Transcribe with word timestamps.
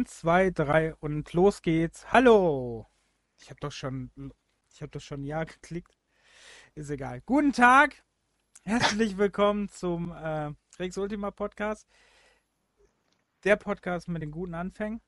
Eins, 0.00 0.20
zwei, 0.20 0.48
drei 0.48 0.94
und 0.94 1.30
los 1.34 1.60
geht's. 1.60 2.10
Hallo! 2.10 2.88
Ich 3.38 3.50
habe 3.50 3.60
doch 3.60 3.70
schon, 3.70 4.10
ich 4.72 4.80
habe 4.80 4.90
doch 4.92 5.02
schon 5.02 5.24
Ja 5.24 5.44
geklickt. 5.44 5.98
Ist 6.74 6.88
egal. 6.88 7.20
Guten 7.26 7.52
Tag! 7.52 8.02
Herzlich 8.64 9.18
willkommen 9.18 9.68
zum 9.68 10.10
äh, 10.12 10.54
Rex 10.78 10.96
Ultima 10.96 11.30
Podcast. 11.30 11.86
Der 13.44 13.56
Podcast 13.56 14.08
mit 14.08 14.22
den 14.22 14.30
guten 14.30 14.54
Anfängen. 14.54 15.02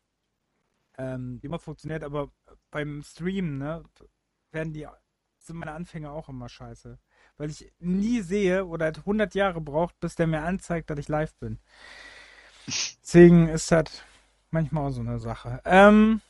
Ähm, 0.98 1.40
immer 1.40 1.59
funktioniert, 1.59 2.04
aber 2.04 2.30
beim 2.70 3.02
Stream, 3.02 3.56
ne, 3.56 3.82
werden 4.51 4.74
die, 4.74 4.87
sind 5.38 5.56
meine 5.56 5.73
Anfänge 5.73 6.10
auch 6.10 6.29
immer 6.29 6.51
scheiße. 6.51 6.98
Weil 7.38 7.48
ich 7.48 7.73
nie 7.79 8.20
sehe 8.20 8.66
oder 8.66 8.88
100 8.88 9.34
Jahre 9.34 9.62
braucht, 9.62 9.98
bis 10.01 10.16
der 10.16 10.27
mir 10.27 10.43
anzeigt, 10.43 10.90
dass 10.90 10.98
ich 10.98 11.09
live 11.09 11.34
bin. 11.37 11.60
Deswegen 12.66 13.48
ist 13.48 13.70
das 13.70 14.04
manchmal 14.52 14.87
auch 14.87 14.91
so 14.91 15.01
eine 15.01 15.18
Sache. 15.18 15.60
Ähm, 15.65 16.21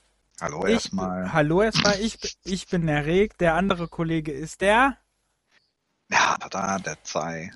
hallo 0.41 0.67
erstmal. 0.67 1.33
Hallo 1.33 1.63
erstmal. 1.63 2.01
Ich, 2.01 2.39
ich 2.45 2.69
bin 2.69 2.87
der 2.87 3.07
Reg. 3.07 3.37
Der 3.39 3.55
andere 3.55 3.89
Kollege 3.89 4.33
ist 4.33 4.61
der. 4.61 4.97
Ja, 6.11 6.37
da, 6.51 6.79
der 6.79 7.03
Zei. 7.03 7.51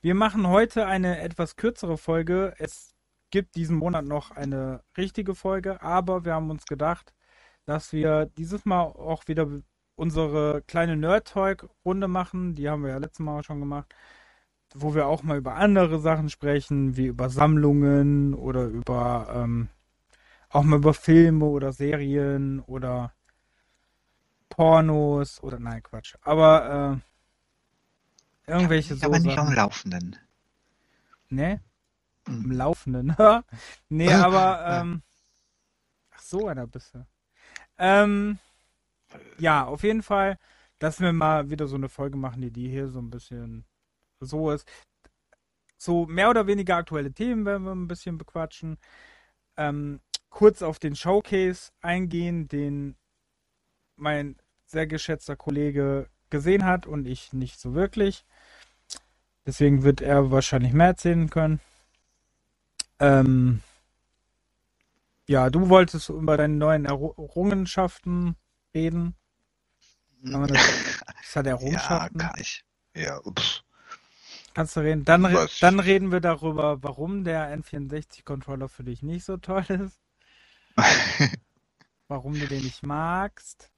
Wir 0.00 0.14
machen 0.14 0.46
heute 0.46 0.86
eine 0.86 1.20
etwas 1.20 1.56
kürzere 1.56 1.98
Folge. 1.98 2.54
Es 2.58 2.94
gibt 3.30 3.56
diesen 3.56 3.76
Monat 3.76 4.04
noch 4.04 4.30
eine 4.30 4.82
richtige 4.96 5.34
Folge, 5.34 5.82
aber 5.82 6.24
wir 6.24 6.34
haben 6.34 6.50
uns 6.50 6.64
gedacht, 6.66 7.12
dass 7.64 7.92
wir 7.92 8.26
dieses 8.26 8.64
Mal 8.64 8.82
auch 8.82 9.26
wieder 9.26 9.48
unsere 9.96 10.62
kleine 10.62 10.96
Nerd-Talk-Runde 10.96 12.08
machen. 12.08 12.54
Die 12.54 12.68
haben 12.68 12.82
wir 12.84 12.90
ja 12.90 12.98
letztes 12.98 13.20
Mal 13.20 13.42
schon 13.42 13.60
gemacht 13.60 13.94
wo 14.74 14.94
wir 14.94 15.06
auch 15.06 15.22
mal 15.22 15.38
über 15.38 15.54
andere 15.54 15.98
Sachen 15.98 16.28
sprechen, 16.28 16.96
wie 16.96 17.06
über 17.06 17.28
Sammlungen 17.28 18.34
oder 18.34 18.64
über 18.64 19.28
ähm, 19.34 19.68
auch 20.56 20.64
mal 20.64 20.76
über 20.76 20.94
Filme 20.94 21.44
oder 21.44 21.72
Serien 21.72 22.60
oder 22.60 23.12
Pornos 24.48 25.42
oder 25.42 25.58
nein, 25.58 25.82
Quatsch. 25.82 26.14
Aber 26.22 27.02
äh, 28.46 28.50
irgendwelche 28.50 28.94
ja, 28.94 29.00
so 29.00 29.06
Aber 29.06 29.18
nicht 29.18 29.38
am 29.38 29.52
Laufenden. 29.52 30.16
Ne? 31.28 31.60
Hm. 32.26 32.44
Am 32.44 32.50
Laufenden. 32.52 33.16
nee, 33.90 34.10
aber 34.10 34.64
ähm, 34.80 35.02
ach 36.10 36.22
so 36.22 36.48
einer 36.48 36.66
bist 36.66 36.94
du. 36.94 37.06
Ähm, 37.76 38.38
ja, 39.38 39.66
auf 39.66 39.82
jeden 39.82 40.02
Fall, 40.02 40.38
dass 40.78 41.00
wir 41.00 41.12
mal 41.12 41.50
wieder 41.50 41.66
so 41.66 41.76
eine 41.76 41.90
Folge 41.90 42.16
machen, 42.16 42.40
die 42.40 42.50
die 42.50 42.70
hier 42.70 42.88
so 42.88 43.00
ein 43.00 43.10
bisschen 43.10 43.66
so 44.20 44.50
ist. 44.50 44.66
So 45.76 46.06
mehr 46.06 46.30
oder 46.30 46.46
weniger 46.46 46.76
aktuelle 46.76 47.12
Themen 47.12 47.44
werden 47.44 47.64
wir 47.64 47.74
ein 47.74 47.88
bisschen 47.88 48.16
bequatschen. 48.16 48.78
Ähm, 49.58 50.00
kurz 50.36 50.60
auf 50.60 50.78
den 50.78 50.94
Showcase 50.94 51.70
eingehen, 51.80 52.46
den 52.46 52.94
mein 53.96 54.36
sehr 54.66 54.86
geschätzter 54.86 55.34
Kollege 55.34 56.10
gesehen 56.28 56.66
hat 56.66 56.86
und 56.86 57.06
ich 57.06 57.32
nicht 57.32 57.58
so 57.58 57.72
wirklich. 57.72 58.22
Deswegen 59.46 59.82
wird 59.82 60.02
er 60.02 60.30
wahrscheinlich 60.30 60.74
mehr 60.74 60.88
erzählen 60.88 61.30
können. 61.30 61.60
Ähm, 63.00 63.62
ja, 65.26 65.48
du 65.48 65.70
wolltest 65.70 66.10
über 66.10 66.36
deine 66.36 66.56
neuen 66.56 66.84
Errungenschaften 66.84 68.36
reden. 68.74 69.14
Das, 70.20 70.50
das 71.22 71.36
hat 71.36 71.46
Errungenschaften. 71.46 72.20
Ja, 72.20 72.28
kann 72.28 72.40
ich. 72.42 72.62
Ja, 72.94 73.24
ups. 73.24 73.64
Kannst 74.52 74.76
du 74.76 74.80
reden. 74.80 75.06
Dann, 75.06 75.24
re 75.24 75.48
dann 75.62 75.80
reden 75.80 76.12
wir 76.12 76.20
darüber, 76.20 76.82
warum 76.82 77.24
der 77.24 77.56
N64-Controller 77.56 78.68
für 78.68 78.84
dich 78.84 79.02
nicht 79.02 79.24
so 79.24 79.38
toll 79.38 79.64
ist. 79.68 79.98
warum 82.08 82.34
du 82.34 82.46
den 82.46 82.62
nicht 82.62 82.84
magst. 82.84 83.70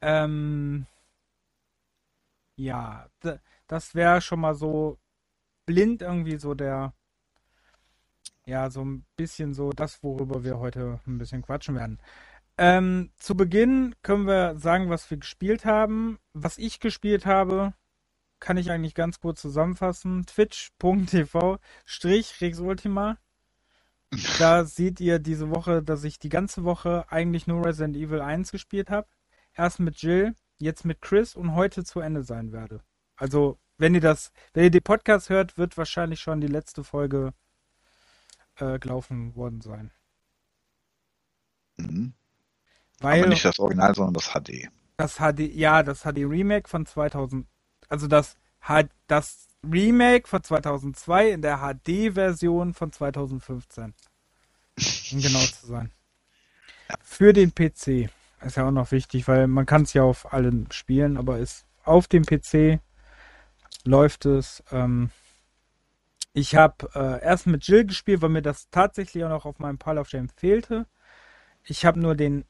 Ähm, 0.00 0.86
ja, 2.56 3.08
das 3.66 3.94
wäre 3.94 4.20
schon 4.20 4.40
mal 4.40 4.54
so 4.54 4.98
blind 5.66 6.02
irgendwie 6.02 6.36
so 6.36 6.54
der, 6.54 6.94
ja, 8.46 8.70
so 8.70 8.84
ein 8.84 9.04
bisschen 9.16 9.54
so 9.54 9.70
das, 9.70 10.02
worüber 10.02 10.44
wir 10.44 10.58
heute 10.58 11.00
ein 11.06 11.18
bisschen 11.18 11.42
quatschen 11.42 11.74
werden. 11.74 12.00
Ähm, 12.58 13.10
zu 13.16 13.36
Beginn 13.36 13.94
können 14.02 14.26
wir 14.26 14.56
sagen, 14.58 14.88
was 14.88 15.10
wir 15.10 15.18
gespielt 15.18 15.64
haben. 15.64 16.18
Was 16.32 16.56
ich 16.58 16.80
gespielt 16.80 17.26
habe, 17.26 17.74
kann 18.40 18.56
ich 18.56 18.70
eigentlich 18.70 18.94
ganz 18.94 19.20
kurz 19.20 19.42
zusammenfassen. 19.42 20.24
Twitch.tv 20.26 21.58
Strich 21.84 22.40
Rex 22.40 22.60
Ultima. 22.60 23.18
Da 24.38 24.64
seht 24.64 25.00
ihr 25.00 25.18
diese 25.18 25.50
Woche, 25.50 25.82
dass 25.82 26.04
ich 26.04 26.18
die 26.18 26.28
ganze 26.28 26.64
Woche 26.64 27.04
eigentlich 27.08 27.46
nur 27.46 27.64
Resident 27.64 27.96
Evil 27.96 28.20
1 28.20 28.52
gespielt 28.52 28.90
habe. 28.90 29.08
Erst 29.54 29.80
mit 29.80 29.96
Jill, 30.00 30.34
jetzt 30.58 30.84
mit 30.84 31.00
Chris 31.00 31.34
und 31.34 31.54
heute 31.54 31.84
zu 31.84 32.00
Ende 32.00 32.22
sein 32.22 32.52
werde. 32.52 32.82
Also, 33.16 33.58
wenn 33.78 33.94
ihr 33.94 34.00
das, 34.00 34.32
wenn 34.52 34.64
ihr 34.64 34.70
den 34.70 34.82
Podcast 34.82 35.28
hört, 35.28 35.58
wird 35.58 35.76
wahrscheinlich 35.76 36.20
schon 36.20 36.40
die 36.40 36.46
letzte 36.46 36.84
Folge 36.84 37.34
äh, 38.56 38.78
gelaufen 38.78 39.34
worden 39.34 39.60
sein. 39.60 39.90
Mhm. 41.76 42.14
Weil, 43.00 43.20
Aber 43.20 43.28
nicht 43.28 43.44
das 43.44 43.58
Original, 43.58 43.94
sondern 43.94 44.14
das 44.14 44.32
HD. 44.32 44.68
Das 44.96 45.16
HD, 45.16 45.40
ja, 45.54 45.82
das 45.82 46.02
HD 46.02 46.18
Remake 46.18 46.68
von 46.68 46.86
2000, 46.86 47.46
also 47.88 48.06
das, 48.06 48.36
das 49.06 49.48
Remake 49.64 50.28
von 50.28 50.42
2002 50.42 51.30
in 51.30 51.42
der 51.42 51.58
HD-Version 51.58 52.74
von 52.74 52.92
2015. 52.92 53.94
Um 55.12 55.22
genau 55.22 55.40
zu 55.40 55.66
sein. 55.66 55.92
Für 57.02 57.32
den 57.32 57.54
PC. 57.54 58.10
Ist 58.42 58.56
ja 58.56 58.68
auch 58.68 58.72
noch 58.72 58.92
wichtig, 58.92 59.26
weil 59.28 59.46
man 59.46 59.66
kann 59.66 59.82
es 59.82 59.92
ja 59.92 60.02
auf 60.02 60.32
allen 60.32 60.70
spielen, 60.70 61.16
aber 61.16 61.38
ist 61.38 61.64
auf 61.84 62.06
dem 62.06 62.24
PC 62.24 62.80
läuft 63.84 64.26
es. 64.26 64.62
Ähm, 64.70 65.10
ich 66.32 66.54
habe 66.54 66.90
äh, 66.94 67.24
erst 67.24 67.46
mit 67.46 67.66
Jill 67.66 67.86
gespielt, 67.86 68.20
weil 68.20 68.28
mir 68.28 68.42
das 68.42 68.68
tatsächlich 68.70 69.24
auch 69.24 69.30
noch 69.30 69.46
auf 69.46 69.58
meinem 69.58 69.78
Pile 69.78 70.00
of 70.00 70.08
Shame 70.08 70.28
fehlte. 70.28 70.86
Ich 71.64 71.86
habe 71.86 71.98
nur 71.98 72.14
den 72.14 72.44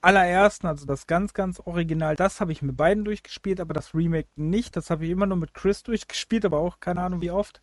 allerersten, 0.00 0.66
also 0.66 0.86
das 0.86 1.06
ganz, 1.06 1.34
ganz 1.34 1.60
Original, 1.60 2.16
das 2.16 2.40
habe 2.40 2.52
ich 2.52 2.62
mit 2.62 2.76
beiden 2.76 3.04
durchgespielt, 3.04 3.60
aber 3.60 3.74
das 3.74 3.94
Remake 3.94 4.28
nicht. 4.36 4.76
Das 4.76 4.90
habe 4.90 5.04
ich 5.04 5.10
immer 5.10 5.26
nur 5.26 5.36
mit 5.36 5.54
Chris 5.54 5.82
durchgespielt, 5.82 6.44
aber 6.44 6.58
auch 6.58 6.80
keine 6.80 7.02
Ahnung 7.02 7.20
wie 7.20 7.30
oft. 7.30 7.62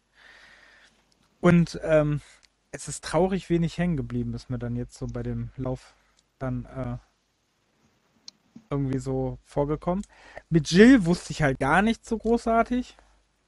Und 1.42 1.80
ähm, 1.84 2.22
es 2.72 2.88
ist 2.88 3.04
traurig 3.04 3.50
wenig 3.50 3.78
hängen 3.78 3.98
geblieben, 3.98 4.34
ist 4.34 4.50
mir 4.50 4.60
dann 4.60 4.76
jetzt 4.76 4.98
so 4.98 5.08
bei 5.08 5.24
dem 5.24 5.52
Lauf 5.58 5.94
dann 6.40 6.66
äh, 6.66 6.98
irgendwie 8.70 9.00
so 9.00 9.38
vorgekommen. 9.44 10.04
Mit 10.50 10.72
Jill 10.72 11.06
wusste 11.06 11.32
ich 11.32 11.42
halt 11.42 11.60
gar 11.60 11.82
nicht 11.82 12.06
so 12.06 12.18
großartig. 12.18 12.98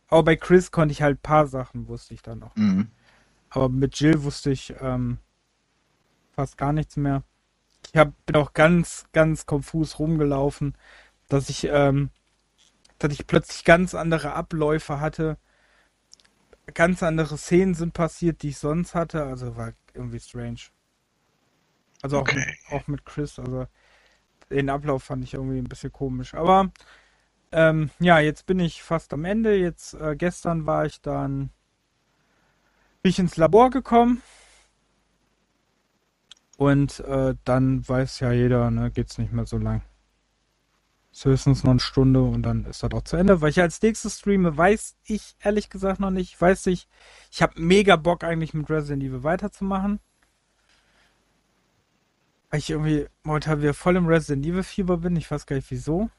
Aber 0.07 0.23
bei 0.23 0.35
Chris 0.35 0.71
konnte 0.71 0.91
ich 0.91 1.01
halt 1.01 1.17
ein 1.17 1.21
paar 1.21 1.47
Sachen, 1.47 1.87
wusste 1.87 2.13
ich 2.13 2.21
dann 2.21 2.39
noch. 2.39 2.55
Mhm. 2.55 2.91
Aber 3.49 3.69
mit 3.69 3.99
Jill 3.99 4.23
wusste 4.23 4.51
ich 4.51 4.75
ähm, 4.79 5.17
fast 6.31 6.57
gar 6.57 6.73
nichts 6.73 6.97
mehr 6.97 7.23
ich 7.95 7.99
hab, 7.99 8.25
bin 8.25 8.35
auch 8.35 8.51
ganz, 8.51 9.05
ganz 9.13 9.45
konfus 9.45 9.99
rumgelaufen, 9.99 10.77
dass 11.29 11.47
ich, 11.47 11.69
ähm, 11.71 12.09
dass 12.99 13.13
ich 13.13 13.25
plötzlich 13.25 13.63
ganz 13.63 13.95
andere 13.95 14.33
Abläufe 14.33 14.99
hatte. 14.99 15.37
Ganz 16.73 17.03
andere 17.03 17.37
Szenen 17.37 17.73
sind 17.73 17.93
passiert, 17.93 18.41
die 18.41 18.49
ich 18.49 18.57
sonst 18.57 18.95
hatte. 18.95 19.23
Also 19.23 19.55
war 19.55 19.71
irgendwie 19.93 20.19
strange. 20.19 20.59
Also 22.01 22.17
auch, 22.17 22.23
okay. 22.23 22.45
mit, 22.45 22.73
auch 22.73 22.87
mit 22.87 23.05
Chris. 23.05 23.39
Also 23.39 23.65
den 24.49 24.69
Ablauf 24.69 25.03
fand 25.03 25.23
ich 25.23 25.33
irgendwie 25.33 25.59
ein 25.59 25.69
bisschen 25.69 25.93
komisch. 25.93 26.33
Aber 26.33 26.73
ähm, 27.53 27.91
ja, 27.99 28.19
jetzt 28.19 28.45
bin 28.45 28.59
ich 28.59 28.83
fast 28.83 29.13
am 29.13 29.23
Ende. 29.23 29.55
Jetzt 29.55 29.93
äh, 29.93 30.17
gestern 30.17 30.65
war 30.65 30.85
ich 30.85 30.99
dann 30.99 31.49
bin 33.01 33.11
ich 33.11 33.19
ins 33.19 33.37
Labor 33.37 33.69
gekommen 33.69 34.21
und 36.57 37.01
äh, 37.01 37.35
dann 37.43 37.87
weiß 37.87 38.19
ja 38.21 38.31
jeder, 38.31 38.71
ne, 38.71 38.91
geht's 38.91 39.17
nicht 39.17 39.33
mehr 39.33 39.45
so 39.45 39.57
lang. 39.57 39.81
Ist 41.11 41.25
höchstens 41.25 41.63
noch 41.63 41.71
eine 41.71 41.79
Stunde 41.79 42.21
und 42.21 42.43
dann 42.43 42.65
ist 42.65 42.83
das 42.83 42.91
auch 42.91 43.03
zu 43.03 43.17
Ende. 43.17 43.39
Weil 43.41 43.49
ich 43.49 43.61
als 43.61 43.81
nächstes 43.81 44.19
streame, 44.19 44.57
weiß 44.57 44.97
ich 45.05 45.35
ehrlich 45.41 45.69
gesagt 45.69 45.99
noch 45.99 46.11
nicht. 46.11 46.33
Ich 46.33 46.41
weiß 46.41 46.65
nicht, 46.65 46.89
ich 47.31 47.41
habe 47.41 47.53
mega 47.61 47.95
Bock 47.95 48.23
eigentlich 48.23 48.53
mit 48.53 48.69
Resident 48.69 49.03
Evil 49.03 49.23
weiterzumachen. 49.23 49.99
Weil 52.49 52.59
ich 52.59 52.69
irgendwie 52.69 53.07
momentan 53.23 53.61
wieder 53.61 53.73
voll 53.73 53.95
im 53.95 54.07
Resident 54.07 54.45
Evil 54.45 54.63
Fieber 54.63 54.97
bin. 54.97 55.15
Ich 55.15 55.31
weiß 55.31 55.45
gar 55.45 55.55
nicht 55.55 55.71
wieso. 55.71 56.09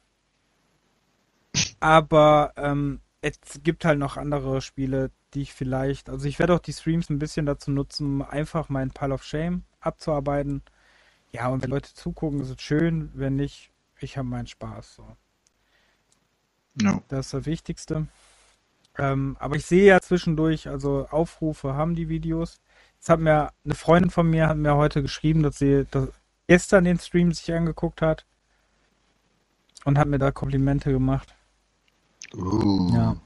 Aber 1.81 2.53
ähm, 2.57 3.01
es 3.21 3.39
gibt 3.63 3.85
halt 3.85 3.99
noch 3.99 4.17
andere 4.17 4.63
Spiele, 4.63 5.11
die 5.35 5.43
ich 5.43 5.53
vielleicht. 5.53 6.09
Also 6.09 6.27
ich 6.27 6.39
werde 6.39 6.55
auch 6.55 6.61
die 6.61 6.73
Streams 6.73 7.11
ein 7.11 7.19
bisschen 7.19 7.45
dazu 7.45 7.71
nutzen, 7.71 8.23
einfach 8.23 8.69
meinen 8.69 8.93
Pile 8.93 9.15
of 9.15 9.25
Shame 9.25 9.63
abzuarbeiten. 9.87 10.63
Ja, 11.33 11.49
und 11.49 11.63
wenn 11.63 11.71
Leute 11.71 11.95
zugucken, 11.95 12.41
ist 12.41 12.51
es 12.51 12.61
schön. 12.61 13.11
Wenn 13.15 13.37
nicht, 13.37 13.71
ich 14.01 14.17
habe 14.19 14.29
meinen 14.29 14.47
Spaß. 14.47 14.97
So. 14.97 15.17
No. 16.75 17.03
Das 17.09 17.27
ist 17.27 17.35
das 17.35 17.47
Wichtigste. 17.47 18.09
Ähm, 18.99 19.37
aber 19.39 19.57
ich 19.57 19.67
sehe 19.67 19.87
ja 19.87 20.01
zwischendurch, 20.01 20.69
also 20.69 21.07
Aufrufe 21.11 21.75
haben 21.75 21.95
die 21.95 22.09
Videos. 22.09 22.61
Das 23.01 23.11
hat 23.11 23.21
mir 23.21 23.51
eine 23.65 23.75
Freundin 23.75 24.11
von 24.11 24.29
mir 24.29 24.49
hat 24.49 24.57
mir 24.57 24.75
heute 24.75 25.03
geschrieben, 25.03 25.43
dass 25.43 25.59
sie 25.59 25.87
das 25.91 26.09
gestern 26.47 26.85
den 26.85 26.99
Stream 26.99 27.33
sich 27.33 27.53
angeguckt 27.53 28.03
hat 28.03 28.25
und 29.85 29.99
hat 29.99 30.09
mir 30.09 30.19
da 30.19 30.31
Komplimente 30.31 30.91
gemacht. 30.91 31.35
Uh. 32.35 32.91
Ja. 32.95 33.17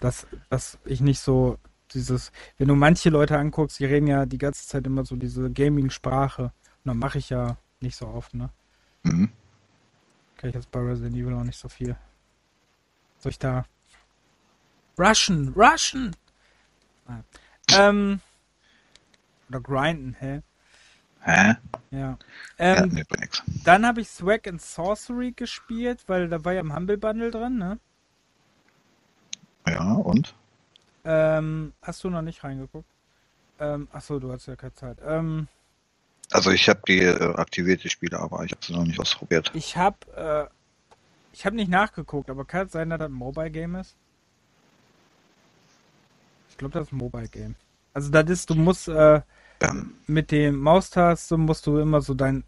Dass, 0.00 0.26
dass 0.50 0.78
ich 0.84 1.00
nicht 1.00 1.20
so 1.20 1.58
dieses, 1.94 2.32
wenn 2.58 2.68
du 2.68 2.74
manche 2.74 3.10
Leute 3.10 3.38
anguckst, 3.38 3.78
die 3.78 3.84
reden 3.84 4.06
ja 4.06 4.26
die 4.26 4.38
ganze 4.38 4.66
Zeit 4.66 4.86
immer 4.86 5.04
so 5.04 5.16
diese 5.16 5.50
Gaming-Sprache. 5.50 6.44
Und 6.44 6.52
dann 6.84 6.98
mache 6.98 7.18
ich 7.18 7.30
ja 7.30 7.56
nicht 7.80 7.96
so 7.96 8.06
oft, 8.06 8.34
ne? 8.34 8.50
Mhm. 9.02 9.30
Kann 10.36 10.50
ich 10.50 10.54
jetzt 10.54 10.70
bei 10.70 10.80
Resident 10.80 11.16
Evil 11.16 11.34
auch 11.34 11.44
nicht 11.44 11.58
so 11.58 11.68
viel. 11.68 11.96
Soll 13.18 13.30
ich 13.30 13.38
da. 13.38 13.64
Russian, 14.98 15.52
Russian! 15.56 16.14
Nein. 17.06 17.24
Ähm. 17.72 18.20
Oder 19.48 19.60
grinden, 19.60 20.16
hä? 20.18 20.42
Hä? 21.20 21.54
Ja. 21.90 22.18
Ja, 22.58 22.82
Ähm, 22.82 22.88
nix. 23.20 23.42
Dann 23.64 23.86
habe 23.86 24.00
ich 24.02 24.08
Swag 24.08 24.46
and 24.46 24.60
Sorcery 24.60 25.32
gespielt, 25.32 26.04
weil 26.06 26.28
da 26.28 26.44
war 26.44 26.52
ja 26.52 26.60
im 26.60 26.74
Humble 26.74 26.98
Bundle 26.98 27.30
drin, 27.30 27.56
ne? 27.56 27.78
Ja, 29.66 29.92
und? 29.94 30.34
Ähm, 31.04 31.74
hast 31.82 32.04
du 32.04 32.10
noch 32.10 32.22
nicht 32.22 32.44
reingeguckt? 32.44 32.88
Ähm, 33.58 33.88
achso, 33.92 34.18
du 34.20 34.32
hast 34.32 34.46
ja 34.46 34.56
keine 34.56 34.74
Zeit. 34.74 34.98
Ähm, 35.04 35.48
Also 36.32 36.50
ich 36.50 36.68
habe 36.68 36.82
die 36.86 36.98
äh, 37.00 37.34
aktivierte 37.36 37.88
Spiele, 37.88 38.18
aber 38.20 38.44
ich 38.44 38.52
habe 38.52 38.62
sie 38.64 38.74
noch 38.74 38.84
nicht 38.84 39.00
ausprobiert. 39.00 39.52
ich 39.52 39.76
habe 39.78 39.96
äh, 40.16 40.54
ich 41.32 41.46
habe 41.46 41.56
nicht 41.56 41.70
nachgeguckt, 41.70 42.30
aber 42.30 42.44
kann 42.46 42.66
es 42.66 42.72
sein, 42.72 42.90
dass 42.90 42.98
das 43.00 43.08
ein 43.10 43.12
Mobile 43.14 43.50
Game 43.50 43.76
ist? 43.76 43.96
Ich 46.48 46.56
glaube, 46.56 46.72
das 46.74 46.88
ist 46.88 46.92
ein 46.92 46.98
Mobile 46.98 47.28
Game. 47.28 47.56
Also 47.92 48.10
das 48.10 48.28
ist, 48.30 48.50
du 48.50 48.54
musst 48.54 48.88
äh, 48.88 49.22
Ähm, 49.60 49.94
mit 50.06 50.30
dem 50.32 50.58
Maustaste 50.60 51.36
musst 51.38 51.66
du 51.66 51.78
immer 51.78 52.00
so 52.02 52.14
dein, 52.14 52.44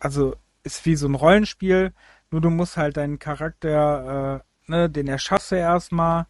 also 0.00 0.36
ist 0.64 0.84
wie 0.86 0.96
so 0.96 1.08
ein 1.08 1.16
Rollenspiel, 1.16 1.94
nur 2.30 2.40
du 2.42 2.50
musst 2.50 2.76
halt 2.76 2.96
deinen 2.98 3.18
Charakter, 3.18 4.42
äh, 4.68 4.70
ne, 4.72 4.90
den 4.90 5.08
erschaffst 5.08 5.52
du 5.52 5.56
erstmal, 5.56 6.26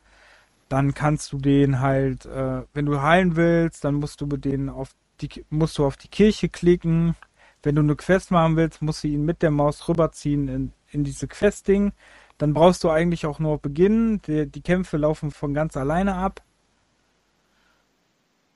dann 0.69 0.95
kannst 0.95 1.33
du 1.33 1.39
den 1.39 1.81
halt, 1.81 2.27
äh, 2.27 2.63
wenn 2.75 2.87
du 2.87 3.01
heilen 3.01 3.37
willst, 3.37 3.85
dann 3.85 3.95
musst 3.95 4.21
du 4.21 4.27
mit 4.27 4.45
denen 4.45 4.69
auf 4.69 4.95
die, 5.21 5.45
musst 5.51 5.79
du 5.79 5.87
auf 5.87 5.97
die 5.97 6.09
Kirche 6.09 6.49
klicken. 6.49 7.15
Wenn 7.63 7.75
du 7.77 7.83
eine 7.83 7.97
Quest 7.97 8.31
machen 8.31 8.57
willst, 8.57 8.83
musst 8.83 9.05
du 9.05 9.09
ihn 9.09 9.25
mit 9.25 9.43
der 9.43 9.51
Maus 9.51 9.89
rüberziehen 9.89 10.49
in, 10.49 10.73
in 10.91 11.05
diese 11.05 11.27
Quest-Ding. 11.27 11.93
Dann 12.39 12.53
brauchst 12.53 12.85
du 12.85 12.91
eigentlich 12.91 13.27
auch 13.27 13.39
nur 13.39 13.59
beginnen. 13.59 14.21
Die, 14.23 14.47
die 14.47 14.61
Kämpfe 14.61 14.99
laufen 14.99 15.31
von 15.31 15.55
ganz 15.55 15.77
alleine 15.77 16.15
ab. 16.17 16.43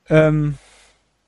Ähm, 0.08 0.58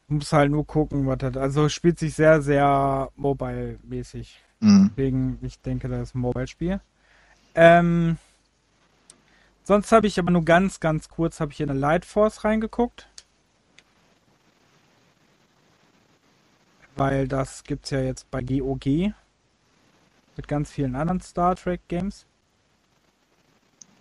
muss 0.08 0.32
halt 0.32 0.50
nur 0.50 0.66
gucken, 0.66 1.06
was 1.06 1.18
das. 1.18 1.36
Also 1.36 1.68
spielt 1.68 1.98
sich 1.98 2.14
sehr, 2.14 2.42
sehr 2.42 3.10
mobile-mäßig. 3.16 4.40
mh. 4.60 4.90
Deswegen, 4.90 5.38
ich 5.42 5.60
denke, 5.60 5.88
das 5.88 6.08
ist 6.08 6.14
ein 6.14 6.20
Mobile-Spiel. 6.20 6.80
Ähm, 7.54 8.18
sonst 9.64 9.92
habe 9.92 10.06
ich 10.06 10.18
aber 10.18 10.30
nur 10.30 10.44
ganz, 10.44 10.80
ganz 10.80 11.08
kurz 11.08 11.40
habe 11.40 11.52
ich 11.52 11.60
in 11.60 11.70
eine 11.70 11.78
Light 11.78 12.04
Force 12.04 12.44
reingeguckt. 12.44 13.08
Weil 16.96 17.26
das 17.26 17.64
gibt's 17.64 17.90
ja 17.90 18.00
jetzt 18.00 18.30
bei 18.30 18.42
GOG. 18.42 19.14
Mit 20.36 20.48
ganz 20.48 20.70
vielen 20.70 20.94
anderen 20.94 21.20
Star 21.20 21.56
Trek 21.56 21.80
Games. 21.88 22.26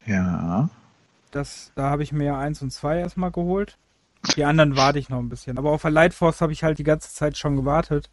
Ja. 0.06 0.70
Das, 1.32 1.72
da 1.76 1.90
habe 1.90 2.04
ich 2.04 2.12
mir 2.12 2.26
ja 2.26 2.40
eins 2.40 2.62
und 2.62 2.72
zwei 2.72 3.00
erstmal 3.00 3.32
geholt. 3.32 3.78
Die 4.36 4.46
anderen 4.46 4.76
warte 4.76 5.00
ich 5.00 5.10
noch 5.10 5.20
ein 5.20 5.30
bisschen. 5.30 5.58
Aber 5.58 5.72
auf 5.72 5.82
der 5.82 5.92
Light 5.92 6.14
Force 6.14 6.42
habe 6.42 6.52
ich 6.52 6.64
halt 6.64 6.78
die 6.78 6.84
ganze 6.84 7.14
Zeit 7.14 7.38
schon 7.38 7.56
gewartet. 7.56 8.10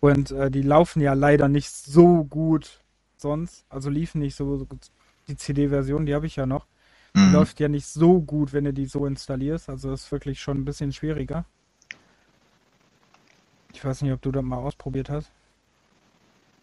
Und 0.00 0.30
äh, 0.30 0.50
die 0.50 0.62
laufen 0.62 1.00
ja 1.00 1.12
leider 1.12 1.48
nicht 1.48 1.70
so 1.70 2.24
gut 2.24 2.80
sonst. 3.16 3.64
Also 3.68 3.90
liefen 3.90 4.20
nicht 4.20 4.36
so, 4.36 4.58
so 4.58 4.66
gut. 4.66 4.90
Die 5.32 5.36
CD-Version, 5.38 6.04
die 6.04 6.14
habe 6.14 6.26
ich 6.26 6.36
ja 6.36 6.44
noch. 6.44 6.66
Die 7.16 7.20
Mhm. 7.20 7.32
läuft 7.32 7.58
ja 7.58 7.68
nicht 7.68 7.86
so 7.86 8.20
gut, 8.20 8.52
wenn 8.52 8.64
du 8.64 8.72
die 8.74 8.84
so 8.84 9.06
installierst. 9.06 9.70
Also 9.70 9.92
ist 9.92 10.12
wirklich 10.12 10.40
schon 10.40 10.58
ein 10.58 10.64
bisschen 10.66 10.92
schwieriger. 10.92 11.46
Ich 13.72 13.82
weiß 13.82 14.02
nicht, 14.02 14.12
ob 14.12 14.20
du 14.20 14.30
das 14.30 14.42
mal 14.42 14.56
ausprobiert 14.58 15.08
hast. 15.08 15.30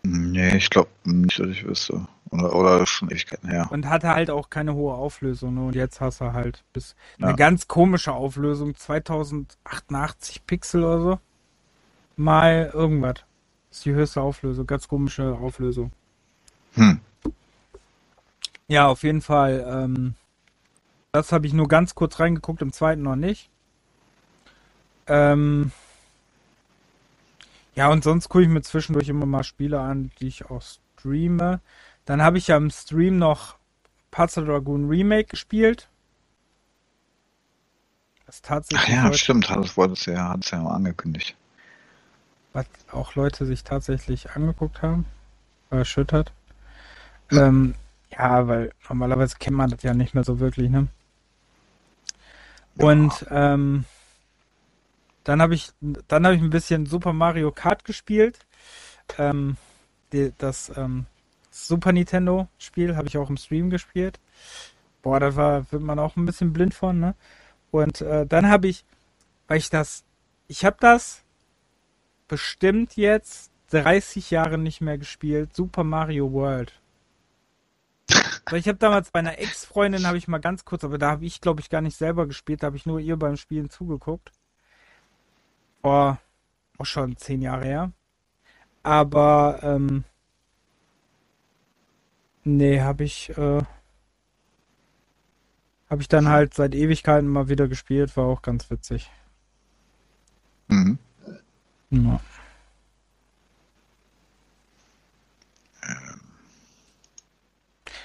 Nee, 0.04 0.56
ich 0.56 0.70
glaube 0.70 0.90
nicht, 1.04 1.40
dass 1.40 1.48
ich 1.48 1.66
wüsste. 1.66 2.08
Oder, 2.30 2.56
oder 2.56 2.86
schon 2.86 3.10
Ewigkeiten 3.10 3.50
her. 3.50 3.68
Und 3.72 3.90
hatte 3.90 4.10
halt 4.10 4.30
auch 4.30 4.52
keine 4.52 4.76
hohe 4.76 4.94
Auflösung. 4.94 5.56
ne? 5.56 5.62
Und 5.66 5.76
jetzt 5.76 6.00
hast 6.00 6.22
du 6.22 6.32
halt 6.34 6.64
bis 6.74 6.96
eine 7.18 7.32
Ja. 7.32 7.36
ganz 7.36 7.68
komische 7.68 8.14
Auflösung, 8.14 8.76
2088 8.76 10.46
Pixel 10.46 10.84
oder 10.84 11.02
so. 11.02 11.20
Mal 12.18 12.70
irgendwas. 12.74 13.16
Das 13.70 13.78
ist 13.80 13.86
die 13.86 13.94
höchste 13.94 14.22
Auflösung, 14.22 14.68
ganz 14.68 14.88
komische 14.88 15.34
Auflösung. 15.34 15.92
Hm. 16.76 17.00
Ja, 18.70 18.88
auf 18.88 19.04
jeden 19.04 19.22
Fall. 19.22 19.66
Ähm, 19.68 20.14
das 21.12 21.32
habe 21.32 21.48
ich 21.48 21.54
nur 21.54 21.68
ganz 21.68 21.96
kurz 21.96 22.20
reingeguckt, 22.20 22.62
im 22.62 22.72
zweiten 22.72 23.02
noch 23.02 23.16
nicht. 23.16 23.50
Ähm, 25.08 25.72
ja, 27.74 27.90
und 27.90 28.04
sonst 28.04 28.30
gucke 28.30 28.44
ich 28.44 28.50
mir 28.50 28.62
zwischendurch 28.62 29.10
immer 29.10 29.26
mal 29.26 29.44
Spiele 29.44 29.80
an, 29.80 30.12
die 30.20 30.28
ich 30.28 30.50
auch 30.52 30.62
streame. 30.62 31.62
Dann 32.06 32.22
habe 32.22 32.38
ich 32.38 32.48
ja 32.48 32.58
im 32.58 32.70
Stream 32.70 33.18
noch 33.18 33.58
Panzer 34.12 34.46
Dragoon 34.46 34.88
Remake 34.88 35.30
gespielt. 35.30 35.90
Das 38.28 38.44
tatsächlich 38.44 38.88
Ach 38.88 38.94
ja, 38.94 39.04
Leute, 39.06 39.18
stimmt, 39.18 39.50
das 39.50 39.76
wolltest 39.78 40.06
du 40.06 40.12
ja, 40.12 40.30
hat's 40.30 40.52
ja 40.52 40.62
mal 40.62 40.76
angekündigt. 40.76 41.36
was 42.54 42.68
auch 42.92 43.16
Leute 43.16 43.48
sich 43.48 43.64
tatsächlich 43.64 44.30
angeguckt 44.32 44.84
haben. 44.84 45.06
Erschüttert. 45.72 46.32
Ähm, 47.32 47.74
ja, 48.12 48.48
weil 48.48 48.72
normalerweise 48.88 49.38
kennt 49.38 49.58
man 49.58 49.70
das 49.70 49.84
ja 49.84 49.94
nicht 49.94 50.14
mehr 50.14 50.24
so 50.24 50.40
wirklich, 50.40 50.70
ne? 50.70 50.88
Und 52.78 53.26
ähm, 53.30 53.86
dann 55.24 55.42
habe 55.42 55.54
ich 55.54 55.72
dann 56.08 56.26
habe 56.26 56.36
ich 56.36 56.42
ein 56.42 56.50
bisschen 56.50 56.86
Super 56.86 57.14
Mario 57.14 57.52
Kart 57.52 57.84
gespielt. 57.84 58.40
Ähm, 59.18 59.58
die, 60.14 60.34
das 60.38 60.72
ähm, 60.76 61.06
Super 61.52 61.92
Nintendo 61.92 62.48
Spiel 62.58 62.96
habe 62.96 63.08
ich 63.08 63.18
auch 63.18 63.30
im 63.30 63.38
Stream 63.38 63.70
gespielt. 63.70 64.20
Boah, 65.02 65.20
da 65.20 65.36
war 65.36 65.72
wird 65.72 65.84
man 65.84 66.00
auch 66.00 66.16
ein 66.16 66.26
bisschen 66.26 66.54
blind 66.54 66.74
von, 66.74 67.00
ne? 67.00 67.16
Und 67.72 68.02
äh, 68.02 68.26
dann 68.26 68.50
habe 68.50 68.68
ich, 68.68 68.86
weil 69.48 69.58
ich 69.58 69.70
das, 69.70 70.04
ich 70.48 70.66
habe 70.66 70.78
das 70.80 71.24
bestimmt 72.28 72.96
jetzt 72.96 73.52
30 73.72 74.32
Jahre 74.32 74.58
nicht 74.58 74.82
mehr 74.82 74.98
gespielt. 74.98 75.56
Super 75.56 75.84
Mario 75.84 76.32
World. 76.32 76.74
Weil 78.50 78.60
ich 78.60 78.68
habe 78.68 78.78
damals 78.78 79.12
bei 79.12 79.20
einer 79.20 79.40
Ex-Freundin 79.40 80.08
habe 80.08 80.18
ich 80.18 80.28
mal 80.28 80.40
ganz 80.40 80.66
kurz, 80.66 80.84
aber 80.84 80.98
da 80.98 81.12
habe 81.12 81.26
ich 81.26 81.42
glaube 81.42 81.62
ich 81.62 81.70
gar 81.70 81.82
nicht 81.82 81.98
selber 81.98 82.28
gespielt, 82.28 82.64
da 82.64 82.68
habe 82.68 82.78
ich 82.78 82.86
nur 82.86 83.00
ihr 83.00 83.18
beim 83.18 83.38
Spielen 83.38 83.70
zugeguckt. 83.70 84.32
Boah, 85.82 86.20
auch 86.78 86.86
schon 86.86 87.18
zehn 87.18 87.42
Jahre 87.42 87.66
her. 87.66 87.92
Aber 88.84 89.60
ähm, 89.62 90.04
nee, 92.44 92.82
habe 92.82 93.04
ich 93.04 93.30
äh, 93.38 93.62
habe 95.90 96.02
ich 96.02 96.08
dann 96.08 96.30
halt 96.30 96.54
seit 96.54 96.76
Ewigkeiten 96.76 97.28
mal 97.28 97.50
wieder 97.50 97.68
gespielt, 97.68 98.16
war 98.16 98.26
auch 98.26 98.42
ganz 98.42 98.70
witzig. 98.70 99.10
Mhm. 100.68 101.00
Ja. 101.90 102.20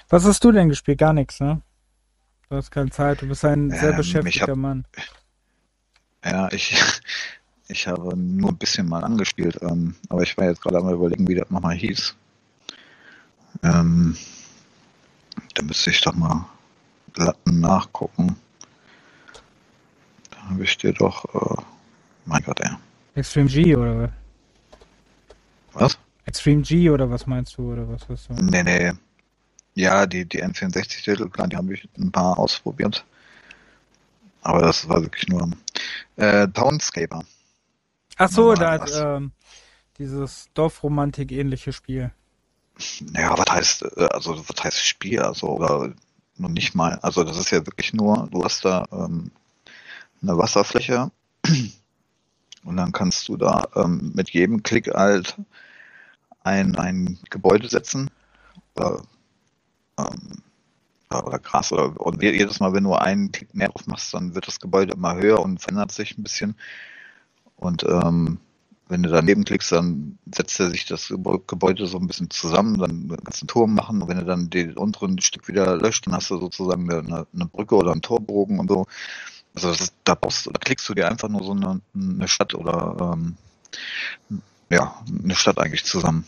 Was 0.09 0.25
hast 0.25 0.43
du 0.43 0.51
denn 0.51 0.69
gespielt? 0.69 0.99
Gar 0.99 1.13
nichts, 1.13 1.39
ne? 1.39 1.61
Du 2.49 2.55
hast 2.55 2.71
keine 2.71 2.89
Zeit, 2.91 3.21
du 3.21 3.27
bist 3.27 3.43
ein 3.43 3.71
sehr 3.71 3.89
Ähm, 3.91 3.95
beschäftigter 3.97 4.51
hab- 4.51 4.57
Mann. 4.57 4.85
Ja, 6.23 6.51
ich, 6.51 6.75
ich 7.67 7.87
habe 7.87 8.15
nur 8.15 8.49
ein 8.51 8.57
bisschen 8.57 8.87
mal 8.87 9.03
angespielt, 9.03 9.57
ähm, 9.61 9.95
aber 10.09 10.21
ich 10.23 10.37
war 10.37 10.45
jetzt 10.45 10.61
gerade 10.61 10.77
am 10.77 10.89
überlegen, 10.89 11.27
wie 11.27 11.35
das 11.35 11.49
nochmal 11.49 11.75
hieß. 11.75 12.15
Ähm, 13.63 14.15
da 15.55 15.63
müsste 15.63 15.89
ich 15.89 16.01
doch 16.01 16.13
mal 16.13 16.45
Latten 17.15 17.59
nachgucken. 17.61 18.35
Da 20.31 20.37
habe 20.49 20.63
ich 20.63 20.77
dir 20.77 20.93
doch, 20.93 21.25
äh, 21.33 21.61
mein 22.25 22.43
Gott, 22.43 22.59
ey. 22.61 22.69
Extreme 23.15 23.47
G 23.49 23.75
oder 23.75 23.97
was? 24.01 24.09
Was? 25.73 25.97
Extreme 26.25 26.61
G 26.61 26.89
oder 26.89 27.09
was 27.09 27.25
meinst 27.25 27.57
du 27.57 27.71
oder 27.73 27.87
was 27.87 28.07
hast 28.09 28.29
du? 28.29 28.33
Nee, 28.33 28.63
nee. 28.63 28.91
Ja, 29.75 30.05
die, 30.05 30.25
die 30.25 30.43
N64-Titel, 30.43 31.29
klar, 31.29 31.47
die 31.47 31.57
habe 31.57 31.73
ich 31.73 31.87
ein 31.97 32.11
paar 32.11 32.39
ausprobiert. 32.39 33.05
Aber 34.41 34.61
das 34.61 34.87
war 34.89 35.01
wirklich 35.01 35.27
nur 35.27 35.49
äh, 36.15 36.47
Townscaper. 36.47 37.23
Ach 38.17 38.29
so, 38.29 38.53
da 38.53 38.71
hat 38.71 38.91
ähm, 38.95 39.31
dieses 39.97 40.49
Dorfromantik-ähnliche 40.53 41.73
Spiel. 41.73 42.11
Ja, 43.13 43.37
was 43.37 43.53
heißt, 43.53 43.83
äh, 43.97 44.05
also 44.05 44.37
was 44.47 44.63
heißt 44.63 44.85
Spiel, 44.85 45.21
also 45.21 45.47
oder 45.49 45.93
noch 46.37 46.49
nicht 46.49 46.75
mal, 46.75 46.99
also 47.01 47.23
das 47.23 47.37
ist 47.37 47.51
ja 47.51 47.65
wirklich 47.65 47.93
nur, 47.93 48.27
du 48.31 48.43
hast 48.43 48.65
da 48.65 48.85
ähm, 48.91 49.31
eine 50.21 50.37
Wasserfläche 50.37 51.11
Und 52.65 52.77
dann 52.77 52.91
kannst 52.91 53.29
du 53.29 53.37
da 53.37 53.63
ähm, 53.75 54.11
mit 54.15 54.31
jedem 54.31 54.63
Klick 54.63 54.87
halt 54.93 55.37
ein, 56.43 56.75
ein 56.77 57.19
Gebäude 57.29 57.69
setzen. 57.69 58.09
Oder, 58.75 59.03
ähm, 59.97 60.43
oder 61.09 61.39
Gras. 61.39 61.71
Oder, 61.71 61.99
und 61.99 62.21
jedes 62.21 62.59
Mal, 62.59 62.73
wenn 62.73 62.83
du 62.83 62.93
einen 62.93 63.31
Klick 63.31 63.53
mehr 63.53 63.69
drauf 63.69 63.87
machst, 63.87 64.13
dann 64.13 64.35
wird 64.35 64.47
das 64.47 64.59
Gebäude 64.59 64.93
immer 64.93 65.15
höher 65.15 65.39
und 65.39 65.61
verändert 65.61 65.91
sich 65.91 66.17
ein 66.17 66.23
bisschen. 66.23 66.55
Und 67.55 67.83
ähm, 67.83 68.39
wenn 68.87 69.01
du 69.01 69.09
daneben 69.09 69.45
klickst, 69.45 69.71
dann 69.71 70.17
setzt 70.31 70.59
er 70.59 70.69
sich 70.69 70.85
das 70.85 71.07
Gebäude 71.07 71.87
so 71.87 71.97
ein 71.97 72.07
bisschen 72.07 72.29
zusammen, 72.29 72.77
dann 72.77 73.17
kannst 73.23 73.41
du 73.41 73.43
einen 73.43 73.47
Turm 73.47 73.73
machen 73.73 74.01
und 74.01 74.07
wenn 74.09 74.19
du 74.19 74.25
dann 74.25 74.49
den 74.49 74.77
unteren 74.77 75.19
Stück 75.21 75.47
wieder 75.47 75.75
löscht, 75.75 76.05
dann 76.05 76.13
hast 76.13 76.29
du 76.29 76.37
sozusagen 76.37 76.91
eine, 76.91 77.25
eine 77.33 77.45
Brücke 77.45 77.75
oder 77.75 77.91
einen 77.91 78.03
Torbogen 78.03 78.59
und 78.59 78.69
so. 78.69 78.85
Also 79.55 79.71
ist, 79.71 79.93
da 80.03 80.15
baust, 80.15 80.47
da 80.47 80.59
klickst 80.59 80.87
du 80.87 80.93
dir 80.93 81.07
einfach 81.09 81.29
nur 81.29 81.43
so 81.43 81.51
eine, 81.51 81.81
eine 81.95 82.27
Stadt 82.27 82.53
oder 82.53 83.13
ähm, 83.13 83.37
ja, 84.69 85.01
eine 85.07 85.35
Stadt 85.35 85.57
eigentlich 85.57 85.85
zusammen. 85.85 86.25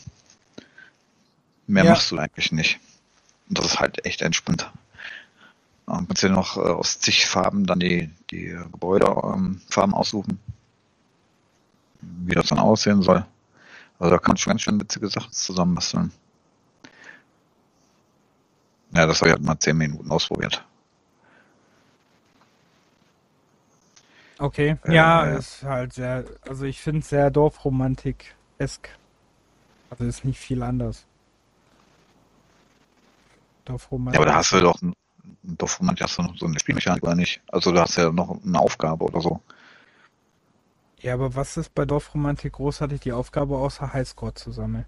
Mehr 1.67 1.83
ja. 1.83 1.91
machst 1.91 2.11
du 2.11 2.17
eigentlich 2.17 2.51
nicht. 2.51 2.79
Und 3.49 3.57
das 3.57 3.65
ist 3.65 3.79
halt 3.79 4.05
echt 4.05 4.21
entspannt. 4.21 4.71
Dann 5.85 6.07
kannst 6.07 6.23
du 6.23 6.27
dir 6.27 6.33
noch 6.33 6.57
äh, 6.57 6.61
aus 6.61 6.99
zig 6.99 7.25
Farben 7.25 7.65
dann 7.65 7.79
die, 7.79 8.09
die 8.31 8.57
Gebäudefarben 8.71 9.61
ähm, 9.75 9.93
aussuchen 9.93 10.39
wie 12.01 12.35
das 12.35 12.47
dann 12.47 12.59
aussehen 12.59 13.01
soll. 13.01 13.25
Also 13.99 14.11
da 14.11 14.17
kann 14.19 14.31
man 14.31 14.37
schon 14.37 14.51
ganz 14.51 14.61
schön 14.61 14.79
witzige 14.79 15.07
Sachen 15.07 15.31
zusammenbasteln. 15.31 16.11
Ja, 18.93 19.05
das 19.05 19.19
habe 19.19 19.29
ich 19.29 19.33
halt 19.33 19.43
mal 19.43 19.59
zehn 19.59 19.77
Minuten 19.77 20.09
ausprobiert. 20.11 20.63
Okay, 24.39 24.77
äh, 24.85 24.93
ja, 24.93 25.25
äh, 25.25 25.39
ist 25.39 25.63
halt 25.63 25.93
sehr, 25.93 26.25
also 26.47 26.65
ich 26.65 26.79
finde 26.79 26.99
es 26.99 27.09
sehr 27.09 27.31
Dorfromantik-esk. 27.31 28.89
Also 29.89 30.05
ist 30.05 30.25
nicht 30.25 30.39
viel 30.39 30.61
anders. 30.61 31.05
Dorfromantik. 33.67 34.15
Ja, 34.15 34.21
aber 34.21 34.31
da 34.31 34.37
hast 34.37 34.51
du 34.51 34.59
doch, 34.61 34.79
Dorfromantik 35.43 36.03
hast 36.03 36.17
du 36.17 36.23
noch 36.23 36.37
so 36.37 36.45
eine 36.45 36.59
Spielmechanik 36.59 37.03
oder 37.03 37.15
nicht? 37.15 37.41
Also 37.51 37.71
da 37.71 37.81
hast 37.81 37.97
du 37.97 38.01
ja 38.01 38.11
noch 38.11 38.43
eine 38.43 38.59
Aufgabe 38.59 39.05
oder 39.05 39.21
so. 39.21 39.41
Ja, 40.99 41.13
aber 41.13 41.35
was 41.35 41.57
ist 41.57 41.75
bei 41.75 41.85
Dorfromantik 41.85 42.53
großartig 42.53 43.01
die 43.01 43.11
Aufgabe, 43.11 43.57
außer 43.57 43.93
Highscore 43.93 44.33
zu 44.33 44.51
sammeln? 44.51 44.85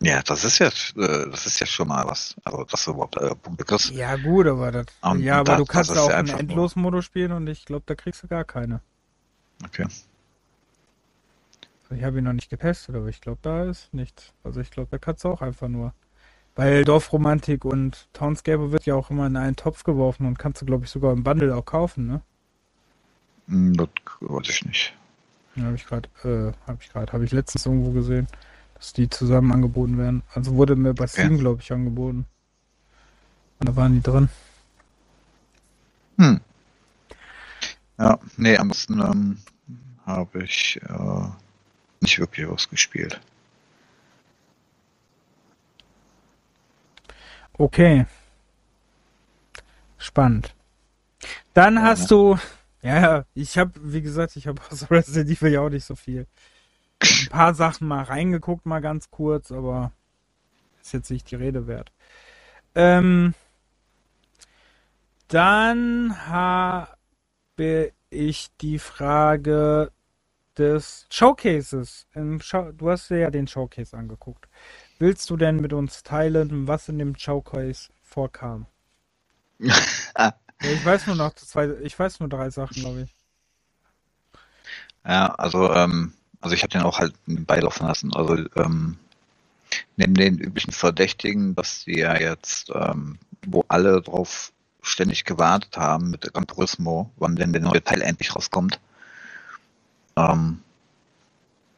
Ja, 0.00 0.22
das 0.22 0.44
ist 0.44 0.60
ja, 0.60 0.68
äh, 0.68 1.28
das 1.28 1.46
ist 1.46 1.58
ja 1.58 1.66
schon 1.66 1.88
mal 1.88 2.06
was. 2.06 2.36
Also, 2.44 2.62
dass 2.64 2.84
du 2.84 2.92
überhaupt 2.92 3.16
äh, 3.16 3.34
Punkte 3.34 3.64
kriegst. 3.64 3.90
Ja, 3.90 4.16
gut, 4.16 4.46
aber 4.46 4.70
das, 4.70 4.86
und, 5.02 5.20
ja, 5.20 5.40
aber 5.40 5.56
das, 5.56 5.58
du 5.58 5.64
kannst 5.64 5.98
auch 5.98 6.10
einen 6.10 6.28
Endlosmodus 6.28 7.04
spielen 7.04 7.32
und 7.32 7.48
ich 7.48 7.64
glaube, 7.64 7.82
da 7.86 7.96
kriegst 7.96 8.22
du 8.22 8.28
gar 8.28 8.44
keine. 8.44 8.80
Okay. 9.64 9.86
Also 11.82 11.94
ich 11.96 12.04
habe 12.04 12.18
ihn 12.18 12.24
noch 12.24 12.32
nicht 12.32 12.50
getestet, 12.50 12.94
aber 12.94 13.08
ich 13.08 13.20
glaube, 13.20 13.40
da 13.42 13.64
ist 13.64 13.92
nichts. 13.92 14.32
Also 14.44 14.60
ich 14.60 14.70
glaube, 14.70 14.88
da 14.90 14.98
kannst 14.98 15.24
du 15.24 15.30
auch 15.30 15.42
einfach 15.42 15.68
nur. 15.68 15.94
Weil 16.58 16.84
Dorfromantik 16.84 17.64
und 17.64 18.08
Townscape 18.14 18.72
wird 18.72 18.84
ja 18.84 18.96
auch 18.96 19.10
immer 19.10 19.28
in 19.28 19.36
einen 19.36 19.54
Topf 19.54 19.84
geworfen 19.84 20.26
und 20.26 20.40
kannst 20.40 20.60
du, 20.60 20.66
glaube 20.66 20.86
ich, 20.86 20.90
sogar 20.90 21.12
im 21.12 21.22
Bundle 21.22 21.54
auch 21.54 21.64
kaufen, 21.64 22.08
ne? 22.08 22.20
Hm, 23.46 23.76
das 23.76 23.88
weiß 24.18 24.48
ich 24.48 24.64
nicht. 24.64 24.96
Ja, 25.54 25.66
habe 25.66 25.76
ich 25.76 25.86
gerade, 25.86 26.08
äh, 26.24 26.52
habe 26.66 26.78
ich 26.80 26.88
gerade, 26.88 27.12
habe 27.12 27.24
ich 27.24 27.30
letztens 27.30 27.64
irgendwo 27.64 27.92
gesehen, 27.92 28.26
dass 28.74 28.92
die 28.92 29.08
zusammen 29.08 29.52
angeboten 29.52 29.98
werden. 29.98 30.24
Also 30.34 30.56
wurde 30.56 30.74
mir 30.74 30.94
bei 30.94 31.06
Steam, 31.06 31.34
okay. 31.34 31.38
glaube 31.38 31.62
ich, 31.62 31.72
angeboten. 31.72 32.26
Und 33.60 33.68
da 33.68 33.76
waren 33.76 33.94
die 33.94 34.02
drin. 34.02 34.28
Hm. 36.16 36.40
Ja, 37.98 38.18
nee, 38.36 38.56
ansonsten 38.56 38.98
ähm, 38.98 39.38
habe 40.04 40.42
ich 40.42 40.80
äh, 40.82 41.28
nicht 42.00 42.18
wirklich 42.18 42.50
was 42.50 42.68
gespielt. 42.68 43.20
Okay. 47.58 48.06
Spannend. 49.98 50.54
Dann 51.52 51.74
ja, 51.74 51.82
hast 51.82 52.10
du 52.10 52.38
ja, 52.82 53.24
ich 53.34 53.58
habe, 53.58 53.72
wie 53.82 54.02
gesagt, 54.02 54.36
ich 54.36 54.46
habe 54.46 54.62
aus 54.70 54.90
Resident 54.90 55.30
Evil 55.30 55.52
ja 55.52 55.60
auch 55.60 55.70
nicht 55.70 55.84
so 55.84 55.96
viel. 55.96 56.26
Ein 57.00 57.28
paar 57.28 57.54
Sachen 57.54 57.86
mal 57.86 58.02
reingeguckt, 58.02 58.66
mal 58.66 58.80
ganz 58.80 59.10
kurz, 59.10 59.52
aber 59.52 59.92
ist 60.80 60.92
jetzt 60.92 61.10
nicht 61.10 61.30
die 61.30 61.36
Rede 61.36 61.66
wert. 61.66 61.92
Ähm, 62.74 63.34
dann 65.28 66.26
habe 66.26 67.92
ich 68.10 68.48
die 68.60 68.78
Frage 68.78 69.92
des 70.56 71.06
Showcases. 71.10 72.06
Show 72.40 72.72
du 72.72 72.90
hast 72.90 73.10
dir 73.10 73.18
ja 73.18 73.30
den 73.30 73.46
Showcase 73.46 73.96
angeguckt. 73.96 74.48
Willst 74.98 75.30
du 75.30 75.36
denn 75.36 75.56
mit 75.60 75.72
uns 75.72 76.02
teilen, 76.02 76.66
was 76.66 76.88
in 76.88 76.98
dem 76.98 77.16
Showcase 77.16 77.90
vorkam? 78.02 78.66
Ja, 80.60 80.72
ich 80.72 80.84
weiß 80.84 81.06
nur 81.06 81.14
noch 81.14 81.34
zwei, 81.34 81.68
ich 81.82 81.96
weiß 81.96 82.18
nur 82.18 82.28
drei 82.28 82.50
Sachen, 82.50 82.82
glaube 82.82 83.02
ich. 83.02 83.14
Ja, 85.06 85.28
also, 85.36 85.72
ähm, 85.72 86.12
also 86.40 86.56
ich 86.56 86.62
habe 86.62 86.72
den 86.72 86.82
auch 86.82 86.98
halt 86.98 87.14
beilaufen 87.26 87.86
lassen. 87.86 88.12
Also 88.12 88.44
ähm, 88.56 88.98
neben 89.96 90.14
den 90.14 90.38
üblichen 90.38 90.72
Verdächtigen, 90.72 91.54
dass 91.54 91.84
die 91.84 91.98
ja 91.98 92.18
jetzt, 92.18 92.72
ähm, 92.74 93.18
wo 93.46 93.64
alle 93.68 94.02
drauf 94.02 94.52
ständig 94.82 95.24
gewartet 95.24 95.76
haben 95.76 96.10
mit 96.10 96.22
Gran 96.32 96.48
Turismo, 96.48 97.10
wann 97.16 97.36
denn 97.36 97.52
der 97.52 97.62
neue 97.62 97.84
Teil 97.84 98.02
endlich 98.02 98.34
rauskommt, 98.34 98.80
ähm, 100.16 100.60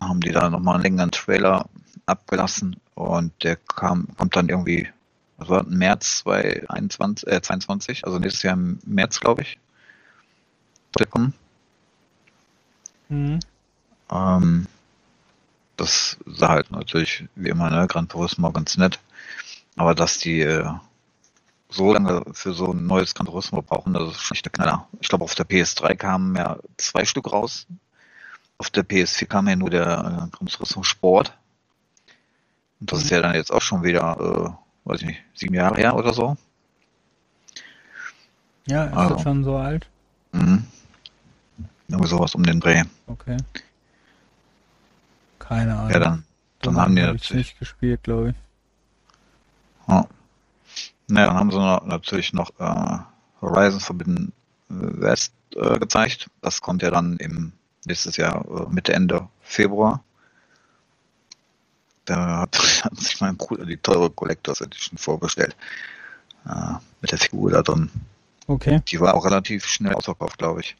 haben 0.00 0.21
die 0.21 0.33
da 0.33 0.49
nochmal 0.49 0.77
einen 0.77 0.85
längeren 0.85 1.11
Trailer 1.11 1.67
abgelassen 2.11 2.76
und 2.95 3.33
der 3.43 3.57
kam, 3.57 4.09
kommt 4.17 4.37
dann 4.37 4.49
irgendwie 4.49 4.88
das 5.40 5.49
war 5.49 5.64
März 5.64 6.19
2021, 6.19 7.26
äh, 7.29 7.40
22, 7.40 8.05
also 8.05 8.19
nächstes 8.19 8.43
Jahr 8.43 8.55
im 8.55 8.79
März, 8.85 9.21
glaube 9.21 9.40
ich. 9.40 9.59
Mhm. 13.09 13.40
Ähm, 14.11 14.67
das 15.76 16.19
sah 16.26 16.49
halt 16.50 16.71
natürlich 16.71 17.25
wie 17.37 17.49
immer, 17.49 17.71
ne, 17.71 17.87
Gran 17.87 18.09
Turismo 18.09 18.52
ganz 18.52 18.76
nett. 18.76 19.00
Aber 19.76 19.95
dass 19.95 20.19
die 20.19 20.43
äh, 20.43 20.71
so 21.71 21.95
lange 21.95 22.23
für 22.33 22.52
so 22.52 22.73
ein 22.73 22.87
neues 22.87 23.14
Gran 23.14 23.26
Turismo 23.26 23.62
brauchen, 23.62 23.95
das 23.95 24.11
ist 24.11 24.21
schon 24.21 24.35
nicht 24.35 24.45
der 24.45 24.52
Knaller. 24.52 24.88
Ich 25.00 25.09
glaube, 25.09 25.25
auf 25.25 25.35
der 25.35 25.49
PS3 25.49 25.95
kamen 25.95 26.37
ja 26.37 26.59
zwei 26.76 27.07
Stück 27.07 27.33
raus. 27.33 27.67
Auf 28.59 28.69
der 28.69 28.85
PS4 28.85 29.25
kam 29.25 29.49
ja 29.49 29.57
nur 29.57 29.71
der 29.71 29.87
äh, 29.87 30.37
Gran 30.37 30.47
Turismo 30.47 30.83
Sport. 30.83 31.33
Und 32.81 32.93
das 32.93 33.03
ist 33.03 33.11
ja 33.11 33.21
dann 33.21 33.35
jetzt 33.35 33.53
auch 33.53 33.63
schon 33.63 33.83
wieder 33.83 34.57
äh, 34.57 34.71
weiß 34.85 35.03
ich 35.03 35.07
nicht, 35.07 35.23
sieben 35.35 35.55
Jahre 35.55 35.77
her 35.77 35.97
oder 35.97 36.13
so. 36.13 36.37
Ja, 38.67 38.85
ist 38.85 38.97
also, 38.97 39.15
das 39.15 39.23
schon 39.23 39.45
so 39.45 39.57
alt? 39.57 39.89
Mhm. 40.33 40.67
Irgendwie 41.89 42.09
sowas 42.09 42.35
um 42.35 42.43
den 42.45 42.61
Dreh. 42.61 42.85
Okay. 43.07 43.37
Keine 45.39 45.77
Ahnung. 45.77 45.91
Ja, 45.91 45.99
dann, 45.99 46.25
dann 46.61 46.77
haben 46.77 46.95
die 46.95 47.03
hab 47.03 47.15
natürlich 47.15 47.47
nicht 47.47 47.59
gespielt, 47.59 48.03
glaube 48.05 48.31
ich. 48.31 48.37
Ja. 49.89 50.07
Naja, 51.09 51.27
dann 51.27 51.37
haben 51.37 51.51
sie 51.51 51.59
noch, 51.59 51.85
natürlich 51.85 52.33
noch 52.33 52.51
äh, 52.61 52.99
Horizon 53.41 53.81
Forbidden 53.81 54.33
West 54.69 55.33
äh, 55.57 55.79
gezeigt. 55.81 56.31
Das 56.43 56.61
kommt 56.61 56.83
ja 56.83 56.91
dann 56.91 57.17
im 57.17 57.53
nächstes 57.87 58.17
Jahr 58.17 58.45
äh, 58.45 58.73
Mitte 58.73 58.93
Ende 58.93 59.29
Februar. 59.41 60.05
Da 62.11 62.40
hat, 62.40 62.59
hat 62.85 62.97
sich 62.99 63.21
mein 63.21 63.37
Bruder 63.37 63.64
die 63.64 63.76
teure 63.76 64.11
Collectors 64.11 64.61
Edition 64.61 64.99
vorgestellt. 64.99 65.55
Äh, 66.45 66.75
mit 67.00 67.12
der 67.12 67.19
Figur 67.19 67.52
da 67.52 67.62
drin. 67.62 67.88
Okay. 68.49 68.83
Die 68.88 69.00
war 69.00 69.14
auch 69.14 69.25
relativ 69.25 69.64
schnell 69.64 69.95
ausverkauft, 69.95 70.38
glaube 70.38 70.61
ich. 70.61 70.76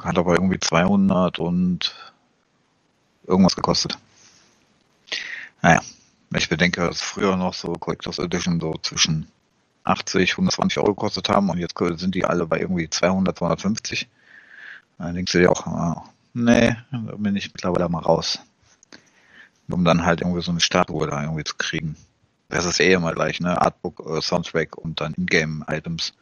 Hat 0.00 0.18
aber 0.18 0.34
irgendwie 0.34 0.58
200 0.58 1.38
und 1.38 1.94
irgendwas 3.24 3.54
gekostet. 3.54 3.98
Naja, 5.60 5.80
ich 6.34 6.48
bedenke, 6.48 6.80
dass 6.80 7.00
früher 7.00 7.36
noch 7.36 7.54
so 7.54 7.72
Collectors 7.74 8.18
Edition 8.18 8.58
so 8.60 8.74
zwischen 8.82 9.28
80, 9.84 10.32
120 10.32 10.78
Euro 10.78 10.94
gekostet 10.94 11.28
haben 11.28 11.50
und 11.50 11.58
jetzt 11.58 11.78
sind 11.78 12.16
die 12.16 12.24
alle 12.24 12.46
bei 12.46 12.58
irgendwie 12.58 12.90
200, 12.90 13.38
250. 13.38 14.08
Dann 14.98 15.14
denkst 15.14 15.30
du 15.30 15.38
dir 15.38 15.52
auch, 15.52 15.66
ah, 15.68 16.04
nee, 16.34 16.74
da 16.90 16.98
bin 17.16 17.36
ich 17.36 17.52
mittlerweile 17.52 17.88
mal 17.88 18.02
raus 18.02 18.40
um 19.68 19.84
dann 19.84 20.04
halt 20.04 20.20
irgendwie 20.20 20.42
so 20.42 20.50
eine 20.50 20.60
Statue 20.60 21.06
da 21.06 21.22
irgendwie 21.22 21.44
zu 21.44 21.56
kriegen. 21.56 21.96
Das 22.48 22.66
ist 22.66 22.80
eh 22.80 22.92
immer 22.92 23.12
gleich, 23.12 23.40
ne? 23.40 23.60
Artbook, 23.60 24.04
äh, 24.06 24.20
Soundtrack 24.20 24.76
und 24.76 25.00
dann 25.00 25.14
Ingame-Items. 25.14 26.12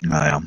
Naja. 0.00 0.42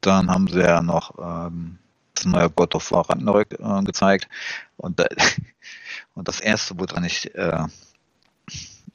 Dann 0.00 0.30
haben 0.30 0.48
sie 0.48 0.60
ja 0.60 0.82
noch 0.82 1.14
ähm, 1.18 1.78
das 2.14 2.24
neue 2.24 2.50
God 2.50 2.74
of 2.74 2.90
War 2.90 3.08
Ragnarök 3.08 3.52
äh, 3.60 3.82
gezeigt. 3.84 4.28
Und, 4.76 4.98
äh, 5.00 5.08
und 6.14 6.26
das 6.26 6.40
erste, 6.40 6.78
woran 6.78 7.04
ich, 7.04 7.34
äh, 7.34 7.66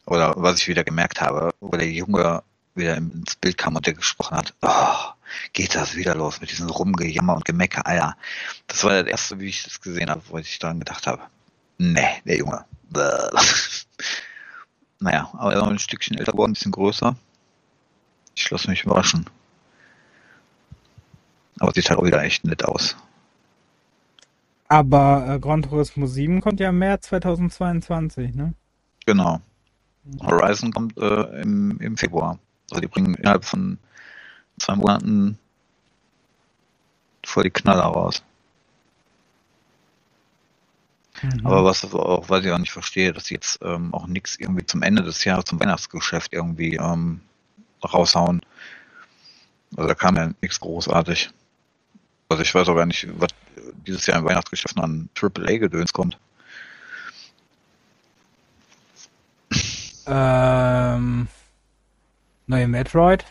oder 0.06 0.34
was 0.36 0.60
ich 0.60 0.68
wieder 0.68 0.84
gemerkt 0.84 1.22
habe, 1.22 1.52
wo 1.60 1.78
der 1.78 1.90
junge 1.90 2.44
wieder 2.76 2.98
ins 2.98 3.36
Bild 3.38 3.58
kam 3.58 3.76
und 3.76 3.86
der 3.86 3.94
gesprochen 3.94 4.38
hat, 4.38 4.54
oh, 4.62 5.15
geht 5.54 5.76
das 5.76 5.96
wieder 5.96 6.16
los 6.16 6.42
mit 6.42 6.52
diesem 6.52 6.70
Rumgejammer 6.70 7.36
und 7.36 7.46
Gemecker, 7.46 7.86
Alter. 7.86 8.18
Das 8.68 8.84
war 8.84 9.04
das 9.04 9.12
erste, 9.12 9.40
wie 9.40 9.50
ich 9.50 9.64
das 9.64 9.82
gesehen 9.82 10.10
habe, 10.10 10.22
wo 10.28 10.38
ich 10.38 10.60
daran 10.60 10.80
gedacht 10.80 11.08
habe. 11.08 11.24
Nee, 11.78 12.22
der 12.26 12.38
Junge. 12.38 12.66
naja, 15.00 15.30
aber 15.34 15.54
er 15.54 15.62
war 15.62 15.70
ein 15.70 15.80
Stückchen 15.80 16.18
älter 16.18 16.32
geworden, 16.32 16.52
ein 16.52 16.54
bisschen 16.54 16.72
größer. 16.72 17.16
Ich 18.36 18.50
lasse 18.50 18.70
mich 18.70 18.84
überraschen. 18.84 19.26
Aber 21.60 21.72
sieht 21.72 21.90
halt 21.90 22.00
auch 22.00 22.06
wieder 22.06 22.22
echt 22.24 22.46
nett 22.46 22.64
aus. 22.64 22.96
Aber 24.68 25.28
äh, 25.30 25.40
Gran 25.40 25.62
Turismo 25.62 26.08
7 26.08 26.42
kommt 26.42 26.60
ja 26.60 26.70
im 26.70 26.80
März 26.80 27.08
2022, 27.08 28.34
ne? 28.34 28.54
Genau. 29.06 29.40
Horizon 30.22 30.72
kommt 30.72 30.98
äh, 30.98 31.42
im, 31.42 31.80
im 31.80 31.98
Februar. 31.98 32.40
Also 32.72 32.82
die 32.82 32.88
bringen 32.88 33.14
innerhalb 33.16 33.46
von 33.46 33.78
zwei 34.60 34.76
Monaten 34.76 35.38
voll 37.26 37.44
die 37.44 37.52
Knaller 37.52 37.84
raus. 37.84 38.24
Mhm. 41.22 41.46
Aber 41.46 41.64
was 41.64 41.84
auch, 41.94 42.30
was 42.30 42.46
ich 42.46 42.52
auch 42.52 42.58
nicht 42.58 42.72
verstehe, 42.72 43.14
dass 43.14 43.26
sie 43.26 43.36
jetzt 43.36 43.60
ähm, 43.62 43.94
auch 43.94 44.08
nichts 44.08 44.36
irgendwie 44.36 44.66
zum 44.66 44.82
Ende 44.82 45.04
des 45.04 45.24
Jahres 45.24 45.46
zum 45.46 45.60
Weihnachtsgeschäft 45.60 46.34
irgendwie 46.34 46.76
ähm, 46.76 47.22
raushauen. 47.84 48.42
Also 49.76 49.88
da 49.88 49.96
kam 49.96 50.16
ja 50.16 50.32
nichts 50.42 50.60
großartig. 50.60 51.30
Also 52.30 52.44
ich 52.44 52.54
weiß 52.54 52.68
auch 52.70 52.76
gar 52.76 52.86
nicht, 52.86 53.08
was 53.20 53.30
dieses 53.86 54.06
Jahr 54.06 54.20
im 54.20 54.26
Weihnachtsgeschäft 54.26 54.78
an 54.78 55.10
AAA-Gedöns 55.20 55.94
kommt. 55.94 56.18
Ähm, 60.08 61.28
neue 62.48 62.68
Metroid. 62.68 63.26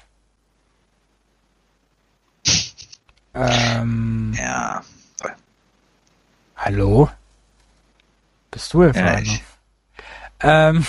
Ähm, 3.34 4.34
ja. 4.36 4.82
Hallo? 6.56 7.10
Bist 8.50 8.72
du 8.72 8.82
erfahren? 8.82 9.24
Ja, 9.24 10.68
ähm, 10.68 10.86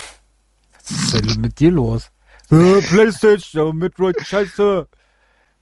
was 0.74 0.92
ist 0.92 1.14
denn 1.14 1.42
mit 1.42 1.60
dir 1.60 1.72
los? 1.72 2.12
Playstation, 2.48 3.76
Metroid, 3.78 4.22
scheiße. 4.22 4.88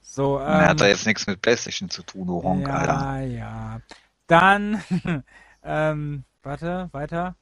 So, 0.02 0.40
ähm, 0.40 0.46
hat 0.46 0.80
da 0.80 0.86
jetzt 0.86 1.06
nichts 1.06 1.26
mit 1.26 1.40
Playstation 1.40 1.88
zu 1.88 2.02
tun, 2.02 2.26
du 2.26 2.42
Honk, 2.42 2.68
ja, 2.68 2.74
Alter. 2.74 3.20
Ja, 3.22 3.80
Dann, 4.26 4.82
ähm, 5.64 6.24
warte, 6.42 6.88
weiter. 6.92 7.34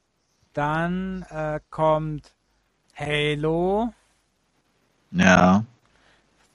Dann 0.53 1.23
äh, 1.29 1.59
kommt 1.69 2.33
Halo. 2.95 3.93
Ja. 5.11 5.65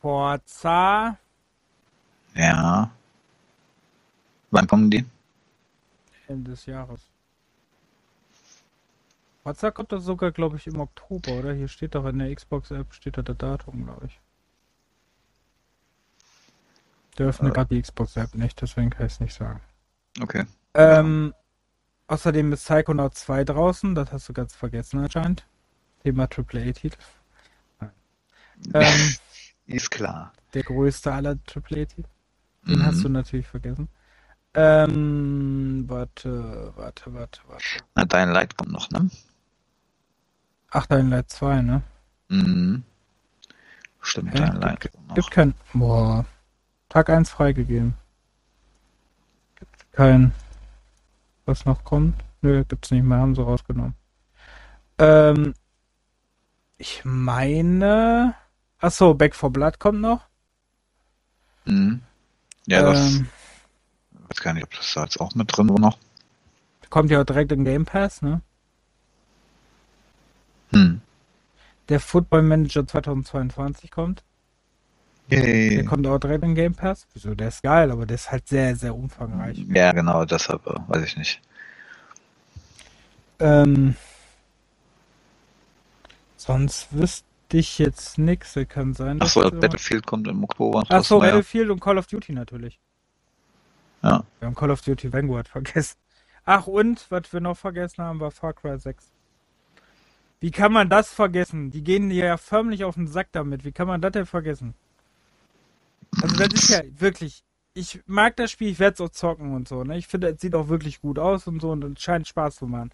Forza. 0.01 1.19
Ja. 2.39 2.91
Wann 4.51 4.67
kommen 4.67 4.91
die? 4.91 5.05
Ende 6.29 6.53
des 6.53 6.67
Jahres. 6.67 7.01
Forza 9.43 9.71
kommt 9.71 9.93
das 9.93 10.05
sogar, 10.05 10.31
glaube 10.31 10.57
ich, 10.57 10.67
im 10.67 10.79
Oktober, 10.79 11.33
oder? 11.33 11.53
Hier 11.53 11.69
steht 11.69 11.95
doch 11.95 12.07
in 12.07 12.19
der 12.19 12.35
Xbox-App, 12.35 12.93
steht 12.95 13.19
da 13.19 13.23
das 13.23 13.37
Datum, 13.37 13.85
glaube 13.85 14.07
ich. 14.07 14.21
Der 17.19 17.27
öffnet 17.27 17.51
äh. 17.51 17.55
gerade 17.55 17.75
die 17.75 17.83
Xbox-App 17.83 18.35
nicht, 18.37 18.61
deswegen 18.61 18.91
kann 18.91 19.07
ich 19.07 19.15
es 19.15 19.21
nicht 19.21 19.35
sagen. 19.35 19.61
Okay. 20.21 20.45
Ähm, 20.75 21.35
außerdem 22.07 22.53
ist 22.53 22.65
Psychonaut 22.65 23.17
2 23.17 23.45
draußen, 23.45 23.95
das 23.95 24.13
hast 24.13 24.29
du 24.29 24.33
ganz 24.33 24.55
vergessen 24.55 25.01
anscheinend. 25.01 25.45
Thema 26.03 26.25
AAA-Titel. 26.25 26.99
Ähm, 28.75 29.15
ist 29.67 29.89
klar. 29.89 30.33
Der 30.53 30.65
größte 30.65 31.13
aller 31.13 31.39
AAA-Titel. 31.47 32.03
Den 32.69 32.81
mhm. 32.81 32.87
hast 32.87 33.03
du 33.03 33.09
natürlich 33.09 33.47
vergessen. 33.47 33.89
Ähm, 34.55 35.85
warte, 35.87 36.73
warte, 36.77 37.15
warte, 37.15 37.41
warte. 37.47 37.65
Na, 37.95 38.05
dein 38.05 38.31
Light 38.31 38.57
kommt 38.57 38.73
noch, 38.73 38.91
ne? 38.91 39.11
Ach, 40.71 40.87
dein 40.87 41.11
Light 41.11 41.31
2, 41.31 41.63
ne? 41.63 41.83
Mhm. 42.29 42.83
Stimmt, 44.01 44.35
äh, 44.35 44.39
dein 44.39 44.61
Light 44.61 44.81
gibt, 44.81 45.09
noch. 45.09 45.15
Gibt 45.15 45.31
kein. 45.31 45.55
Boah. 45.73 46.25
Tag 46.89 47.11
1 47.11 47.31
freigegeben. 47.31 47.95
Gibt 49.57 49.93
kein. 49.93 50.33
Was 51.47 51.65
noch 51.65 51.85
kommt? 51.85 52.15
Nö, 52.43 52.65
gibt's 52.65 52.91
nicht 52.91 53.05
mehr, 53.05 53.19
haben 53.19 53.35
sie 53.35 53.43
rausgenommen. 53.43 53.95
Ähm, 54.99 55.55
ich 56.77 57.03
meine. 57.05 58.35
Achso, 58.79 59.15
Back 59.15 59.35
for 59.35 59.51
Blood 59.51 59.79
kommt 59.79 60.01
noch. 60.01 60.27
Mhm. 61.65 62.03
Ja, 62.69 62.83
das. 62.83 63.17
Ähm, 63.17 63.29
ich 64.13 64.31
weiß 64.31 64.43
gar 64.43 64.53
nicht, 64.55 64.65
ob 64.65 64.71
das 64.75 64.93
da 64.93 65.05
jetzt 65.05 65.21
auch 65.21 65.35
mit 65.35 65.57
drin 65.57 65.69
war 65.71 65.81
noch. 65.81 65.99
Kommt 66.91 67.11
ja 67.11 67.21
auch 67.21 67.25
direkt 67.25 67.53
im 67.53 67.65
Game 67.65 67.85
Pass, 67.85 68.23
ne? 68.23 68.41
Hm. 70.71 71.01
Der 71.89 72.01
Football 72.01 72.43
Manager 72.43 72.87
2022 72.87 73.91
kommt. 73.91 74.23
Yay. 75.31 75.77
Der 75.77 75.85
kommt 75.85 76.07
auch 76.07 76.19
direkt 76.19 76.45
im 76.45 76.55
Game 76.55 76.75
Pass. 76.75 77.07
Wieso? 77.15 77.35
Der 77.35 77.49
ist 77.49 77.63
geil, 77.63 77.91
aber 77.91 78.07
der 78.07 78.17
ist 78.17 78.31
halt 78.31 78.49
sehr, 78.49 78.77
sehr 78.77 78.95
umfangreich. 78.95 79.59
Ja, 79.69 79.93
genau, 79.93 80.25
deshalb 80.25 80.67
äh, 80.67 80.75
weiß 80.89 81.05
ich 81.05 81.17
nicht. 81.17 81.41
Ähm, 83.41 83.95
sonst 86.37 86.89
wüsste 86.91 87.28
ich 87.53 87.79
jetzt 87.79 88.19
nichts. 88.19 88.59
Kann 88.69 88.95
sein. 88.95 89.21
Achso, 89.21 89.51
Battlefield 89.51 90.07
kommt 90.07 90.29
im 90.29 90.45
Oktober. 90.45 90.85
Achso, 90.89 91.19
Battlefield 91.21 91.71
und 91.71 91.81
Call 91.81 91.99
of 91.99 92.07
Duty 92.07 92.33
natürlich. 92.33 92.79
Ja. 94.03 94.25
Wir 94.39 94.47
haben 94.47 94.55
Call 94.55 94.71
of 94.71 94.83
Duty 94.83 95.13
Vanguard 95.13 95.49
vergessen. 95.57 95.99
Ach, 96.45 96.67
und, 96.67 97.07
was 97.11 97.33
wir 97.33 97.41
noch 97.41 97.57
vergessen 97.57 98.03
haben, 98.03 98.21
war 98.21 98.31
Far 98.31 98.55
Cry 98.55 98.79
6. 98.79 99.13
Wie 100.41 100.51
kann 100.51 100.73
man 100.73 100.89
das 100.89 101.13
vergessen? 101.13 101.71
Die 101.71 101.83
gehen 101.83 102.11
ja 102.11 102.37
förmlich 102.37 102.85
auf 102.85 102.95
den 102.95 103.09
Sack 103.09 103.29
damit. 103.33 103.65
Wie 103.65 103.73
kann 103.73 103.89
man 103.89 104.01
das 104.01 104.13
denn 104.13 104.27
vergessen? 104.27 104.75
Also 106.23 106.37
das 106.37 106.49
ist 106.55 106.71
ja 106.71 106.81
wirklich. 106.99 107.43
Ich 107.75 108.01
mag 108.07 108.35
das 108.37 108.51
Spiel, 108.51 108.69
ich 108.71 108.79
werde 108.79 108.95
es 108.95 109.01
auch 109.01 109.11
zocken 109.11 109.55
und 109.55 109.69
so, 109.69 109.85
ne? 109.85 109.99
Ich 109.99 110.09
finde, 110.09 110.29
es 110.29 110.41
sieht 110.41 110.55
auch 110.55 110.69
wirklich 110.69 111.01
gut 111.01 111.19
aus 111.19 111.47
und 111.47 111.61
so 111.61 111.71
und 111.71 111.85
es 111.85 112.03
scheint 112.03 112.27
Spaß 112.27 112.57
zu 112.57 112.67
machen. 112.67 112.91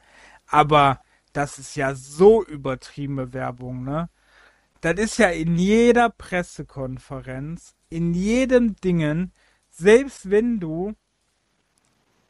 Aber 0.47 1.01
das 1.33 1.59
ist 1.59 1.75
ja 1.75 1.95
so 1.95 2.45
übertriebene 2.45 3.33
Werbung, 3.33 3.85
ne? 3.85 4.09
Das 4.85 4.99
ist 4.99 5.17
ja 5.17 5.31
in 5.31 5.57
jeder 5.57 6.11
Pressekonferenz, 6.11 7.75
in 7.89 8.13
jedem 8.13 8.77
Dingen, 8.77 9.33
selbst 9.71 10.29
wenn 10.29 10.61
du 10.61 10.95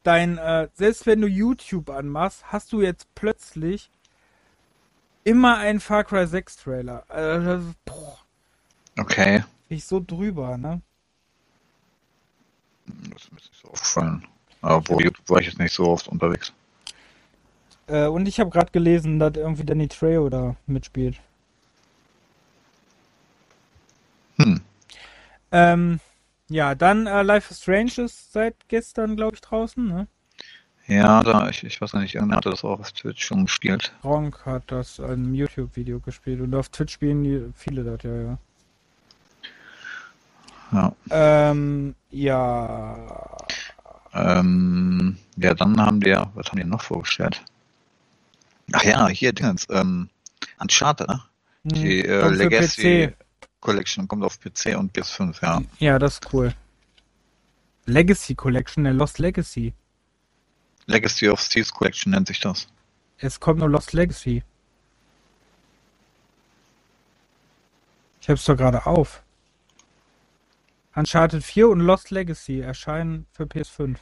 dein, 0.05 0.39
äh, 0.39 0.69
selbst 0.73 1.05
wenn 1.05 1.21
du 1.21 1.27
YouTube 1.27 1.91
anmachst, 1.91 2.53
hast 2.53 2.73
du 2.73 2.81
jetzt 2.81 3.13
plötzlich 3.17 3.91
immer 5.25 5.59
einen 5.59 5.81
Far 5.81 6.05
Cry 6.05 6.29
6 6.29 6.59
Trailer. 6.59 7.03
Also, 7.11 7.75
okay. 9.01 9.43
Bin 9.69 9.79
ich 9.79 9.85
so 9.85 9.99
drüber, 9.99 10.57
ne? 10.57 10.81
Das 12.87 13.23
ist 13.23 13.33
mir 13.33 13.37
nicht 13.39 13.51
so 13.61 13.69
aufgefallen. 13.69 14.29
Aber 14.61 14.89
wo 14.89 15.01
YouTube 15.01 15.29
war 15.29 15.41
ich 15.41 15.49
jetzt 15.49 15.59
nicht 15.59 15.75
so 15.75 15.89
oft 15.89 16.07
unterwegs. 16.07 16.53
Äh, 17.89 18.07
und 18.07 18.29
ich 18.29 18.39
habe 18.39 18.51
gerade 18.51 18.71
gelesen, 18.71 19.19
dass 19.19 19.35
irgendwie 19.35 19.65
Danny 19.65 19.89
Trejo 19.89 20.29
da 20.29 20.55
mitspielt. 20.69 21.21
Hm. 24.37 24.61
Ähm, 25.55 26.01
ja, 26.49 26.75
dann 26.75 27.07
äh, 27.07 27.23
Life 27.23 27.53
is 27.53 27.63
Strange 27.63 27.93
ist 27.99 28.33
seit 28.33 28.57
gestern, 28.69 29.15
glaube 29.15 29.37
ich, 29.37 29.41
draußen, 29.41 29.87
ne? 29.87 30.09
Ja, 30.89 31.23
da, 31.23 31.49
ich, 31.49 31.63
ich 31.63 31.81
weiß 31.81 31.93
gar 31.93 32.01
nicht, 32.01 32.17
irgendwer 32.17 32.39
hatte 32.39 32.51
das 32.51 32.65
auch 32.65 32.81
auf 32.81 32.93
Twitch 32.93 33.25
schon 33.25 33.45
gespielt. 33.45 33.95
Ronk 34.03 34.45
hat 34.45 34.65
das 34.67 34.99
in 34.99 35.05
einem 35.05 35.35
YouTube-Video 35.35 36.01
gespielt 36.01 36.41
und 36.41 36.55
auf 36.57 36.69
Twitch 36.71 36.95
spielen 36.95 37.23
die, 37.23 37.53
viele 37.55 37.85
das, 37.85 38.03
ja, 38.03 38.15
ja. 38.17 38.39
Ja. 40.73 40.93
Ähm, 41.11 41.95
ja. 42.11 43.37
Ähm, 44.13 45.17
ja, 45.37 45.55
dann 45.55 45.81
haben 45.81 46.01
die 46.01 46.17
was 46.35 46.49
haben 46.49 46.59
die 46.59 46.65
noch 46.65 46.83
vorgestellt? 46.83 47.43
Ach 48.73 48.83
ja, 48.83 49.07
hier 49.09 49.33
Dingens, 49.33 49.67
ähm, 49.71 50.11
Uncharted, 50.59 51.07
ne? 51.07 51.23
Hm, 51.63 51.71
die 51.71 52.05
äh, 52.05 52.29
Legacy 52.29 53.13
Collection 53.65 54.07
kommt 54.07 54.23
auf 54.23 54.39
PC 54.39 54.77
und 54.77 54.97
PS5, 54.97 55.43
ja. 55.43 55.63
Ja, 55.79 55.99
das 55.99 56.15
ist 56.15 56.33
cool. 56.33 56.55
Legacy 57.87 58.35
Collection, 58.35 58.85
der 58.85 58.93
Lost 58.93 59.19
Legacy. 59.19 59.75
Legacy 60.87 61.29
of 61.31 61.43
Thieves 61.49 61.73
Collection 61.73 62.13
nennt 62.13 62.29
sich 62.29 62.41
das. 62.41 62.69
Es 63.19 63.41
kommt 63.41 63.61
nur 63.61 63.71
Lost 63.71 63.95
Legacy. 63.95 64.43
Ich 68.21 68.29
hab's 68.29 68.45
doch 68.45 68.57
gerade 68.57 68.85
auf. 68.87 69.23
Uncharted 70.95 71.43
4 71.43 71.69
und 71.69 71.81
Lost 71.81 72.11
Legacy 72.11 72.61
erscheinen 72.61 73.27
für 73.33 73.45
PS5. 73.45 73.97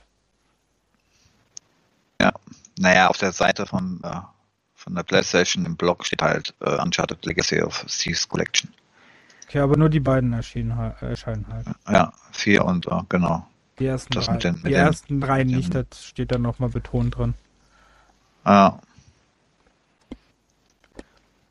Ja, 2.21 2.33
naja, 2.79 3.09
auf 3.09 3.19
der 3.19 3.33
Seite 3.33 3.67
von, 3.67 4.01
äh, 4.03 4.21
von 4.75 4.95
der 4.95 5.05
PlayStation 5.05 5.65
im 5.67 5.77
Blog 5.77 6.05
steht 6.05 6.23
halt 6.23 6.55
äh, 6.61 6.81
Uncharted 6.81 7.25
Legacy 7.25 7.63
of 7.63 7.85
Thieves 7.87 8.29
Collection. 8.29 8.73
Okay, 9.53 9.61
aber 9.61 9.77
nur 9.77 9.91
die 9.91 10.01
beiden 10.01 10.33
erschienen, 10.33 10.71
erscheinen 11.01 11.47
halt. 11.53 11.67
Ja, 11.87 12.11
vier 12.31 12.65
und 12.65 12.87
äh, 12.87 13.01
genau. 13.11 13.47
Die 13.79 13.85
ersten 13.85 14.15
Das 14.15 14.25
drei, 14.25 14.33
mit 14.33 14.45
den- 14.45 14.55
mit 14.55 14.65
die 14.65 14.73
ersten 14.73 15.21
drei 15.21 15.45
nicht, 15.45 15.75
den- 15.75 15.85
das 15.91 16.07
steht 16.07 16.33
dann 16.33 16.41
nochmal 16.41 16.71
betont 16.71 17.19
drin. 17.19 17.35
Ja, 18.47 18.81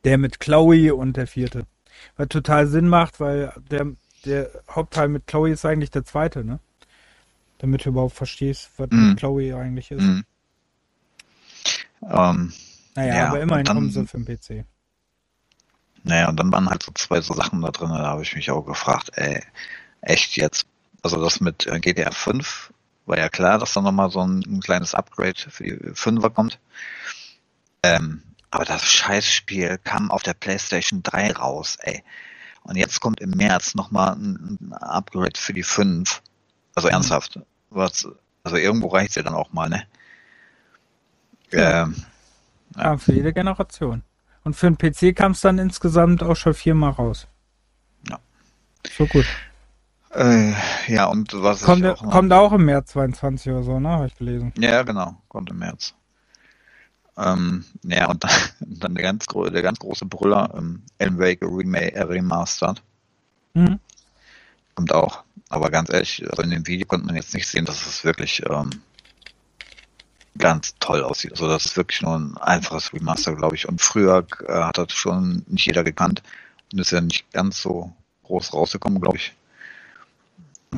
Der 0.03 0.17
mit 0.17 0.39
Chloe 0.39 0.95
und 0.95 1.15
der 1.15 1.27
vierte. 1.27 1.67
Was 2.17 2.29
total 2.29 2.65
Sinn 2.65 2.87
macht, 2.87 3.19
weil 3.19 3.53
der, 3.69 3.85
der 4.25 4.49
Hauptteil 4.67 5.07
mit 5.07 5.27
Chloe 5.27 5.51
ist 5.51 5.63
eigentlich 5.63 5.91
der 5.91 6.03
zweite, 6.03 6.43
ne? 6.43 6.57
Damit 7.59 7.85
du 7.85 7.89
überhaupt 7.89 8.15
verstehst, 8.15 8.71
was 8.77 8.89
Mhm. 8.89 9.09
mit 9.09 9.19
Chloe 9.19 9.53
eigentlich 9.55 9.91
ist. 9.91 10.01
mhm. 10.01 10.23
Ähm, 12.09 12.51
Naja, 12.95 13.15
Ja, 13.15 13.27
aber 13.27 13.41
immerhin 13.41 13.65
dann- 13.65 13.75
kommen 13.75 13.91
sie 13.91 14.07
für 14.07 14.17
den 14.19 14.25
PC. 14.25 14.65
Naja, 16.03 16.29
und 16.29 16.37
dann 16.37 16.51
waren 16.51 16.69
halt 16.69 16.83
so 16.83 16.91
zwei 16.93 17.21
so 17.21 17.33
Sachen 17.33 17.61
da 17.61 17.71
drin, 17.71 17.89
da 17.89 18.07
habe 18.07 18.23
ich 18.23 18.35
mich 18.35 18.49
auch 18.51 18.63
gefragt, 18.63 19.11
ey, 19.15 19.43
echt 20.01 20.35
jetzt? 20.37 20.65
Also 21.03 21.21
das 21.21 21.39
mit 21.41 21.67
äh, 21.67 21.79
GTA 21.79 22.11
5 22.11 22.73
war 23.05 23.17
ja 23.17 23.29
klar, 23.29 23.57
dass 23.57 23.73
da 23.73 23.81
nochmal 23.81 24.09
so 24.09 24.21
ein, 24.21 24.43
ein 24.47 24.61
kleines 24.61 24.95
Upgrade 24.95 25.39
für 25.49 25.63
die 25.63 25.73
5er 25.93 26.29
kommt. 26.29 26.59
Ähm, 27.83 28.23
aber 28.51 28.65
das 28.65 28.83
Scheißspiel 28.83 29.79
kam 29.83 30.11
auf 30.11 30.23
der 30.23 30.33
PlayStation 30.33 31.01
3 31.03 31.31
raus, 31.33 31.77
ey. 31.81 32.03
Und 32.63 32.75
jetzt 32.75 32.99
kommt 32.99 33.19
im 33.21 33.31
März 33.31 33.73
nochmal 33.75 34.13
ein, 34.13 34.57
ein 34.61 34.73
Upgrade 34.73 35.39
für 35.39 35.53
die 35.53 35.63
5. 35.63 36.21
Also 36.75 36.87
Mhm. 36.87 36.93
ernsthaft. 36.93 37.39
Was, 37.69 38.07
also 38.43 38.57
irgendwo 38.57 38.87
reicht's 38.87 39.15
ja 39.15 39.23
dann 39.23 39.33
auch 39.33 39.51
mal, 39.51 39.69
ne? 39.69 39.83
Ja. 41.51 41.83
Ähm. 41.83 42.05
Ja, 42.77 42.97
für 42.97 43.13
jede 43.13 43.33
Generation. 43.33 44.03
Und 44.43 44.56
für 44.56 44.71
den 44.71 44.77
PC 44.77 45.15
kam 45.15 45.34
es 45.34 45.41
dann 45.41 45.60
insgesamt 45.60 46.23
auch 46.23 46.36
schon 46.36 46.54
viermal 46.54 46.91
raus. 46.91 47.27
Ja. 48.10 48.19
So 48.97 49.06
gut. 49.06 49.25
äh, 50.13 50.54
ja, 50.88 51.06
und 51.06 51.32
was 51.41 51.62
Kommt, 51.63 51.86
auch 51.86 52.04
kommt 52.10 52.34
auch 52.34 52.51
im 52.54 52.65
März 52.65 52.91
22 52.91 53.51
oder 53.51 53.63
so, 53.63 53.80
ne? 53.80 53.89
Habe 53.89 54.08
ich 54.08 54.15
gelesen. 54.15 54.51
Ja, 54.58 54.84
genau, 54.84 55.15
kommt 55.27 55.49
im 55.51 55.60
März. 55.60 55.93
Ähm, 57.17 57.65
ja, 57.84 58.10
und 58.10 58.23
dann, 58.23 58.32
dann 58.60 58.95
der, 58.95 59.04
ganz, 59.04 59.25
der 59.27 59.62
ganz 59.62 59.80
große 59.80 60.06
Brüller, 60.06 60.54
ähm, 60.58 60.82
Alan 60.99 61.19
Wake 61.19 61.41
Rema 61.43 61.80
Remastered, 61.80 62.82
Mhm. 63.54 63.80
kommt 64.75 64.93
auch. 64.93 65.23
Aber 65.49 65.69
ganz 65.69 65.91
ehrlich, 65.91 66.23
also 66.30 66.41
in 66.43 66.51
dem 66.51 66.65
Video 66.65 66.88
konnte 66.88 67.06
man 67.06 67.15
jetzt 67.17 67.34
nicht 67.34 67.47
sehen, 67.47 67.65
dass 67.65 67.86
es 67.86 68.06
wirklich 68.06 68.41
ähm, 68.49 68.69
ganz 70.38 70.76
toll 70.80 71.04
aussieht. 71.04 71.34
Also 71.34 71.48
das 71.48 71.65
ist 71.65 71.78
wirklich 71.78 72.02
nur 72.02 72.15
ein 72.17 72.38
einfaches 72.38 72.94
Remaster, 72.94 73.36
glaube 73.36 73.56
ich. 73.56 73.67
Und 73.67 73.82
früher 73.82 74.26
äh, 74.48 74.54
hat 74.63 74.78
das 74.78 74.94
schon 74.94 75.44
nicht 75.48 75.65
jeder 75.65 75.84
gekannt 75.84 76.24
und 76.72 76.80
ist 76.80 76.91
ja 76.91 77.02
nicht 77.02 77.32
ganz 77.32 77.62
so 77.62 77.94
groß 78.24 78.54
rausgekommen, 78.54 79.02
glaube 79.02 79.17
ich. 79.17 79.34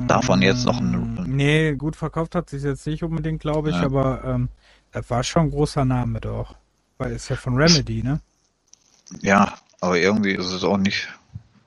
Davon 0.07 0.41
jetzt 0.41 0.65
noch 0.65 0.79
ein, 0.79 0.91
Mm, 0.91 1.35
Nee, 1.35 1.75
gut 1.75 1.95
verkauft 1.95 2.35
hat 2.35 2.49
sich 2.49 2.63
jetzt 2.63 2.85
nicht 2.87 3.03
unbedingt, 3.03 3.41
glaube 3.41 3.69
ich, 3.71 3.75
Ja. 3.77 3.83
aber 3.83 4.23
ähm, 4.25 4.49
das 4.91 5.09
war 5.09 5.23
schon 5.23 5.43
ein 5.43 5.51
großer 5.51 5.85
Name 5.85 6.19
doch. 6.21 6.55
Weil 6.97 7.11
ist 7.13 7.29
ja 7.29 7.35
von 7.35 7.55
Remedy, 7.55 8.03
ne? 8.03 8.21
ja, 9.21 9.53
aber 9.81 9.97
irgendwie 9.99 10.33
ist 10.33 10.51
es 10.51 10.63
auch 10.63 10.77
nicht, 10.77 11.07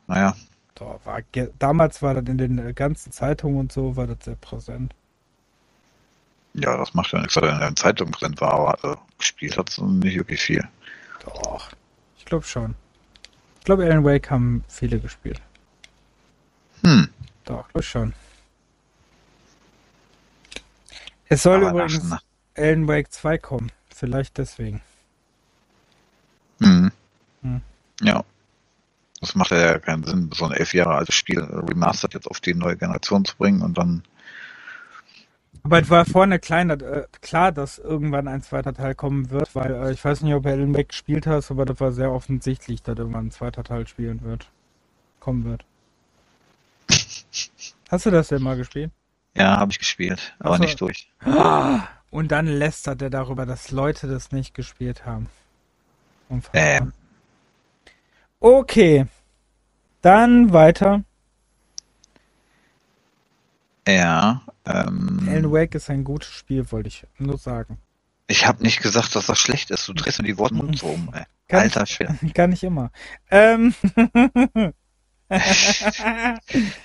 naja, 0.07 0.35
Doch, 0.75 1.01
war, 1.05 1.20
damals 1.59 2.03
war 2.03 2.14
das 2.14 2.25
in 2.29 2.38
den 2.38 2.59
äh, 2.59 2.72
ganzen 2.75 3.12
Zeitungen 3.12 3.59
und 3.59 3.72
so, 3.72 3.96
war 3.96 4.07
das 4.07 4.18
sehr 4.25 4.37
präsent. 4.37 4.94
Ja, 6.56 6.76
das 6.76 6.94
macht 6.94 7.12
ja 7.12 7.18
nichts, 7.18 7.34
dass 7.34 7.42
er 7.42 7.52
in 7.52 7.60
der 7.60 7.76
Zeitung 7.76 8.10
drin 8.12 8.34
war, 8.40 8.52
aber 8.52 8.92
äh, 8.92 8.96
gespielt 9.18 9.56
hat 9.58 9.70
es 9.70 9.78
nicht 9.78 10.16
wirklich 10.16 10.40
viel. 10.40 10.66
Doch. 11.24 11.70
Ich 12.18 12.24
glaube 12.24 12.44
schon. 12.44 12.74
Ich 13.58 13.64
glaube, 13.64 13.84
Alan 13.84 14.04
Wake 14.04 14.30
haben 14.30 14.64
viele 14.68 14.98
gespielt. 14.98 15.40
Hm. 16.82 17.08
Doch, 17.44 17.68
glaube 17.68 17.82
schon. 17.82 18.14
Es 21.28 21.42
soll 21.42 21.64
aber 21.64 21.84
übrigens 21.84 22.08
nach, 22.08 22.22
Alan 22.56 22.88
Wake 22.88 23.12
2 23.12 23.38
kommen. 23.38 23.72
Vielleicht 23.94 24.38
deswegen. 24.38 24.82
hm. 26.60 26.90
Hm. 27.42 27.60
Ja. 28.00 28.24
Das 29.20 29.34
macht 29.34 29.50
ja 29.50 29.78
keinen 29.78 30.04
Sinn, 30.04 30.30
so 30.34 30.44
ein 30.44 30.52
elf 30.52 30.74
Jahre 30.74 30.94
altes 30.94 31.14
Spiel 31.14 31.40
äh, 31.40 31.44
remastered 31.44 32.14
jetzt 32.14 32.28
auf 32.28 32.40
die 32.40 32.54
neue 32.54 32.76
Generation 32.76 33.24
zu 33.24 33.36
bringen 33.36 33.62
und 33.62 33.76
dann, 33.78 34.02
Aber 35.66 35.81
es 35.81 35.90
war 35.90 36.05
vorne 36.05 36.38
klein, 36.38 36.70
äh, 36.70 37.07
klar, 37.22 37.50
dass 37.50 37.79
irgendwann 37.79 38.29
ein 38.29 38.40
zweiter 38.40 38.72
Teil 38.72 38.94
kommen 38.94 39.31
wird, 39.31 39.52
weil 39.57 39.74
äh, 39.74 39.90
ich 39.90 40.05
weiß 40.05 40.20
nicht, 40.22 40.33
ob 40.33 40.46
Alan 40.46 40.72
Wake 40.76 40.90
gespielt 40.90 41.26
hast, 41.26 41.50
aber 41.50 41.64
das 41.64 41.81
war 41.81 41.90
sehr 41.90 42.12
offensichtlich, 42.12 42.85
dass 42.85 42.96
irgendwann 42.96 43.26
ein 43.26 43.31
zweiter 43.33 43.64
Teil 43.64 43.85
spielen 43.88 44.22
wird. 44.22 44.48
Kommen 45.18 45.44
wird. 45.44 45.64
Hast 47.90 48.07
du 48.07 48.11
das 48.12 48.29
denn 48.29 48.44
mal 48.44 48.57
gespielt? 48.57 48.92
ja, 49.37 49.59
habe 49.59 49.72
ich 49.72 49.81
gespielt, 49.81 50.37
aber 50.38 50.55
Ach 50.55 50.59
so. 50.59 50.62
nicht 50.62 50.81
durch. 50.81 51.11
Und 52.11 52.31
dann 52.31 52.46
lästert 52.46 53.02
er 53.02 53.11
darüber, 53.11 53.44
dass 53.44 53.72
Leute 53.72 54.07
das 54.07 54.31
nicht 54.31 54.55
gespielt 54.55 55.05
haben. 55.05 55.29
Unfassbar. 56.29 56.62
Ähm. 56.62 56.92
Okay. 58.38 59.07
Dann 60.00 60.52
weiter. 60.52 61.02
Ja, 63.87 64.42
ähm, 64.64 65.27
Alan 65.29 65.53
Wake 65.53 65.75
ist 65.77 65.90
ein 65.90 66.03
gutes 66.05 66.29
Spiel, 66.31 66.70
wollte 66.72 66.88
ich 66.88 67.07
nur 67.18 67.38
sagen. 67.38 67.79
ich 68.27 68.46
habe 68.46 68.62
nicht 68.62 68.83
gesagt, 68.83 69.14
dass 69.14 69.27
das 69.27 69.38
schlecht 69.38 69.70
ist. 69.70 69.87
Du 69.88 69.92
drehst 69.92 70.20
mir 70.20 70.27
die 70.27 70.35
so 70.77 70.87
um, 70.87 71.11
ey. 71.14 71.22
Kann 71.49 71.61
Alter 71.61 71.87
Schwede. 71.87 72.18
Gar 72.35 72.49
nicht 72.49 72.64
immer. 72.64 72.90
Ähm, 73.31 73.72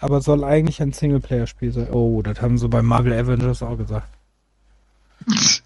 Aber 0.00 0.20
soll 0.20 0.44
eigentlich 0.44 0.83
ein 0.83 0.92
Singleplayer-Spiel 0.92 1.72
sein. 1.72 1.90
Oh, 1.90 2.20
das 2.22 2.40
haben 2.40 2.59
sie 2.59 2.68
bei 2.68 2.83
Marvel 2.83 3.12
Avengers 3.12 3.62
auch 3.62 3.76
gesagt. 3.76 4.09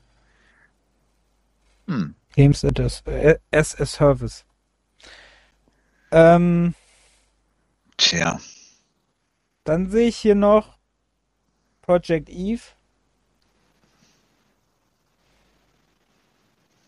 Hm. 1.89 2.15
Games 2.35 2.63
as, 2.65 3.01
äh, 3.07 3.39
as 3.51 3.75
a 3.81 3.87
Service. 3.87 4.45
Ähm, 6.11 6.75
Tja, 7.97 8.39
dann 9.65 9.91
sehe 9.91 10.09
ich 10.09 10.17
hier 10.19 10.35
noch 10.35 10.79
Project 11.83 12.29
Eve. 12.29 12.63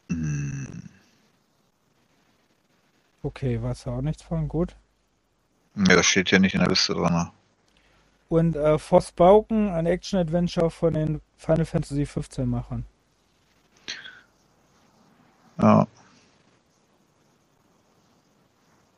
hm. 0.08 0.82
Okay, 3.22 3.62
weiß 3.62 3.84
ja 3.84 3.92
auch 3.92 4.02
nichts 4.02 4.22
von, 4.22 4.48
gut. 4.48 4.76
Ja, 5.76 5.96
das 5.96 6.06
steht 6.06 6.28
hier 6.30 6.40
nicht 6.40 6.54
in 6.54 6.60
der 6.60 6.68
Liste 6.68 6.94
drin. 6.94 7.28
Und 8.28 8.56
äh, 8.56 8.78
Forspoken, 8.78 9.70
ein 9.70 9.86
Action-Adventure 9.86 10.70
von 10.70 10.94
den 10.94 11.20
Final 11.36 11.64
Fantasy 11.64 12.06
15 12.06 12.48
Machern. 12.48 12.84
Ja, 15.60 15.86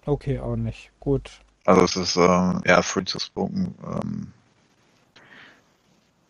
Okay, 0.04 0.40
auch 0.40 0.56
nicht. 0.56 0.90
Gut. 1.00 1.30
also 1.64 1.84
es 1.84 1.96
ist 1.96 2.16
ähm, 2.16 2.60
ja 2.66 2.82
free 2.82 3.04
to 3.04 3.18
spoken. 3.18 3.74
Ähm, 3.84 4.32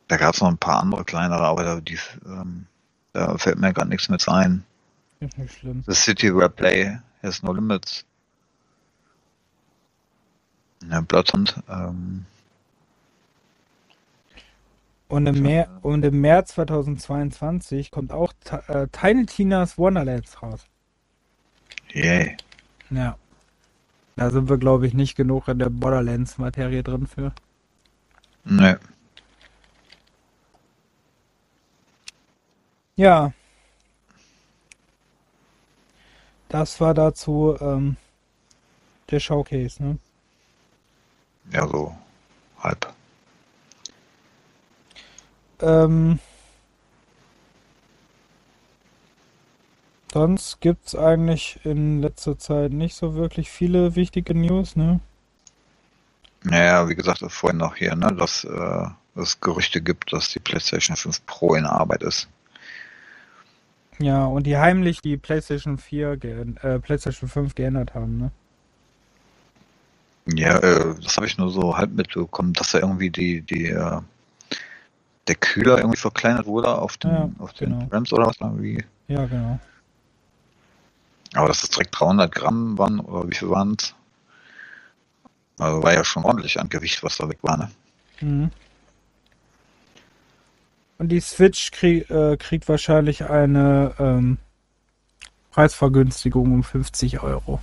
da 0.09 0.17
gab 0.19 0.35
es 0.35 0.41
noch 0.41 0.49
ein 0.49 0.59
paar 0.59 0.81
andere 0.81 1.05
kleinere, 1.05 1.45
aber 1.45 1.65
da, 1.65 1.81
die, 1.81 1.99
ähm, 2.27 2.67
da 3.15 3.37
fällt 3.39 3.59
mir 3.59 3.73
gerade 3.73 3.89
nichts 3.89 4.09
mit 4.09 4.29
ein. 4.29 4.65
Ist 5.21 5.39
nicht 5.39 5.55
schlimm. 5.59 5.85
The 5.87 5.95
City 5.95 6.35
Where 6.35 6.51
Play 6.51 6.99
has 7.23 7.43
no 7.43 7.53
limits. 7.53 8.05
Ja, 10.91 11.01
Bloodhound. 11.01 11.63
Ähm, 11.69 12.27
und, 15.09 15.27
im 15.27 15.65
und 15.83 16.05
im 16.05 16.21
März 16.21 16.55
2022 16.55 17.91
kommt 17.91 18.13
auch 18.13 18.33
äh, 18.69 18.87
Tiny 18.89 19.27
Tina's 19.27 19.77
Wonderlands 19.77 20.43
raus. 20.43 20.67
Yay. 21.93 22.37
Yeah. 22.91 23.05
Ja. 23.05 23.17
Da 24.17 24.31
sind 24.31 24.49
wir, 24.49 24.59
glaube 24.59 24.87
ich, 24.87 24.95
nicht 24.95 25.15
genug 25.15 25.49
in 25.49 25.59
der 25.59 25.71
Borderlands-Materie 25.71 26.83
drin 26.83 27.07
für. 27.07 27.33
Nee. 28.45 28.77
Ja. 32.97 33.33
Das 36.49 36.81
war 36.81 36.93
dazu 36.93 37.57
ähm, 37.61 37.97
der 39.11 39.21
Showcase, 39.21 39.83
ne? 39.83 39.99
Ja, 41.51 41.67
so 41.67 41.97
halb. 42.61 42.93
Ähm, 45.61 46.19
sonst 50.13 50.61
gibt's 50.61 50.95
eigentlich 50.95 51.61
in 51.65 52.01
letzter 52.01 52.39
Zeit 52.39 52.73
nicht 52.73 52.95
so 52.95 53.15
wirklich 53.15 53.51
viele 53.51 53.95
wichtige 53.97 54.35
News, 54.35 54.77
ne? 54.77 55.01
Naja, 56.45 56.89
wie 56.89 56.97
gesagt, 56.97 57.23
vorhin 57.29 57.59
noch 57.59 57.77
hier, 57.77 57.95
ne, 57.95 58.13
dass 58.13 58.45
äh, 58.45 58.87
es 59.15 59.41
Gerüchte 59.41 59.81
gibt, 59.81 60.13
dass 60.13 60.31
die 60.31 60.41
PlayStation 60.41 60.97
5 60.97 61.25
Pro 61.27 61.55
in 61.55 61.67
Arbeit 61.67 62.03
ist. 62.03 62.29
Ja, 63.99 64.25
und 64.25 64.45
die 64.45 64.57
heimlich 64.57 65.01
die 65.01 65.17
PlayStation 65.17 65.79
4, 65.79 66.13
äh, 66.63 66.79
PlayStation 66.81 67.29
5 67.29 67.55
geändert 67.55 67.95
haben, 67.95 68.19
ne? 68.19 68.31
Ja, 70.27 70.59
äh, 70.59 70.95
das 71.03 71.17
habe 71.17 71.27
ich 71.27 71.37
nur 71.39 71.51
so 71.51 71.77
halb 71.77 71.93
mitbekommen, 71.93 72.53
dass 72.53 72.73
da 72.73 72.79
irgendwie 72.79 73.11
die, 73.11 73.43
die, 73.43 73.67
äh, 73.67 74.01
der 75.27 75.35
Kühler 75.37 75.79
irgendwie 75.79 75.99
verkleinert 75.99 76.47
wurde 76.47 76.69
auf 76.79 76.97
den, 76.97 77.11
Ja, 77.11 77.31
auf 77.39 77.53
den 77.55 77.71
genau. 77.71 77.89
RAMs 77.91 78.13
oder 78.13 78.27
was 78.27 78.37
irgendwie. 78.41 78.85
Ja, 79.09 79.25
genau. 79.27 79.59
Aber 81.35 81.49
dass 81.49 81.63
das 81.63 81.71
direkt 81.71 81.99
300 81.99 82.33
Gramm 82.33 82.79
waren, 82.79 83.01
oder 83.01 83.29
wie 83.29 83.35
viel 83.35 83.49
waren 83.49 83.77
es? 83.79 83.95
Also 85.59 85.83
war 85.83 85.95
ja 85.95 86.05
schon 86.05 86.25
ordentlich 86.25 86.61
an 86.61 86.69
Gewicht, 86.69 87.03
was 87.03 87.17
da 87.17 87.29
weg 87.29 87.39
war, 87.43 87.57
ne? 87.57 87.71
Mhm. 88.21 88.51
Und 90.99 91.09
die 91.09 91.21
Switch 91.21 91.71
krieg, 91.73 92.09
äh, 92.11 92.37
kriegt 92.37 92.69
wahrscheinlich 92.69 93.25
eine 93.25 93.95
ähm, 93.99 94.39
Preisvergünstigung 95.51 96.53
um 96.53 96.63
50 96.63 97.23
Euro. 97.23 97.61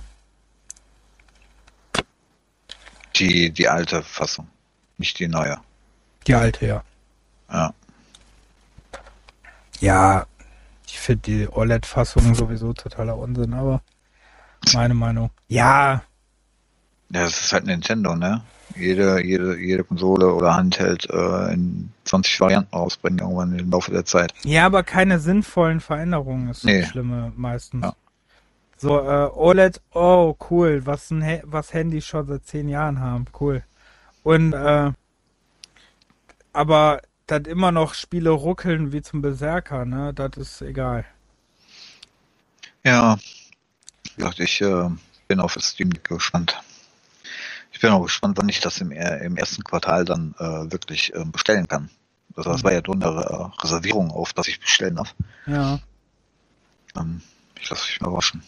Die, 3.20 3.50
die 3.50 3.68
alte 3.68 4.02
Fassung, 4.02 4.48
nicht 4.98 5.18
die 5.18 5.28
neue. 5.28 5.58
Die 6.26 6.34
alte, 6.34 6.66
ja. 6.66 6.82
Ja. 7.52 7.74
Ja, 9.80 10.26
ich 10.86 10.98
finde 10.98 11.22
die 11.22 11.48
OLED-Fassung 11.48 12.34
sowieso 12.34 12.72
totaler 12.72 13.16
Unsinn, 13.16 13.54
aber 13.54 13.82
meine 14.74 14.94
Meinung. 14.94 15.30
Ja, 15.48 15.92
Ja, 15.92 16.02
das 17.08 17.40
ist 17.40 17.52
halt 17.52 17.64
Nintendo, 17.66 18.14
ne? 18.16 18.42
Jede, 18.76 19.20
jede, 19.24 19.58
jede 19.58 19.82
Konsole 19.82 20.32
oder 20.32 20.54
Handheld 20.54 21.08
äh, 21.10 21.52
in 21.52 21.90
20 22.04 22.40
Varianten 22.40 22.74
rausbringen 22.74 23.18
irgendwann 23.18 23.58
im 23.58 23.70
Laufe 23.70 23.90
der 23.90 24.04
Zeit. 24.04 24.32
ja, 24.44 24.64
aber 24.66 24.84
keine 24.84 25.18
sinnvollen 25.18 25.80
Veränderungen 25.80 26.48
ist 26.50 26.64
Nee. 26.64 26.82
das 26.82 26.90
Schlimme 26.90 27.32
meistens. 27.36 27.82
Ja. 27.84 27.94
So, 28.80 28.98
äh, 28.98 29.30
OLED, 29.34 29.80
oh, 29.92 30.34
cool, 30.50 30.80
was, 30.86 31.10
ein 31.10 31.22
Ha- 31.22 31.42
was 31.44 31.72
Handys 31.74 32.06
schon 32.06 32.26
seit 32.26 32.46
zehn 32.46 32.68
Jahren 32.68 32.98
haben, 33.00 33.26
cool. 33.40 33.62
Und, 34.24 34.52
äh, 34.54 34.92
aber 36.52 37.02
dass 37.26 37.42
immer 37.42 37.72
noch 37.72 37.94
Spiele 37.94 38.30
ruckeln 38.30 38.92
wie 38.92 39.02
zum 39.02 39.22
Berserker, 39.22 39.84
ne, 39.84 40.12
das 40.14 40.36
ist 40.36 40.62
egal. 40.62 41.04
Ja, 42.84 43.18
ich 44.38 44.60
äh, 44.60 44.88
bin 45.28 45.40
auf 45.40 45.54
das 45.54 45.70
Steam 45.70 45.90
gespannt. 46.04 46.60
Ich 47.72 47.80
bin 47.80 47.90
auch 47.90 48.02
gespannt, 48.02 48.36
wann 48.38 48.48
ich 48.48 48.60
das 48.60 48.80
im, 48.80 48.90
er- 48.92 49.22
im 49.22 49.36
ersten 49.36 49.64
Quartal 49.64 50.04
dann 50.04 50.34
äh, 50.38 50.70
wirklich 50.72 51.14
äh, 51.14 51.24
bestellen 51.24 51.66
kann. 51.68 51.90
Das, 52.36 52.44
das 52.44 52.62
war 52.64 52.72
ja 52.72 52.80
nur 52.86 52.94
eine 52.96 53.06
äh, 53.06 53.62
Reservierung 53.62 54.10
auf, 54.10 54.32
dass 54.32 54.48
ich 54.48 54.60
bestellen 54.60 54.96
darf. 54.96 55.14
Ja, 55.46 55.80
Ähm, 56.96 57.22
ich 57.60 57.68
lasse 57.68 57.86
mich 57.86 58.00
mal 58.00 58.08
überraschen. 58.08 58.42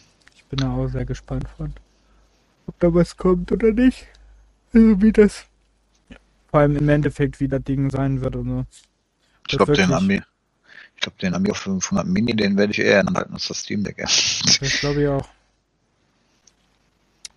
Ich 0.53 0.57
bin 0.57 0.69
da 0.69 0.75
auch 0.75 0.87
sehr 0.87 1.05
gespannt 1.05 1.47
von. 1.57 1.73
Ob 2.67 2.79
da 2.79 2.93
was 2.93 3.17
kommt 3.17 3.51
oder 3.51 3.71
nicht. 3.71 4.05
Also 4.71 5.01
wie 5.01 5.11
das. 5.11 5.45
Vor 6.51 6.59
allem 6.59 6.77
im 6.77 6.89
Endeffekt, 6.89 7.39
wie 7.39 7.47
das 7.47 7.63
Ding 7.63 7.89
sein 7.89 8.21
wird 8.21 8.35
und 8.35 8.49
so. 8.49 8.65
Ich 9.47 9.57
glaube, 9.57 9.73
den 9.73 9.91
Ami, 9.91 10.21
ich 10.95 11.01
glaube, 11.01 11.17
den 11.17 11.33
Amiga 11.33 11.55
500 11.55 12.05
Mini, 12.05 12.35
den 12.35 12.55
werde 12.55 12.71
ich 12.71 12.79
eher 12.79 12.99
anhalten 12.99 13.33
als 13.33 13.47
das 13.47 13.61
Steam 13.61 13.83
Deck. 13.83 13.97
Das 13.97 14.79
glaube 14.79 15.01
ich 15.01 15.07
auch. 15.07 15.27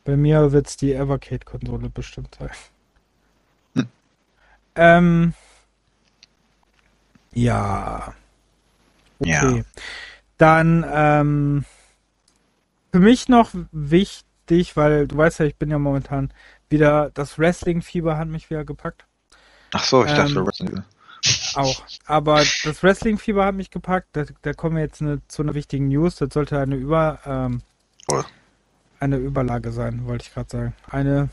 Bei 0.05 0.17
mir 0.17 0.53
wird 0.53 0.69
es 0.69 0.77
die 0.77 0.93
Evercade-Konsole 0.93 1.89
bestimmt 1.89 2.37
sein. 2.39 2.51
Hm. 3.77 3.89
Ähm. 4.77 5.35
Ja. 7.33 8.15
Okay. 9.19 9.57
Ja. 9.57 9.63
Dann, 10.37 10.85
ähm. 10.87 11.65
Für 12.97 13.03
mich 13.03 13.29
noch 13.29 13.51
wichtig, 13.73 14.75
weil 14.75 15.07
du 15.07 15.19
weißt 15.19 15.41
ja, 15.41 15.45
ich 15.45 15.57
bin 15.57 15.71
ja 15.71 15.79
momentan 15.79 16.33
wieder, 16.71 17.11
das 17.13 17.39
Wrestling-Fieber 17.39 18.17
hat 18.17 18.27
mich 18.27 18.49
wieder 18.49 18.65
gepackt. 18.65 19.05
Ach 19.75 19.85
so, 19.85 20.03
ich 20.03 20.13
dachte, 20.13 20.33
Ähm, 20.33 20.47
Resident 20.47 20.71
Evil. 20.71 20.85
Auch. 21.57 21.85
Aber 22.07 22.37
das 22.37 22.83
Wrestling-Fieber 22.83 23.45
hat 23.45 23.55
mich 23.55 23.71
gepackt. 23.71 24.09
Da, 24.13 24.25
da 24.41 24.55
kommen 24.55 24.77
wir 24.77 24.83
jetzt 24.83 25.03
eine, 25.03 25.21
zu 25.29 25.43
einer 25.43 25.53
wichtigen 25.53 25.89
News. 25.89 26.17
Das 26.17 26.33
sollte 26.33 26.59
eine 26.59 26.77
Über, 26.77 27.19
ähm, 27.27 27.61
Toll. 28.09 28.25
eine 28.99 29.19
Überlage 29.19 29.73
sein, 29.73 30.07
wollte 30.07 30.25
ich 30.29 30.33
gerade 30.33 30.49
sagen. 30.49 30.75
Eine 30.89 31.29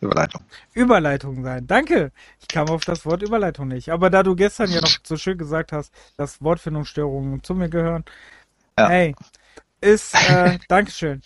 Überleitung. 0.00 0.42
Überleitung 0.74 1.44
sein. 1.44 1.68
Danke. 1.68 2.10
Ich 2.40 2.48
kam 2.48 2.68
auf 2.70 2.84
das 2.84 3.06
Wort 3.06 3.22
Überleitung 3.22 3.68
nicht. 3.68 3.90
Aber 3.90 4.10
da 4.10 4.24
du 4.24 4.34
gestern 4.34 4.72
ja 4.72 4.80
noch 4.80 4.96
so 5.04 5.16
schön 5.16 5.38
gesagt 5.38 5.70
hast, 5.70 5.94
dass 6.16 6.42
Wortfindungsstörungen 6.42 7.44
zu 7.44 7.54
mir 7.54 7.68
gehören. 7.68 8.04
Ja. 8.76 8.88
Hey, 8.88 9.14
ist, 9.80 10.14
äh, 10.14 10.58
Dankeschön. 10.68 11.22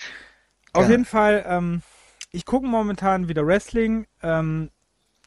Auf 0.72 0.82
Gerne. 0.82 0.92
jeden 0.92 1.04
Fall, 1.04 1.44
ähm, 1.46 1.82
ich 2.32 2.44
gucke 2.44 2.66
momentan 2.66 3.28
wieder 3.28 3.46
Wrestling. 3.46 4.06
Ähm, 4.22 4.70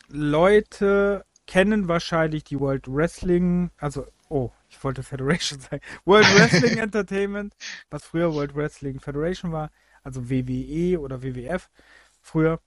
Leute 0.10 1.26
kennen 1.46 1.88
wahrscheinlich 1.88 2.44
die 2.44 2.60
World 2.60 2.88
Wrestling, 2.88 3.72
also, 3.78 4.06
oh, 4.30 4.52
ich 4.70 4.84
wollte 4.84 5.04
Federation 5.04 5.60
sagen. 5.72 5.82
World 6.06 6.28
Wrestling 6.38 6.78
Entertainment, 6.78 7.54
was 7.90 8.04
früher 8.04 8.34
World 8.34 8.56
Wrestling 8.56 9.00
Federation 9.00 9.52
war, 9.52 9.72
also 10.04 10.30
WWE 10.30 11.00
oder 11.00 11.24
WWF 11.24 11.70
früher. 12.22 12.60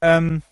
Ähm, 0.00 0.42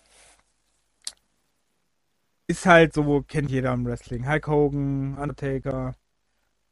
ist 2.47 2.65
halt 2.65 2.93
so, 2.93 3.21
kennt 3.23 3.49
jeder 3.51 3.73
im 3.73 3.85
Wrestling. 3.85 4.27
Hulk 4.27 4.47
Hogan, 4.47 5.17
Undertaker, 5.17 5.95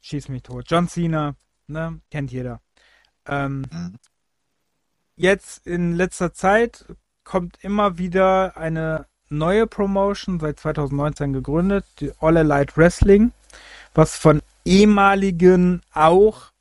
Schieß 0.02 0.28
mich 0.28 0.44
tot. 0.44 0.66
John 0.68 0.90
Cena, 0.90 1.36
ne, 1.68 2.02
kennt 2.12 2.30
jeder. 2.32 2.62
Ähm, 3.28 3.66
Mhm. 3.72 4.00
jetzt 5.16 5.66
in 5.68 5.94
letzter 5.94 6.34
Zeit 6.34 6.86
kommt 7.24 7.64
immer 7.64 7.98
wieder 7.98 8.58
eine 8.58 9.06
neue 9.30 9.68
Promotion, 9.68 10.40
seit 10.40 10.60
2019 10.60 11.34
gegründet, 11.34 11.86
die 12.00 12.12
All 12.20 12.38
Elite 12.38 12.76
Wrestling, 12.78 13.32
was 13.94 14.18
von 14.18 14.42
ehemaligen 14.66 15.82
auch 15.94 16.52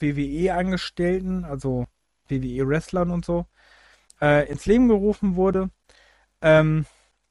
WWE-Angestellten, 0.00 1.44
also 1.44 1.86
WWE-Wrestlern 2.28 3.10
und 3.10 3.24
so, 3.24 3.46
äh, 4.20 4.48
ins 4.50 4.66
Leben 4.66 4.88
gerufen 4.88 5.36
wurde. 5.36 5.70
Ähm, 6.40 6.86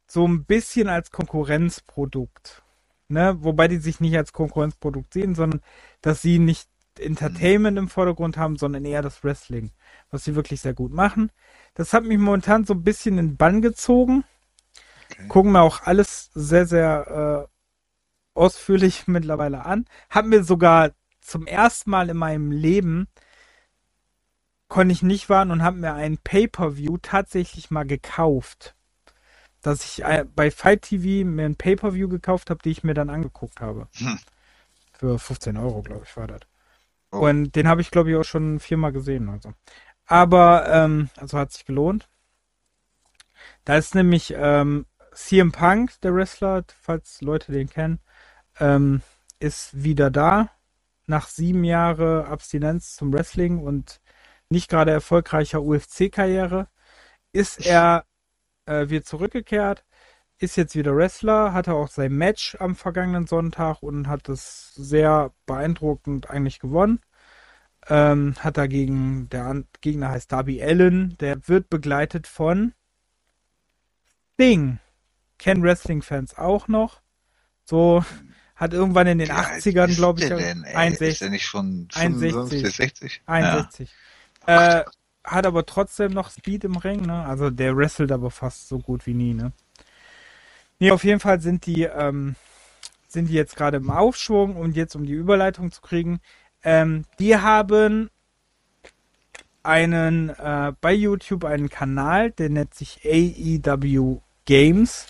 so 0.07 0.27
ein 0.27 0.45
bisschen 0.45 0.89
als 0.89 1.11
Konkurrenzprodukt. 1.11 2.63
Ne? 3.09 3.37
Wobei 3.41 3.67
die 3.67 3.77
sich 3.77 3.99
nicht 3.99 4.15
als 4.17 4.33
Konkurrenzprodukt 4.33 5.13
sehen, 5.13 5.35
sondern 5.35 5.61
dass 6.01 6.21
sie 6.21 6.39
nicht 6.39 6.67
Entertainment 6.99 7.77
im 7.77 7.89
Vordergrund 7.89 8.37
haben, 8.37 8.57
sondern 8.57 8.85
eher 8.85 9.01
das 9.01 9.23
Wrestling, 9.23 9.71
was 10.11 10.23
sie 10.23 10.35
wirklich 10.35 10.61
sehr 10.61 10.73
gut 10.73 10.91
machen. 10.91 11.31
Das 11.73 11.93
hat 11.93 12.03
mich 12.03 12.17
momentan 12.17 12.65
so 12.65 12.73
ein 12.73 12.83
bisschen 12.83 13.17
in 13.17 13.29
den 13.29 13.37
Bann 13.37 13.61
gezogen. 13.61 14.23
Okay. 15.11 15.27
Gucken 15.27 15.51
mir 15.51 15.61
auch 15.61 15.81
alles 15.83 16.31
sehr, 16.33 16.65
sehr 16.65 17.47
äh, 17.47 18.39
ausführlich 18.39 19.07
mittlerweile 19.07 19.65
an. 19.65 19.85
Hab 20.09 20.25
mir 20.25 20.43
sogar 20.43 20.91
zum 21.21 21.47
ersten 21.47 21.89
Mal 21.89 22.09
in 22.09 22.17
meinem 22.17 22.51
Leben 22.51 23.07
konnte 24.67 24.91
ich 24.91 25.03
nicht 25.03 25.29
warten 25.29 25.51
und 25.51 25.61
habe 25.61 25.77
mir 25.77 25.93
ein 25.93 26.17
Pay-per-View 26.17 26.97
tatsächlich 27.01 27.69
mal 27.69 27.85
gekauft. 27.85 28.75
Dass 29.61 29.83
ich 29.85 30.03
äh, 30.03 30.25
bei 30.35 30.49
Fight 30.49 30.81
TV 30.81 31.27
mir 31.27 31.45
ein 31.45 31.55
Pay-per-View 31.55 32.09
gekauft 32.09 32.49
habe, 32.49 32.59
die 32.63 32.71
ich 32.71 32.83
mir 32.83 32.95
dann 32.95 33.11
angeguckt 33.11 33.61
habe. 33.61 33.87
Hm. 33.93 34.17
Für 34.93 35.19
15 35.19 35.57
Euro, 35.57 35.83
glaube 35.83 36.05
ich, 36.05 36.17
war 36.17 36.25
das. 36.27 36.41
Oh. 37.13 37.27
Und 37.27 37.55
den 37.55 37.67
habe 37.67 37.81
ich, 37.81 37.91
glaube 37.91 38.09
ich, 38.09 38.17
auch 38.17 38.23
schon 38.23 38.59
viermal 38.59 38.91
gesehen. 38.91 39.29
Also. 39.29 39.53
Aber, 40.05 40.67
ähm, 40.67 41.09
also 41.17 41.37
hat 41.37 41.51
sich 41.51 41.65
gelohnt. 41.65 42.09
Da 43.65 43.77
ist 43.77 43.95
nämlich 43.95 44.33
ähm, 44.35 44.85
CM 45.13 45.51
Punk, 45.51 46.01
der 46.01 46.15
Wrestler, 46.15 46.63
falls 46.81 47.21
Leute 47.21 47.51
den 47.51 47.69
kennen, 47.69 47.99
ähm, 48.59 49.01
ist 49.39 49.83
wieder 49.83 50.09
da. 50.09 50.49
Nach 51.05 51.27
sieben 51.27 51.63
Jahren 51.63 52.25
Abstinenz 52.25 52.95
zum 52.95 53.13
Wrestling 53.13 53.59
und 53.59 54.01
nicht 54.49 54.69
gerade 54.69 54.91
erfolgreicher 54.91 55.61
UFC-Karriere 55.61 56.67
ist 57.31 57.65
er 57.65 58.05
äh, 58.65 58.89
wieder 58.89 59.03
zurückgekehrt, 59.03 59.83
ist 60.43 60.57
jetzt 60.57 60.75
wieder 60.75 60.95
Wrestler, 60.95 61.53
hatte 61.53 61.73
auch 61.73 61.87
sein 61.87 62.11
Match 62.11 62.57
am 62.59 62.75
vergangenen 62.75 63.27
Sonntag 63.27 63.81
und 63.81 64.07
hat 64.07 64.27
es 64.27 64.73
sehr 64.75 65.31
beeindruckend 65.45 66.29
eigentlich 66.29 66.59
gewonnen. 66.59 66.99
Ähm, 67.87 68.35
hat 68.39 68.57
dagegen, 68.57 69.29
der 69.29 69.63
Gegner 69.79 70.09
heißt 70.09 70.31
Darby 70.31 70.61
Allen, 70.61 71.17
der 71.19 71.47
wird 71.47 71.69
begleitet 71.69 72.27
von 72.27 72.73
Sting. 74.33 74.79
Kennen 75.39 75.63
Wrestling-Fans 75.63 76.37
auch 76.37 76.67
noch. 76.67 77.01
So, 77.65 78.03
hat 78.55 78.73
irgendwann 78.73 79.07
in 79.07 79.19
den 79.19 79.29
Wie 79.29 79.31
80ern, 79.31 79.95
glaube 79.95 80.21
ich, 80.21 80.27
denn, 80.27 80.65
61. 80.65 81.07
Ist 81.07 81.21
der 81.21 81.29
nicht 81.29 81.45
schon 81.45 81.87
61, 81.93 82.75
60? 82.75 83.21
61. 83.25 83.89
Ja. 84.45 84.79
Äh, 84.79 84.85
hat 85.23 85.45
aber 85.45 85.65
trotzdem 85.65 86.11
noch 86.11 86.29
Speed 86.31 86.65
im 86.65 86.75
Ring, 86.75 87.05
ne? 87.05 87.25
Also 87.25 87.49
der 87.49 87.77
wrestelt 87.77 88.11
aber 88.11 88.29
fast 88.29 88.67
so 88.67 88.79
gut 88.79 89.05
wie 89.05 89.13
nie, 89.13 89.33
ne? 89.33 89.53
Nee, 90.83 90.91
auf 90.91 91.05
jeden 91.05 91.21
Fall 91.21 91.39
sind 91.39 91.65
die, 91.65 91.83
ähm, 91.83 92.35
sind 93.07 93.29
die 93.29 93.33
jetzt 93.35 93.55
gerade 93.55 93.77
im 93.77 93.89
Aufschwung 93.89 94.57
und 94.57 94.75
jetzt 94.75 94.97
um 94.97 95.05
die 95.05 95.13
Überleitung 95.13 95.71
zu 95.71 95.79
kriegen. 95.79 96.19
Ähm, 96.61 97.05
die 97.19 97.37
haben 97.37 98.09
einen 99.63 100.27
äh, 100.27 100.73
bei 100.81 100.91
YouTube 100.91 101.45
einen 101.45 101.69
Kanal, 101.69 102.31
der 102.31 102.49
nennt 102.49 102.73
sich 102.73 102.99
AEW 103.05 104.19
Games. 104.43 105.07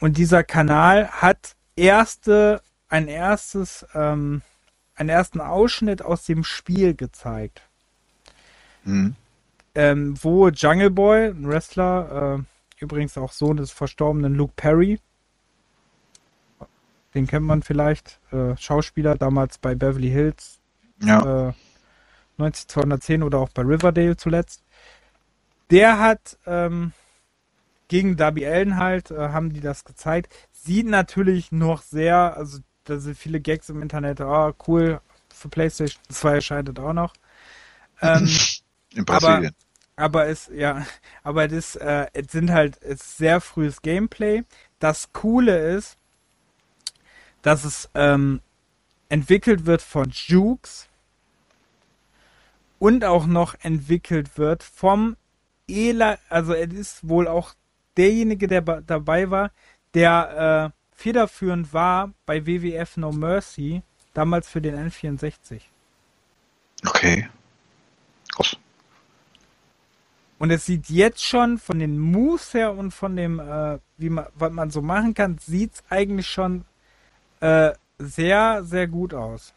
Und 0.00 0.18
dieser 0.18 0.42
Kanal 0.42 1.08
hat 1.08 1.54
erste, 1.76 2.62
ein 2.88 3.06
erstes, 3.06 3.86
ähm, 3.94 4.42
einen 4.96 5.08
ersten 5.08 5.40
Ausschnitt 5.40 6.02
aus 6.02 6.24
dem 6.24 6.42
Spiel 6.42 6.96
gezeigt. 6.96 7.62
Mhm. 8.82 9.14
Ähm, 9.76 10.16
wo 10.20 10.48
Jungle 10.48 10.90
Boy, 10.90 11.28
ein 11.28 11.46
Wrestler, 11.46 12.40
äh, 12.40 12.49
übrigens 12.82 13.16
auch 13.18 13.32
Sohn 13.32 13.56
des 13.56 13.70
verstorbenen 13.70 14.34
Luke 14.34 14.54
Perry, 14.56 15.00
den 17.14 17.26
kennt 17.26 17.46
man 17.46 17.62
vielleicht, 17.62 18.20
äh, 18.32 18.56
Schauspieler 18.56 19.16
damals 19.16 19.58
bei 19.58 19.74
Beverly 19.74 20.10
Hills, 20.10 20.60
ja. 21.02 21.48
äh, 21.48 21.52
90210 22.38 23.22
oder 23.22 23.38
auch 23.38 23.50
bei 23.50 23.62
Riverdale 23.62 24.16
zuletzt. 24.16 24.62
Der 25.70 25.98
hat 25.98 26.38
ähm, 26.46 26.92
gegen 27.88 28.16
Darby 28.16 28.46
Allen 28.46 28.76
halt, 28.76 29.10
äh, 29.10 29.16
haben 29.28 29.52
die 29.52 29.60
das 29.60 29.84
gezeigt. 29.84 30.32
Sieht 30.52 30.86
natürlich 30.86 31.52
noch 31.52 31.82
sehr, 31.82 32.36
also 32.36 32.58
da 32.84 32.98
sind 32.98 33.16
viele 33.16 33.40
Gags 33.40 33.68
im 33.68 33.82
Internet, 33.82 34.20
ah, 34.20 34.54
cool, 34.66 35.00
für 35.28 35.48
PlayStation 35.48 36.02
2 36.08 36.34
erscheint 36.34 36.78
auch 36.78 36.92
noch. 36.92 37.14
Ähm, 38.00 38.28
In 38.94 39.04
Brasilien. 39.04 39.54
Aber, 40.00 40.28
es, 40.28 40.50
ja, 40.54 40.86
aber 41.22 41.46
das, 41.46 41.76
äh, 41.76 42.06
es 42.14 42.32
sind 42.32 42.50
halt, 42.50 42.82
es 42.82 43.18
sehr 43.18 43.40
frühes 43.42 43.82
Gameplay. 43.82 44.44
Das 44.78 45.12
Coole 45.12 45.76
ist, 45.76 45.98
dass 47.42 47.64
es 47.64 47.90
ähm, 47.94 48.40
entwickelt 49.10 49.66
wird 49.66 49.82
von 49.82 50.08
Jukes 50.08 50.88
und 52.78 53.04
auch 53.04 53.26
noch 53.26 53.54
entwickelt 53.60 54.38
wird 54.38 54.62
vom 54.62 55.16
Ela, 55.68 56.18
also 56.30 56.54
es 56.54 56.72
ist 56.72 57.08
wohl 57.08 57.28
auch 57.28 57.54
derjenige, 57.98 58.48
der 58.48 58.62
dabei 58.62 59.30
war, 59.30 59.50
der 59.92 60.72
äh, 60.72 60.96
federführend 60.96 61.74
war 61.74 62.14
bei 62.24 62.46
WWF 62.46 62.96
No 62.96 63.12
Mercy, 63.12 63.82
damals 64.14 64.48
für 64.48 64.62
den 64.62 64.76
N64. 64.90 65.60
Okay. 66.86 67.28
Krass. 68.34 68.56
Und 70.40 70.50
es 70.50 70.64
sieht 70.64 70.88
jetzt 70.88 71.22
schon 71.22 71.58
von 71.58 71.78
den 71.78 71.98
Moves 71.98 72.54
her 72.54 72.72
und 72.72 72.92
von 72.92 73.14
dem, 73.14 73.38
äh, 73.38 73.78
wie 73.98 74.08
man, 74.08 74.24
was 74.36 74.50
man 74.50 74.70
so 74.70 74.80
machen 74.80 75.12
kann, 75.12 75.36
sieht 75.36 75.74
es 75.74 75.84
eigentlich 75.90 76.28
schon 76.28 76.64
äh, 77.40 77.72
sehr, 77.98 78.64
sehr 78.64 78.88
gut 78.88 79.12
aus. 79.12 79.52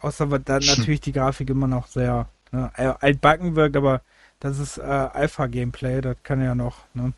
Außer 0.00 0.30
weil 0.30 0.40
dann 0.40 0.62
natürlich 0.62 1.00
die 1.00 1.12
Grafik 1.12 1.48
immer 1.48 1.66
noch 1.66 1.86
sehr 1.86 2.28
ne, 2.52 2.70
altbacken 2.76 3.56
wirkt, 3.56 3.74
aber 3.74 4.02
das 4.38 4.58
ist 4.58 4.76
äh, 4.76 4.82
Alpha-Gameplay, 4.82 6.02
das 6.02 6.18
kann 6.22 6.42
ja 6.42 6.54
noch. 6.54 6.84
Ne? 6.92 7.14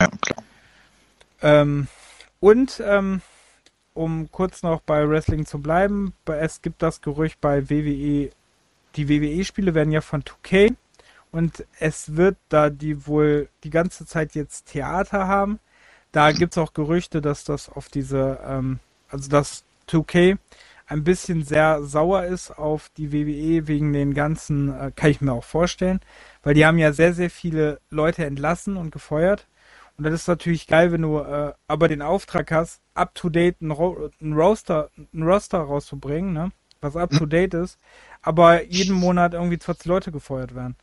Ja, 0.00 0.08
klar. 0.08 0.42
Ähm, 1.42 1.86
und 2.40 2.82
ähm, 2.84 3.22
um 3.94 4.32
kurz 4.32 4.64
noch 4.64 4.80
bei 4.80 5.08
Wrestling 5.08 5.46
zu 5.46 5.60
bleiben, 5.60 6.12
es 6.26 6.60
gibt 6.60 6.82
das 6.82 7.02
Gerücht 7.02 7.40
bei 7.40 7.70
WWE, 7.70 8.32
die 8.96 9.08
WWE-Spiele 9.08 9.74
werden 9.74 9.92
ja 9.92 10.00
von 10.00 10.24
2K 10.24 10.74
und 11.32 11.64
es 11.80 12.16
wird, 12.16 12.36
da 12.48 12.70
die 12.70 13.06
wohl 13.06 13.48
die 13.64 13.70
ganze 13.70 14.06
Zeit 14.06 14.34
jetzt 14.34 14.66
Theater 14.66 15.26
haben, 15.26 15.58
da 16.12 16.30
gibt 16.32 16.52
es 16.52 16.58
auch 16.58 16.74
Gerüchte, 16.74 17.20
dass 17.22 17.44
das 17.44 17.68
auf 17.70 17.88
diese, 17.88 18.38
ähm, 18.46 18.78
also 19.08 19.28
dass 19.30 19.64
2K 19.88 20.38
ein 20.86 21.04
bisschen 21.04 21.42
sehr 21.44 21.82
sauer 21.82 22.24
ist 22.24 22.50
auf 22.50 22.90
die 22.96 23.12
WWE 23.12 23.66
wegen 23.66 23.92
den 23.94 24.12
ganzen, 24.14 24.68
äh, 24.78 24.92
kann 24.94 25.10
ich 25.10 25.22
mir 25.22 25.32
auch 25.32 25.44
vorstellen, 25.44 26.00
weil 26.42 26.54
die 26.54 26.66
haben 26.66 26.78
ja 26.78 26.92
sehr, 26.92 27.14
sehr 27.14 27.30
viele 27.30 27.80
Leute 27.90 28.26
entlassen 28.26 28.76
und 28.76 28.90
gefeuert. 28.90 29.46
Und 29.96 30.04
das 30.04 30.14
ist 30.14 30.28
natürlich 30.28 30.66
geil, 30.66 30.92
wenn 30.92 31.02
du 31.02 31.18
äh, 31.18 31.52
aber 31.66 31.88
den 31.88 32.02
Auftrag 32.02 32.50
hast, 32.50 32.80
up 32.94 33.14
to 33.14 33.30
date 33.30 33.60
ein, 33.62 33.70
Ro 33.70 34.10
ein 34.20 34.34
Roster, 34.34 34.90
ein 35.14 35.22
Roster 35.22 35.58
rauszubringen, 35.60 36.32
ne? 36.32 36.52
Was 36.80 36.96
up 36.96 37.10
to 37.10 37.26
date 37.26 37.54
ist, 37.54 37.78
aber 38.22 38.64
jeden 38.64 38.96
Monat 38.96 39.34
irgendwie 39.34 39.58
20 39.58 39.86
Leute 39.86 40.12
gefeuert 40.12 40.54
werden. 40.54 40.76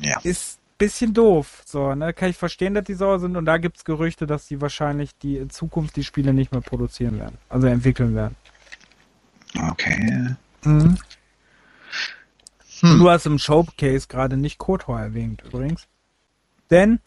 Ja. 0.00 0.20
Ist 0.22 0.60
bisschen 0.78 1.14
doof. 1.14 1.62
So, 1.64 1.94
ne? 1.94 2.12
Kann 2.12 2.30
ich 2.30 2.36
verstehen, 2.36 2.74
dass 2.74 2.84
die 2.84 2.94
sauer 2.94 3.18
sind 3.18 3.36
und 3.36 3.44
da 3.44 3.58
gibt 3.58 3.78
es 3.78 3.84
Gerüchte, 3.84 4.26
dass 4.26 4.46
die 4.46 4.60
wahrscheinlich 4.60 5.16
die 5.18 5.38
in 5.38 5.50
Zukunft 5.50 5.96
die 5.96 6.04
Spiele 6.04 6.32
nicht 6.32 6.52
mehr 6.52 6.60
produzieren 6.60 7.18
werden. 7.18 7.38
Also 7.48 7.66
entwickeln 7.66 8.14
werden. 8.14 8.36
Okay. 9.70 10.36
Mhm. 10.64 10.98
Hm. 12.80 12.98
Du 12.98 13.10
hast 13.10 13.26
im 13.26 13.38
Showcase 13.38 14.06
gerade 14.08 14.36
nicht 14.36 14.58
Kotor 14.58 15.00
erwähnt, 15.00 15.42
übrigens. 15.46 15.86
Denn. 16.70 17.00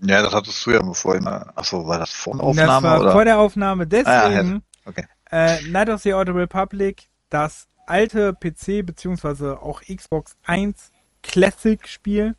Ja, 0.00 0.22
das 0.22 0.34
hattest 0.34 0.64
du 0.66 0.72
ja 0.72 0.92
vorhin. 0.92 1.26
Achso, 1.26 1.86
war 1.86 1.98
das 1.98 2.10
vor 2.10 2.34
der 2.34 2.44
Aufnahme? 2.44 2.66
Das 2.66 2.82
war 2.82 3.00
oder? 3.00 3.12
vor 3.12 3.24
der 3.24 3.38
Aufnahme. 3.38 3.86
Deswegen. 3.86 4.62
Ah, 4.84 4.88
okay. 4.88 5.06
äh, 5.30 5.62
Night 5.62 5.88
of 5.88 6.02
the 6.02 6.12
Old 6.12 6.28
Republic, 6.28 7.08
das 7.30 7.66
alte 7.86 8.34
PC 8.34 8.84
bzw. 8.84 9.52
auch 9.52 9.80
Xbox 9.80 10.36
1 10.44 10.92
Classic-Spiel 11.22 12.36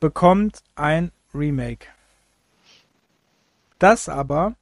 bekommt 0.00 0.62
ein 0.74 1.12
Remake. 1.34 1.86
Das 3.78 4.08
aber 4.08 4.56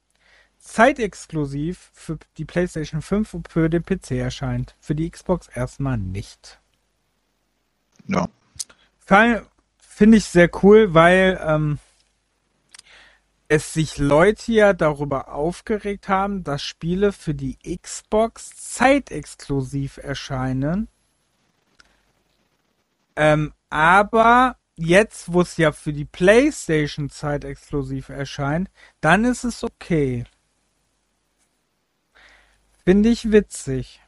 zeitexklusiv 0.57 1.89
für 1.93 2.19
die 2.37 2.45
PlayStation 2.45 3.01
5 3.01 3.33
und 3.33 3.49
für 3.49 3.69
den 3.69 3.83
PC 3.83 4.11
erscheint. 4.11 4.75
Für 4.79 4.95
die 4.95 5.09
Xbox 5.09 5.47
erstmal 5.47 5.97
nicht. 5.97 6.59
Ja. 8.07 8.27
Finde 9.79 10.17
ich 10.17 10.25
sehr 10.25 10.49
cool, 10.63 10.93
weil 10.93 11.39
ähm, 11.43 11.79
es 13.47 13.73
sich 13.73 13.97
Leute 13.97 14.51
ja 14.51 14.73
darüber 14.73 15.33
aufgeregt 15.33 16.07
haben, 16.07 16.43
dass 16.43 16.61
Spiele 16.61 17.11
für 17.11 17.33
die 17.33 17.57
Xbox 17.81 18.51
zeitexklusiv 18.55 19.97
erscheinen 19.97 20.87
ähm, 23.15 23.53
aber 23.69 24.57
jetzt, 24.75 25.31
wo 25.31 25.41
es 25.41 25.57
ja 25.57 25.71
für 25.71 25.93
die 25.93 26.05
PlayStation 26.05 27.09
Zeit 27.09 27.43
exklusiv 27.43 28.09
erscheint, 28.09 28.69
dann 29.01 29.25
ist 29.25 29.43
es 29.43 29.63
okay. 29.63 30.25
Finde 32.85 33.09
ich 33.09 33.31
witzig. 33.31 34.01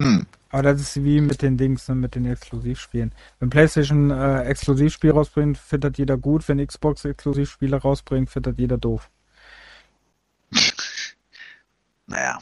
Hm. 0.00 0.26
Aber 0.50 0.62
das 0.62 0.80
ist 0.80 1.04
wie 1.04 1.20
mit 1.20 1.42
den 1.42 1.56
Dings, 1.56 1.88
ne, 1.88 1.94
mit 1.94 2.14
den 2.14 2.26
Exklusivspielen. 2.26 3.14
Wenn 3.38 3.50
PlayStation 3.50 4.10
äh, 4.10 4.42
Exklusivspiel 4.44 5.12
rausbringt, 5.12 5.58
findet 5.58 5.98
jeder 5.98 6.16
gut. 6.16 6.48
Wenn 6.48 6.64
Xbox 6.64 7.04
Exklusivspiele 7.04 7.76
rausbringt, 7.76 8.30
findet 8.30 8.58
jeder 8.58 8.78
doof. 8.78 9.10
naja, 12.06 12.38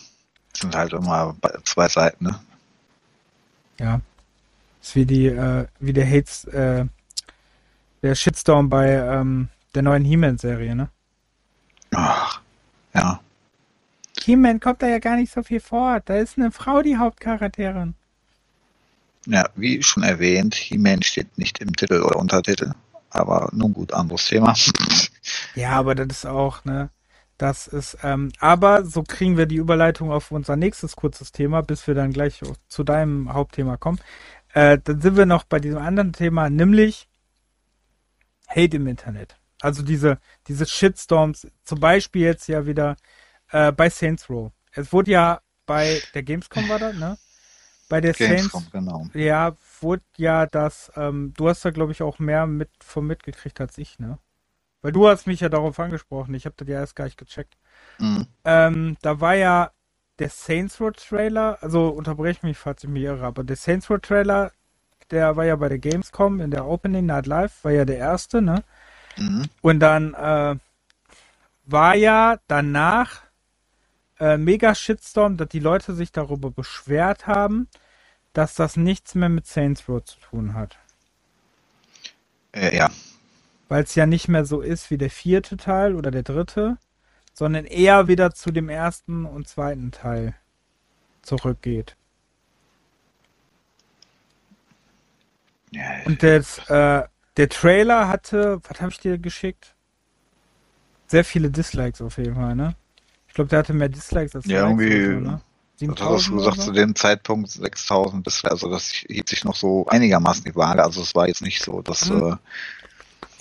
sind 0.56 0.74
halt 0.74 0.94
immer 0.94 1.36
zwei 1.64 1.88
Seiten, 1.88 2.24
ne? 2.24 2.40
Ja. 3.78 4.00
Ist 4.88 4.96
wie 4.96 5.04
die, 5.04 5.26
äh, 5.26 5.66
wie 5.80 5.92
der 5.92 6.06
Hates, 6.06 6.44
äh, 6.46 6.86
der 8.00 8.14
Shitstorm 8.14 8.70
bei 8.70 8.92
ähm, 8.92 9.48
der 9.74 9.82
neuen 9.82 10.02
He-Man-Serie, 10.02 10.74
ne? 10.74 10.88
Ach, 11.94 12.40
ja. 12.94 13.20
He-Man 14.22 14.60
kommt 14.60 14.80
da 14.80 14.88
ja 14.88 14.98
gar 14.98 15.16
nicht 15.16 15.30
so 15.30 15.42
viel 15.42 15.60
vor. 15.60 16.00
Da 16.02 16.16
ist 16.16 16.38
eine 16.38 16.52
Frau 16.52 16.80
die 16.80 16.96
Hauptcharakterin. 16.96 17.96
Ja, 19.26 19.44
wie 19.56 19.82
schon 19.82 20.04
erwähnt, 20.04 20.54
He-Man 20.54 21.02
steht 21.02 21.36
nicht 21.36 21.58
im 21.58 21.76
Titel 21.76 22.00
oder 22.00 22.16
Untertitel. 22.16 22.72
Aber 23.10 23.50
nun 23.52 23.74
gut, 23.74 23.92
anderes 23.92 24.24
Thema. 24.24 24.54
ja, 25.54 25.72
aber 25.72 25.96
das 25.96 26.06
ist 26.16 26.26
auch, 26.26 26.64
ne? 26.64 26.88
Das 27.36 27.68
ist, 27.68 27.98
ähm, 28.02 28.32
aber 28.40 28.84
so 28.84 29.04
kriegen 29.04 29.36
wir 29.36 29.46
die 29.46 29.56
Überleitung 29.56 30.10
auf 30.10 30.32
unser 30.32 30.56
nächstes 30.56 30.96
kurzes 30.96 31.30
Thema, 31.30 31.62
bis 31.62 31.86
wir 31.86 31.94
dann 31.94 32.12
gleich 32.12 32.40
zu 32.66 32.84
deinem 32.84 33.32
Hauptthema 33.32 33.76
kommen. 33.76 34.00
Äh, 34.58 34.80
dann 34.82 35.00
sind 35.00 35.16
wir 35.16 35.24
noch 35.24 35.44
bei 35.44 35.60
diesem 35.60 35.78
anderen 35.78 36.12
Thema, 36.12 36.50
nämlich 36.50 37.08
Hate 38.48 38.76
im 38.76 38.88
Internet. 38.88 39.36
Also 39.60 39.84
diese, 39.84 40.18
diese 40.48 40.66
Shitstorms, 40.66 41.46
zum 41.62 41.78
Beispiel 41.78 42.22
jetzt 42.22 42.48
ja 42.48 42.66
wieder 42.66 42.96
äh, 43.52 43.70
bei 43.70 43.88
Saints 43.88 44.28
Row. 44.28 44.50
Es 44.72 44.92
wurde 44.92 45.12
ja 45.12 45.40
bei 45.64 46.02
der 46.12 46.24
Gamescom 46.24 46.68
war 46.68 46.80
das, 46.80 46.96
ne? 46.96 47.18
Bei 47.88 48.00
der 48.00 48.14
Gamescom, 48.14 48.62
Saints, 48.62 48.72
genau. 48.72 49.06
ja, 49.14 49.56
wurde 49.80 50.02
ja 50.16 50.46
das, 50.46 50.90
ähm, 50.96 51.32
du 51.36 51.48
hast 51.48 51.64
da 51.64 51.70
glaube 51.70 51.92
ich 51.92 52.02
auch 52.02 52.18
mehr 52.18 52.48
mit 52.48 52.70
von 52.80 53.06
mitgekriegt 53.06 53.60
als 53.60 53.78
ich, 53.78 54.00
ne? 54.00 54.18
Weil 54.82 54.90
du 54.90 55.06
hast 55.06 55.28
mich 55.28 55.38
ja 55.38 55.48
darauf 55.48 55.78
angesprochen, 55.78 56.34
ich 56.34 56.46
habe 56.46 56.56
das 56.56 56.66
ja 56.66 56.80
erst 56.80 56.96
gar 56.96 57.04
nicht 57.04 57.18
gecheckt. 57.18 57.56
Mhm. 58.00 58.26
Ähm, 58.44 58.96
da 59.02 59.20
war 59.20 59.34
ja 59.34 59.70
der 60.18 60.30
Saints 60.30 60.80
Row 60.80 60.92
Trailer, 60.92 61.58
also 61.60 61.88
unterbrech 61.88 62.42
mich, 62.42 62.58
falls 62.58 62.84
ich 62.84 62.90
mich 62.90 63.04
irre, 63.04 63.24
aber 63.24 63.44
der 63.44 63.56
Saints 63.56 63.88
Row 63.90 64.00
Trailer, 64.00 64.52
der 65.10 65.36
war 65.36 65.44
ja 65.44 65.56
bei 65.56 65.68
der 65.68 65.78
Gamescom 65.78 66.40
in 66.40 66.50
der 66.50 66.66
Opening 66.66 67.06
Night 67.06 67.26
Live, 67.26 67.64
war 67.64 67.72
ja 67.72 67.84
der 67.84 67.98
erste, 67.98 68.42
ne? 68.42 68.62
Mhm. 69.16 69.48
Und 69.62 69.80
dann 69.80 70.14
äh, 70.14 70.56
war 71.64 71.94
ja 71.94 72.38
danach 72.46 73.22
äh, 74.18 74.36
mega 74.36 74.74
Shitstorm, 74.74 75.36
dass 75.36 75.48
die 75.48 75.60
Leute 75.60 75.94
sich 75.94 76.12
darüber 76.12 76.50
beschwert 76.50 77.26
haben, 77.26 77.68
dass 78.32 78.54
das 78.54 78.76
nichts 78.76 79.14
mehr 79.14 79.28
mit 79.28 79.46
Saints 79.46 79.88
Row 79.88 80.02
zu 80.02 80.18
tun 80.20 80.54
hat. 80.54 80.76
Äh, 82.52 82.76
ja. 82.76 82.90
Weil 83.68 83.84
es 83.84 83.94
ja 83.94 84.06
nicht 84.06 84.28
mehr 84.28 84.44
so 84.44 84.60
ist 84.60 84.90
wie 84.90 84.98
der 84.98 85.10
vierte 85.10 85.56
Teil 85.56 85.94
oder 85.94 86.10
der 86.10 86.22
dritte, 86.22 86.78
sondern 87.38 87.66
eher 87.66 88.08
wieder 88.08 88.34
zu 88.34 88.50
dem 88.50 88.68
ersten 88.68 89.24
und 89.24 89.46
zweiten 89.46 89.92
Teil 89.92 90.34
zurückgeht. 91.22 91.94
ja 95.70 95.82
Und 96.04 96.20
das, 96.24 96.58
äh, 96.68 97.04
der 97.36 97.48
Trailer 97.48 98.08
hatte, 98.08 98.60
was 98.68 98.80
habe 98.80 98.90
ich 98.90 98.98
dir 98.98 99.18
geschickt? 99.18 99.76
Sehr 101.06 101.24
viele 101.24 101.48
Dislikes 101.50 102.02
auf 102.02 102.18
jeden 102.18 102.34
Fall, 102.34 102.56
ne? 102.56 102.74
Ich 103.28 103.34
glaube, 103.34 103.48
der 103.50 103.60
hatte 103.60 103.72
mehr 103.72 103.88
Dislikes 103.88 104.34
als 104.34 104.46
Ja, 104.46 104.66
Likes 104.68 104.82
irgendwie- 104.82 105.14
so, 105.14 105.20
ne? 105.20 105.40
Was 105.80 105.90
hast 105.90 105.90
du 105.90 105.94
7000 105.94 106.38
gesagt, 106.38 106.60
zu 106.62 106.72
dem 106.72 106.94
Zeitpunkt 106.96 107.50
6000, 107.50 108.26
das, 108.26 108.44
also 108.44 108.68
das 108.68 108.90
hielt 108.90 109.28
sich 109.28 109.44
noch 109.44 109.54
so 109.54 109.86
einigermaßen 109.86 110.42
die 110.42 110.56
Waage, 110.56 110.82
also 110.82 111.02
es 111.02 111.14
war 111.14 111.28
jetzt 111.28 111.40
nicht 111.42 111.62
so, 111.62 111.82
dass, 111.82 112.10
Mhm. 112.10 112.32
äh, 112.32 112.36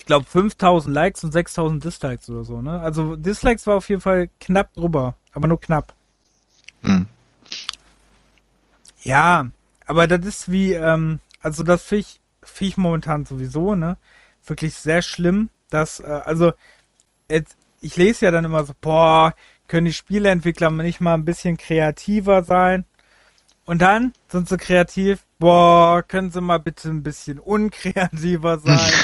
glaube 0.07 0.25
5000 0.25 0.93
Likes 0.93 1.23
und 1.23 1.31
6000 1.33 1.83
Dislikes 1.83 2.29
oder 2.29 2.43
so, 2.43 2.61
ne? 2.61 2.79
Also 2.81 3.15
Dislikes 3.15 3.67
war 3.67 3.77
auf 3.77 3.89
jeden 3.89 4.01
Fall 4.01 4.29
knapp 4.39 4.73
drüber, 4.73 5.15
aber 5.33 5.47
nur 5.47 5.61
knapp. 5.61 5.93
hm, 6.83 7.03
Ja, 9.03 9.49
aber 9.85 10.07
das 10.07 10.25
ist 10.25 10.51
wie, 10.51 10.73
ähm, 10.73 11.19
also 11.41 11.63
das 11.63 11.83
finde 11.83 12.01
ich, 12.01 12.21
find 12.43 12.69
ich 12.71 12.77
momentan 12.77 13.25
sowieso, 13.25 13.75
ne? 13.75 13.97
Wirklich 14.45 14.75
sehr 14.75 15.01
schlimm, 15.01 15.49
dass, 15.69 15.99
äh, 15.99 16.05
also, 16.25 16.53
jetzt, 17.29 17.57
ich 17.81 17.97
lese 17.97 18.25
ja 18.25 18.31
dann 18.31 18.45
immer 18.45 18.65
so, 18.65 18.73
boah, 18.81 19.35
können 19.67 19.85
die 19.85 19.93
Spieleentwickler 19.93 20.71
nicht 20.71 21.01
mal 21.01 21.15
ein 21.15 21.25
bisschen 21.25 21.57
kreativer 21.57 22.43
sein? 22.43 22.85
Und 23.65 23.81
dann 23.81 24.13
sind 24.29 24.49
sie 24.49 24.57
kreativ, 24.57 25.25
boah, 25.39 26.03
können 26.03 26.31
sie 26.31 26.41
mal 26.41 26.59
bitte 26.59 26.89
ein 26.89 27.03
bisschen 27.03 27.39
unkreativer 27.39 28.59
sein? 28.59 29.03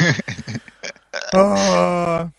Oh, 1.34 2.30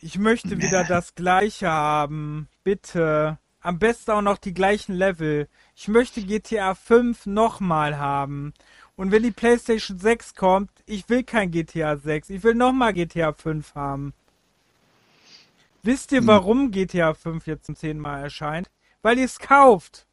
ich 0.00 0.18
möchte 0.18 0.58
wieder 0.60 0.84
das 0.84 1.14
Gleiche 1.14 1.68
haben, 1.68 2.48
bitte. 2.64 3.38
Am 3.60 3.78
besten 3.80 4.12
auch 4.12 4.22
noch 4.22 4.38
die 4.38 4.54
gleichen 4.54 4.94
Level. 4.94 5.48
Ich 5.74 5.88
möchte 5.88 6.22
GTA 6.22 6.74
5 6.74 7.26
nochmal 7.26 7.98
haben. 7.98 8.54
Und 8.94 9.10
wenn 9.10 9.24
die 9.24 9.32
PlayStation 9.32 9.98
6 9.98 10.34
kommt, 10.36 10.70
ich 10.86 11.08
will 11.08 11.24
kein 11.24 11.50
GTA 11.50 11.96
6. 11.96 12.30
Ich 12.30 12.42
will 12.44 12.54
nochmal 12.54 12.92
GTA 12.92 13.32
5 13.32 13.74
haben. 13.74 14.14
Wisst 15.82 16.12
ihr, 16.12 16.20
Hm. 16.20 16.26
warum 16.28 16.70
GTA 16.70 17.14
5 17.14 17.46
jetzt 17.46 17.66
zum 17.66 17.76
zehnten 17.76 18.02
Mal 18.02 18.22
erscheint? 18.22 18.68
Weil 19.02 19.18
ihr 19.18 19.24
es 19.24 19.38
kauft. 19.38 20.06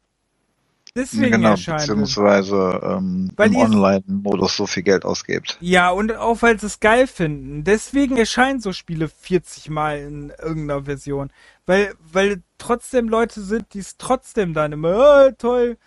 Deswegen 0.96 1.32
genau, 1.32 1.50
erscheint 1.50 1.80
beziehungsweise 1.80 2.80
ähm, 2.82 3.30
Weil 3.36 3.50
im 3.50 3.56
Online-Modus 3.56 4.56
so 4.56 4.66
viel 4.66 4.82
Geld 4.82 5.04
ausgibt. 5.04 5.58
Ja, 5.60 5.90
und 5.90 6.12
auch 6.16 6.42
weil 6.42 6.58
sie 6.60 6.66
es 6.66 6.80
geil 6.80 7.06
finden. 7.06 7.64
Deswegen 7.64 8.16
erscheinen 8.16 8.60
so 8.60 8.72
Spiele 8.72 9.08
40 9.08 9.70
Mal 9.70 9.98
in 10.00 10.30
irgendeiner 10.30 10.84
Version. 10.84 11.30
Weil, 11.66 11.94
weil 12.12 12.42
trotzdem 12.58 13.08
Leute 13.08 13.40
sind, 13.42 13.72
die 13.74 13.78
es 13.78 13.96
trotzdem 13.96 14.52
dann 14.52 14.72
immer, 14.72 14.94
ah, 14.98 15.30
toll, 15.32 15.78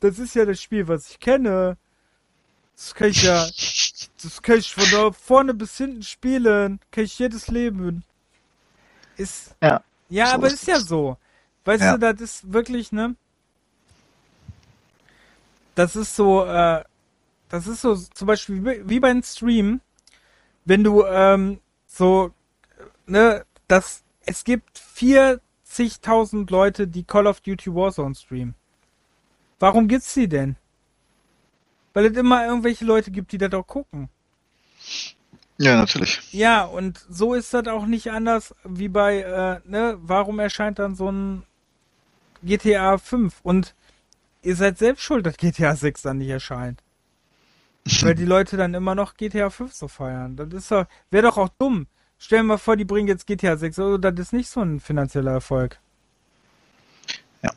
das 0.00 0.18
ist 0.18 0.34
ja 0.34 0.44
das 0.46 0.60
Spiel, 0.62 0.88
was 0.88 1.10
ich 1.10 1.20
kenne. 1.20 1.76
Das 2.76 2.94
kann 2.94 3.08
ich 3.10 3.22
ja, 3.22 3.46
das 4.22 4.42
kann 4.42 4.58
ich 4.58 4.74
von 4.74 4.84
da 4.90 5.12
vorne 5.12 5.54
bis 5.54 5.76
hinten 5.76 6.02
spielen. 6.02 6.80
Kann 6.90 7.04
ich 7.04 7.18
jedes 7.18 7.48
Leben. 7.48 8.04
Ist, 9.16 9.54
Ja. 9.62 9.82
ja, 10.08 10.26
so 10.28 10.34
aber 10.34 10.46
ist 10.48 10.54
ist 10.54 10.66
ja 10.66 10.80
so. 10.80 11.16
Weißt 11.64 11.82
Ja. 11.82 11.92
du, 11.96 11.98
das 11.98 12.20
ist 12.20 12.52
wirklich, 12.52 12.90
ne? 12.92 13.14
Das 15.80 15.96
ist 15.96 16.14
so, 16.14 16.44
äh, 16.44 16.84
das 17.48 17.66
ist 17.66 17.80
so 17.80 17.96
zum 17.96 18.26
Beispiel 18.26 18.82
wie, 18.86 19.00
beim 19.00 19.22
Stream, 19.22 19.80
wenn 20.66 20.84
du 20.84 21.06
ähm, 21.06 21.60
so, 21.86 22.34
ne, 23.06 23.46
das, 23.66 24.04
es 24.26 24.44
gibt 24.44 24.78
40.000 24.78 26.50
Leute, 26.50 26.86
die 26.86 27.02
Call 27.02 27.26
of 27.26 27.40
Duty 27.40 27.74
Warzone 27.74 28.14
streamen. 28.14 28.54
Warum 29.58 29.88
gibt's 29.88 30.12
die 30.12 30.28
denn? 30.28 30.56
Weil 31.94 32.04
es 32.04 32.16
immer 32.18 32.44
irgendwelche 32.44 32.84
Leute 32.84 33.10
gibt, 33.10 33.32
die 33.32 33.38
das 33.38 33.54
auch 33.54 33.66
gucken. 33.66 34.10
Ja, 35.56 35.76
natürlich. 35.78 36.30
Ja, 36.30 36.64
und 36.64 37.06
so 37.08 37.32
ist 37.32 37.54
das 37.54 37.66
auch 37.68 37.86
nicht 37.86 38.10
anders 38.10 38.54
wie 38.64 38.88
bei, 38.88 39.22
äh, 39.22 39.66
ne, 39.66 39.96
warum 40.02 40.40
erscheint 40.40 40.78
dann 40.78 40.94
so 40.94 41.10
ein 41.10 41.42
GTA 42.42 42.98
5? 42.98 43.40
Und 43.42 43.74
ihr 44.42 44.56
seid 44.56 44.78
selbst 44.78 45.02
schuld, 45.02 45.26
dass 45.26 45.36
GTA 45.36 45.76
6 45.76 46.02
dann 46.02 46.18
nicht 46.18 46.28
erscheint. 46.28 46.82
Weil 48.02 48.14
die 48.14 48.24
Leute 48.24 48.56
dann 48.56 48.74
immer 48.74 48.94
noch 48.94 49.14
GTA 49.14 49.50
5 49.50 49.72
so 49.72 49.88
feiern. 49.88 50.36
Das 50.36 50.48
ist 50.52 50.70
doch, 50.70 50.86
wäre 51.10 51.26
doch 51.26 51.38
auch 51.38 51.48
dumm. 51.58 51.86
Stell 52.18 52.40
dir 52.40 52.44
mal 52.44 52.58
vor, 52.58 52.76
die 52.76 52.84
bringen 52.84 53.08
jetzt 53.08 53.26
GTA 53.26 53.56
6, 53.56 53.78
also 53.78 53.98
das 53.98 54.18
ist 54.18 54.32
nicht 54.34 54.50
so 54.50 54.60
ein 54.60 54.78
finanzieller 54.80 55.32
Erfolg. 55.32 55.80
Ja. 57.42 57.50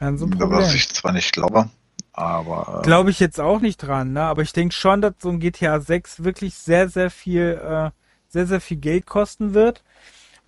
Ja, 0.00 0.16
so 0.16 0.24
ein 0.24 0.32
Was 0.32 0.38
Problem. 0.38 0.74
ich 0.74 0.88
zwar 0.88 1.12
nicht 1.12 1.32
glaube, 1.32 1.68
aber 2.12 2.80
äh, 2.80 2.86
Glaube 2.86 3.10
ich 3.10 3.20
jetzt 3.20 3.40
auch 3.40 3.60
nicht 3.60 3.76
dran, 3.76 4.12
ne? 4.12 4.22
Aber 4.22 4.42
ich 4.42 4.52
denke 4.52 4.74
schon, 4.74 5.02
dass 5.02 5.14
so 5.20 5.28
ein 5.28 5.38
GTA 5.40 5.80
6 5.80 6.24
wirklich 6.24 6.54
sehr, 6.54 6.88
sehr 6.88 7.10
viel, 7.10 7.60
äh, 7.62 7.90
sehr, 8.28 8.46
sehr 8.46 8.60
viel 8.60 8.78
Geld 8.78 9.06
kosten 9.06 9.54
wird. 9.54 9.84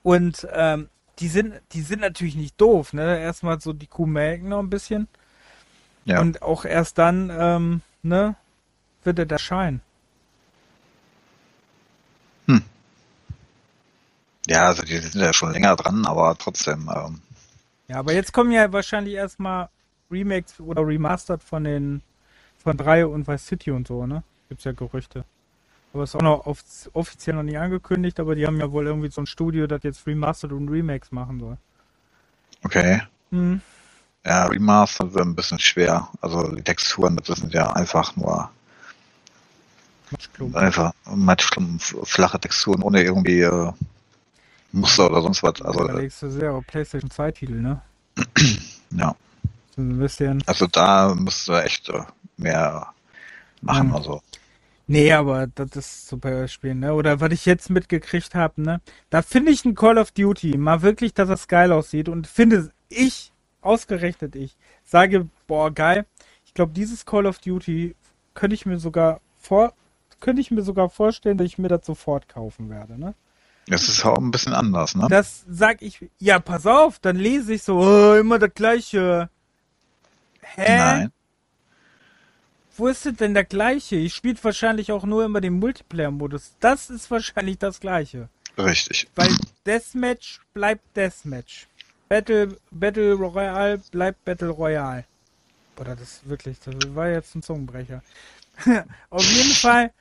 Und 0.03 0.47
ähm, 0.53 0.89
die 1.19 1.29
sind, 1.29 1.61
die 1.73 1.83
sind 1.83 2.01
natürlich 2.01 2.37
nicht 2.37 2.61
doof, 2.61 2.93
ne? 2.95 3.21
Erstmal 3.21 3.61
so 3.61 3.73
die 3.73 3.87
Kuh 3.87 4.07
melken 4.07 4.49
noch 4.49 4.61
ein 4.61 4.71
bisschen. 4.71 5.09
Ja. 6.05 6.21
Und 6.21 6.43
auch 6.43 6.65
erst 6.65 6.99
dann, 6.99 7.31
ähm, 7.33 7.81
ne, 8.03 8.37
wird 9.05 9.19
er 9.19 9.31
erscheinen. 9.31 9.81
ja, 14.47 14.67
also 14.67 14.83
die 14.83 14.99
sind 14.99 15.21
ja 15.21 15.33
schon 15.33 15.53
länger 15.53 15.77
dran, 15.77 16.05
aber 16.05 16.37
trotzdem, 16.37 16.91
ähm, 16.95 17.21
Ja, 17.89 17.97
aber 17.97 18.13
jetzt 18.13 18.33
kommen 18.33 18.51
ja 18.53 18.73
wahrscheinlich 18.73 19.15
erstmal 19.15 19.69
Remakes 20.11 20.61
oder 20.61 20.87
Remastered 20.87 21.43
von 21.43 21.65
den 21.65 22.03
von 22.59 22.77
3 22.77 23.07
und 23.07 23.27
Vice 23.27 23.47
City 23.47 23.71
und 23.71 23.87
so, 23.87 24.07
ne? 24.07 24.23
Gibt's 24.49 24.65
ja 24.65 24.73
Gerüchte. 24.73 25.25
Aber 25.93 26.05
ist 26.05 26.15
auch 26.15 26.23
noch 26.23 26.47
off 26.47 26.63
offiziell 26.93 27.37
noch 27.37 27.43
nicht 27.43 27.59
angekündigt, 27.59 28.19
aber 28.19 28.35
die 28.35 28.47
haben 28.47 28.59
ja 28.59 28.71
wohl 28.71 28.87
irgendwie 28.87 29.11
so 29.11 29.21
ein 29.21 29.27
Studio, 29.27 29.67
das 29.67 29.83
jetzt 29.83 30.07
Remastered 30.07 30.53
und 30.53 30.69
Remakes 30.69 31.13
machen 31.13 31.41
soll. 31.41 31.57
okay. 32.65 33.03
Hm. 33.31 33.61
Ja, 34.25 34.47
Remaster 34.47 35.13
wird 35.13 35.27
ein 35.27 35.35
bisschen 35.35 35.59
schwer. 35.59 36.09
Also 36.21 36.55
die 36.55 36.63
Texturen, 36.63 37.17
das 37.17 37.39
sind 37.39 37.53
ja 37.53 37.73
einfach 37.73 38.15
nur 38.17 38.51
Matschklumpen. 40.11 40.61
einfach 40.61 40.93
matschklumpen, 41.07 41.81
flache 41.81 42.39
Texturen 42.39 42.83
ohne 42.83 43.03
irgendwie 43.03 43.41
äh, 43.41 43.73
Muster 44.73 45.11
oder 45.11 45.23
sonst 45.23 45.43
was. 45.43 45.61
Also 45.63 45.87
da 45.87 45.95
legst 45.95 46.23
du 46.23 46.31
sehr 46.31 46.53
auf 46.53 46.67
PlayStation 46.67 47.11
2 47.11 47.33
Titel, 47.33 47.61
ne? 47.61 47.83
ja, 48.91 49.15
So 49.75 49.83
ein 49.83 49.99
bisschen. 49.99 50.43
also 50.47 50.67
da 50.67 51.15
müsste 51.15 51.63
echt 51.63 51.89
äh, 51.89 52.03
mehr 52.37 52.89
machen. 53.61 53.89
Mhm. 53.89 53.95
Also 53.95 54.23
Nee, 54.89 55.13
aber 55.13 55.47
das 55.47 55.71
ist 55.77 56.09
super 56.09 56.47
Spiel, 56.49 56.75
ne? 56.75 56.93
Oder 56.93 57.21
was 57.21 57.33
ich 57.33 57.47
jetzt 57.47 57.71
mitgekriegt 57.71 58.35
habe, 58.35 58.61
ne? 58.61 58.81
Da 59.11 59.23
finde 59.23 59.53
ich 59.53 59.65
ein 59.65 59.75
Call 59.75 59.97
of 59.97 60.11
Duty 60.11 60.59
mal 60.59 60.83
wirklich, 60.83 61.15
dass 61.15 61.29
das 61.29 61.49
geil 61.49 61.73
aussieht 61.73 62.09
und 62.09 62.27
finde 62.27 62.71
ich, 62.89 63.32
ausgerechnet 63.63 64.37
ich, 64.37 64.57
sage, 64.85 65.29
boah, 65.47 65.71
geil. 65.71 66.07
Ich 66.45 66.55
glaube, 66.55 66.73
dieses 66.73 67.07
Call 67.07 67.27
of 67.27 67.39
Duty 67.39 67.95
könnte 68.35 68.55
ich 68.55 68.67
mir 68.67 68.79
sogar 68.79 69.21
vor, 69.41 69.73
könnte 70.21 70.41
ich 70.41 70.51
mir 70.51 70.63
sogar 70.63 70.91
vorstellen, 70.91 71.39
dass 71.39 71.47
ich 71.47 71.59
mir 71.59 71.69
das 71.69 71.87
sofort 71.87 72.29
kaufen 72.29 72.69
werde, 72.69 72.99
ne? 72.99 73.15
es 73.69 73.89
ist 73.89 74.05
auch 74.05 74.19
ein 74.19 74.31
bisschen 74.31 74.55
anders, 74.55 74.95
ne? 74.95 75.07
Das 75.09 75.45
sag 75.49 75.83
ich, 75.83 76.11
ja, 76.19 76.41
pass 76.41 76.67
auf, 76.67 76.99
dann 76.99 77.17
lese 77.17 77.55
ich 77.55 77.63
so, 77.63 77.79
oh, 77.79 78.15
immer 78.15 78.39
das 78.39 78.53
gleiche. 78.55 79.31
Hä? 80.41 80.77
Nein. 80.77 81.13
Wo 82.77 82.89
ist 82.89 83.21
denn 83.21 83.35
der 83.35 83.45
gleiche? 83.45 83.97
Ich 83.97 84.15
spiele 84.15 84.43
wahrscheinlich 84.43 84.93
auch 84.93 85.05
nur 85.05 85.25
immer 85.25 85.41
den 85.41 85.59
Multiplayer-Modus. 85.59 86.55
Das 86.59 86.91
ist 86.91 87.11
wahrscheinlich 87.11 87.59
das 87.59 87.81
gleiche. 87.81 88.29
Richtig. 88.57 89.09
Weil 89.15 89.29
Deathmatch 89.67 90.41
bleibt 90.55 90.97
Deathmatch. 90.97 91.69
Battle, 92.13 92.59
Battle 92.71 93.15
Royale 93.15 93.79
bleibt 93.91 94.23
Battle 94.27 94.51
Royale. 94.51 95.07
Boah, 95.75 95.87
das 95.87 96.01
ist 96.03 96.29
wirklich, 96.29 96.61
das 96.61 96.75
war 96.95 97.09
jetzt 97.09 97.35
ein 97.35 97.43
Zungenbrecher. 97.43 98.03
Auf 99.09 99.25
jeden 99.25 99.55
Fall, 99.55 99.93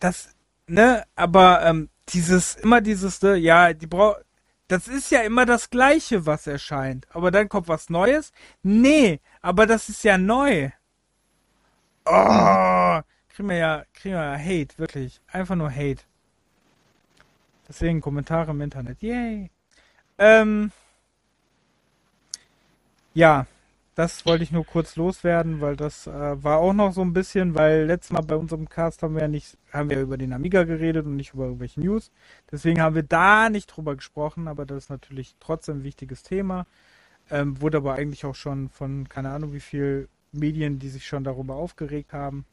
das, 0.00 0.30
ne, 0.66 1.04
aber 1.16 1.62
ähm, 1.66 1.90
dieses, 2.08 2.54
immer 2.54 2.80
dieses, 2.80 3.20
ne, 3.20 3.36
ja, 3.36 3.74
die 3.74 3.86
brau 3.86 4.16
das 4.68 4.88
ist 4.88 5.10
ja 5.10 5.20
immer 5.20 5.44
das 5.44 5.68
Gleiche, 5.68 6.24
was 6.24 6.46
erscheint. 6.46 7.06
Aber 7.10 7.30
dann 7.30 7.50
kommt 7.50 7.68
was 7.68 7.90
Neues? 7.90 8.32
Nee, 8.62 9.20
aber 9.42 9.66
das 9.66 9.90
ist 9.90 10.02
ja 10.04 10.16
neu. 10.16 10.70
Oh, 12.06 13.00
kriegen 13.28 13.48
wir 13.50 13.56
ja, 13.56 13.84
kriegen 13.92 14.14
wir 14.14 14.24
ja 14.24 14.38
Hate, 14.38 14.78
wirklich. 14.78 15.20
Einfach 15.26 15.56
nur 15.56 15.70
Hate. 15.70 16.02
Deswegen 17.68 18.00
Kommentare 18.00 18.52
im 18.52 18.62
Internet. 18.62 19.02
Yay. 19.02 19.50
Ähm, 20.16 20.72
ja, 23.14 23.46
das 23.94 24.24
wollte 24.24 24.44
ich 24.44 24.52
nur 24.52 24.64
kurz 24.64 24.96
loswerden, 24.96 25.60
weil 25.60 25.76
das 25.76 26.06
äh, 26.06 26.42
war 26.42 26.58
auch 26.58 26.72
noch 26.72 26.92
so 26.92 27.02
ein 27.02 27.12
bisschen, 27.12 27.54
weil 27.54 27.84
letztes 27.84 28.12
Mal 28.12 28.22
bei 28.22 28.36
unserem 28.36 28.68
Cast 28.68 29.02
haben 29.02 29.14
wir 29.14 29.22
ja 29.22 29.28
nicht, 29.28 29.58
haben 29.72 29.90
wir 29.90 30.00
über 30.00 30.16
den 30.16 30.32
Amiga 30.32 30.64
geredet 30.64 31.04
und 31.06 31.16
nicht 31.16 31.34
über 31.34 31.44
irgendwelche 31.44 31.80
News. 31.80 32.10
Deswegen 32.50 32.80
haben 32.80 32.94
wir 32.94 33.02
da 33.02 33.50
nicht 33.50 33.66
drüber 33.66 33.96
gesprochen, 33.96 34.48
aber 34.48 34.64
das 34.64 34.84
ist 34.84 34.90
natürlich 34.90 35.34
trotzdem 35.40 35.78
ein 35.78 35.84
wichtiges 35.84 36.22
Thema. 36.22 36.66
Ähm, 37.30 37.60
wurde 37.60 37.78
aber 37.78 37.94
eigentlich 37.94 38.24
auch 38.24 38.34
schon 38.34 38.70
von, 38.70 39.08
keine 39.08 39.30
Ahnung, 39.30 39.52
wie 39.52 39.60
viel 39.60 40.08
Medien, 40.32 40.78
die 40.78 40.88
sich 40.88 41.06
schon 41.06 41.24
darüber 41.24 41.56
aufgeregt 41.56 42.12
haben. 42.12 42.46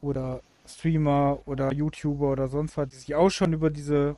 Oder 0.00 0.40
Streamer 0.66 1.40
oder 1.46 1.72
YouTuber 1.72 2.32
oder 2.32 2.48
sonst 2.48 2.76
was, 2.76 2.88
die 2.88 2.96
sich 2.96 3.14
auch 3.14 3.30
schon 3.30 3.52
über 3.52 3.70
diese, 3.70 4.16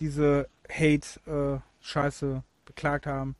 diese 0.00 0.48
Hate-Scheiße 0.70 2.26
äh, 2.26 2.42
beklagt 2.64 3.06
haben. 3.06 3.36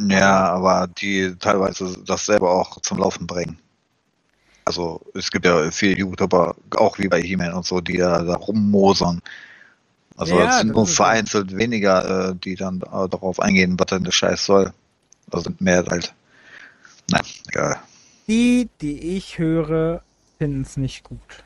Ja, 0.00 0.50
aber 0.50 0.88
die 0.88 1.34
teilweise 1.38 1.96
das 2.04 2.26
selber 2.26 2.50
auch 2.50 2.80
zum 2.80 2.98
Laufen 2.98 3.26
bringen. 3.26 3.58
Also 4.64 5.00
es 5.14 5.30
gibt 5.30 5.44
ja 5.44 5.70
viele 5.70 5.98
YouTuber, 5.98 6.56
auch 6.76 6.98
wie 6.98 7.08
bei 7.08 7.20
He-Man 7.20 7.52
und 7.52 7.66
so, 7.66 7.80
die 7.80 7.98
da, 7.98 8.22
da 8.22 8.34
rummosern. 8.36 9.20
Also 10.16 10.38
Ja, 10.38 10.46
es 10.46 10.58
sind 10.58 10.68
das 10.68 10.76
nur 10.76 10.86
vereinzelt 10.86 11.56
weniger, 11.56 12.30
äh, 12.30 12.34
die 12.36 12.54
dann 12.54 12.80
äh, 12.80 13.08
darauf 13.08 13.40
eingehen, 13.40 13.78
was 13.78 13.86
denn 13.86 14.04
der 14.04 14.12
Scheiß 14.12 14.44
soll. 14.44 14.72
Also 15.30 15.50
mehr 15.58 15.84
halt. 15.86 16.14
Na, 17.10 17.20
egal. 17.48 17.78
Die, 18.26 18.68
die 18.80 19.16
ich 19.16 19.38
höre, 19.38 20.02
finden 20.38 20.62
es 20.62 20.76
nicht 20.76 21.04
gut. 21.04 21.44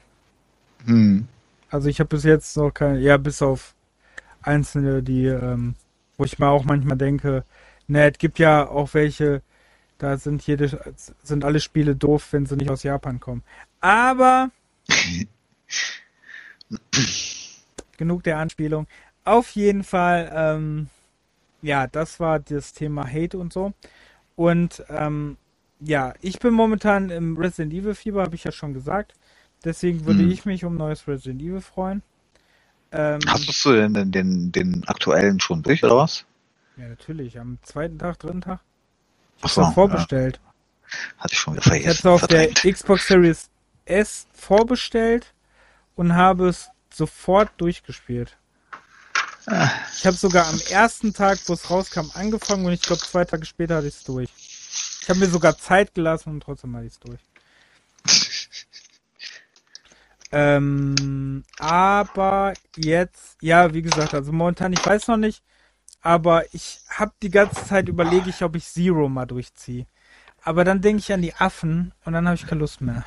Hm. 0.84 1.26
Also 1.70 1.88
ich 1.88 1.98
habe 2.00 2.08
bis 2.08 2.24
jetzt 2.24 2.56
noch 2.56 2.70
keine, 2.70 2.98
ja, 3.00 3.16
bis 3.16 3.42
auf 3.42 3.74
einzelne, 4.42 5.02
die, 5.02 5.26
ähm, 5.26 5.74
wo 6.16 6.24
ich 6.24 6.38
mir 6.38 6.48
auch 6.48 6.64
manchmal 6.64 6.96
denke, 6.96 7.44
ne, 7.88 8.10
es 8.12 8.18
gibt 8.18 8.38
ja 8.38 8.68
auch 8.68 8.94
welche, 8.94 9.42
da 9.98 10.16
sind 10.18 10.46
jede, 10.46 10.94
sind 11.22 11.44
alle 11.44 11.60
Spiele 11.60 11.96
doof, 11.96 12.28
wenn 12.32 12.46
sie 12.46 12.56
nicht 12.56 12.70
aus 12.70 12.84
Japan 12.84 13.20
kommen. 13.20 13.44
Aber 13.80 14.50
genug 17.96 18.22
der 18.24 18.38
Anspielung. 18.38 18.86
Auf 19.24 19.50
jeden 19.50 19.84
Fall, 19.84 20.30
ähm, 20.34 20.88
ja, 21.62 21.86
das 21.86 22.20
war 22.20 22.40
das 22.40 22.72
Thema 22.72 23.06
Hate 23.10 23.38
und 23.38 23.52
so. 23.52 23.72
Und 24.36 24.84
ähm, 24.88 25.36
ja, 25.80 26.14
ich 26.20 26.38
bin 26.40 26.54
momentan 26.54 27.10
im 27.10 27.36
Resident 27.36 27.72
Evil 27.74 27.94
Fieber, 27.94 28.22
habe 28.22 28.36
ich 28.36 28.44
ja 28.44 28.52
schon 28.52 28.74
gesagt. 28.74 29.14
Deswegen 29.64 30.06
würde 30.06 30.22
Hm. 30.22 30.30
ich 30.30 30.46
mich 30.46 30.64
um 30.64 30.76
neues 30.76 31.06
Resident 31.08 31.42
Evil 31.42 31.60
freuen. 31.60 32.02
Ähm, 32.92 33.20
Hast 33.26 33.64
du 33.64 33.72
denn 33.72 33.94
den, 33.94 34.12
den, 34.12 34.52
den 34.52 34.84
aktuellen 34.88 35.40
schon 35.40 35.62
durch, 35.62 35.84
oder 35.84 35.96
was? 35.96 36.24
Ja, 36.78 36.88
natürlich. 36.88 37.38
Am 37.38 37.58
zweiten 37.62 37.98
Tag, 37.98 38.18
dritten 38.20 38.40
Tag. 38.40 38.60
Ich 39.38 39.44
Ach 39.44 39.48
so, 39.50 39.64
vorbestellt. 39.72 40.40
Hatte 41.18 41.34
ich 41.34 41.38
schon 41.40 41.54
wieder 41.54 41.62
Ich 41.62 41.68
vergessen. 41.68 41.88
hab's 41.88 42.06
auf 42.06 42.26
der 42.26 42.48
verdrängt. 42.48 42.76
Xbox 42.76 43.06
Series 43.06 43.50
S 43.84 44.26
vorbestellt 44.32 45.34
und 45.96 46.14
habe 46.14 46.48
es 46.48 46.70
sofort 46.92 47.50
durchgespielt. 47.58 48.38
Ah, 49.46 49.70
Ich 49.96 50.06
habe 50.06 50.16
sogar 50.16 50.46
am 50.48 50.60
ersten 50.70 51.14
Tag, 51.14 51.38
wo 51.46 51.54
es 51.54 51.70
rauskam, 51.70 52.10
angefangen 52.14 52.66
und 52.66 52.72
ich 52.72 52.82
glaube 52.82 53.02
zwei 53.02 53.24
Tage 53.24 53.46
später 53.46 53.76
hatte 53.76 53.88
ich 53.88 53.94
es 53.96 54.04
durch. 54.04 54.30
Ich 55.02 55.08
habe 55.08 55.20
mir 55.20 55.28
sogar 55.28 55.56
Zeit 55.58 55.94
gelassen 55.94 56.30
und 56.30 56.40
trotzdem 56.42 56.74
hatte 56.76 56.86
ich 56.86 56.92
es 56.92 57.00
durch. 57.00 57.20
Ähm, 60.30 61.42
aber 61.58 62.52
jetzt, 62.76 63.38
ja, 63.40 63.72
wie 63.72 63.82
gesagt, 63.82 64.12
also 64.14 64.30
momentan, 64.32 64.72
ich 64.74 64.84
weiß 64.84 65.08
noch 65.08 65.16
nicht, 65.16 65.42
aber 66.00 66.52
ich 66.54 66.80
habe 66.88 67.12
die 67.22 67.30
ganze 67.30 67.64
Zeit 67.66 67.88
überlege 67.88 68.30
ich, 68.30 68.42
ob 68.44 68.56
ich 68.56 68.66
Zero 68.66 69.08
mal 69.08 69.26
durchziehe. 69.26 69.86
Aber 70.42 70.64
dann 70.64 70.80
denke 70.82 71.00
ich 71.00 71.12
an 71.12 71.22
die 71.22 71.34
Affen 71.34 71.92
und 72.04 72.12
dann 72.14 72.26
habe 72.26 72.36
ich 72.36 72.46
keine 72.46 72.60
Lust 72.60 72.80
mehr. 72.80 73.04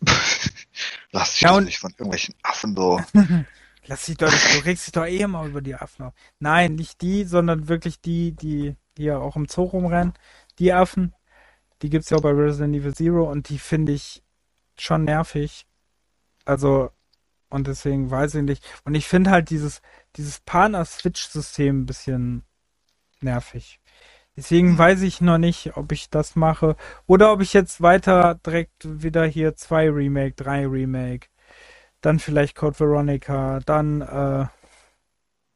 Lass 1.12 1.32
dich 1.34 1.44
Ja, 1.44 1.50
doch 1.50 1.60
nicht 1.60 1.78
von 1.78 1.90
irgendwelchen 1.92 2.34
Affen 2.42 2.74
so. 2.76 3.00
Lass 3.86 4.06
dich 4.06 4.16
doch 4.16 4.32
nicht, 4.32 4.52
du 4.52 4.58
regst 4.58 4.86
dich 4.86 4.92
doch 4.92 5.06
eh 5.06 5.18
immer 5.18 5.44
über 5.46 5.62
die 5.62 5.74
Affen 5.76 6.06
auf. 6.06 6.14
Nein, 6.40 6.74
nicht 6.74 7.00
die, 7.02 7.24
sondern 7.24 7.68
wirklich 7.68 8.00
die, 8.00 8.32
die 8.32 8.76
hier 8.96 9.20
auch 9.20 9.36
im 9.36 9.46
Zoo 9.48 9.64
rumrennen. 9.64 10.14
Die 10.58 10.72
Affen, 10.72 11.14
die 11.82 11.90
gibt's 11.90 12.10
ja 12.10 12.18
auch 12.18 12.22
bei 12.22 12.30
Resident 12.32 12.76
Evil 12.76 12.94
Zero 12.94 13.30
und 13.30 13.48
die 13.50 13.58
finde 13.58 13.92
ich 13.92 14.22
schon 14.78 15.04
nervig. 15.04 15.66
Also, 16.46 16.90
und 17.48 17.66
deswegen 17.66 18.10
weiß 18.10 18.34
ich 18.36 18.42
nicht. 18.42 18.64
Und 18.84 18.94
ich 18.94 19.06
finde 19.08 19.30
halt 19.30 19.50
dieses, 19.50 19.82
dieses 20.16 20.40
Pana-Switch-System 20.40 21.82
ein 21.82 21.86
bisschen 21.86 22.42
nervig. 23.20 23.80
Deswegen 24.36 24.76
weiß 24.76 25.02
ich 25.02 25.20
noch 25.20 25.38
nicht, 25.38 25.76
ob 25.76 25.92
ich 25.92 26.10
das 26.10 26.36
mache. 26.36 26.76
Oder 27.06 27.32
ob 27.32 27.40
ich 27.40 27.52
jetzt 27.54 27.80
weiter 27.80 28.34
direkt 28.34 29.02
wieder 29.02 29.24
hier 29.24 29.56
zwei 29.56 29.88
Remake, 29.88 30.34
drei 30.34 30.66
Remake 30.66 31.28
dann 32.06 32.18
vielleicht 32.20 32.54
Code 32.54 32.78
Veronica, 32.78 33.60
dann 33.66 34.00
äh, 34.00 34.46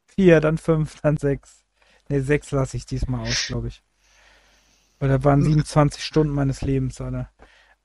vier, 0.07 0.41
dann 0.41 0.57
fünf, 0.57 0.99
dann 1.01 1.17
sechs. 1.17 1.63
Ne, 2.09 2.21
sechs 2.21 2.51
lasse 2.51 2.75
ich 2.75 2.85
diesmal 2.85 3.21
aus, 3.21 3.47
glaube 3.47 3.69
ich. 3.69 3.81
Weil 4.99 5.09
da 5.09 5.23
waren 5.23 5.41
27 5.41 6.03
Stunden 6.03 6.33
meines 6.33 6.61
Lebens, 6.61 6.99
Alter. 6.99 7.31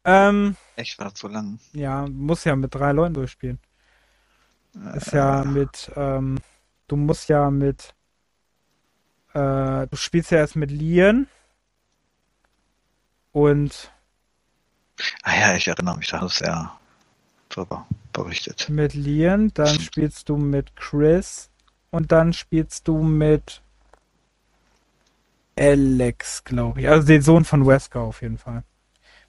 Ähm, 0.04 0.56
Echt, 0.74 0.98
war 0.98 1.12
so 1.14 1.28
lang? 1.28 1.60
ja, 1.72 2.06
muss 2.08 2.44
ja 2.44 2.56
mit 2.56 2.74
drei 2.74 2.92
Leuten 2.92 3.14
durchspielen. 3.14 3.60
Ist 4.94 5.12
ja 5.12 5.44
mit, 5.44 5.90
ähm, 5.96 6.38
du 6.88 6.96
musst 6.96 7.28
ja 7.28 7.50
mit, 7.50 7.94
äh, 9.34 9.86
du 9.86 9.96
spielst 9.96 10.30
ja 10.30 10.38
erst 10.38 10.56
mit 10.56 10.70
Lian 10.70 11.26
und 13.32 13.92
Ah 15.22 15.38
ja, 15.38 15.56
ich 15.56 15.68
erinnere 15.68 15.98
mich, 15.98 16.08
da 16.08 16.20
hast 16.20 16.40
du 16.40 16.44
ja 16.46 16.78
drüber 17.48 17.86
berichtet. 18.12 18.68
mit 18.68 18.94
Lian, 18.94 19.50
dann 19.54 19.78
spielst 19.80 20.28
du 20.28 20.36
mit 20.36 20.74
Chris 20.76 21.50
und 21.90 22.12
dann 22.12 22.32
spielst 22.32 22.88
du 22.88 23.02
mit 23.02 23.62
Alex, 25.58 26.44
glaube 26.44 26.80
ich. 26.80 26.88
Also 26.88 27.06
den 27.06 27.22
Sohn 27.22 27.44
von 27.44 27.66
Wesker 27.66 28.00
auf 28.00 28.22
jeden 28.22 28.38
Fall. 28.38 28.62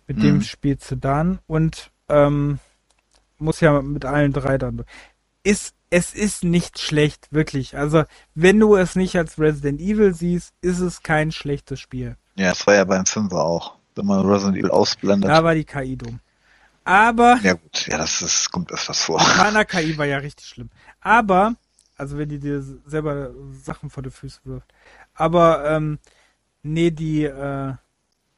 Mit 0.07 0.21
dem 0.23 0.35
Mhm. 0.35 0.41
spielst 0.41 0.91
du 0.91 0.95
dann 0.95 1.39
und 1.47 1.91
ähm, 2.09 2.59
muss 3.39 3.59
ja 3.59 3.81
mit 3.81 4.05
allen 4.05 4.33
drei 4.33 4.57
dann. 4.57 4.83
Ist, 5.47 5.75
es 5.89 6.13
ist 6.13 6.43
nicht 6.43 6.77
schlecht, 6.77 7.29
wirklich. 7.31 7.77
Also, 7.77 8.03
wenn 8.35 8.59
du 8.59 8.75
es 8.75 8.95
nicht 8.95 9.15
als 9.15 9.39
Resident 9.39 9.79
Evil 9.79 10.13
siehst, 10.13 10.53
ist 10.61 10.79
es 10.79 11.03
kein 11.03 11.31
schlechtes 11.31 11.79
Spiel. 11.79 12.17
Ja, 12.35 12.51
es 12.51 12.67
war 12.67 12.75
ja 12.75 12.83
beim 12.83 13.05
Fünfer 13.05 13.43
auch. 13.43 13.77
Wenn 13.95 14.07
man 14.07 14.25
Resident 14.25 14.57
Evil 14.57 14.71
ausblendet. 14.71 15.29
Da 15.29 15.43
war 15.45 15.55
die 15.55 15.63
KI 15.63 15.95
dumm. 15.95 16.19
Aber 16.83 17.39
Ja 17.43 17.53
gut, 17.53 17.87
ja, 17.87 17.97
das 17.97 18.21
ist, 18.21 18.51
kommt 18.51 18.71
öfters 18.73 19.01
vor. 19.01 19.21
Meiner 19.37 19.63
KI 19.63 19.97
war 19.97 20.05
ja 20.05 20.17
richtig 20.17 20.47
schlimm. 20.47 20.69
Aber, 20.99 21.55
also 21.95 22.17
wenn 22.17 22.27
die 22.27 22.39
dir 22.39 22.61
selber 22.85 23.31
Sachen 23.63 23.89
vor 23.89 24.03
die 24.03 24.11
Füße 24.11 24.41
wirft. 24.43 24.73
Aber, 25.13 25.69
ähm, 25.69 25.99
nee, 26.61 26.91
die, 26.91 27.23
äh, 27.23 27.73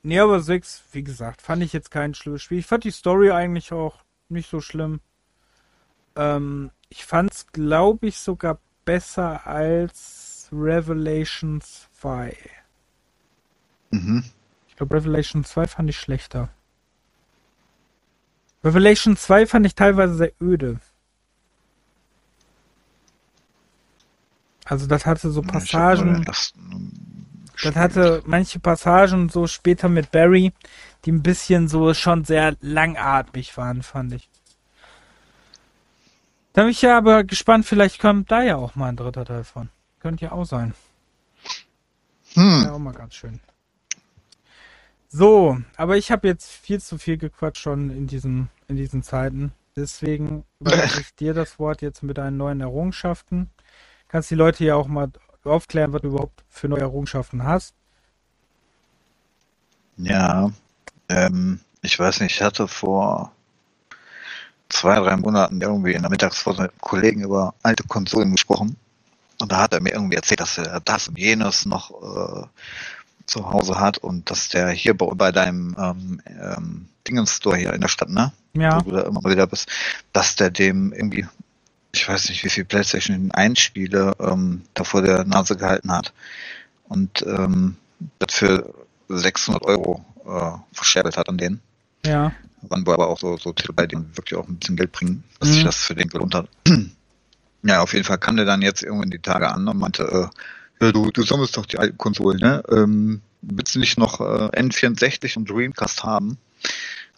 nee, 0.04 0.20
aber 0.20 0.42
6, 0.42 0.84
wie 0.92 1.04
gesagt, 1.04 1.42
fand 1.42 1.64
ich 1.64 1.74
jetzt 1.74 1.90
kein 1.90 2.14
schlimmes 2.14 2.44
Spiel. 2.44 2.60
Ich 2.60 2.68
fand 2.68 2.84
die 2.84 2.92
Story 2.92 3.32
eigentlich 3.32 3.72
auch 3.72 3.98
nicht 4.30 4.50
so 4.50 4.62
schlimm. 4.62 5.00
Ähm, 6.20 6.72
ich 6.90 7.06
fand's, 7.06 7.48
glaube 7.54 8.08
ich, 8.08 8.18
sogar 8.18 8.60
besser 8.84 9.48
als 9.48 10.50
Revelation 10.52 11.62
2. 11.62 12.36
Mhm. 13.92 14.26
Ich 14.68 14.76
glaube, 14.76 14.96
Revelation 14.96 15.46
2 15.46 15.68
fand 15.68 15.90
ich 15.90 15.98
schlechter. 15.98 16.50
Revelation 18.64 19.16
2 19.16 19.48
fand 19.48 19.66
ich 19.66 19.76
teilweise 19.76 20.16
sehr 20.16 20.34
öde. 20.42 20.82
Also 24.66 24.88
das 24.88 25.06
hatte 25.06 25.32
so 25.32 25.42
Passagen, 25.42 26.26
das 26.26 27.76
hatte 27.76 28.22
manche 28.26 28.60
Passagen 28.60 29.30
so 29.30 29.48
später 29.48 29.88
mit 29.88 30.12
Barry, 30.12 30.52
die 31.06 31.12
ein 31.12 31.24
bisschen 31.24 31.68
so 31.70 31.94
schon 31.94 32.26
sehr 32.26 32.56
langatmig 32.60 33.56
waren, 33.58 33.82
fand 33.82 34.14
ich. 34.14 34.29
Da 36.60 36.64
bin 36.64 36.72
ich 36.72 36.82
ja 36.82 36.98
aber 36.98 37.24
gespannt, 37.24 37.66
vielleicht 37.66 38.02
kommt 38.02 38.30
da 38.32 38.42
ja 38.42 38.58
auch 38.58 38.76
mal 38.76 38.90
ein 38.90 38.98
dritter 38.98 39.24
Teil 39.24 39.46
von. 39.46 39.70
Könnte 40.02 40.26
ja 40.26 40.34
auch 40.34 40.44
sein. 40.44 40.74
Hm. 42.34 42.64
Ja, 42.66 42.74
auch 42.74 42.80
mal 42.80 42.92
ganz 42.92 43.14
schön. 43.16 43.40
So, 45.08 45.58
aber 45.78 45.96
ich 45.96 46.12
habe 46.12 46.28
jetzt 46.28 46.52
viel 46.52 46.82
zu 46.82 46.98
viel 46.98 47.16
gequatscht 47.16 47.62
schon 47.62 47.90
in 47.90 48.08
diesen, 48.08 48.50
in 48.68 48.76
diesen 48.76 49.04
Zeiten. 49.04 49.54
Deswegen 49.78 50.44
überlasse 50.60 51.00
ich 51.00 51.16
dir 51.16 51.34
das 51.34 51.60
Wort 51.60 51.82
jetzt 51.82 52.04
mit 52.04 52.18
deinen 52.18 52.36
neuen 52.36 52.60
Errungenschaften. 52.60 53.50
Kannst 54.10 54.30
die 54.30 54.36
Leute 54.36 54.66
ja 54.66 54.76
auch 54.76 54.90
mal 54.90 55.10
aufklären, 55.46 55.94
was 55.94 56.02
du 56.02 56.10
überhaupt 56.10 56.44
für 56.50 56.68
neue 56.68 56.82
Errungenschaften 56.82 57.46
hast. 57.46 57.74
Ja, 59.96 60.52
ähm, 61.08 61.62
ich 61.82 61.98
weiß 61.98 62.20
nicht, 62.20 62.36
ich 62.36 62.42
hatte 62.42 62.68
vor 62.68 63.32
zwei, 64.70 65.00
drei 65.00 65.18
Monaten 65.18 65.62
irgendwie 65.62 65.94
in 65.94 66.02
der 66.02 66.12
Mittagspause 66.12 66.62
mit 66.62 66.72
einem 66.72 66.82
Kollegen 66.82 67.22
über 67.24 67.54
alte 67.64 67.84
Konsolen 67.84 68.32
gesprochen. 68.32 68.78
Und 69.42 69.52
da 69.52 69.62
hat 69.62 69.74
er 69.74 69.82
mir 69.82 69.94
irgendwie 69.94 70.16
erzählt, 70.16 70.40
dass 70.40 70.58
er 70.58 70.80
das 70.82 71.08
und 71.08 71.18
jenes 71.18 71.66
noch 71.66 71.92
äh, 71.92 72.46
zu 73.26 73.50
Hause 73.50 73.80
hat 73.80 73.98
und 73.98 74.30
dass 74.30 74.50
der 74.50 74.70
hier 74.70 74.98
bei, 74.98 75.06
bei 75.14 75.32
deinem 75.32 75.76
ähm, 75.80 76.22
ähm, 76.28 76.90
Dingens 77.08 77.38
Store 77.38 77.58
hier 77.58 77.74
in 77.74 77.82
der 77.82 77.88
Stadt, 77.88 78.10
ne? 78.10 78.32
Ja. 78.54 78.78
Wo 78.78 78.90
du 78.90 78.96
da 78.96 79.02
immer 79.04 79.24
wieder 79.24 79.48
bist, 79.48 79.70
dass 80.12 80.36
der 80.36 80.50
dem 80.50 80.92
irgendwie, 80.92 81.28
ich 81.94 82.08
weiß 82.08 82.30
nicht, 82.30 82.44
wie 82.44 82.50
viel 82.50 82.66
PlayStation 82.66 83.32
1 83.32 83.60
Spiele 83.60 84.14
ähm, 84.20 84.64
da 84.74 84.84
vor 84.84 85.02
der 85.02 85.24
Nase 85.24 85.56
gehalten 85.56 85.92
hat 85.92 86.14
und 86.88 87.22
ähm, 87.22 87.78
das 88.18 88.34
für 88.36 88.74
600 89.08 89.64
Euro 89.64 90.04
äh, 90.26 90.52
verscherbelt 90.74 91.18
hat 91.18 91.30
an 91.30 91.38
denen. 91.38 91.62
Ja. 92.06 92.32
Waren 92.64 92.88
aber 92.88 93.08
auch 93.08 93.20
so, 93.20 93.38
so 93.38 93.54
Titel 93.54 93.74
bei 93.74 93.88
denen 93.88 94.16
wirklich 94.16 94.38
auch 94.40 94.48
ein 94.48 94.58
bisschen 94.58 94.76
Geld 94.76 94.92
bringen, 94.92 95.24
dass 95.40 95.50
Mhm. 95.50 95.54
sich 95.54 95.64
das 95.64 95.78
für 95.78 95.96
den 95.96 96.10
gelohnt 96.10 96.36
hat. 96.36 96.50
ja, 97.64 97.82
auf 97.82 97.94
jeden 97.94 98.06
Fall 98.06 98.18
kam 98.18 98.36
der 98.36 98.46
dann 98.46 98.62
jetzt 98.62 98.84
irgendwann 98.84 99.12
die 99.12 99.20
Tage 99.20 99.50
an 99.50 99.68
und 99.68 99.78
meinte, 99.78 100.04
äh, 100.04 100.86
ja, 100.86 100.92
du, 100.92 101.12
du 101.12 101.24
sammelst 101.24 101.58
doch 101.58 101.66
die 101.66 101.78
alten 101.78 101.98
Konsolen, 101.98 102.40
ne? 102.40 102.64
Ähm, 102.70 103.22
willst 103.42 103.76
du 103.76 103.80
nicht 103.80 103.98
noch 103.98 104.20
äh, 104.20 104.50
N64 104.60 105.38
und 105.38 105.50
Dreamcast 105.50 106.04
haben? 106.04 106.38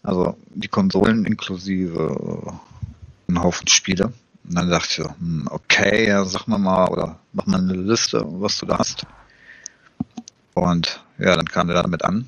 Also 0.02 0.36
die 0.54 0.68
Konsolen 0.68 1.24
inklusive 1.24 2.46
äh, 2.46 3.28
einen 3.28 3.42
Haufen 3.42 3.68
Spiele. 3.68 4.12
Und 4.44 4.54
dann 4.54 4.68
dachte 4.68 4.88
ich 4.88 4.96
so, 4.96 5.08
hm, 5.18 5.48
okay, 5.50 6.08
ja, 6.08 6.24
sag 6.24 6.48
mal 6.48 6.58
mal 6.58 6.88
oder 6.88 7.18
mach 7.32 7.46
mal 7.46 7.60
eine 7.60 7.74
Liste, 7.74 8.24
was 8.26 8.58
du 8.58 8.66
da 8.66 8.78
hast. 8.78 9.06
Und 10.54 11.04
ja, 11.18 11.36
dann 11.36 11.46
kam 11.46 11.68
der 11.68 11.80
damit 11.82 12.04
an. 12.04 12.26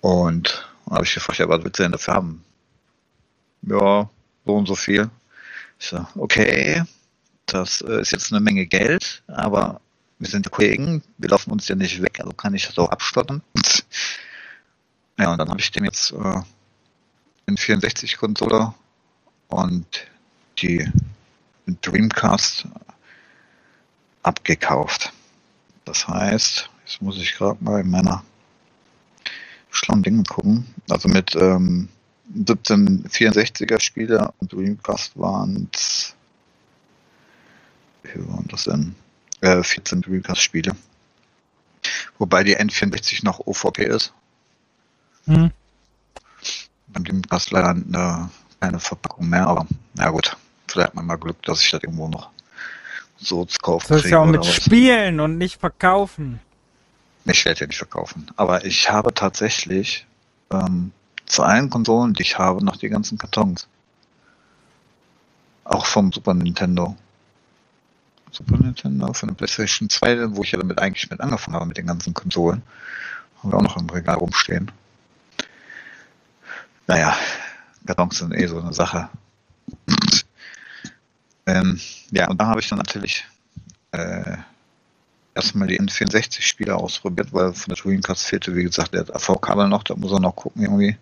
Und 0.00 0.69
habe 0.90 1.04
ich 1.04 1.14
gefragt, 1.14 1.38
ja, 1.38 1.48
was 1.48 1.62
willst 1.64 1.78
du 1.78 1.82
denn 1.84 1.92
dafür 1.92 2.14
haben? 2.14 2.44
Ja, 3.62 4.08
so 4.44 4.56
und 4.56 4.66
so 4.66 4.74
viel. 4.74 5.10
Ich 5.78 5.86
so, 5.86 6.06
okay, 6.16 6.82
das 7.46 7.80
äh, 7.82 8.00
ist 8.00 8.12
jetzt 8.12 8.32
eine 8.32 8.40
Menge 8.40 8.66
Geld, 8.66 9.22
aber 9.26 9.80
wir 10.18 10.28
sind 10.28 10.50
Kollegen, 10.50 11.02
wir 11.18 11.30
laufen 11.30 11.50
uns 11.50 11.68
ja 11.68 11.74
nicht 11.74 12.02
weg, 12.02 12.20
also 12.20 12.32
kann 12.32 12.54
ich 12.54 12.66
das 12.66 12.78
auch 12.78 12.90
abstottern. 12.90 13.42
Ja, 15.18 15.32
und 15.32 15.38
dann 15.38 15.50
habe 15.50 15.60
ich 15.60 15.70
dem 15.70 15.84
jetzt 15.84 16.12
äh, 16.12 16.40
den 17.46 17.58
64-Controller 17.58 18.74
und 19.48 19.86
die 20.62 20.90
Dreamcast 21.66 22.66
abgekauft. 24.22 25.12
Das 25.84 26.08
heißt, 26.08 26.70
jetzt 26.86 27.02
muss 27.02 27.18
ich 27.18 27.34
gerade 27.34 27.62
mal 27.62 27.80
in 27.80 27.90
meiner 27.90 28.24
schlauen 29.70 30.02
Dinge 30.02 30.22
gucken. 30.24 30.66
Also 30.88 31.08
mit 31.08 31.34
ähm, 31.36 31.88
17 32.34 33.04
64er 33.08 33.80
Spiele 33.80 34.32
und 34.38 34.52
Dreamcast 34.52 35.18
waren 35.18 35.68
es 35.74 36.14
wie 38.02 38.28
waren 38.28 38.46
das 38.48 38.64
denn? 38.64 38.94
Äh, 39.40 39.62
14 39.62 40.02
Dreamcast 40.02 40.40
Spiele. 40.40 40.76
Wobei 42.18 42.44
die 42.44 42.56
N64 42.58 43.24
noch 43.24 43.40
OVP 43.40 43.84
ist. 43.84 44.12
Hm. 45.26 45.50
Beim 46.88 47.04
Dreamcast 47.04 47.50
leider 47.50 47.70
eine, 47.70 48.30
keine 48.60 48.80
Verpackung 48.80 49.28
mehr, 49.28 49.46
aber 49.46 49.66
na 49.94 50.10
gut. 50.10 50.36
Vielleicht 50.66 50.88
hat 50.88 50.94
man 50.94 51.06
mal 51.06 51.16
Glück, 51.16 51.42
dass 51.42 51.62
ich 51.62 51.70
das 51.70 51.82
irgendwo 51.82 52.08
noch 52.08 52.30
so 53.18 53.44
zu 53.44 53.58
kaufen 53.58 53.86
Das 53.88 53.98
ist 53.98 54.02
kriege 54.04 54.16
ja 54.16 54.22
auch 54.22 54.26
mit 54.26 54.40
was. 54.40 54.54
Spielen 54.54 55.20
und 55.20 55.36
nicht 55.38 55.58
verkaufen. 55.60 56.40
Ich 57.24 57.44
werde 57.44 57.60
ja 57.60 57.66
nicht 57.66 57.78
verkaufen. 57.78 58.26
Aber 58.36 58.64
ich 58.64 58.90
habe 58.90 59.12
tatsächlich 59.14 60.06
ähm, 60.50 60.92
zu 61.26 61.42
allen 61.42 61.70
Konsolen, 61.70 62.14
die 62.14 62.22
ich 62.22 62.38
habe, 62.38 62.64
noch 62.64 62.76
die 62.76 62.88
ganzen 62.88 63.18
Kartons. 63.18 63.68
Auch 65.64 65.86
vom 65.86 66.12
Super 66.12 66.34
Nintendo. 66.34 66.96
Super 68.32 68.58
Nintendo, 68.58 69.12
von 69.12 69.28
der 69.28 69.36
PlayStation 69.36 69.88
2, 69.88 70.36
wo 70.36 70.42
ich 70.42 70.52
ja 70.52 70.58
damit 70.58 70.78
eigentlich 70.78 71.10
mit 71.10 71.20
angefangen 71.20 71.56
habe, 71.56 71.66
mit 71.66 71.76
den 71.76 71.86
ganzen 71.86 72.14
Konsolen. 72.14 72.62
Haben 73.42 73.52
wir 73.52 73.58
auch 73.58 73.62
noch 73.62 73.76
im 73.76 73.88
Regal 73.90 74.16
rumstehen. 74.16 74.70
Naja, 76.86 77.16
Kartons 77.86 78.18
sind 78.18 78.34
eh 78.34 78.46
so 78.46 78.60
eine 78.60 78.72
Sache. 78.72 79.08
ähm, 81.46 81.80
ja, 82.10 82.28
und 82.28 82.40
da 82.40 82.46
habe 82.46 82.60
ich 82.60 82.68
dann 82.68 82.78
natürlich 82.78 83.26
äh, 83.92 84.36
erstmal 85.34 85.68
die 85.68 85.80
N64-Spiele 85.80 86.74
ausprobiert, 86.74 87.32
weil 87.32 87.52
von 87.52 87.74
der 87.74 87.82
Dreamcast 87.82 88.26
fehlte, 88.26 88.54
wie 88.54 88.64
gesagt, 88.64 88.94
der 88.94 89.02
AV-Kabel 89.14 89.68
noch, 89.68 89.84
da 89.84 89.94
muss 89.94 90.12
er 90.12 90.20
noch 90.20 90.36
gucken 90.36 90.62
irgendwie. 90.62 90.96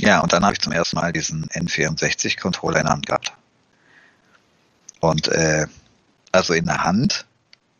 Ja, 0.00 0.20
und 0.20 0.32
dann 0.32 0.44
habe 0.44 0.54
ich 0.54 0.60
zum 0.60 0.72
ersten 0.72 0.96
Mal 0.96 1.12
diesen 1.12 1.46
N64-Controller 1.48 2.80
in 2.80 2.86
der 2.86 2.92
Hand 2.92 3.06
gehabt. 3.06 3.32
Und 5.00 5.28
äh, 5.28 5.66
also 6.32 6.54
in 6.54 6.66
der 6.66 6.84
Hand 6.84 7.26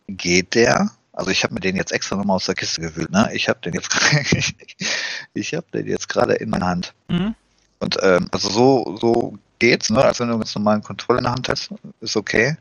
geht 0.08 0.54
der, 0.54 0.90
also 1.12 1.30
ich 1.30 1.44
habe 1.44 1.54
mir 1.54 1.60
den 1.60 1.76
jetzt 1.76 1.92
extra 1.92 2.16
nochmal 2.16 2.36
aus 2.36 2.46
der 2.46 2.54
Kiste 2.54 2.80
gewühlt, 2.80 3.10
ne? 3.10 3.30
Ich 3.32 3.48
habe 3.48 3.60
den 3.60 3.74
jetzt 3.74 3.90
ich 5.34 5.54
habe 5.54 5.66
den 5.72 5.86
jetzt 5.86 6.08
gerade 6.08 6.34
in 6.34 6.50
meiner 6.50 6.66
Hand. 6.66 6.94
Hm? 7.08 7.34
Und 7.78 7.96
ähm, 8.02 8.28
also 8.32 8.50
so, 8.50 8.98
so 9.00 9.38
geht's, 9.58 9.90
ne? 9.90 10.02
Als 10.02 10.20
wenn 10.20 10.28
du 10.28 10.38
ganz 10.38 10.54
normalen 10.54 10.82
Controller 10.82 11.18
in 11.18 11.24
der 11.24 11.32
Hand 11.32 11.48
hast, 11.48 11.70
ist 12.00 12.16
okay. 12.16 12.56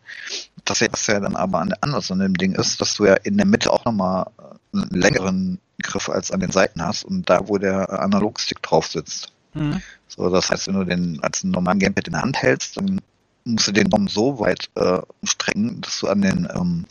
Das, 0.70 0.82
was 0.82 1.08
ja 1.08 1.20
dann 1.20 1.36
aber 1.36 1.60
an, 1.60 1.74
anders 1.82 2.12
an 2.12 2.20
dem 2.20 2.36
Ding 2.36 2.54
ist, 2.54 2.80
dass 2.82 2.96
du 2.96 3.06
ja 3.06 3.16
in 3.16 3.38
der 3.38 3.46
Mitte 3.46 3.72
auch 3.72 3.86
nochmal 3.86 4.28
einen 4.74 4.90
längeren 4.92 5.60
Griff 5.82 6.10
als 6.10 6.32
an 6.32 6.40
den 6.40 6.52
Seiten 6.52 6.84
hast 6.84 7.04
und 7.04 7.30
da, 7.30 7.48
wo 7.48 7.58
der 7.58 8.02
Analogstick 8.02 8.62
drauf 8.62 8.88
sitzt. 8.88 9.32
Hm? 9.54 9.82
So, 10.08 10.30
das 10.30 10.50
heißt, 10.52 10.68
wenn 10.68 10.76
du 10.76 10.84
den 10.84 11.20
als 11.24 11.44
einen 11.44 11.54
normalen 11.54 11.80
Gamepad 11.80 12.08
in 12.08 12.14
der 12.14 12.22
Hand 12.22 12.42
hältst, 12.42 12.78
dann 12.78 13.02
musst 13.46 13.68
du 13.68 13.72
den 13.72 13.90
Daumen 13.90 14.08
so 14.08 14.40
weit 14.40 14.70
äh, 14.76 15.00
strecken, 15.24 15.82
dass 15.82 16.00
du 16.00 16.08
an 16.08 16.22
den 16.22 16.48
ähm, 16.54 16.86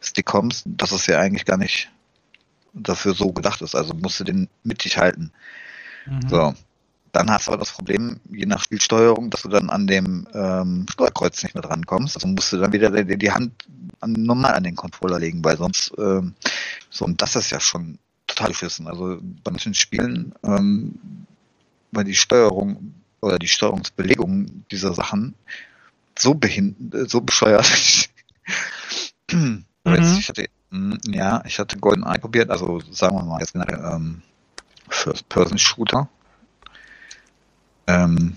Stick 0.00 0.26
kommst, 0.26 0.64
dass 0.66 0.92
es 0.92 1.06
ja 1.06 1.18
eigentlich 1.18 1.44
gar 1.44 1.56
nicht 1.56 1.90
dafür 2.72 3.14
so 3.14 3.32
gedacht 3.32 3.62
ist. 3.62 3.74
Also 3.74 3.94
musst 3.94 4.20
du 4.20 4.24
den 4.24 4.48
mittig 4.62 4.98
halten. 4.98 5.32
Mhm. 6.06 6.28
So. 6.28 6.54
Dann 7.18 7.30
hast 7.32 7.48
du 7.48 7.50
aber 7.50 7.58
das 7.58 7.72
Problem, 7.72 8.20
je 8.30 8.46
nach 8.46 8.62
Spielsteuerung, 8.62 9.28
dass 9.28 9.42
du 9.42 9.48
dann 9.48 9.70
an 9.70 9.88
dem 9.88 10.28
ähm, 10.34 10.86
Steuerkreuz 10.88 11.42
nicht 11.42 11.52
mehr 11.52 11.62
drankommst. 11.62 12.14
Also 12.14 12.28
musst 12.28 12.52
du 12.52 12.58
dann 12.58 12.72
wieder 12.72 12.90
die, 12.90 13.18
die 13.18 13.32
Hand 13.32 13.66
an, 13.98 14.12
normal 14.12 14.54
an 14.54 14.62
den 14.62 14.76
Controller 14.76 15.18
legen, 15.18 15.44
weil 15.44 15.56
sonst 15.56 15.92
ähm, 15.98 16.34
so, 16.90 17.04
und 17.04 17.20
das 17.20 17.34
ist 17.34 17.50
ja 17.50 17.58
schon 17.58 17.98
total 18.28 18.50
beschissen. 18.50 18.86
Also 18.86 19.18
bei 19.42 19.50
manchen 19.50 19.74
Spielen, 19.74 20.32
ähm, 20.44 20.94
weil 21.90 22.04
die 22.04 22.14
Steuerung 22.14 22.94
oder 23.20 23.40
die 23.40 23.48
Steuerungsbelegung 23.48 24.64
dieser 24.70 24.94
Sachen 24.94 25.34
so 26.16 26.34
behindert, 26.34 27.10
so 27.10 27.20
bescheuert. 27.20 27.68
mhm. 29.32 29.64
jetzt, 29.86 30.18
ich 30.20 30.28
hatte, 30.28 30.46
mh, 30.70 30.98
ja, 31.08 31.42
ich 31.44 31.58
hatte 31.58 31.78
GoldenEye 31.78 32.20
probiert, 32.20 32.50
also 32.50 32.80
sagen 32.92 33.16
wir 33.16 33.24
mal 33.24 33.40
jetzt 33.40 33.54
generell 33.54 33.92
ähm, 33.92 34.22
First-Person-Shooter. 34.88 36.08
Ähm, 37.88 38.36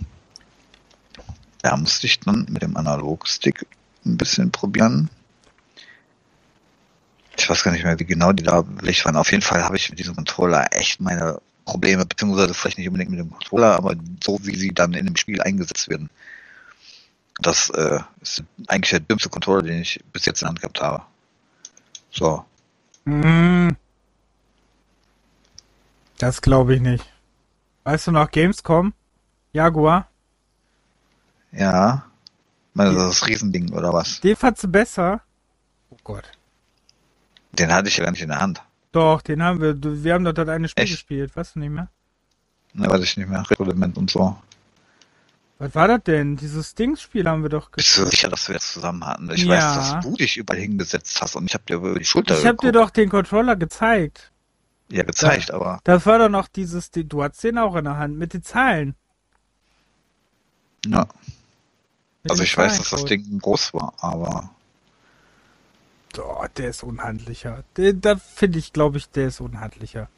da 1.61 1.75
musste 1.75 2.07
ich 2.07 2.21
dann 2.21 2.47
mit 2.49 2.61
dem 2.61 2.77
Analogstick 2.77 3.67
ein 4.05 4.17
bisschen 4.17 4.51
probieren. 4.51 5.09
Ich 7.37 7.49
weiß 7.49 7.63
gar 7.63 7.71
nicht 7.71 7.83
mehr, 7.83 7.99
wie 7.99 8.05
genau 8.05 8.31
die 8.31 8.43
da 8.43 8.63
welche 8.81 9.05
waren. 9.05 9.17
Auf 9.17 9.31
jeden 9.31 9.43
Fall 9.43 9.63
habe 9.63 9.75
ich 9.75 9.89
mit 9.89 9.99
diesem 9.99 10.15
Controller 10.15 10.67
echt 10.71 11.01
meine 11.01 11.41
Probleme, 11.65 12.05
beziehungsweise 12.05 12.53
vielleicht 12.53 12.77
nicht 12.77 12.87
unbedingt 12.87 13.11
mit 13.11 13.19
dem 13.19 13.29
Controller, 13.29 13.75
aber 13.75 13.95
so 14.23 14.39
wie 14.43 14.55
sie 14.55 14.73
dann 14.73 14.93
in 14.93 15.05
dem 15.05 15.17
Spiel 15.17 15.41
eingesetzt 15.41 15.89
werden. 15.89 16.09
Das 17.39 17.69
äh, 17.71 17.99
ist 18.21 18.43
eigentlich 18.67 18.91
der 18.91 18.99
dümmste 19.01 19.29
Controller, 19.29 19.63
den 19.63 19.81
ich 19.81 19.99
bis 20.13 20.25
jetzt 20.25 20.41
in 20.41 20.45
der 20.45 20.49
Hand 20.49 20.61
gehabt 20.61 20.81
habe. 20.81 21.03
So. 22.09 22.45
Hm. 23.05 23.75
Das 26.19 26.41
glaube 26.41 26.75
ich 26.75 26.81
nicht. 26.81 27.05
Weißt 27.83 28.07
du 28.07 28.11
noch 28.11 28.31
Gamescom? 28.31 28.93
Jaguar? 29.53 30.07
Ja. 31.51 32.05
Meinst 32.73 32.95
du 32.95 32.99
das 32.99 33.27
Riesending 33.27 33.73
oder 33.73 33.91
was? 33.93 34.21
Den 34.21 34.35
fandst 34.35 34.63
du 34.63 34.67
besser? 34.69 35.21
Oh 35.89 35.97
Gott. 36.03 36.31
Den 37.51 37.73
hatte 37.73 37.89
ich 37.89 37.97
ja 37.97 38.05
gar 38.05 38.11
nicht 38.11 38.21
in 38.21 38.29
der 38.29 38.39
Hand. 38.39 38.61
Doch, 38.93 39.21
den 39.21 39.43
haben 39.43 39.59
wir. 39.61 39.75
Wir 40.03 40.13
haben 40.13 40.23
doch 40.23 40.33
dort 40.33 40.49
eine 40.49 40.69
Spiel 40.69 40.83
Echt? 40.85 40.93
gespielt, 40.93 41.35
weißt 41.35 41.55
du 41.55 41.59
nicht 41.59 41.69
mehr? 41.71 41.89
Ne, 42.73 42.89
weiß 42.89 43.01
ich 43.03 43.17
nicht 43.17 43.27
mehr. 43.27 43.43
Reglement 43.49 43.97
und 43.97 44.09
so. 44.09 44.37
Was 45.59 45.75
war 45.75 45.87
das 45.89 46.03
denn? 46.03 46.37
Dieses 46.37 46.73
Dingsspiel 46.73 47.27
haben 47.27 47.43
wir 47.43 47.49
doch 47.49 47.69
Bist 47.71 47.89
du 47.97 48.01
gespielt. 48.03 48.11
sicher, 48.11 48.29
dass 48.29 48.47
wir 48.47 48.53
das 48.55 48.71
zusammen 48.73 49.05
hatten? 49.05 49.29
Ich 49.31 49.43
Ja. 49.43 49.49
weiß, 49.55 49.75
dass 49.75 50.03
du 50.05 50.15
dich 50.15 50.37
überall 50.37 50.59
hingesetzt 50.59 51.21
hast 51.21 51.35
und 51.35 51.45
ich 51.45 51.53
habe 51.53 51.65
dir 51.65 51.75
über 51.75 51.99
die 51.99 52.05
Schulter 52.05 52.39
Ich 52.39 52.45
hab 52.45 52.57
dir 52.57 52.71
geguckt. 52.71 52.75
doch 52.87 52.89
den 52.89 53.09
Controller 53.09 53.55
gezeigt. 53.57 54.31
ja 54.89 55.03
gezeigt, 55.03 55.51
aber 55.51 55.79
Das 55.83 56.05
war 56.05 56.17
doch 56.19 56.29
noch 56.29 56.47
dieses, 56.47 56.89
du 56.91 57.21
hattest 57.23 57.43
den 57.43 57.57
auch 57.59 57.75
in 57.75 57.83
der 57.83 57.97
Hand 57.97 58.17
mit 58.17 58.33
den 58.33 58.41
Zahlen. 58.43 58.95
Ja. 60.85 61.07
Mit 62.23 62.31
Also 62.31 62.43
ich 62.43 62.55
weiß, 62.57 62.77
dass 62.77 62.89
das. 62.89 63.05
Ding 63.05 63.39
groß 63.39 63.73
war, 63.73 63.93
aber 63.99 64.51
Oh, 66.17 66.45
der 66.57 66.69
ist 66.69 66.83
unhandlicher. 66.83 67.63
Da 67.75 68.15
finde 68.17 68.59
ich, 68.59 68.73
glaube 68.73 68.97
ich, 68.97 69.09
der 69.09 69.27
ist 69.27 69.39
unhandlicher. 69.39 70.09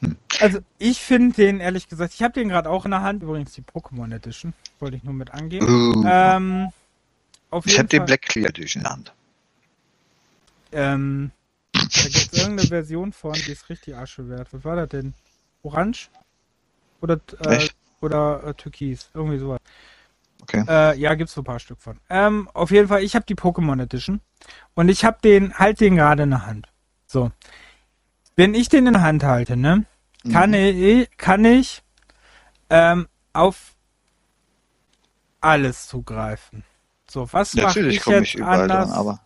Hm. 0.00 0.16
Also 0.40 0.60
ich 0.78 1.00
finde 1.00 1.36
den, 1.36 1.60
ehrlich 1.60 1.88
gesagt, 1.88 2.14
ich 2.14 2.22
habe 2.22 2.32
den 2.34 2.48
gerade 2.48 2.70
auch 2.70 2.84
in 2.84 2.90
der 2.92 3.02
Hand. 3.02 3.22
Übrigens 3.22 3.52
die 3.52 3.62
Pokémon 3.62 4.14
Edition. 4.14 4.54
Wollte 4.78 4.96
ich 4.96 5.04
nur 5.04 5.12
mit 5.12 5.32
angeben. 5.32 5.66
uh, 5.66 6.04
Ähm, 6.06 6.68
auf 7.50 7.66
ich 7.66 7.78
habe 7.78 7.88
den 7.88 8.04
Black 8.06 8.22
Clear 8.22 8.48
Edition 8.48 8.80
in 8.80 8.84
der 8.84 8.92
Hand. 8.92 9.12
Ähm, 10.72 11.32
da 11.72 11.80
gibt 11.80 12.16
es 12.16 12.32
irgendeine 12.32 12.68
Version 12.68 13.12
von, 13.12 13.32
die 13.32 13.52
ist 13.52 13.68
richtig 13.68 13.96
Asche 13.96 14.28
wert. 14.28 14.48
Was 14.52 14.64
war 14.64 14.76
das 14.76 14.88
denn? 14.88 15.14
Orange? 15.62 16.08
Oder, 17.02 17.20
äh, 17.44 17.56
Echt? 17.56 17.74
Oder 18.00 18.44
äh, 18.44 18.54
Türkis? 18.54 19.10
Irgendwie 19.14 19.38
sowas. 19.38 19.60
Okay. 20.42 20.64
Äh, 20.68 20.98
ja, 20.98 21.14
gibt's 21.14 21.34
so 21.34 21.42
ein 21.42 21.44
paar 21.44 21.58
Stück 21.58 21.80
von. 21.80 21.98
Ähm, 22.08 22.48
auf 22.54 22.70
jeden 22.70 22.88
Fall, 22.88 23.02
ich 23.02 23.14
habe 23.14 23.26
die 23.26 23.34
Pokémon 23.34 23.80
Edition 23.82 24.20
und 24.74 24.88
ich 24.88 25.04
habe 25.04 25.18
den, 25.22 25.54
halt 25.54 25.80
den 25.80 25.96
gerade 25.96 26.22
in 26.22 26.30
der 26.30 26.46
Hand. 26.46 26.68
So. 27.06 27.30
Wenn 28.36 28.54
ich 28.54 28.68
den 28.68 28.86
in 28.86 28.94
der 28.94 29.02
Hand 29.02 29.22
halte, 29.22 29.56
ne, 29.56 29.84
kann 30.30 30.50
Mhm. 30.50 30.54
ich, 30.54 31.16
kann 31.16 31.44
ich 31.44 31.82
ähm, 32.70 33.06
auf 33.32 33.74
alles 35.40 35.88
zugreifen. 35.88 36.64
So, 37.08 37.30
was 37.32 37.54
mache 37.54 37.66
Natürlich 37.66 37.96
ich 37.96 38.02
komme 38.02 38.18
jetzt 38.18 38.28
ich 38.28 38.34
überall 38.36 38.62
anders 38.62 38.90
dran, 38.90 38.98
aber 38.98 39.20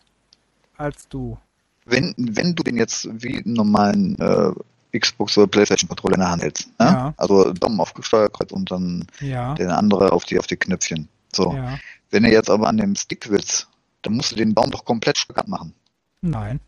als 0.77 1.07
du? 1.07 1.37
wenn, 1.85 2.13
wenn 2.17 2.55
du 2.55 2.63
den 2.63 2.77
jetzt 2.77 3.07
wie 3.21 3.43
einen 3.43 3.53
normalen 3.53 4.19
äh, 4.19 4.51
Xbox 4.99 5.37
oder 5.37 5.47
Playstation 5.47 5.87
Controller 5.87 6.15
in 6.15 6.21
der 6.21 6.29
Hand 6.29 6.41
hältst, 6.43 6.67
ne? 6.79 6.85
Ja. 6.85 7.13
also 7.17 7.53
Daumen 7.53 7.79
auf 7.79 7.93
Steuerkreuz 7.99 8.51
und 8.51 8.71
dann 8.71 9.05
Ja, 9.19 9.53
der 9.55 9.77
andere 9.77 10.11
auf 10.11 10.25
die 10.25 10.39
auf 10.39 10.47
die 10.47 10.57
Knöpfchen. 10.57 11.07
So. 11.33 11.53
ja. 11.53 11.77
Wenn 12.11 12.23
du 12.23 12.31
jetzt 12.31 12.49
aber 12.49 12.67
an 12.67 12.77
dem 12.77 12.95
Stick 12.95 13.29
willst, 13.29 13.67
dann 14.01 14.13
musst 14.13 14.31
du 14.31 14.35
den 14.35 14.53
Baum 14.53 14.71
doch 14.71 14.85
komplett 14.85 15.17
stark 15.17 15.47
machen. 15.47 15.73
Nein. 16.21 16.59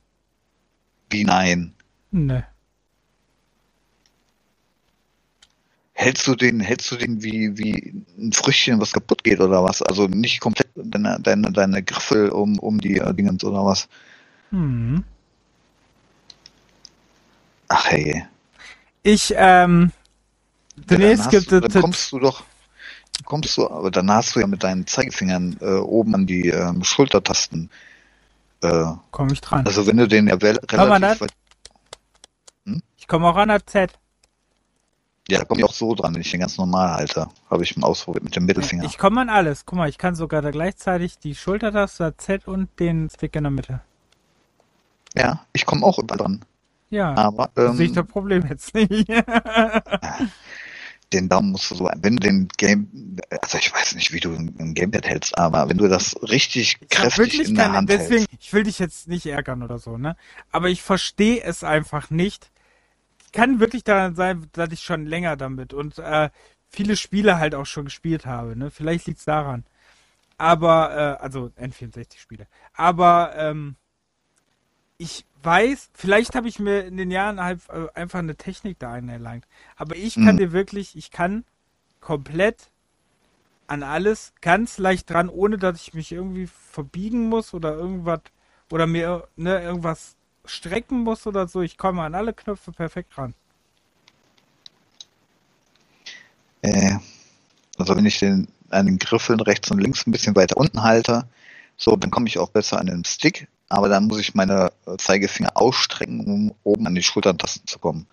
Wie 1.10 1.24
nein? 1.24 1.74
Ne. 2.12 2.46
Hältst 5.94 6.28
du 6.28 6.36
den, 6.36 6.60
hältst 6.60 6.92
du 6.92 6.96
den 6.96 7.24
wie, 7.24 7.58
wie 7.58 8.04
ein 8.20 8.32
Früchtchen, 8.32 8.80
was 8.80 8.94
kaputt 8.94 9.24
geht 9.24 9.40
oder 9.40 9.64
was? 9.64 9.82
Also 9.82 10.08
nicht 10.08 10.40
komplett 10.42 10.68
deine, 10.76 11.20
deine, 11.20 11.52
deine 11.52 11.82
Griffel 11.82 12.30
um, 12.30 12.60
um 12.60 12.80
die 12.80 13.02
Dingens 13.14 13.44
oder 13.44 13.66
was? 13.66 13.88
Hm. 14.52 15.04
Ach 17.70 17.86
hey. 17.92 18.26
Ich, 19.04 19.34
ähm, 19.36 19.92
hast 20.90 21.30
gibt 21.30 21.52
es 21.52 21.62
dann 21.62 21.82
kommst 21.82 22.12
du 22.12 22.20
doch, 22.20 22.44
kommst 23.26 23.58
du, 23.58 23.70
aber 23.70 23.92
dann 23.92 24.12
hast 24.12 24.36
du 24.36 24.40
ja 24.40 24.48
mit 24.48 24.64
deinen 24.64 24.86
Zeigefingern 24.86 25.58
äh, 25.62 25.76
oben 25.76 26.16
an 26.16 26.28
die 26.28 26.50
ähm, 26.50 26.84
Schultertasten. 26.84 27.70
Äh, 28.62 28.86
komme 29.12 29.34
ich 29.34 29.42
dran. 29.42 29.66
also 29.66 29.86
wenn 29.86 29.98
du 29.98 30.08
den 30.08 30.28
ja 30.28 30.36
relativ 30.36 30.78
das? 30.78 31.22
weit, 31.22 31.34
Ich 32.98 33.08
komme 33.08 33.28
auch 33.28 33.36
an 33.36 33.50
der 33.50 33.66
Z. 33.66 33.92
ja, 35.30 35.40
da 35.40 35.46
komme 35.46 35.62
ich 35.62 35.66
auch 35.66 35.74
so 35.74 35.94
dran, 35.94 36.14
wenn 36.16 36.22
ich 36.22 36.32
den 36.32 36.40
ganz 36.40 36.58
normal 36.58 36.96
halte, 36.96 37.28
habe 37.50 37.64
ich 37.64 37.78
mal 37.78 37.88
ausprobiert 37.88 38.24
mit 38.24 38.36
dem 38.36 38.46
Mittelfinger. 38.46 38.84
Ich 38.86 38.98
komme 38.98 39.22
an 39.22 39.30
alles. 39.30 39.66
Guck 39.66 39.78
mal, 39.78 39.90
ich 39.90 39.98
kann 39.98 40.16
sogar 40.16 40.42
da 40.42 40.52
gleichzeitig 40.52 41.20
die 41.20 41.36
Schultertaste, 41.36 42.16
Z 42.18 42.48
und 42.48 42.70
den 42.80 43.10
Stick 43.10 43.36
in 43.36 43.44
der 43.44 43.52
Mitte. 43.52 43.82
ja, 45.16 45.46
ich 45.54 45.66
komme 45.66 45.86
auch 45.86 46.00
überall 46.00 46.18
dran. 46.18 46.46
Ja, 46.90 47.14
Aber 47.16 47.52
ähm, 47.58 47.74
sehe 47.76 47.88
ich 47.88 47.92
das 47.94 48.08
Problem 48.08 48.46
jetzt 48.48 48.74
nicht. 48.74 49.08
den 51.14 51.30
Daumen 51.30 51.52
musst 51.52 51.72
du 51.72 51.76
so, 51.76 51.90
wenn 52.02 52.18
du 52.18 52.22
den 52.28 52.48
Game, 52.58 53.18
also 53.42 53.58
ich 53.58 53.74
weiß 53.74 53.96
nicht, 53.96 54.12
wie 54.12 54.20
du 54.20 54.34
ein 54.34 54.74
Gamepad 54.74 55.08
hältst, 55.08 55.38
aber 55.38 55.70
wenn 55.70 55.78
du 55.78 55.88
das 55.88 56.16
richtig 56.24 56.78
Ich 56.82 56.90
kräftig 56.90 57.40
in 57.48 57.56
der 57.56 57.66
keine- 57.66 57.78
Hand 57.78 57.90
deswegen, 57.90 58.26
hältst, 58.30 58.36
ich 58.40 58.54
will 58.54 58.64
dich 58.64 58.80
jetzt 58.80 59.08
nicht 59.08 59.26
ärgern 59.26 59.64
oder 59.64 59.80
so, 59.80 59.98
ne? 59.98 60.18
Aber 60.52 60.70
ich 60.70 60.82
verstehe 60.82 61.42
es 61.44 61.64
einfach 61.64 62.10
nicht. 62.10 62.52
Kann 63.32 63.60
wirklich 63.60 63.84
daran 63.84 64.16
sein, 64.16 64.48
dass 64.54 64.72
ich 64.72 64.82
schon 64.84 65.06
länger 65.06 65.38
damit 65.38 65.74
und 65.74 65.98
äh, 66.00 66.30
viele 66.70 66.98
Spiele 66.98 67.38
halt 67.38 67.56
auch 67.56 67.66
schon 67.66 67.86
gespielt 67.86 68.26
habe, 68.26 68.58
ne? 68.58 68.70
Vielleicht 68.72 69.08
liegt's 69.08 69.26
daran. 69.26 69.64
Aber, 70.38 71.18
äh, 71.20 71.24
also 71.24 71.52
N64-Spiele. 71.58 72.48
Aber 72.74 73.34
ähm, 73.38 73.76
ich 74.98 75.26
weiß, 75.48 75.92
vielleicht 75.96 76.36
habe 76.36 76.50
ich 76.50 76.60
mir 76.60 76.86
in 76.86 76.98
den 76.98 77.12
Jahren 77.12 77.42
halt 77.42 77.62
äh, 77.70 77.88
einfach 77.96 78.20
eine 78.20 78.38
Technik 78.38 78.80
da 78.80 78.94
eingelangt. 78.94 79.48
Aber 79.78 79.96
ich 79.98 80.20
kann 80.20 80.38
Mhm. 80.38 80.40
dir 80.40 80.54
wirklich, 80.54 80.98
ich 80.98 81.12
kann 81.12 81.46
komplett 82.02 82.72
an 83.68 83.84
alles 83.84 84.34
ganz 84.42 84.78
leicht 84.78 85.10
dran, 85.10 85.30
ohne 85.30 85.58
dass 85.58 85.82
ich 85.82 85.94
mich 85.94 86.12
irgendwie 86.12 86.48
verbiegen 86.48 87.30
muss 87.30 87.54
oder 87.54 87.76
irgendwas 87.76 88.22
oder 88.70 88.88
mir 88.88 89.28
ne, 89.38 89.62
irgendwas 89.64 90.18
strecken 90.46 91.02
muss 91.04 91.28
oder 91.28 91.48
so. 91.48 91.62
Ich 91.62 91.78
komme 91.78 92.04
an 92.04 92.16
alle 92.16 92.34
Knöpfe 92.34 92.74
perfekt 92.74 93.18
ran. 93.18 93.36
äh, 96.64 96.98
also 97.78 97.96
wenn 97.96 98.06
ich 98.06 98.20
den 98.20 98.48
an 98.70 98.86
den 98.86 99.00
Griffeln 99.00 99.40
rechts 99.40 99.72
und 99.72 99.80
links 99.80 100.06
ein 100.08 100.12
bisschen 100.12 100.36
weiter 100.36 100.58
unten 100.58 100.84
halte, 100.84 101.28
so, 101.78 101.96
dann 101.96 102.12
komme 102.12 102.28
ich 102.28 102.40
auch 102.40 102.50
besser 102.50 102.80
an 102.80 102.88
den 102.88 103.06
Stick, 103.06 103.48
aber 103.70 103.90
dann 103.90 104.06
muss 104.06 104.20
ich 104.20 104.36
meine 104.36 104.72
äh, 104.86 104.98
Zeigefinger 104.98 105.52
ausstrecken, 105.56 106.22
um 106.22 106.56
oben 106.64 106.88
an 106.88 106.96
die 106.96 107.04
Schultertasten 107.04 107.68
zu 107.68 107.80
kommen. 107.80 108.08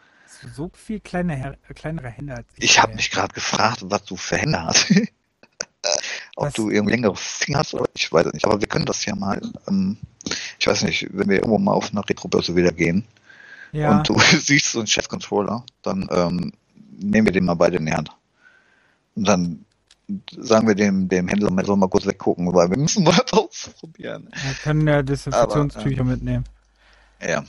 So 0.54 0.70
viel 0.74 1.00
kleine, 1.00 1.56
äh, 1.68 1.74
kleinere 1.74 2.08
Hände 2.10 2.34
als 2.36 2.46
Ich 2.56 2.80
habe 2.80 2.92
ey. 2.92 2.96
mich 2.96 3.10
gerade 3.10 3.32
gefragt, 3.34 3.80
was 3.84 4.04
du 4.04 4.16
für 4.16 4.36
Hände 4.36 4.62
hast. 4.62 4.90
Ob 6.36 6.46
Was? 6.46 6.54
du 6.54 6.70
irgendwie 6.70 6.92
längere 6.94 7.16
Finger 7.16 7.58
hast 7.60 7.74
oder 7.74 7.88
ich 7.94 8.10
weiß 8.12 8.26
es 8.26 8.32
nicht. 8.32 8.44
Aber 8.46 8.60
wir 8.60 8.66
können 8.68 8.86
das 8.86 9.04
ja 9.04 9.14
mal. 9.14 9.40
Ähm, 9.68 9.98
ich 10.58 10.66
weiß 10.66 10.82
nicht, 10.82 11.08
wenn 11.12 11.28
wir 11.28 11.36
irgendwo 11.36 11.58
mal 11.58 11.72
auf 11.72 11.90
eine 11.90 12.08
Retrobörse 12.08 12.56
wieder 12.56 12.72
gehen 12.72 13.04
Ja, 13.72 13.90
und 13.90 14.08
du 14.08 14.18
siehst 14.38 14.72
so 14.72 14.80
einen 14.80 14.86
Chef-Controller, 14.88 15.64
dann 15.82 16.08
ähm, 16.10 16.52
nehmen 16.98 17.26
wir 17.26 17.32
den 17.32 17.44
mal 17.44 17.54
beide 17.54 17.76
in 17.76 17.86
die 17.86 17.92
Hand. 17.92 18.10
Und 19.14 19.28
dann 19.28 19.64
sagen 20.36 20.68
wir 20.68 20.74
dem, 20.74 21.08
dem 21.08 21.28
Händler, 21.28 21.50
man 21.50 21.64
soll 21.64 21.76
mal 21.76 21.88
kurz 21.88 22.06
weggucken, 22.06 22.52
weil 22.52 22.70
wir 22.70 22.78
müssen 22.78 23.04
mal 23.04 23.16
das 23.16 23.32
ausprobieren. 23.32 24.28
wir 24.32 24.54
können 24.62 24.86
ja 24.86 25.02
Desinfektionstücher 25.02 26.00
ähm, 26.00 26.08
mitnehmen. 26.08 26.44
Ja. 27.26 27.44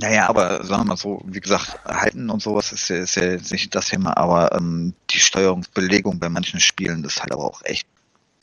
Naja, 0.00 0.28
aber 0.28 0.64
sagen 0.64 0.82
wir 0.82 0.90
mal 0.90 0.96
so, 0.96 1.20
wie 1.26 1.40
gesagt, 1.40 1.84
halten 1.84 2.30
und 2.30 2.40
sowas 2.40 2.72
ist 2.72 2.88
ja, 2.88 2.96
ist 2.98 3.16
ja 3.16 3.36
nicht 3.36 3.74
das 3.74 3.86
Thema, 3.86 4.16
aber 4.16 4.54
ähm, 4.54 4.94
die 5.10 5.18
Steuerungsbelegung 5.18 6.20
bei 6.20 6.28
manchen 6.28 6.60
Spielen 6.60 7.02
ist 7.04 7.20
halt 7.20 7.32
aber 7.32 7.44
auch 7.44 7.62
echt 7.64 7.88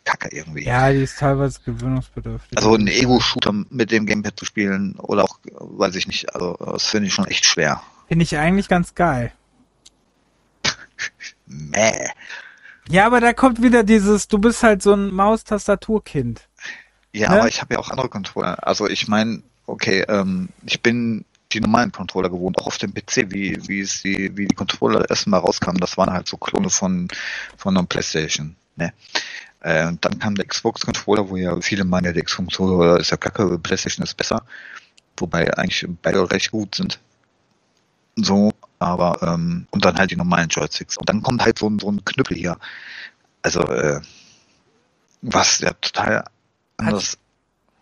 kacke 0.04 0.30
irgendwie. 0.36 0.66
Ja, 0.66 0.92
die 0.92 1.04
ist 1.04 1.18
teilweise 1.18 1.60
gewöhnungsbedürftig. 1.66 2.58
Also 2.58 2.74
einen 2.74 2.88
Ego-Shooter 2.88 3.54
mit 3.70 3.92
dem 3.92 4.06
Gamepad 4.06 4.38
zu 4.38 4.46
spielen 4.46 4.96
oder 4.98 5.24
auch, 5.24 5.40
weiß 5.52 5.96
ich 5.96 6.08
nicht, 6.08 6.34
also 6.36 6.54
das 6.54 6.88
finde 6.88 7.08
ich 7.08 7.14
schon 7.14 7.26
echt 7.26 7.46
schwer. 7.46 7.82
Finde 8.08 8.24
ich 8.24 8.38
eigentlich 8.38 8.68
ganz 8.68 8.94
geil. 8.94 9.32
Mäh. 11.48 12.10
Ja, 12.88 13.06
aber 13.08 13.20
da 13.20 13.34
kommt 13.34 13.62
wieder 13.62 13.84
dieses, 13.84 14.28
du 14.28 14.38
bist 14.40 14.62
halt 14.64 14.82
so 14.84 14.94
ein 14.94 15.14
Maustastaturkind. 15.14 16.48
Ja, 17.14 17.30
Ne? 17.30 17.40
aber 17.40 17.48
ich 17.48 17.62
habe 17.62 17.74
ja 17.76 17.80
auch 17.80 17.90
andere 17.90 18.10
Controller. 18.10 18.66
Also 18.68 18.88
ich 18.88 19.08
meine, 19.08 19.42
okay, 19.68 20.02
ähm, 20.08 20.50
ich 20.66 20.82
bin 20.82 21.26
die 21.54 21.62
normalen 21.62 21.92
Controller 21.92 22.30
gewohnt, 22.30 22.60
auch 22.60 22.68
auf 22.68 22.78
dem 22.78 22.94
PC, 22.94 23.32
wie, 23.32 23.58
wie 23.68 23.80
es 23.80 24.02
die, 24.02 24.36
wie 24.38 24.48
die 24.48 24.56
Controller 24.56 25.10
erst 25.10 25.28
mal 25.28 25.38
rauskamen, 25.38 25.80
das 25.80 25.98
waren 25.98 26.12
halt 26.12 26.28
so 26.28 26.38
Klone 26.38 26.70
von, 26.70 27.08
von 27.58 27.78
einer 27.78 27.86
Playstation, 27.86 28.56
ne. 28.76 28.94
Äh, 29.62 29.88
und 29.88 30.04
dann 30.06 30.20
kam 30.20 30.36
der 30.36 30.46
Xbox-Controller, 30.46 31.30
wo 31.30 31.38
ja 31.38 31.60
viele 31.62 31.86
meinen, 31.86 32.14
der 32.14 32.24
Xbox-Controller 32.24 33.00
ist 33.00 33.12
ja 33.12 33.18
kacke, 33.18 33.58
Playstation 33.58 34.04
ist 34.04 34.16
besser. 34.16 34.44
Wobei 35.18 35.52
eigentlich 35.58 35.88
beide 36.04 36.30
recht 36.30 36.52
gut 36.52 36.76
sind. 36.76 37.00
So, 38.16 38.52
aber, 38.86 39.22
ähm, 39.24 39.68
und 39.72 39.84
dann 39.86 39.98
halt 39.98 40.12
die 40.12 40.16
normalen 40.16 40.50
Joysticks. 40.50 40.98
Und 40.98 41.10
dann 41.10 41.22
kommt 41.24 41.44
halt 41.44 41.60
so 41.60 41.68
ein, 41.70 41.80
so 41.80 41.92
ein 41.92 42.04
Knüppel 42.06 42.38
hier. 42.38 42.58
Also, 43.42 43.62
äh, 43.62 44.00
was 45.22 45.60
ja 45.60 45.74
total 45.74 46.24
anders 46.78 47.18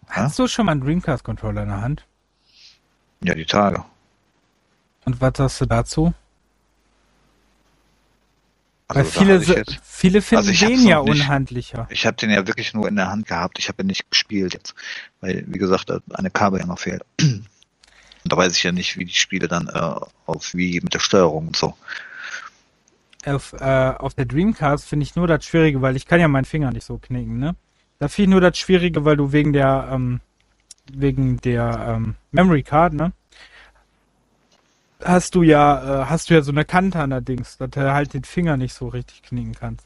Hast 0.08 0.38
du 0.38 0.48
schon 0.48 0.66
mal 0.68 0.74
einen 0.74 0.82
Dreamcast-Controller 0.82 1.64
in 1.64 1.70
der 1.70 1.82
Hand? 1.82 2.06
Ja, 3.24 3.34
die 3.36 3.46
Tage. 3.46 3.84
Und 5.06 5.20
was 5.22 5.34
sagst 5.38 5.62
du 5.62 5.66
dazu? 5.66 6.14
Also, 8.88 9.10
da 9.12 9.20
viele, 9.20 9.40
se- 9.40 9.56
jetzt, 9.56 9.80
viele 9.84 10.22
finden 10.22 10.48
Also 10.50 10.66
den 10.66 10.86
ja 10.86 11.02
nicht. 11.02 11.10
unhandlicher. 11.22 11.88
ich 11.90 12.06
habe 12.06 12.18
den 12.18 12.30
ja 12.30 12.46
wirklich 12.46 12.74
nur 12.74 12.88
in 12.88 12.96
der 12.96 13.10
Hand 13.10 13.26
gehabt. 13.28 13.58
Ich 13.58 13.70
habe 13.70 13.82
ihn 13.82 13.88
nicht 13.88 14.10
gespielt 14.12 14.54
jetzt, 14.54 14.76
weil 15.22 15.44
wie 15.48 15.58
gesagt, 15.58 15.90
da 15.90 16.00
eine 16.14 16.30
Kabel 16.30 16.60
ja 16.60 16.66
noch 16.68 16.80
fehlt. 16.80 17.04
Da 18.26 18.38
weiß 18.38 18.56
ich 18.56 18.64
ja 18.64 18.72
nicht, 18.72 18.98
wie 18.98 19.06
die 19.06 19.14
Spiele 19.14 19.48
dann 19.48 19.68
äh, 19.68 19.96
auf 20.26 20.54
wie 20.54 20.80
mit 20.82 20.94
der 20.94 21.00
Steuerung 21.00 21.48
und 21.48 21.56
so. 21.56 21.76
Auf, 23.26 23.54
äh, 23.54 23.94
auf 23.98 24.14
der 24.14 24.26
Dreamcast 24.26 24.86
finde 24.86 25.04
ich 25.04 25.16
nur 25.16 25.28
das 25.28 25.46
Schwierige, 25.46 25.82
weil 25.82 25.96
ich 25.96 26.08
kann 26.08 26.20
ja 26.20 26.28
meinen 26.28 26.46
Finger 26.46 26.72
nicht 26.72 26.86
so 26.86 26.98
knicken, 26.98 27.40
ne? 27.40 27.56
Da 28.00 28.08
finde 28.08 28.30
ich 28.30 28.32
nur 28.32 28.42
das 28.42 28.58
Schwierige, 28.58 29.06
weil 29.06 29.16
du 29.16 29.32
wegen 29.32 29.54
der, 29.54 29.90
ähm, 29.92 30.20
wegen 30.92 31.38
der 31.38 31.96
ähm, 31.96 32.16
Memory 32.32 32.64
Card, 32.64 32.94
ne? 32.94 33.14
Hast 35.04 35.36
du 35.36 35.44
ja, 35.44 36.04
äh, 36.04 36.06
hast 36.06 36.30
du 36.30 36.34
ja 36.34 36.42
so 36.42 36.52
eine 36.52 36.66
Kante 36.66 37.00
an 37.00 37.12
der 37.12 37.22
Dings, 37.22 37.58
dass 37.58 37.70
du 37.70 37.94
halt 37.94 38.14
den 38.14 38.24
Finger 38.24 38.58
nicht 38.58 38.74
so 38.74 38.88
richtig 38.88 39.24
knicken 39.24 39.54
kannst. 39.54 39.86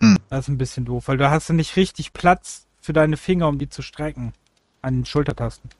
Hm. 0.00 0.18
Das 0.30 0.40
ist 0.40 0.48
ein 0.48 0.58
bisschen 0.58 0.84
doof, 0.84 1.08
weil 1.08 1.16
du 1.16 1.30
hast 1.30 1.48
ja 1.48 1.54
nicht 1.54 1.76
richtig 1.76 2.12
Platz 2.12 2.66
für 2.80 2.92
deine 2.92 3.16
Finger, 3.16 3.48
um 3.48 3.58
die 3.58 3.68
zu 3.68 3.82
strecken. 3.82 4.32
An 4.82 4.96
den 4.96 5.06
Schultertasten. 5.06 5.70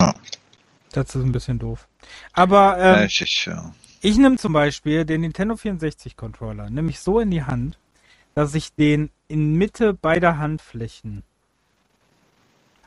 Ja. 0.00 0.14
Das 0.92 1.14
ist 1.14 1.22
ein 1.22 1.32
bisschen 1.32 1.58
doof. 1.58 1.86
Aber 2.32 2.78
ähm, 2.78 3.06
ich, 3.06 3.20
ich, 3.20 3.46
ja. 3.46 3.72
ich 4.00 4.16
nehme 4.16 4.36
zum 4.36 4.52
Beispiel 4.52 5.04
den 5.04 5.20
Nintendo 5.20 5.56
64 5.56 6.16
Controller, 6.16 6.68
nehme 6.70 6.90
ich 6.90 7.00
so 7.00 7.20
in 7.20 7.30
die 7.30 7.44
Hand, 7.44 7.78
dass 8.34 8.54
ich 8.54 8.74
den 8.74 9.10
in 9.28 9.54
Mitte 9.54 9.94
beider 9.94 10.38
Handflächen 10.38 11.22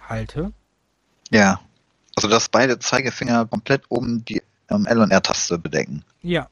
halte. 0.08 0.52
ja. 1.30 1.60
Also, 2.16 2.28
dass 2.28 2.48
beide 2.48 2.78
Zeigefinger 2.78 3.48
komplett 3.48 3.86
oben 3.90 4.24
die 4.24 4.44
ähm, 4.70 4.86
L- 4.86 5.00
und 5.00 5.10
R-Taste 5.10 5.58
bedecken. 5.58 6.04
Ja. 6.22 6.48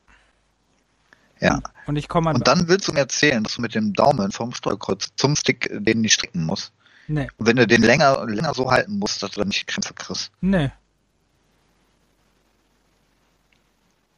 Ja. 1.40 1.62
Und 1.86 1.98
ich 1.98 2.08
komme. 2.08 2.34
Und 2.34 2.48
dann 2.48 2.68
willst 2.68 2.88
du 2.88 2.94
mir 2.94 3.02
erzählen, 3.02 3.44
dass 3.44 3.56
du 3.56 3.62
mit 3.62 3.76
dem 3.76 3.94
Daumen 3.94 4.32
vom 4.32 4.54
Steuerkreuz 4.54 5.10
zum 5.18 5.36
Stick 5.36 5.70
den 5.72 6.02
nicht 6.02 6.14
stricken 6.14 6.46
musst. 6.46 6.72
Nee, 7.08 7.28
Und 7.38 7.46
wenn 7.48 7.56
du 7.58 7.68
den 7.68 7.82
länger, 7.82 8.26
länger 8.28 8.54
so 8.54 8.72
halten 8.72 9.00
musst, 9.00 9.22
dass 9.22 9.32
du 9.32 9.40
dann 9.42 9.50
nicht 9.50 9.68
Krämpfe 9.68 9.94
kriegst. 9.94 10.32
nee. 10.42 10.72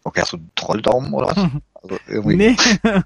Okay, 0.05 0.21
hast 0.21 0.33
du 0.33 0.37
einen 0.37 0.51
Trolldaumen 0.55 1.13
oder 1.13 1.27
was? 1.27 1.37
Also 1.81 1.97
irgendwie. 2.07 2.35
Nee. 2.35 2.55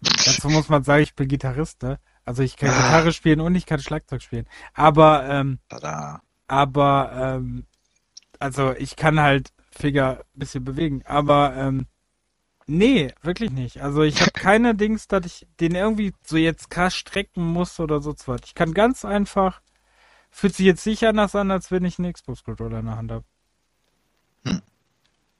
Dazu 0.00 0.48
muss 0.48 0.68
man 0.68 0.82
sagen, 0.84 1.02
ich 1.04 1.14
bin 1.14 1.28
Gitarrist, 1.28 1.82
ne? 1.82 1.98
Also 2.24 2.42
ich 2.42 2.56
kann 2.56 2.70
Gitarre 2.70 3.12
spielen 3.12 3.40
und 3.40 3.54
ich 3.54 3.64
kann 3.66 3.78
Schlagzeug 3.78 4.22
spielen. 4.22 4.46
Aber, 4.74 5.24
ähm, 5.28 5.60
Tada. 5.68 6.20
aber, 6.48 7.12
ähm, 7.14 7.64
also 8.40 8.72
ich 8.72 8.96
kann 8.96 9.20
halt 9.20 9.52
Finger 9.70 10.18
ein 10.34 10.38
bisschen 10.38 10.64
bewegen. 10.64 11.02
Aber, 11.06 11.54
ähm, 11.56 11.86
nee, 12.66 13.12
wirklich 13.22 13.50
nicht. 13.50 13.82
Also 13.82 14.02
ich 14.02 14.20
habe 14.20 14.30
keine 14.34 14.74
Dings, 14.74 15.08
dass 15.08 15.26
ich 15.26 15.46
den 15.60 15.74
irgendwie 15.74 16.12
so 16.24 16.36
jetzt 16.36 16.70
krass 16.70 16.94
strecken 16.94 17.44
muss 17.44 17.80
oder 17.80 18.00
so 18.00 18.14
was. 18.26 18.40
Ich 18.44 18.54
kann 18.54 18.74
ganz 18.74 19.04
einfach, 19.04 19.60
fühlt 20.30 20.54
sich 20.54 20.66
jetzt 20.66 20.84
sicher 20.84 21.08
anders 21.08 21.34
an, 21.34 21.50
als 21.50 21.70
wenn 21.70 21.84
ich 21.84 21.98
einen 21.98 22.12
Xbox-Controller 22.12 22.80
in 22.80 22.86
der 22.86 22.96
Hand 22.96 23.10
habe. 23.12 23.24
Hm. 24.44 24.62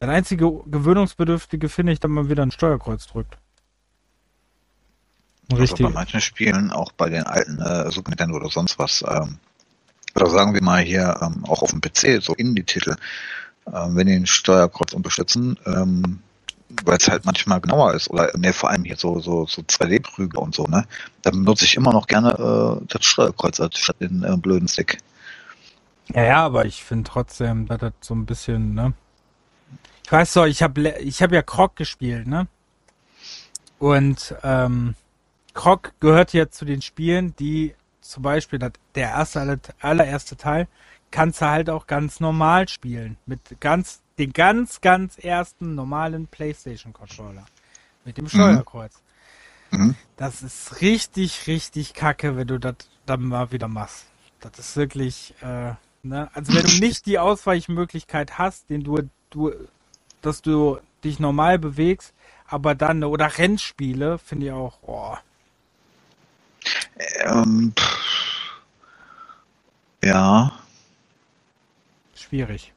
Das 0.01 0.11
einzige 0.11 0.51
Gewöhnungsbedürftige 0.67 1.69
finde 1.69 1.93
ich, 1.93 2.01
dass 2.01 2.11
man 2.11 2.29
wieder 2.29 2.43
ein 2.43 2.51
Steuerkreuz 2.51 3.07
drückt. 3.07 3.39
Also 5.51 5.63
Richtig. 5.63 5.87
bei 5.87 5.93
manchen 5.93 6.21
Spielen, 6.21 6.73
auch 6.73 6.93
bei 6.93 7.09
den 7.09 7.23
alten 7.23 7.61
äh, 7.61 7.91
Super 7.91 8.11
Nintendo 8.11 8.37
oder 8.37 8.51
sonst 8.51 8.79
was, 8.79 9.05
ähm, 9.09 9.39
oder 10.17 10.29
sagen 10.29 10.55
wir 10.55 10.63
mal 10.63 10.83
hier 10.83 11.17
ähm, 11.23 11.45
auch 11.45 11.63
auf 11.63 11.71
dem 11.71 11.81
PC, 11.81 12.23
so 12.23 12.35
Indie-Titel, 12.35 12.97
ähm, 13.73 13.95
wenn 13.95 14.07
die 14.07 14.15
den 14.15 14.27
Steuerkreuz 14.27 14.93
unterstützen, 14.93 15.59
ähm, 15.67 16.21
weil 16.85 16.99
es 16.99 17.09
halt 17.09 17.25
manchmal 17.25 17.61
genauer 17.61 17.95
ist, 17.95 18.11
oder 18.11 18.31
ne, 18.37 18.53
vor 18.53 18.71
allem 18.71 18.85
hier 18.85 18.97
so, 18.97 19.21
so, 19.21 19.47
so 19.47 19.63
2D-Prügel 19.63 20.39
und 20.39 20.55
so, 20.55 20.65
ne? 20.65 20.87
Dann 21.23 21.35
benutze 21.45 21.65
ich 21.65 21.77
immer 21.77 21.93
noch 21.93 22.07
gerne 22.07 22.81
äh, 22.83 22.87
das 22.89 23.05
Steuerkreuz 23.05 23.61
statt 23.77 23.97
den 24.01 24.23
äh, 24.23 24.37
blöden 24.37 24.69
Stick. 24.69 24.99
Ja, 26.15 26.23
ja, 26.25 26.45
aber 26.45 26.67
ich 26.67 26.85
finde 26.85 27.11
trotzdem, 27.11 27.67
dass 27.67 27.81
das 27.81 27.93
so 28.01 28.15
ein 28.15 28.27
bisschen, 28.27 28.75
ne? 28.75 28.93
Ich 30.05 30.13
weiß 30.13 30.35
doch, 30.35 30.47
ich 30.47 30.63
habe 30.63 30.91
ich 31.01 31.21
hab 31.23 31.33
ja 31.33 31.43
Croc 31.43 31.75
gespielt, 31.75 32.29
ne? 32.29 32.47
Und 33.79 34.35
ähm, 34.43 34.95
Croc 35.55 35.93
gehört 36.01 36.33
ja 36.33 36.49
zu 36.49 36.65
den 36.65 36.81
Spielen, 36.83 37.35
die 37.37 37.75
zum 38.01 38.23
Beispiel 38.23 38.59
der 38.59 39.09
erste, 39.11 39.41
aller- 39.41 39.59
allererste 39.81 40.37
Teil, 40.37 40.69
kannst 41.11 41.41
du 41.41 41.47
halt 41.47 41.71
auch 41.71 41.87
ganz 41.87 42.21
normal 42.21 42.69
spielen. 42.69 43.17
Mit 43.27 43.41
ganz, 43.61 44.01
den 44.19 44.33
ganz, 44.33 44.81
ganz 44.81 45.19
ersten 45.19 45.75
normalen 45.75 46.27
PlayStation-Controller. 46.27 47.45
Mit 48.05 48.19
dem 48.19 48.29
Steuerkreuz. 48.29 48.93
Mhm. 49.71 49.95
Das 50.17 50.43
ist 50.43 50.81
richtig, 50.81 51.47
richtig 51.47 51.95
kacke, 51.95 52.37
wenn 52.37 52.47
du 52.47 52.59
das 52.59 52.77
dann 53.05 53.25
mal 53.25 53.51
wieder 53.53 53.69
machst. 53.69 54.07
Das 54.41 54.59
ist 54.59 54.77
wirklich, 54.77 55.35
äh, 55.43 55.73
ne? 56.03 56.31
Also 56.33 56.55
wenn 56.55 56.65
du 56.65 56.79
nicht 56.79 57.07
die 57.07 57.19
Ausweichmöglichkeit 57.19 58.39
hast, 58.39 58.71
den 58.71 58.85
du, 58.85 59.09
du, 59.31 59.53
dass 60.23 60.41
du 60.41 60.79
dich 61.03 61.19
normal 61.19 61.59
bewegst, 61.59 62.15
aber 62.47 62.75
dann, 62.75 63.03
oder 63.03 63.39
Rennspiele, 63.39 64.19
finde 64.19 64.47
ich 64.47 64.53
auch, 64.53 64.79
oh, 64.83 65.17
Ähm, 67.25 67.73
ja, 70.03 70.53
schwierig. 72.15 72.73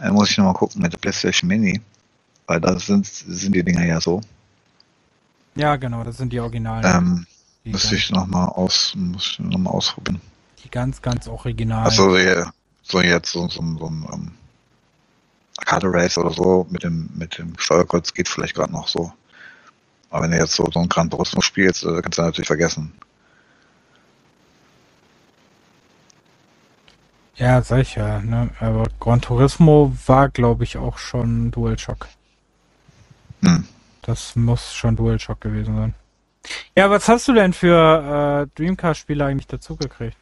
Äh, 0.00 0.10
muss 0.10 0.30
ich 0.30 0.38
nochmal 0.38 0.54
gucken 0.54 0.82
mit 0.82 0.92
der 0.92 0.98
PlayStation 0.98 1.48
Mini, 1.48 1.80
weil 2.46 2.60
da 2.60 2.78
sind, 2.78 3.06
sind 3.06 3.54
die 3.54 3.62
Dinger 3.62 3.84
ja 3.84 4.00
so. 4.00 4.20
Ja, 5.54 5.76
genau, 5.76 6.04
das 6.04 6.16
sind 6.16 6.32
die 6.32 6.40
Originalen. 6.40 6.84
Ähm, 6.84 7.26
die, 7.64 7.70
müsste 7.70 7.96
ich 7.96 8.10
nochmal 8.10 8.48
aus, 8.48 8.92
muss 8.96 9.32
ich 9.32 9.38
noch 9.40 9.58
mal 9.58 9.70
ausprobieren. 9.70 10.20
die 10.64 10.70
ganz, 10.70 11.02
ganz 11.02 11.26
Originalen. 11.26 11.84
Also 11.84 12.16
so 12.82 13.00
jetzt 13.00 13.32
so, 13.32 13.48
so, 13.48 13.60
so 13.60 13.86
ein 13.86 14.06
ähm, 14.12 14.30
Arcade 15.58 15.88
Race 15.92 16.16
oder 16.16 16.30
so 16.30 16.66
mit 16.70 16.84
dem 16.84 17.10
mit 17.14 17.36
dem 17.38 17.58
Steuerkreuz 17.58 18.14
geht 18.14 18.28
vielleicht 18.28 18.54
gerade 18.54 18.72
noch 18.72 18.88
so. 18.88 19.12
Aber 20.10 20.22
wenn 20.22 20.30
du 20.30 20.38
jetzt 20.38 20.54
so, 20.54 20.68
so 20.72 20.80
ein 20.80 20.88
Gran 20.88 21.10
Turismo 21.10 21.42
spielst, 21.42 21.84
äh, 21.84 22.00
kannst 22.00 22.18
du 22.18 22.22
natürlich 22.22 22.46
vergessen. 22.46 22.92
Ja, 27.38 27.62
sag 27.62 27.82
ich 27.82 27.94
ja, 27.94 28.20
ne? 28.20 28.50
Aber 28.58 28.84
Gran 28.98 29.20
Turismo 29.20 29.96
war, 30.06 30.28
glaube 30.28 30.64
ich, 30.64 30.76
auch 30.76 30.98
schon 30.98 31.52
DualShock. 31.52 32.08
Hm. 33.42 33.66
Das 34.02 34.34
muss 34.34 34.74
schon 34.74 34.96
DualShock 34.96 35.40
gewesen 35.40 35.76
sein. 35.76 35.94
Ja, 36.76 36.90
was 36.90 37.08
hast 37.08 37.28
du 37.28 37.32
denn 37.34 37.52
für 37.52 38.48
äh, 38.48 38.58
Dreamcast-Spiele 38.58 39.24
eigentlich 39.24 39.46
dazugekriegt? 39.46 40.16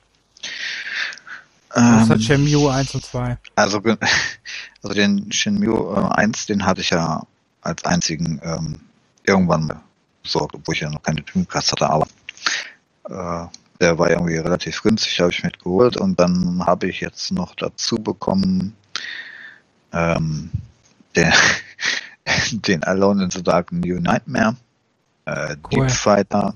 Außer 1.70 2.14
Ähm, 2.14 2.20
Shenmue 2.20 2.72
1 2.72 2.94
und 2.94 3.04
2. 3.04 3.38
also, 3.54 3.80
also 4.82 4.94
den 4.94 5.30
Shenmue 5.32 5.94
äh, 5.96 6.14
1, 6.16 6.46
den 6.46 6.66
hatte 6.66 6.80
ich 6.82 6.90
ja 6.90 7.22
als 7.62 7.84
einzigen 7.84 8.40
ähm, 8.42 8.80
irgendwann 9.24 9.80
besorgt, 10.22 10.54
obwohl 10.54 10.74
ich 10.74 10.80
ja 10.80 10.90
noch 10.90 11.02
keine 11.02 11.22
Dreamcast 11.22 11.72
hatte, 11.72 11.88
aber 11.88 12.06
äh, 13.08 13.46
der 13.80 13.98
war 13.98 14.10
irgendwie 14.10 14.36
relativ 14.36 14.82
günstig, 14.82 15.20
habe 15.20 15.30
ich 15.30 15.42
mitgeholt 15.42 15.96
und 15.96 16.18
dann 16.18 16.64
habe 16.64 16.88
ich 16.88 17.00
jetzt 17.00 17.30
noch 17.32 17.54
dazu 17.54 17.96
bekommen 17.96 18.76
ähm, 19.92 20.50
der, 21.14 21.32
den 22.52 22.82
Alone 22.84 23.24
in 23.24 23.30
the 23.30 23.42
Dark 23.42 23.72
New 23.72 23.98
Nightmare, 24.00 24.56
äh, 25.26 25.56
Cool. 25.72 25.86
Deep 25.86 25.90
Fighter, 25.90 26.54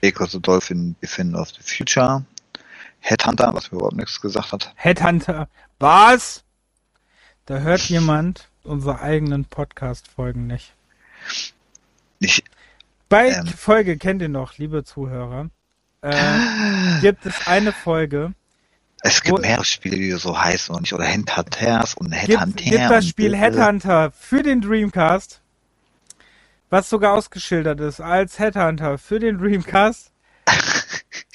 Echo 0.00 0.26
the 0.26 0.40
Dolphin 0.40 0.96
Defend 1.02 1.34
of 1.34 1.48
the 1.50 1.62
Future, 1.62 2.24
Headhunter, 3.00 3.52
was 3.54 3.70
mir 3.70 3.78
überhaupt 3.78 3.96
nichts 3.96 4.20
gesagt 4.20 4.52
hat. 4.52 4.72
Headhunter. 4.76 5.48
Was? 5.78 6.44
Da 7.46 7.58
hört 7.58 7.80
jemand 7.88 8.48
unsere 8.62 9.00
eigenen 9.00 9.44
Podcast-Folgen 9.46 10.46
nicht. 10.46 10.74
Ich, 12.18 12.44
Bei 13.08 13.30
Ähm. 13.30 13.46
Folge 13.46 13.96
kennt 13.96 14.20
ihr 14.22 14.28
noch, 14.28 14.58
liebe 14.58 14.84
Zuhörer. 14.84 15.48
Äh, 16.02 17.00
gibt 17.00 17.26
es 17.26 17.46
eine 17.46 17.72
Folge, 17.72 18.32
Es 19.02 19.22
gibt 19.22 19.40
mehrere 19.40 19.64
Spiele, 19.64 19.96
die 19.96 20.12
so 20.12 20.38
heißen 20.38 20.74
und 20.74 20.82
nicht, 20.82 20.92
oder 20.92 21.04
Headhunters 21.04 21.94
und 21.94 22.10
gibt, 22.10 22.22
Headhunter. 22.28 22.64
gibt 22.64 22.90
das 22.90 23.04
und 23.04 23.10
Spiel 23.10 23.36
Headhunter 23.36 24.10
für 24.12 24.42
den 24.42 24.60
Dreamcast, 24.60 25.40
was 26.70 26.88
sogar 26.88 27.14
ausgeschildert 27.14 27.80
ist 27.80 28.00
als 28.00 28.38
Headhunter 28.38 28.98
für 28.98 29.18
den 29.18 29.38
Dreamcast. 29.38 30.10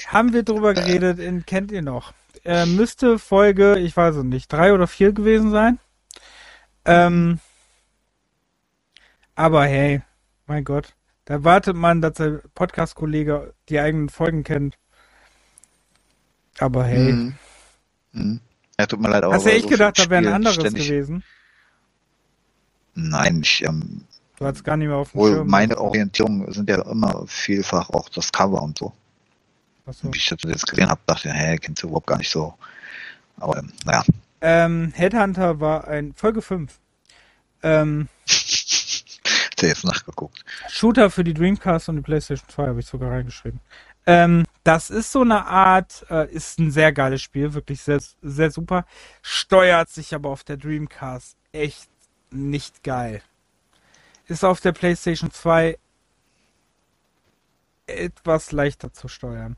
haben 0.07 0.34
wir 0.34 0.43
drüber 0.43 0.74
geredet, 0.74 1.20
in, 1.20 1.45
kennt 1.45 1.72
ihr 1.72 1.82
noch. 1.82 2.13
Äh, 2.43 2.66
müsste 2.66 3.20
Folge, 3.20 3.80
ich 3.80 3.95
weiß 3.95 4.16
es 4.16 4.24
nicht, 4.24 4.51
drei 4.51 4.74
oder 4.74 4.88
vier 4.88 5.13
gewesen 5.13 5.51
sein. 5.51 5.80
Ähm, 6.86 7.39
aber 9.36 9.66
hey, 9.66 10.01
mein 10.45 10.63
Gott, 10.63 10.93
da 11.26 11.43
wartet 11.43 11.76
man, 11.76 12.01
dass 12.01 12.13
der 12.15 12.41
Podcast-Kollege 12.53 13.53
die 13.69 13.80
eigenen 13.80 14.09
Folgen 14.09 14.43
kennt. 14.43 14.78
Aber 16.59 16.86
hey, 16.86 17.11
Mhm. 17.11 17.36
Mhm. 18.13 18.39
Ja, 18.80 18.86
tut 18.86 18.99
mir 18.99 19.09
leid, 19.09 19.23
aber 19.23 19.34
hast 19.36 19.45
du 19.45 19.49
bei 19.49 19.55
echt 19.55 19.63
so 19.63 19.69
gedacht, 19.69 19.97
da 19.99 20.09
wäre 20.09 20.28
ein 20.28 20.34
anderes 20.34 20.55
ständig- 20.55 20.88
gewesen? 20.88 21.23
Nein, 22.93 23.41
ich, 23.43 23.63
ähm, 23.65 24.05
Du 24.38 24.45
hattest 24.45 24.63
gar 24.65 24.76
nicht 24.76 24.88
mehr 24.89 24.97
auf 24.97 25.11
dem 25.11 25.19
wohl 25.21 25.32
Schirm. 25.34 25.47
meine 25.47 25.78
Orientierung 25.80 26.51
sind 26.51 26.69
ja 26.69 26.82
immer 26.89 27.23
vielfach 27.28 27.89
auch 27.91 28.09
das 28.09 28.32
Cover 28.32 28.61
und 28.61 28.78
so. 28.78 28.91
Achso. 29.86 30.11
Wie 30.13 30.17
ich 30.17 30.26
das 30.28 30.39
jetzt 30.45 30.67
gesehen 30.67 30.89
habe, 30.89 30.99
dachte 31.05 31.30
ich, 31.30 31.34
hä, 31.34 31.57
kennst 31.57 31.84
du 31.84 31.88
überhaupt 31.88 32.07
gar 32.07 32.17
nicht 32.17 32.30
so. 32.30 32.53
Aber 33.38 33.57
ähm, 33.59 33.71
naja. 33.86 34.03
Ähm, 34.41 34.91
Headhunter 34.93 35.59
war 35.61 35.88
ein 35.88 36.13
Folge 36.13 36.41
5. 36.41 36.78
Ähm, 37.63 38.09
Jetzt 39.68 39.86
nachgeguckt. 39.86 40.43
Shooter 40.70 41.09
für 41.09 41.24
die 41.24 41.34
Dreamcast 41.34 41.89
und 41.89 41.97
die 41.97 42.01
PlayStation 42.01 42.47
2 42.49 42.68
habe 42.68 42.80
ich 42.80 42.86
sogar 42.86 43.11
reingeschrieben. 43.11 43.59
Ähm, 44.07 44.45
das 44.63 44.89
ist 44.89 45.11
so 45.11 45.22
eine 45.22 45.45
Art, 45.45 46.05
äh, 46.09 46.32
ist 46.32 46.59
ein 46.59 46.72
sehr 46.72 46.91
geiles 46.91 47.22
Spiel, 47.22 47.53
wirklich 47.53 47.82
sehr, 47.82 47.99
sehr 48.22 48.51
super. 48.51 48.86
Steuert 49.22 49.89
sich 49.89 50.13
aber 50.13 50.30
auf 50.30 50.43
der 50.43 50.57
Dreamcast 50.57 51.36
echt 51.51 51.89
nicht 52.32 52.84
geil. 52.84 53.22
Ist 54.28 54.43
auf 54.43 54.61
der 54.61 54.72
PlayStation 54.72 55.32
2 55.32 55.78
etwas 57.88 58.51
leichter 58.51 58.93
zu 58.93 59.07
steuern. 59.07 59.57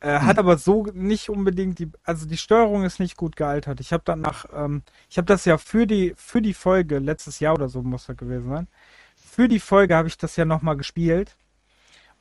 Äh, 0.00 0.20
Hat 0.20 0.38
aber 0.38 0.58
so 0.58 0.86
nicht 0.94 1.28
unbedingt 1.28 1.80
die, 1.80 1.90
also 2.04 2.26
die 2.26 2.36
Steuerung 2.36 2.84
ist 2.84 3.00
nicht 3.00 3.16
gut 3.16 3.34
gealtert. 3.34 3.80
Ich 3.80 3.92
habe 3.92 4.04
dann 4.04 4.20
nach, 4.20 4.44
ähm, 4.54 4.82
ich 5.10 5.18
habe 5.18 5.26
das 5.26 5.44
ja 5.44 5.58
für 5.58 5.88
die 5.88 6.14
für 6.16 6.40
die 6.40 6.54
Folge 6.54 7.00
letztes 7.00 7.40
Jahr 7.40 7.54
oder 7.54 7.68
so 7.68 7.82
muss 7.82 8.06
das 8.06 8.16
gewesen 8.16 8.48
sein. 8.48 8.68
Für 9.38 9.46
die 9.46 9.60
Folge 9.60 9.94
habe 9.94 10.08
ich 10.08 10.18
das 10.18 10.34
ja 10.34 10.44
nochmal 10.44 10.76
gespielt 10.76 11.36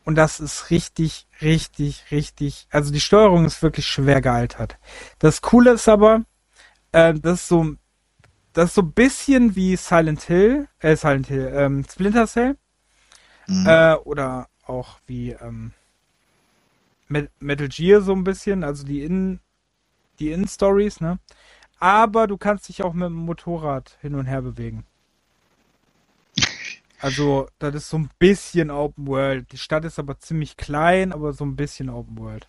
und 0.05 0.13
das 0.13 0.39
ist 0.39 0.70
richtig, 0.70 1.26
richtig, 1.41 2.11
richtig. 2.11 2.68
Also 2.70 2.93
die 2.93 2.99
Steuerung 2.99 3.43
ist 3.45 3.63
wirklich 3.63 3.88
schwer 3.88 4.22
gealtert. 4.22 4.78
Das 5.18 5.41
Coole 5.41 5.72
ist 5.72 5.89
aber, 5.89 6.26
äh, 6.91 7.15
das 7.15 7.41
ist 7.41 7.47
so, 7.47 7.74
das 8.53 8.65
ist 8.70 8.76
so 8.76 8.84
ein 8.84 8.91
bisschen 8.91 9.55
wie 9.55 9.76
Silent 9.78 10.22
Hill, 10.26 10.68
äh, 10.80 10.95
Silent 10.95 11.26
Hill, 11.26 11.51
ähm, 11.55 11.86
Splinter 11.91 12.28
Cell 12.28 12.55
Mhm. 13.47 13.68
äh, 13.68 13.95
oder 13.95 14.47
auch 14.68 14.99
wie 15.07 15.32
ähm, 15.32 15.74
Met- 17.07 17.32
Metal 17.39 17.68
Gear 17.68 18.01
so 18.01 18.13
ein 18.13 18.24
bisschen, 18.24 18.63
also 18.63 18.86
die 18.86 19.01
In 19.03 19.39
die 20.20 20.32
In-Stories, 20.32 21.01
ne? 21.01 21.20
Aber 21.80 22.28
du 22.28 22.38
kannst 22.38 22.70
dich 22.70 22.84
auch 22.84 22.93
mit 22.93 23.05
dem 23.07 23.13
Motorrad 23.15 23.97
hin 24.01 24.15
und 24.15 24.26
her 24.28 24.41
bewegen. 24.43 24.86
Also, 27.00 27.48
das 27.60 27.76
ist 27.76 27.89
so 27.89 27.98
ein 27.98 28.10
bisschen 28.18 28.72
Open 28.72 29.08
World. 29.08 29.52
Die 29.52 29.58
Stadt 29.58 29.86
ist 29.86 30.00
aber 30.00 30.20
ziemlich 30.20 30.58
klein, 30.58 31.14
aber 31.14 31.34
so 31.34 31.45
ein 31.45 31.56
bisschen 31.56 31.89
Open 31.89 32.18
World. 32.18 32.48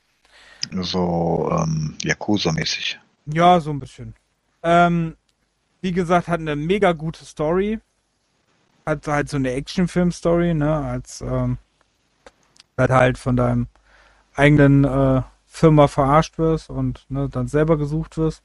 So 0.70 1.50
ähm, 1.52 1.96
Yakuza-mäßig. 2.02 2.98
Ja, 3.26 3.60
so 3.60 3.70
ein 3.70 3.80
bisschen. 3.80 4.14
Ähm, 4.62 5.16
wie 5.80 5.92
gesagt, 5.92 6.28
hat 6.28 6.40
eine 6.40 6.56
mega 6.56 6.92
gute 6.92 7.24
Story. 7.24 7.80
Hat 8.86 9.06
halt 9.06 9.28
so 9.28 9.36
eine 9.36 9.52
Actionfilm-Story, 9.52 10.54
ne? 10.54 10.74
Als 10.74 11.20
ähm, 11.20 11.58
halt 12.78 12.90
halt 12.90 13.18
von 13.18 13.36
deinem 13.36 13.66
eigenen 14.34 14.84
äh, 14.84 15.22
Firma 15.46 15.88
verarscht 15.88 16.38
wirst 16.38 16.70
und 16.70 17.04
ne, 17.08 17.28
dann 17.28 17.48
selber 17.48 17.76
gesucht 17.76 18.16
wirst. 18.16 18.42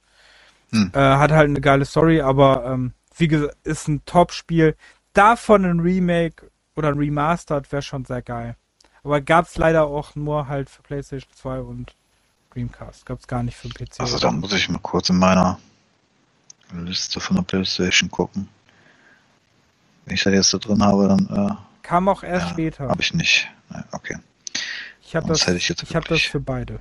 Hm. 0.71 0.91
Äh, 0.93 0.99
hat 0.99 1.31
halt 1.31 1.49
eine 1.49 1.61
geile 1.61 1.85
Story, 1.85 2.21
aber 2.21 2.65
ähm, 2.65 2.93
wie 3.15 3.27
gesagt, 3.27 3.55
ist 3.63 3.87
ein 3.87 4.03
Top-Spiel. 4.05 4.75
Davon 5.13 5.65
ein 5.65 5.79
Remake 5.79 6.51
oder 6.75 6.89
ein 6.89 6.97
Remastered 6.97 7.71
wäre 7.71 7.81
schon 7.81 8.05
sehr 8.05 8.21
geil. 8.21 8.55
Aber 9.03 9.21
gab's 9.21 9.57
leider 9.57 9.85
auch 9.85 10.15
nur 10.15 10.47
halt 10.47 10.69
für 10.69 10.81
PlayStation 10.81 11.31
2 11.35 11.59
und 11.59 11.95
Dreamcast. 12.53 13.05
Gab's 13.05 13.27
gar 13.27 13.43
nicht 13.43 13.57
für 13.57 13.69
PC. 13.69 13.99
Also 13.99 14.17
da 14.17 14.31
muss 14.31 14.53
ich 14.53 14.69
mal 14.69 14.79
kurz 14.79 15.09
in 15.09 15.17
meiner 15.17 15.59
Liste 16.73 17.19
von 17.19 17.35
der 17.35 17.43
Playstation 17.43 18.09
gucken. 18.09 18.47
Wenn 20.05 20.15
ich 20.15 20.23
das 20.23 20.33
jetzt 20.33 20.53
da 20.53 20.57
drin 20.57 20.83
habe, 20.83 21.07
dann 21.07 21.27
äh, 21.49 21.55
Kam 21.83 22.07
auch 22.07 22.23
erst 22.23 22.47
ja, 22.47 22.51
später. 22.51 22.87
habe 22.89 23.01
ich 23.01 23.13
nicht. 23.13 23.49
Nein, 23.69 23.83
okay. 23.91 24.17
Ich 25.01 25.15
habe 25.15 25.27
das, 25.27 25.47
ich 25.47 25.69
ich 25.69 25.95
hab 25.95 26.05
das 26.05 26.21
für 26.21 26.39
beide. 26.39 26.79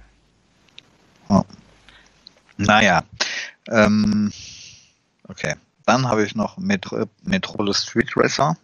Naja. 2.56 3.02
Ähm, 3.68 4.32
okay. 5.28 5.54
Dann 5.86 6.08
habe 6.08 6.24
ich 6.24 6.34
noch 6.34 6.58
Metro 6.58 7.06
Metropolis 7.22 7.84
Street 7.84 8.16
Racer. 8.16 8.56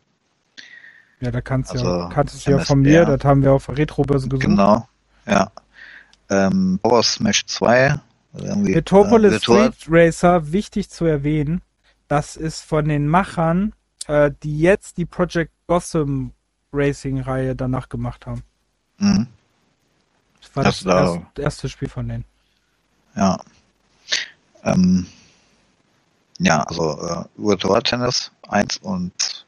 Ja, 1.21 1.31
da 1.31 1.41
kannst 1.41 1.71
du 1.71 1.79
Also, 1.79 1.99
ja, 1.99 2.09
kanntest 2.11 2.47
du 2.47 2.51
ja 2.53 2.59
von 2.61 2.81
MSR. 2.81 3.07
mir, 3.07 3.17
das 3.17 3.25
haben 3.25 3.43
wir 3.43 3.53
auf 3.53 3.67
der 3.67 3.79
Retrobörse 3.79 4.29
gesucht. 4.29 4.47
Genau. 4.47 4.87
Ja. 5.27 5.51
Ähm, 6.31 6.79
Power 6.83 7.03
Smash 7.03 7.47
2. 7.47 7.91
also 7.91 8.47
Irgendwie, 8.47 8.75
Metropolis 8.75 9.35
äh, 9.35 9.41
Street 9.41 9.75
Racer, 9.89 10.53
wichtig 10.53 10.91
zu 10.91 11.05
erwähnen, 11.07 11.63
das 12.07 12.37
ist 12.37 12.63
von 12.63 12.87
den 12.87 13.09
Machern, 13.09 13.75
äh, 14.07 14.31
die 14.43 14.61
jetzt 14.61 14.97
die 14.99 15.07
Project 15.07 15.53
Gotham 15.67 16.33
Racing 16.73 17.21
Reihe 17.21 17.57
danach 17.57 17.89
gemacht 17.89 18.27
haben. 18.27 18.43
Mhm. 18.99 19.27
Das 20.41 20.57
war 20.57 20.65
das, 20.65 20.81
Das 20.85 21.17
erste, 21.17 21.43
erste 21.43 21.69
Spiel 21.69 21.89
von 21.89 22.09
denen. 22.09 22.25
Ja. 23.17 23.39
Ähm, 24.63 25.07
ja, 26.39 26.63
also 26.63 26.99
äh, 27.01 27.25
Virtual 27.37 27.83
Tennis 27.83 28.31
1 28.49 28.79
und 28.79 29.45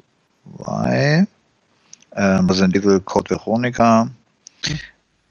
2. 0.64 1.26
Ähm, 2.16 2.46
Resident 2.48 2.76
Evil 2.76 3.00
Code 3.00 3.30
Veronica. 3.30 4.10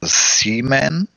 Seaman. 0.01 1.07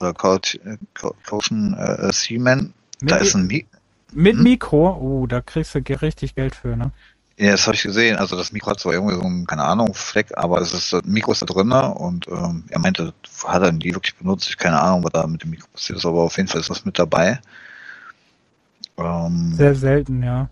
Oder 0.00 0.14
Code, 0.14 0.48
äh, 0.64 0.76
Co- 0.94 1.14
Caution 1.24 1.74
äh, 1.74 2.12
Seaman. 2.12 2.72
Da 3.02 3.16
ist 3.16 3.34
ein 3.34 3.46
Mi 3.46 3.66
mit 4.14 4.36
hm? 4.36 4.42
Mikro, 4.42 4.96
oh, 5.00 5.26
da 5.26 5.40
kriegst 5.40 5.74
du 5.74 5.78
richtig 5.78 6.34
Geld 6.34 6.54
für, 6.54 6.76
ne? 6.76 6.90
Ja, 7.38 7.52
das 7.52 7.66
habe 7.66 7.74
ich 7.74 7.82
gesehen. 7.82 8.16
Also 8.16 8.36
das 8.36 8.52
Mikro 8.52 8.70
hat 8.70 8.80
zwar 8.80 8.92
irgendwie 8.92 9.14
so 9.14 9.22
einen, 9.22 9.46
keine 9.46 9.64
Ahnung, 9.64 9.94
Fleck, 9.94 10.36
aber 10.36 10.60
es 10.60 10.74
ist, 10.74 10.92
das 10.92 11.04
Mikro 11.04 11.32
ist 11.32 11.42
da 11.42 11.46
drinne 11.46 11.94
und 11.94 12.28
ähm, 12.28 12.64
er 12.68 12.78
meinte, 12.78 13.14
hat 13.44 13.62
er 13.62 13.72
die 13.72 13.94
wirklich 13.94 14.14
benutzt? 14.16 14.48
Ich 14.48 14.58
keine 14.58 14.80
Ahnung, 14.80 15.02
was 15.04 15.12
da 15.12 15.26
mit 15.26 15.42
dem 15.42 15.50
Mikro 15.50 15.66
passiert 15.72 15.98
ist, 15.98 16.06
aber 16.06 16.20
auf 16.20 16.36
jeden 16.36 16.48
Fall 16.48 16.60
ist 16.60 16.70
was 16.70 16.84
mit 16.84 16.98
dabei. 16.98 17.40
Ähm, 19.02 19.54
Sehr 19.54 19.74
selten, 19.74 20.22
ja. 20.22 20.48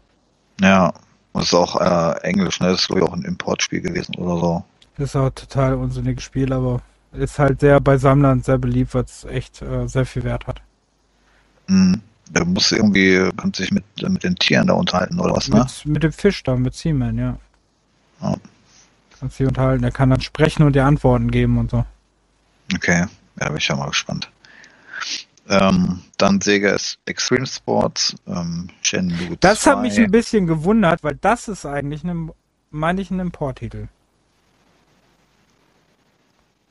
ja, 0.60 0.92
es 1.34 1.44
ist 1.44 1.54
auch 1.54 1.80
äh, 1.80 2.20
Englisch, 2.22 2.60
ne? 2.60 2.68
Das 2.68 2.80
ist 2.80 2.86
glaube 2.88 3.02
ich 3.02 3.08
auch 3.08 3.12
ein 3.12 3.22
Importspiel 3.22 3.80
gewesen 3.80 4.16
oder 4.16 4.40
so. 4.40 4.64
Ist 4.98 5.16
auch 5.16 5.30
total 5.30 5.74
unsinniges 5.74 6.24
Spiel, 6.24 6.52
aber 6.52 6.82
ist 7.12 7.38
halt 7.38 7.60
sehr 7.60 7.80
bei 7.80 7.96
Sammlern 7.96 8.42
sehr 8.42 8.58
beliebt, 8.58 8.94
weil 8.94 9.04
es 9.04 9.24
echt 9.24 9.62
äh, 9.62 9.86
sehr 9.88 10.06
viel 10.06 10.24
Wert 10.24 10.46
hat. 10.46 10.60
Mhm. 11.66 12.02
Da 12.32 12.44
musst 12.44 12.70
du 12.70 12.76
irgendwie, 12.76 13.28
kannst 13.36 13.58
dich 13.58 13.72
mit, 13.72 13.84
mit 14.08 14.22
den 14.22 14.36
Tieren 14.36 14.68
da 14.68 14.74
unterhalten 14.74 15.18
oder 15.18 15.34
was, 15.34 15.48
ne? 15.48 15.58
Mit, 15.58 15.86
mit 15.86 16.02
dem 16.04 16.12
Fisch 16.12 16.42
da, 16.44 16.54
mit 16.54 16.74
Seaman, 16.74 17.18
ja. 17.18 17.36
Ja. 18.22 18.36
Kannst 19.18 19.38
dich 19.38 19.46
unterhalten, 19.46 19.82
der 19.82 19.90
kann 19.90 20.10
dann 20.10 20.20
sprechen 20.20 20.62
und 20.62 20.74
dir 20.74 20.84
Antworten 20.84 21.30
geben 21.30 21.58
und 21.58 21.70
so. 21.70 21.84
Okay, 22.74 23.06
ja, 23.40 23.48
bin 23.48 23.56
ich 23.56 23.66
ja 23.66 23.74
mal 23.74 23.88
gespannt. 23.88 24.30
Ähm, 25.52 26.00
dann 26.16 26.40
Sega 26.40 26.76
Extreme 27.06 27.44
Sports, 27.44 28.14
ähm, 28.28 28.68
Shenmue 28.82 29.36
Das 29.40 29.62
2. 29.62 29.70
hat 29.72 29.82
mich 29.82 29.98
ein 29.98 30.08
bisschen 30.10 30.46
gewundert, 30.46 31.02
weil 31.02 31.16
das 31.16 31.48
ist 31.48 31.66
eigentlich, 31.66 32.04
ein, 32.04 32.30
meine 32.70 33.00
ich, 33.00 33.10
ein 33.10 33.18
Importtitel. 33.18 33.88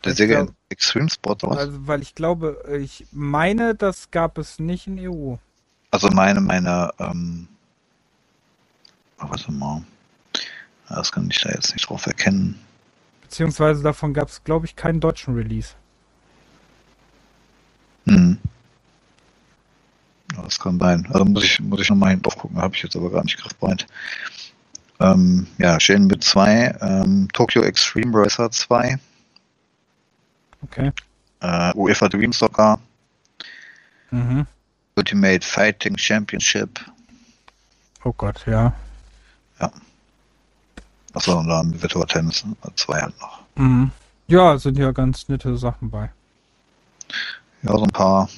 Der 0.06 0.14
ich 0.14 0.18
Sega 0.18 0.44
glaub- 0.44 0.56
Extreme 0.70 1.10
Sport 1.10 1.44
was? 1.44 1.58
Also, 1.58 1.88
weil 1.88 2.02
ich 2.02 2.16
glaube, 2.16 2.64
ich 2.82 3.06
meine, 3.12 3.76
das 3.76 4.12
gab 4.12 4.38
es 4.38 4.60
nicht 4.60 4.88
in 4.88 4.98
EU. 4.98 5.36
Also 5.92 6.08
meine, 6.10 6.40
meine, 6.40 6.92
ähm, 7.00 7.50
warte 9.18 9.52
mal. 9.52 9.84
Das 10.88 11.12
kann 11.12 11.30
ich 11.30 11.42
da 11.42 11.50
jetzt 11.50 11.74
nicht 11.74 11.90
drauf 11.90 12.06
erkennen. 12.06 12.58
Beziehungsweise 13.24 13.84
davon 13.84 14.14
gab 14.14 14.30
es, 14.30 14.42
glaube 14.44 14.66
ich, 14.68 14.76
keinen 14.78 15.02
deutschen 15.02 15.36
Release. 15.36 15.74
Hm. 18.06 18.38
Ja, 20.36 20.42
Das 20.44 20.60
kann 20.60 20.80
sein. 20.80 21.08
Also 21.12 21.26
muss 21.26 21.44
ich, 21.44 21.60
muss 21.60 21.82
ich 21.82 21.90
nochmal 21.90 22.12
hin 22.12 22.22
drauf 22.22 22.38
gucken, 22.38 22.58
habe 22.62 22.76
ich 22.76 22.84
jetzt 22.84 22.96
aber 22.96 23.10
gar 23.12 23.24
nicht 23.24 23.38
griffbereit. 23.38 23.88
Ähm, 25.00 25.48
ja, 25.58 25.80
Shenmue 25.80 26.20
2, 26.20 26.78
ähm, 26.82 27.28
Tokyo 27.34 27.62
Extreme 27.64 28.12
Racer 28.14 28.52
2, 28.52 29.00
Okay. 30.64 30.92
äh, 31.40 31.74
UEFA 31.74 32.10
Dream 32.10 32.34
Soccer, 32.34 32.80
Mhm. 34.12 34.46
Ultimate 34.96 35.46
Fighting 35.46 35.98
Championship, 35.98 36.80
Oh 38.04 38.12
Gott, 38.14 38.46
ja. 38.48 38.74
achso, 41.14 41.38
und 41.40 41.48
dann 41.48 41.82
Virtual 41.82 42.06
Tennis 42.06 42.44
2 42.76 43.02
halt 43.02 43.20
noch. 43.20 43.40
Mhm. 43.56 43.92
Ja, 44.28 44.58
sind 44.58 44.78
ja 44.78 44.92
ganz 44.92 45.28
nette 45.30 45.58
Sachen 45.58 45.90
bei. 45.90 46.12
Ja, 47.64 47.72
so 47.78 47.84
ein 47.84 47.90
paar. 47.90 48.30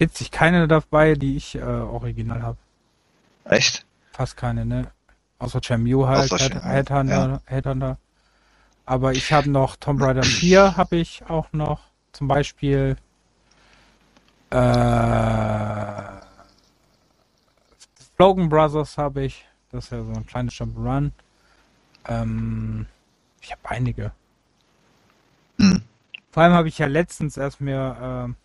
Witzig, 0.00 0.30
keine 0.30 0.66
dabei, 0.66 1.14
die 1.14 1.36
ich 1.36 1.56
äh, 1.56 1.60
original 1.60 2.42
habe. 2.42 2.56
Echt? 3.44 3.84
Fast 4.12 4.34
keine, 4.34 4.64
ne? 4.64 4.90
Außer 5.38 5.60
Champion 5.62 6.08
halt, 6.08 6.32
Außer 6.32 6.42
Head, 6.42 6.52
Shenmue, 6.52 6.72
Headhunter, 6.72 7.42
Headhunter. 7.44 7.98
Aber 8.86 9.12
ich 9.12 9.30
habe 9.30 9.50
noch 9.50 9.76
Tomb 9.76 10.00
Raider 10.00 10.22
4 10.22 10.78
habe 10.78 10.96
ich 10.96 11.22
auch 11.28 11.52
noch. 11.52 11.82
Zum 12.12 12.28
Beispiel 12.28 12.96
äh, 14.50 16.02
Logan 18.18 18.48
Brothers 18.48 18.96
habe 18.96 19.24
ich. 19.24 19.46
Das 19.70 19.84
ist 19.84 19.90
ja 19.92 20.02
so 20.02 20.12
ein 20.12 20.24
kleines 20.24 20.54
Jump'n'Run. 20.54 21.10
Ähm, 22.08 22.86
ich 23.42 23.52
habe 23.52 23.68
einige. 23.68 24.12
Hm. 25.58 25.82
Vor 26.30 26.42
allem 26.42 26.54
habe 26.54 26.68
ich 26.68 26.78
ja 26.78 26.86
letztens 26.86 27.36
erst 27.36 27.60
mir 27.60 27.98
ähm, 28.00 28.36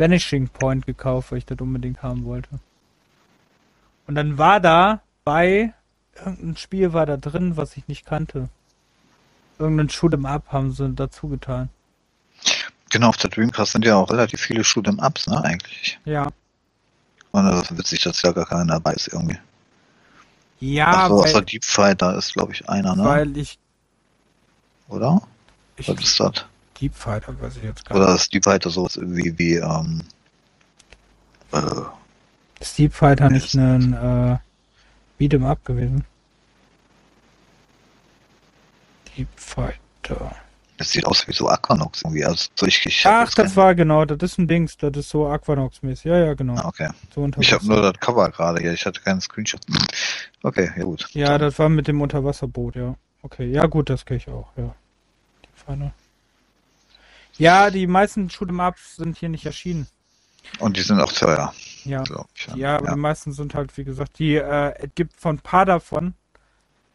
Vanishing 0.00 0.48
Point 0.48 0.86
gekauft, 0.86 1.30
weil 1.30 1.38
ich 1.38 1.46
das 1.46 1.58
unbedingt 1.60 2.02
haben 2.02 2.24
wollte. 2.24 2.48
Und 4.06 4.14
dann 4.14 4.38
war 4.38 4.58
da 4.58 5.02
bei 5.24 5.74
irgendein 6.16 6.56
Spiel 6.56 6.92
war 6.92 7.06
da 7.06 7.16
drin, 7.16 7.56
was 7.56 7.76
ich 7.76 7.86
nicht 7.86 8.06
kannte. 8.06 8.48
Irgendein 9.58 9.90
Shoot'em 9.90 10.26
Up 10.26 10.50
haben 10.50 10.72
sie 10.72 10.90
dazu 10.94 11.28
getan. 11.28 11.68
Genau, 12.88 13.08
auf 13.08 13.18
der 13.18 13.30
Dreamcast 13.30 13.72
sind 13.72 13.84
ja 13.84 13.96
auch 13.96 14.10
relativ 14.10 14.40
viele 14.40 14.62
Shoot'em 14.62 15.04
Ups, 15.06 15.26
ne, 15.26 15.44
eigentlich. 15.44 16.00
Ja. 16.06 16.28
Und 17.30 17.44
das 17.44 17.70
ist 17.70 17.78
witzig, 17.78 18.02
dass 18.02 18.22
ja 18.22 18.32
gar 18.32 18.46
keiner 18.46 18.64
dabei 18.64 18.94
ist 18.94 19.08
irgendwie. 19.08 19.38
Ja, 20.60 21.08
so, 21.08 21.18
weil, 21.18 21.28
außer 21.28 21.42
Deep 21.42 21.64
Fighter 21.64 22.16
ist, 22.16 22.32
glaube 22.32 22.52
ich, 22.52 22.68
einer, 22.68 22.96
ne? 22.96 23.04
weil 23.04 23.36
ich, 23.36 23.58
Oder? 24.88 25.22
ich 25.76 25.88
Was 25.88 26.02
ist 26.02 26.20
das? 26.20 26.46
Deep 26.80 26.94
Fighter 26.94 27.38
weiß 27.40 27.56
ich 27.58 27.62
jetzt 27.64 27.84
gar 27.84 27.96
Oder 27.96 28.12
nicht. 28.12 28.22
ist 28.22 28.34
Deep 28.34 28.44
Fighter 28.44 28.70
sowas 28.70 28.98
wie, 29.02 29.38
wie, 29.38 29.56
ähm, 29.56 30.02
äh, 31.52 31.60
Ist 32.60 32.78
Deep 32.78 32.94
Fighter 32.94 33.28
nicht 33.28 33.54
ein 33.54 33.92
äh, 33.92 34.38
Beat'em 35.22 35.46
Up 35.46 35.64
gewesen? 35.64 36.04
Deep 39.16 39.28
Fighter. 39.36 40.34
das 40.78 40.92
sieht 40.92 41.04
aus 41.04 41.28
wie 41.28 41.32
so 41.32 41.48
Aquanox 41.48 42.02
irgendwie. 42.02 42.24
Also, 42.24 42.48
hab 42.56 43.28
Ach, 43.28 43.34
das 43.34 43.56
war 43.56 43.74
genau, 43.74 44.06
das 44.06 44.32
ist 44.32 44.38
ein 44.38 44.48
Dings, 44.48 44.78
das 44.78 44.96
ist 44.96 45.10
so 45.10 45.26
Aquanox-mäßig. 45.26 46.06
Ja, 46.06 46.16
ja, 46.16 46.34
genau. 46.34 46.54
Ah, 46.54 46.68
okay. 46.68 46.88
So 47.14 47.28
Ich 47.38 47.52
habe 47.52 47.66
nur 47.66 47.82
das 47.82 48.00
Cover 48.00 48.30
gerade 48.30 48.60
hier. 48.60 48.72
Ich 48.72 48.86
hatte 48.86 49.00
keinen 49.02 49.20
Screenshot. 49.20 49.60
Okay, 50.42 50.70
ja 50.74 50.84
gut. 50.84 51.06
Ja, 51.12 51.36
das 51.36 51.58
war 51.58 51.68
mit 51.68 51.88
dem 51.88 52.00
Unterwasserboot, 52.00 52.76
ja. 52.76 52.94
Okay, 53.22 53.50
ja 53.50 53.66
gut, 53.66 53.90
das 53.90 54.06
kenne 54.06 54.16
ich 54.16 54.28
auch, 54.28 54.48
ja. 54.56 54.74
Die 55.44 55.60
Pfanne. 55.60 55.92
Ja, 57.40 57.70
die 57.70 57.86
meisten 57.86 58.28
Shoot'em-Ups 58.28 58.96
sind 58.96 59.16
hier 59.16 59.30
nicht 59.30 59.46
erschienen. 59.46 59.86
Und 60.58 60.76
die 60.76 60.82
sind 60.82 61.00
auch 61.00 61.12
teuer, 61.12 61.54
Ja. 61.84 62.02
glaube 62.02 62.28
ich. 62.34 62.46
Ja, 62.54 62.76
aber 62.76 62.90
die 62.90 63.00
meisten 63.00 63.32
sind 63.32 63.54
halt, 63.54 63.76
wie 63.78 63.84
gesagt, 63.84 64.18
die, 64.18 64.36
äh, 64.36 64.74
es 64.78 64.90
gibt 64.94 65.18
von 65.18 65.36
ein 65.36 65.40
paar 65.40 65.64
davon, 65.64 66.14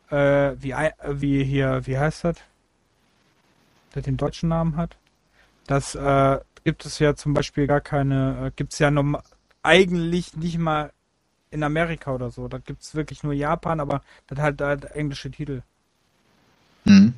äh, 0.10 0.52
wie, 0.60 0.72
äh, 0.72 0.92
wie 1.08 1.44
hier, 1.44 1.86
wie 1.88 1.98
heißt 1.98 2.26
das? 2.26 2.38
Der 3.96 4.04
den 4.04 4.18
deutschen 4.18 4.50
Namen 4.50 4.78
hat. 4.78 4.98
Das, 5.66 5.96
äh, 5.96 6.40
gibt 6.64 6.86
es 6.86 7.00
ja 7.00 7.16
zum 7.16 7.34
Beispiel 7.34 7.66
gar 7.66 7.82
keine, 7.82 8.48
äh, 8.48 8.52
gibt's 8.56 8.80
ja 8.80 8.92
norm 8.92 9.18
eigentlich 9.64 10.36
nicht 10.36 10.60
mal 10.60 10.92
in 11.50 11.64
Amerika 11.64 12.14
oder 12.14 12.30
so. 12.30 12.48
Da 12.48 12.60
gibt's 12.60 12.94
wirklich 12.94 13.24
nur 13.24 13.34
Japan, 13.34 13.80
aber 13.80 14.04
das 14.28 14.38
halt, 14.40 14.62
halt 14.62 14.86
englische 14.92 15.32
Titel. 15.32 15.62
Hm. 16.86 17.14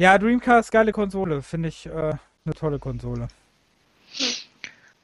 Ja, 0.00 0.16
Dreamcast, 0.16 0.72
geile 0.72 0.92
Konsole. 0.92 1.42
Finde 1.42 1.68
ich 1.68 1.84
äh, 1.84 1.90
eine 1.90 2.54
tolle 2.54 2.78
Konsole. 2.78 3.28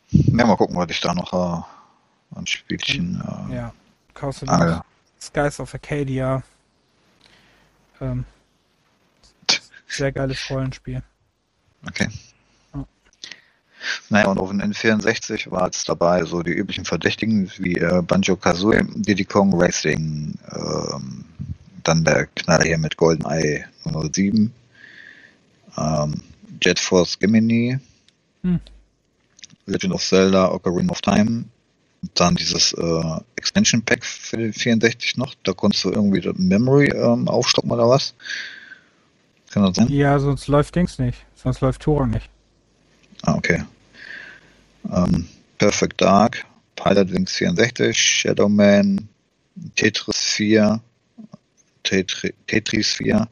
Ja, 0.08 0.46
mal 0.46 0.56
gucken, 0.56 0.74
was 0.74 0.88
ich 0.88 1.02
da 1.02 1.12
noch 1.12 1.34
äh, 1.34 2.34
an 2.34 2.46
Spielchen 2.46 3.22
äh, 3.50 3.56
Ja. 3.56 3.74
Kaufst 4.14 4.40
du 4.40 4.46
noch 4.46 4.82
Skies 5.20 5.60
of 5.60 5.74
Arcadia. 5.74 6.42
Ähm, 8.00 8.24
sehr 9.86 10.12
geiles 10.12 10.48
Rollenspiel. 10.48 11.02
Okay. 11.86 12.08
Ja. 12.74 12.86
Naja, 14.08 14.28
und 14.28 14.38
auf 14.38 14.48
dem 14.48 14.62
N64 14.62 15.50
war 15.50 15.66
jetzt 15.66 15.86
dabei 15.90 16.24
so 16.24 16.42
die 16.42 16.52
üblichen 16.54 16.86
Verdächtigen 16.86 17.52
wie 17.58 17.76
äh, 17.76 18.00
Banjo-Kazooie, 18.00 18.86
Diddy 18.94 19.26
Kong 19.26 19.60
Racing, 19.60 20.38
ähm, 20.54 21.26
dann 21.82 22.02
der 22.02 22.28
Knaller 22.28 22.64
hier 22.64 22.78
mit 22.78 22.96
GoldenEye 22.96 23.66
007, 23.84 24.54
ähm, 25.76 26.22
Jet 26.62 26.78
Force 26.78 27.18
Gemini, 27.18 27.78
Hm. 28.42 28.60
Legend 29.66 29.94
of 29.94 30.02
Zelda, 30.02 30.52
Ocarina 30.52 30.92
of 30.92 31.00
Time, 31.00 31.46
dann 32.14 32.36
dieses 32.36 32.72
äh, 32.72 33.20
Extension 33.34 33.82
Pack 33.82 34.04
für 34.04 34.36
den 34.36 34.52
64 34.52 35.16
noch, 35.16 35.34
da 35.42 35.52
konntest 35.52 35.84
du 35.84 35.90
irgendwie 35.90 36.20
das 36.20 36.36
Memory 36.36 36.88
ähm, 36.94 37.26
aufstocken 37.28 37.70
oder 37.70 37.88
was? 37.88 38.14
Kann 39.50 39.64
das 39.64 39.76
sein? 39.76 39.88
Ja, 39.88 40.18
sonst 40.18 40.46
läuft 40.46 40.76
Dings 40.76 40.98
nicht. 40.98 41.18
Sonst 41.34 41.60
läuft 41.60 41.82
Tora 41.82 42.06
nicht. 42.06 42.28
Ah, 43.22 43.34
okay. 43.34 43.64
Ähm, 44.92 45.26
Perfect 45.58 46.00
Dark, 46.00 46.44
Pilot 46.76 47.10
Wings 47.12 47.32
64, 47.32 47.96
Shadow 47.98 48.48
Man, 48.48 49.08
Tetris 49.74 50.16
4, 50.16 50.80
Tetri 51.82 52.34
Tetris 52.46 52.92
4. 52.94 53.26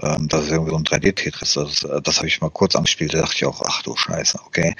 Ähm, 0.00 0.28
das 0.28 0.44
ist 0.44 0.50
irgendwie 0.52 0.70
so 0.70 0.76
ein 0.76 0.84
3D-Tetris. 0.84 1.54
Das, 1.54 1.82
äh, 1.84 2.00
das 2.02 2.18
habe 2.18 2.28
ich 2.28 2.40
mal 2.40 2.50
kurz 2.50 2.76
angespielt. 2.76 3.14
Da 3.14 3.18
dachte 3.20 3.34
ich 3.36 3.44
auch, 3.46 3.62
ach 3.66 3.82
du 3.82 3.96
Scheiße, 3.96 4.38
okay. 4.46 4.74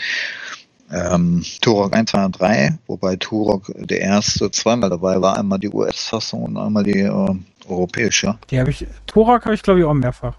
Ähm, 0.91 1.45
Turok 1.61 1.95
1, 1.95 2.11
2 2.13 2.25
und 2.25 2.41
3, 2.41 2.79
wobei 2.87 3.17
Turok 3.17 3.71
der 3.77 4.01
erste 4.01 4.51
zweimal 4.51 4.89
dabei 4.91 5.21
war. 5.21 5.37
Einmal 5.39 5.59
die 5.59 5.69
US-Fassung 5.69 6.45
und 6.45 6.57
einmal 6.57 6.83
die 6.85 7.01
äh, 7.01 7.35
europäische. 7.69 8.39
Die 8.51 8.59
habe 8.59 8.71
ich. 8.71 8.87
Torak 9.07 9.45
habe 9.45 9.55
ich 9.55 9.63
glaube 9.63 9.81
ich 9.81 9.85
auch 9.87 9.93
mehrfach. 9.93 10.37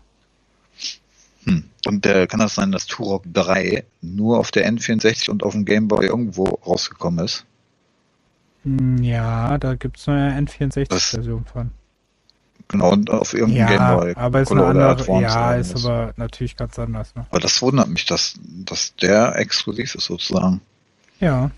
Hm. 1.43 1.65
Und 1.85 2.05
äh, 2.05 2.25
kann 2.27 2.39
das 2.39 2.55
sein, 2.55 2.71
dass 2.71 2.87
Turok 2.87 3.23
3 3.31 3.83
nur 4.01 4.39
auf 4.39 4.51
der 4.51 4.67
N64 4.71 5.29
und 5.29 5.43
auf 5.43 5.53
dem 5.53 5.65
Game 5.65 5.87
Boy 5.87 6.07
irgendwo 6.07 6.45
rausgekommen 6.65 7.23
ist? 7.25 7.45
Hm, 8.63 9.03
Ja, 9.03 9.57
da 9.57 9.75
gibt's 9.75 10.07
eine 10.09 10.29
Das- 10.43 10.55
N64-Version 11.13 11.45
von. 11.45 11.71
Genau, 12.71 12.91
und 12.91 13.09
auf 13.09 13.33
irgendeinem 13.33 13.73
Ja, 13.73 13.95
Boy. 13.95 14.13
aber 14.15 14.41
ist 14.41 14.47
Color 14.49 14.67
andere. 14.69 14.89
Advance 14.91 15.23
Ja, 15.23 15.55
ist 15.55 15.69
irgendwas. 15.69 15.85
aber 15.85 16.13
natürlich 16.17 16.55
ganz 16.55 16.77
anders. 16.77 17.15
Ne? 17.15 17.25
Aber 17.29 17.39
das 17.39 17.61
wundert 17.63 17.89
mich, 17.89 18.05
dass, 18.05 18.35
dass 18.43 18.95
der 18.95 19.35
exklusiv 19.37 19.95
ist 19.95 20.05
sozusagen. 20.05 20.61
Ja. 21.19 21.49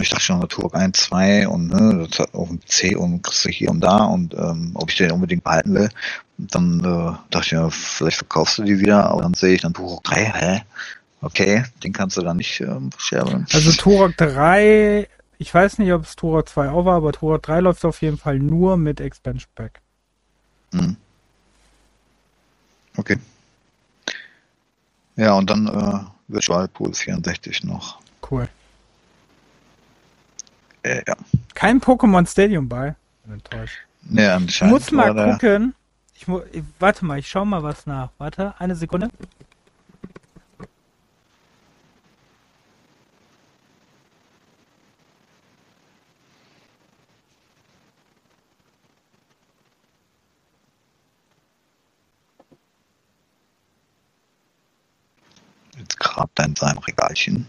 Ich 0.00 0.10
dachte 0.10 0.24
schon, 0.24 0.48
Turok 0.48 0.74
1, 0.74 0.98
2 1.04 1.46
und 1.48 1.68
ne, 1.68 2.06
das 2.10 2.18
hat 2.18 2.34
auf 2.34 2.48
dem 2.48 2.60
C 2.66 2.96
und 2.96 3.22
kriegst 3.22 3.44
du 3.44 3.48
hier 3.48 3.70
und 3.70 3.80
da 3.80 3.98
und 4.04 4.34
ähm, 4.34 4.72
ob 4.74 4.90
ich 4.90 4.96
den 4.96 5.12
unbedingt 5.12 5.44
behalten 5.44 5.72
will. 5.74 5.88
Dann 6.36 6.80
äh, 6.80 7.16
dachte 7.30 7.46
ich 7.46 7.52
mir, 7.52 7.70
vielleicht 7.70 8.16
verkaufst 8.16 8.58
du 8.58 8.64
die 8.64 8.80
wieder, 8.80 9.06
aber 9.08 9.22
dann 9.22 9.34
sehe 9.34 9.54
ich 9.54 9.62
dann 9.62 9.72
Turok 9.72 10.02
3, 10.04 10.24
hä? 10.34 10.62
Okay, 11.22 11.64
den 11.82 11.92
kannst 11.92 12.16
du 12.16 12.22
dann 12.22 12.36
nicht 12.38 12.60
ähm, 12.60 12.90
scherben. 12.98 13.46
Also 13.52 13.70
Turok 13.72 14.16
3, 14.16 15.08
ich 15.38 15.52
weiß 15.52 15.78
nicht, 15.78 15.92
ob 15.92 16.04
es 16.04 16.16
Turok 16.16 16.48
2 16.48 16.70
auch 16.70 16.84
war, 16.84 16.96
aber 16.96 17.12
Turok 17.12 17.42
3 17.42 17.60
läuft 17.60 17.84
auf 17.84 18.02
jeden 18.02 18.18
Fall 18.18 18.38
nur 18.38 18.76
mit 18.76 19.00
Expansion 19.00 19.50
Pack. 19.54 19.80
Hm. 20.72 20.96
Okay. 22.96 23.18
Ja, 25.16 25.34
und 25.34 25.50
dann 25.50 25.66
äh, 25.68 26.00
Virtual 26.28 26.68
Pool 26.68 26.92
64 26.94 27.64
noch. 27.64 27.98
Cool. 28.30 28.48
Äh, 30.82 31.02
ja. 31.06 31.16
Kein 31.54 31.80
Pokémon 31.80 32.26
Stadium 32.26 32.68
bei. 32.68 32.94
Enttäuscht. 33.28 33.78
Nee, 34.02 34.24
Ich 34.24 34.30
anscheinend 34.30 34.74
muss 34.74 34.90
mal 34.90 35.32
gucken. 35.32 35.74
Ich 36.14 36.28
mu 36.28 36.40
ich, 36.52 36.62
warte 36.78 37.04
mal, 37.04 37.18
ich 37.18 37.28
schau 37.28 37.44
mal 37.44 37.62
was 37.62 37.86
nach. 37.86 38.10
Warte, 38.18 38.54
eine 38.58 38.76
Sekunde. 38.76 39.10
Jetzt 55.78 55.98
grabt 55.98 56.38
er 56.38 56.44
in 56.46 56.54
seinem 57.14 57.14
Regalchen. 57.14 57.46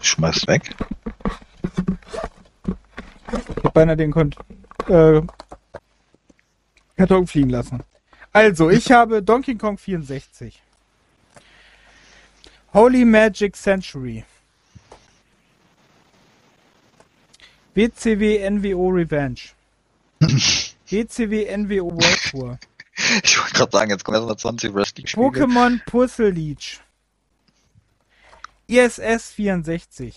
Schmeißt 0.00 0.46
weg. 0.46 0.74
Ich 3.56 3.64
hab 3.64 3.74
beinahe 3.74 3.96
den 3.96 4.12
Kon 4.12 4.34
äh, 4.88 5.22
Karton 6.96 7.26
fliegen 7.26 7.50
lassen. 7.50 7.82
Also, 8.32 8.70
ich 8.70 8.92
habe 8.92 9.22
Donkey 9.22 9.56
Kong 9.56 9.78
64. 9.78 10.62
Holy 12.72 13.04
Magic 13.04 13.56
Century. 13.56 14.24
WCW 17.74 18.48
NWO 18.50 18.88
Revenge. 18.88 19.40
WCW 20.20 21.56
NWO 21.56 21.90
World 21.90 22.20
Tour. 22.30 22.58
Ich 23.22 23.38
wollte 23.38 23.54
gerade 23.54 23.72
sagen, 23.72 23.90
jetzt 23.90 24.04
kommen 24.04 24.16
erstmal 24.16 24.36
20 24.36 24.74
Wrestling-Spiele. 24.74 25.26
Pokémon 25.26 25.80
Puzzle 25.86 26.30
Leech. 26.30 26.80
ISS 28.66 29.30
64. 29.32 30.16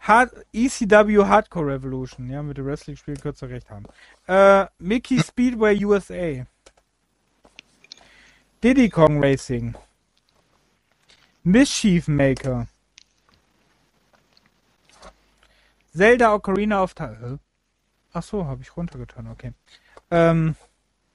Hard 0.00 0.32
ECW 0.52 1.24
Hardcore 1.24 1.74
Revolution. 1.74 2.28
Ja, 2.28 2.42
mit 2.42 2.58
dem 2.58 2.66
Wrestling-Spiel 2.66 3.16
ihr 3.24 3.48
recht 3.48 3.70
haben. 3.70 3.86
Äh, 4.26 4.66
Mickey 4.78 5.22
Speedway 5.26 5.82
USA. 5.84 6.46
Diddy 8.62 8.88
Kong 8.88 9.22
Racing. 9.22 9.74
Mischief 11.42 12.08
Maker. 12.08 12.66
Zelda 15.94 16.34
Ocarina 16.34 16.82
of 16.82 16.94
Time. 16.94 17.38
Ach 18.12 18.22
so, 18.22 18.46
habe 18.46 18.62
ich 18.62 18.76
runtergetan, 18.76 19.28
okay. 19.28 19.52
Ähm, 20.10 20.56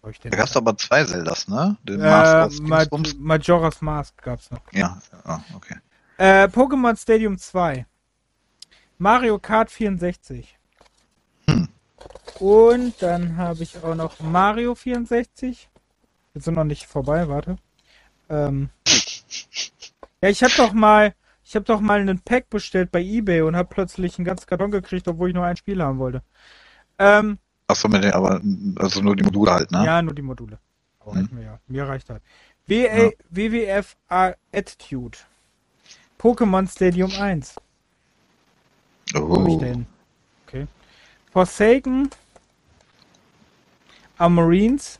Hab 0.01 0.11
ich 0.11 0.19
den 0.19 0.31
Da 0.31 0.37
gab's 0.37 0.55
aber 0.55 0.77
zwei 0.77 1.03
Zeldas, 1.03 1.47
ne? 1.47 1.77
Den 1.83 1.99
äh, 1.99 2.47
Ma. 2.61 2.85
Majora's 3.17 3.81
Mask 3.81 4.21
gab's 4.21 4.49
noch. 4.51 4.61
Ja, 4.71 5.01
ah, 5.23 5.39
okay. 5.55 5.75
Äh, 6.17 6.45
Pokémon 6.45 6.97
Stadium 6.97 7.37
2. 7.37 7.85
Mario 8.97 9.39
Kart 9.39 9.71
64. 9.71 10.57
Hm. 11.47 11.69
Und 12.39 13.01
dann 13.01 13.37
habe 13.37 13.63
ich 13.63 13.81
auch 13.83 13.95
noch 13.95 14.19
Mario 14.19 14.75
64. 14.75 15.69
Wir 16.33 16.41
sind 16.41 16.55
noch 16.55 16.63
nicht 16.63 16.85
vorbei, 16.85 17.27
warte. 17.27 17.57
Ähm, 18.29 18.69
ja, 20.21 20.29
ich 20.29 20.43
habe 20.43 20.53
doch 20.55 20.73
mal, 20.73 21.15
ich 21.43 21.55
habe 21.55 21.65
doch 21.65 21.79
mal 21.79 21.99
einen 21.99 22.19
Pack 22.19 22.49
bestellt 22.49 22.91
bei 22.91 23.01
eBay 23.01 23.41
und 23.41 23.55
habe 23.55 23.69
plötzlich 23.73 24.17
einen 24.17 24.25
ganzen 24.25 24.45
Karton 24.45 24.71
gekriegt, 24.71 25.07
obwohl 25.07 25.29
ich 25.29 25.35
nur 25.35 25.45
ein 25.45 25.57
Spiel 25.57 25.81
haben 25.81 25.99
wollte. 25.99 26.21
Ähm, 26.97 27.39
Achso, 27.69 27.87
aber, 27.87 28.41
also 28.77 28.99
nur 29.01 29.15
die 29.15 29.23
Module 29.23 29.51
halt, 29.51 29.71
ne? 29.71 29.85
ja, 29.85 30.01
nur 30.01 30.15
die 30.15 30.23
Module. 30.23 30.57
Aber 30.99 31.13
Hm. 31.13 31.29
mir 31.31 31.43
ja. 31.43 31.59
Mir 31.67 31.87
reicht 31.87 32.09
halt. 32.09 32.23
WA, 32.65 33.11
WWF 33.29 33.95
Attitude. 34.51 35.19
Pokémon 36.19 36.67
Stadium 36.67 37.11
1. 37.11 37.55
Wo 39.13 39.39
hab 39.39 39.47
ich 39.47 39.53
Oh. 39.53 39.59
denn? 39.59 39.85
Okay. 40.47 40.67
Forsaken. 41.31 42.09
Amarines. 44.17 44.99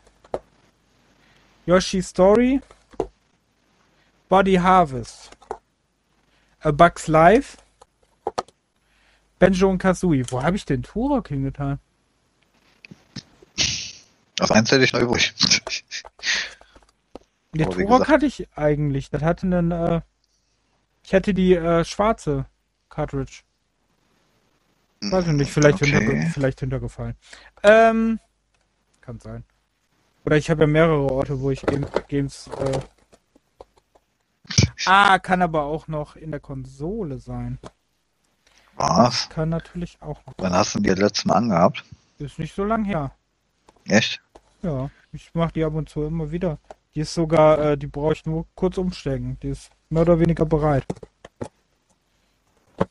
Yoshi 1.65 2.03
Story. 2.03 2.61
Body 4.29 4.55
Harvest. 4.55 5.31
A 6.61 6.69
Bugs 6.69 7.07
Life. 7.07 7.57
Benjo 9.39 9.69
und 9.71 9.79
Kazooie. 9.79 10.23
Wo 10.29 10.43
habe 10.43 10.55
ich 10.55 10.65
denn 10.65 10.83
Turok 10.83 11.29
hingetan? 11.29 11.79
Das 14.39 14.51
eins 14.51 14.71
hätte 14.71 14.85
ich 14.85 14.93
noch 14.93 15.01
übrig. 15.01 15.33
Der 17.53 17.67
Aber 17.67 17.75
Turok 17.75 18.07
hatte 18.07 18.25
ich 18.25 18.47
eigentlich. 18.55 19.09
Das 19.09 19.21
hatte 19.21 19.45
einen, 19.47 19.71
äh, 19.71 20.01
ich 21.03 21.13
hatte 21.13 21.33
die 21.33 21.55
äh, 21.55 21.83
schwarze 21.83 22.45
Cartridge. 22.89 23.41
Weiß 25.01 25.27
ich 25.27 25.33
nicht, 25.33 25.51
vielleicht, 25.51 25.81
Okay. 25.81 25.91
hinterge 25.91 26.31
vielleicht 26.33 26.59
hintergefallen. 26.61 27.15
Ähm, 27.63 28.19
kann 29.01 29.19
sein. 29.19 29.43
Oder 30.25 30.37
ich 30.37 30.49
habe 30.49 30.61
ja 30.61 30.67
mehrere 30.67 31.11
Orte, 31.11 31.41
wo 31.41 31.51
ich 31.51 31.61
Game 31.65 31.85
Games. 32.07 32.49
Äh... 32.59 32.79
Ah, 34.85 35.19
kann 35.19 35.41
aber 35.41 35.63
auch 35.63 35.87
noch 35.87 36.15
in 36.15 36.31
der 36.31 36.39
Konsole 36.39 37.19
sein. 37.19 37.59
Was? 38.77 39.27
Kann 39.29 39.49
natürlich 39.49 39.97
auch 40.01 40.25
noch. 40.25 40.33
Wann 40.37 40.53
hast 40.53 40.73
du 40.75 40.79
die 40.79 40.89
das 40.89 40.99
letzte 40.99 41.27
Mal 41.27 41.35
angehabt? 41.35 41.83
Ist 42.17 42.39
nicht 42.39 42.55
so 42.55 42.63
lang 42.63 42.85
her. 42.85 43.11
Echt? 43.85 44.21
Ja, 44.61 44.89
ich 45.11 45.33
mache 45.33 45.53
die 45.53 45.63
ab 45.63 45.73
und 45.75 45.89
zu 45.89 46.03
immer 46.03 46.31
wieder. 46.31 46.59
Die 46.95 47.01
ist 47.01 47.13
sogar, 47.13 47.59
äh, 47.59 47.77
die 47.77 47.87
brauche 47.87 48.13
ich 48.13 48.25
nur 48.25 48.45
kurz 48.55 48.77
umstecken. 48.77 49.37
Die 49.41 49.49
ist 49.49 49.69
mehr 49.89 50.01
oder 50.03 50.19
weniger 50.19 50.45
bereit. 50.45 50.85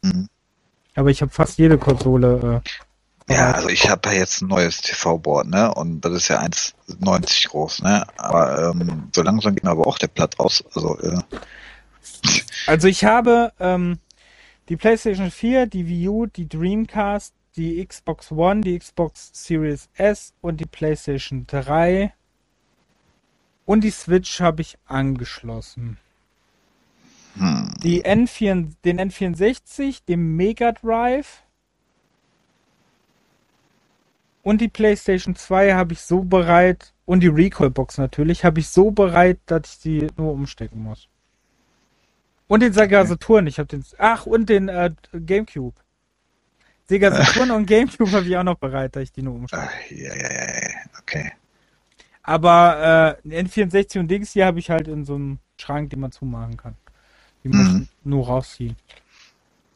Mhm. 0.03 0.29
Aber 0.95 1.11
ich 1.11 1.23
habe 1.23 1.31
fast 1.33 1.59
jede 1.59 1.79
Konsole. 1.79 2.63
Äh, 3.29 3.35
Ja, 3.35 3.53
also 3.53 3.69
ich 3.69 3.89
habe 3.91 4.09
ja 4.11 4.17
jetzt 4.17 4.43
ein 4.43 4.49
neues 4.49 4.81
TV-Board, 4.81 5.49
ne? 5.49 5.73
Und 5.75 6.01
das 6.03 6.13
ist 6.15 6.29
ja 6.29 6.41
1,90 6.41 7.49
groß, 7.49 7.83
ne? 7.83 8.07
Aber 8.17 8.71
ähm, 8.71 9.09
so 9.15 9.23
langsam 9.23 9.55
geht 9.55 9.65
mir 9.65 9.71
aber 9.71 9.87
auch 9.87 9.99
der 9.99 10.09
Platz 10.09 10.37
aus. 10.39 10.65
Also, 10.75 10.99
äh, 11.01 11.19
Also 12.67 12.89
ich 12.89 13.05
habe 13.05 13.53
ähm, 13.61 13.99
die 14.69 14.77
PlayStation 14.77 15.31
4, 15.31 15.67
die 15.67 15.87
Wii 15.89 16.09
U, 16.09 16.27
die 16.27 16.49
Dreamcast, 16.49 17.35
die 17.59 17.85
Xbox 17.85 18.31
One, 18.31 18.61
die 18.61 18.79
Xbox 18.79 19.31
Series 19.35 19.91
S 19.95 20.33
und 20.41 20.61
die 20.61 20.67
PlayStation 20.67 21.45
3 21.49 22.15
und 23.67 23.83
die 23.83 23.91
Switch 23.91 24.41
habe 24.41 24.63
ich 24.63 24.79
angeschlossen. 24.87 25.99
hm, 27.35 27.75
Die 27.83 28.05
N4, 28.05 28.73
den 28.85 29.01
N64, 29.01 30.05
den 30.07 30.37
Mega 30.37 30.73
Drive 30.73 31.43
und 34.43 34.61
die 34.61 34.69
PlayStation 34.69 35.35
2 35.35 35.75
habe 35.75 35.95
ich 35.95 36.01
so 36.01 36.23
bereit 36.23 36.95
und 37.07 37.21
die 37.21 37.29
Recall 37.29 37.71
Box 37.71 37.99
natürlich 37.99 38.45
habe 38.45 38.61
ich 38.61 38.69
so 38.69 38.93
bereit, 38.93 39.41
dass 39.47 39.75
ich 39.75 39.81
die 39.81 40.07
nur 40.17 40.33
umstecken 40.33 40.81
muss. 40.83 41.09
Und 42.47 42.61
den 42.61 42.73
Sega 42.73 43.01
Okay. 43.01 43.09
Saturn, 43.09 43.47
ich 43.49 43.59
habe 43.59 43.67
den 43.67 43.85
ach 43.99 44.27
und 44.27 44.49
den 44.49 44.69
äh, 44.69 44.93
GameCube. 45.13 45.75
Sega 46.89 47.13
Saturn 47.13 47.51
und 47.51 47.67
GameCube 47.67 48.11
habe 48.13 48.27
ich 48.27 48.37
auch 48.37 48.43
noch 48.45 48.57
bereit, 48.57 48.97
dass 48.97 49.03
ich 49.05 49.13
die 49.13 49.23
nur 49.23 49.35
umstecke. 49.35 49.69
äh, 49.91 49.95
ja, 49.95 50.15
ja, 50.17 50.33
ja, 50.33 50.77
okay. 51.01 51.33
Aber 52.23 53.19
äh, 53.25 53.41
N64 53.43 53.99
und 54.01 54.09
Dings 54.09 54.33
hier 54.33 54.47
habe 54.47 54.59
ich 54.59 54.71
halt 54.71 54.89
in 54.89 55.05
so 55.05 55.15
einem 55.15 55.39
Schrank, 55.61 55.91
den 55.91 56.01
man 56.01 56.13
zumachen 56.13 56.57
kann. 56.57 56.75
Die 57.45 57.49
muss 57.49 57.69
Mhm. 57.69 57.89
nur 58.05 58.27
rausziehen. 58.27 58.77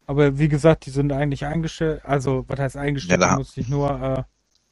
Aber 0.07 0.39
wie 0.39 0.49
gesagt, 0.49 0.87
die 0.87 0.91
sind 0.91 1.13
eigentlich 1.13 1.45
eingestellt. 1.47 2.03
Also, 2.05 2.45
was 2.49 2.59
heißt 2.59 2.77
eingestellt? 2.77 3.21
Ja, 3.21 3.29
da- 3.29 3.37
musste 3.37 3.61
ich 3.61 3.69
nur, 3.69 3.91
äh, 3.91 4.23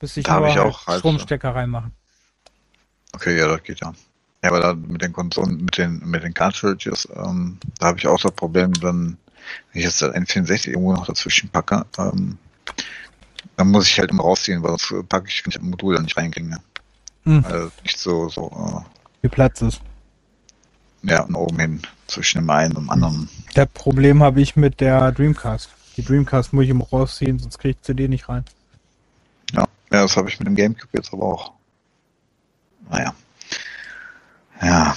müsste 0.01 0.21
ich 0.21 0.29
nur 0.29 0.47
ich 0.49 0.59
auch 0.59 0.87
halt- 0.87 0.99
Stromstecker 0.99 1.55
reinmachen. 1.55 1.93
Okay, 3.15 3.39
ja, 3.39 3.49
das 3.49 3.63
geht 3.63 3.81
ja. 3.81 3.93
Ja, 4.43 4.49
aber 4.51 4.61
da 4.61 4.75
mit 4.75 5.03
den 5.03 5.13
Konsolen, 5.13 5.65
mit 5.65 5.77
den, 5.77 5.99
mit 6.07 6.23
den 6.23 6.33
Cartridges, 6.33 7.07
ähm, 7.15 7.59
da 7.79 7.87
habe 7.89 7.99
ich 7.99 8.07
auch 8.07 8.21
das 8.21 8.33
Problem, 8.33 8.73
dann, 8.75 9.19
wenn 9.73 9.81
ich 9.81 9.85
jetzt 9.85 10.03
das 10.03 10.15
N64 10.15 10.69
irgendwo 10.69 10.93
noch 10.93 11.07
dazwischen 11.07 11.49
packe, 11.49 11.85
ähm, 11.99 12.39
dann 13.57 13.69
muss 13.69 13.89
ich 13.89 13.99
halt 13.99 14.11
immer 14.11 14.23
rausziehen, 14.23 14.63
weil 14.63 14.77
sonst 14.79 15.09
packe 15.09 15.29
ich, 15.29 15.43
kann 15.43 15.51
ich 15.51 15.57
das 15.57 15.63
Modul 15.63 15.95
dann 15.95 16.05
nicht 16.05 16.17
reinkriegen. 16.17 16.51
Ne? 16.51 16.61
Hm. 17.25 17.45
Also 17.45 17.71
nicht 17.83 17.99
so, 17.99 18.29
so, 18.29 18.85
Wie 19.23 19.29
Platz 19.29 19.63
ist. 19.63 19.81
äh, 21.05 21.11
ja, 21.11 21.23
und 21.23 21.35
oben 21.35 21.59
hin, 21.59 21.83
zwischen 22.07 22.39
dem 22.39 22.51
einen 22.51 22.77
und 22.77 22.85
dem 22.85 22.91
anderen. 22.91 23.29
Das 23.55 23.69
Problem 23.73 24.23
habe 24.23 24.41
ich 24.41 24.57
mit 24.57 24.81
der 24.81 25.13
Dreamcast. 25.13 25.71
Die 25.97 26.05
Dreamcast 26.05 26.53
muss 26.53 26.65
ich 26.65 26.71
immer 26.71 26.87
rausziehen, 26.87 27.39
sonst 27.39 27.59
kriege 27.59 27.77
ich 27.79 27.83
CD 27.83 28.09
nicht 28.09 28.29
rein. 28.29 28.45
Ja, 29.53 29.67
ja 29.91 30.03
das 30.03 30.17
habe 30.17 30.29
ich 30.29 30.39
mit 30.39 30.47
dem 30.47 30.55
Gamecube 30.55 30.89
jetzt 30.93 31.13
aber 31.13 31.25
auch. 31.25 31.53
Naja. 32.91 33.15
Ja. 34.63 34.97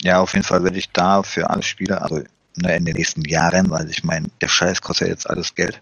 Ja, 0.00 0.20
auf 0.20 0.32
jeden 0.34 0.44
Fall 0.44 0.62
werde 0.62 0.78
ich 0.78 0.90
da 0.90 1.22
für 1.22 1.50
alle 1.50 1.62
Spiele, 1.62 2.00
also 2.00 2.22
ne, 2.58 2.76
in 2.76 2.84
den 2.84 2.96
nächsten 2.96 3.22
Jahren, 3.22 3.70
weil 3.70 3.90
ich 3.90 4.04
meine, 4.04 4.28
der 4.40 4.48
Scheiß 4.48 4.80
kostet 4.82 5.08
ja 5.08 5.12
jetzt 5.12 5.28
alles 5.28 5.54
Geld. 5.54 5.80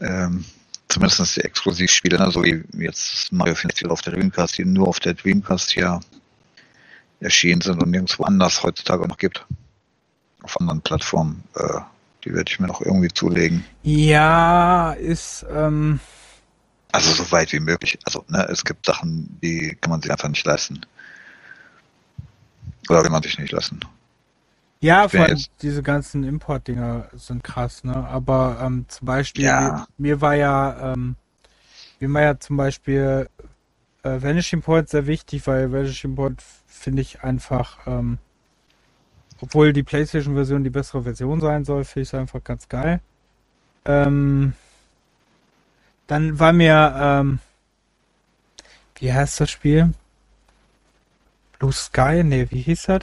Ähm, 0.00 0.44
zumindest 0.88 1.36
die 1.36 1.42
Exklusivspiele, 1.42 2.18
ne, 2.18 2.30
so 2.30 2.42
wie 2.44 2.64
jetzt 2.78 3.32
Mario 3.32 3.54
64 3.54 3.88
auf 3.88 4.02
der 4.02 4.14
Dreamcast, 4.14 4.58
die 4.58 4.64
nur 4.64 4.88
auf 4.88 5.00
der 5.00 5.14
Dreamcast 5.14 5.70
hier 5.70 6.00
erschienen 7.20 7.60
sind 7.60 7.82
und 7.82 7.90
nirgendwo 7.90 8.24
anders 8.24 8.62
heutzutage 8.62 9.06
noch 9.08 9.18
gibt. 9.18 9.46
Auf 10.42 10.60
anderen 10.60 10.80
Plattformen. 10.80 11.42
Äh, 11.54 11.80
die 12.24 12.34
werde 12.34 12.50
ich 12.50 12.58
mir 12.58 12.66
noch 12.66 12.80
irgendwie 12.80 13.08
zulegen. 13.08 13.64
Ja, 13.82 14.92
ist, 14.92 15.46
ähm, 15.50 16.00
Also 16.92 17.12
so 17.12 17.30
weit 17.30 17.52
wie 17.52 17.60
möglich. 17.60 17.98
Also 18.04 18.24
ne, 18.28 18.46
es 18.50 18.64
gibt 18.64 18.86
Sachen, 18.86 19.38
die 19.42 19.76
kann 19.80 19.90
man 19.90 20.02
sich 20.02 20.10
einfach 20.10 20.28
nicht 20.28 20.44
leisten. 20.44 20.80
Oder 22.88 23.02
will 23.02 23.10
man 23.10 23.22
sich 23.22 23.38
nicht 23.38 23.52
leisten. 23.52 23.80
Ja, 24.86 25.08
vor 25.08 25.24
allem 25.24 25.42
diese 25.62 25.82
ganzen 25.82 26.22
Import-Dinger 26.22 27.08
sind 27.14 27.42
krass, 27.42 27.82
ne? 27.82 27.96
Aber 28.06 28.58
ähm, 28.62 28.84
zum 28.86 29.04
Beispiel, 29.04 29.42
Ja. 29.42 29.60
mir, 29.98 30.12
mir 30.14 30.20
war 30.20 30.34
ja, 30.34 30.92
ähm, 30.92 31.16
mir 31.98 32.12
war 32.14 32.22
ja 32.22 32.38
zum 32.38 32.56
Beispiel 32.56 33.28
äh, 34.04 34.22
Vanishing 34.22 34.62
Point 34.62 34.88
sehr 34.88 35.08
wichtig, 35.08 35.44
weil 35.48 35.72
Vanishing 35.72 36.14
Point 36.14 36.40
finde 36.68 37.02
ich 37.02 37.24
einfach, 37.24 37.84
ähm, 37.88 38.18
obwohl 39.40 39.72
die 39.72 39.82
PlayStation-Version 39.82 40.62
die 40.62 40.70
bessere 40.70 41.02
Version 41.02 41.40
sein 41.40 41.64
soll, 41.64 41.82
finde 41.82 42.02
ich 42.02 42.08
es 42.10 42.14
einfach 42.14 42.44
ganz 42.44 42.68
geil. 42.68 43.00
Ähm, 43.86 44.52
dann 46.06 46.38
war 46.38 46.52
mir, 46.52 46.94
ähm, 46.96 47.40
wie 49.00 49.12
heißt 49.12 49.40
das 49.40 49.50
Spiel? 49.50 49.92
Blue 51.58 51.72
Sky? 51.72 52.22
Nee, 52.22 52.46
wie 52.50 52.60
hieß 52.60 52.84
das? 52.84 53.00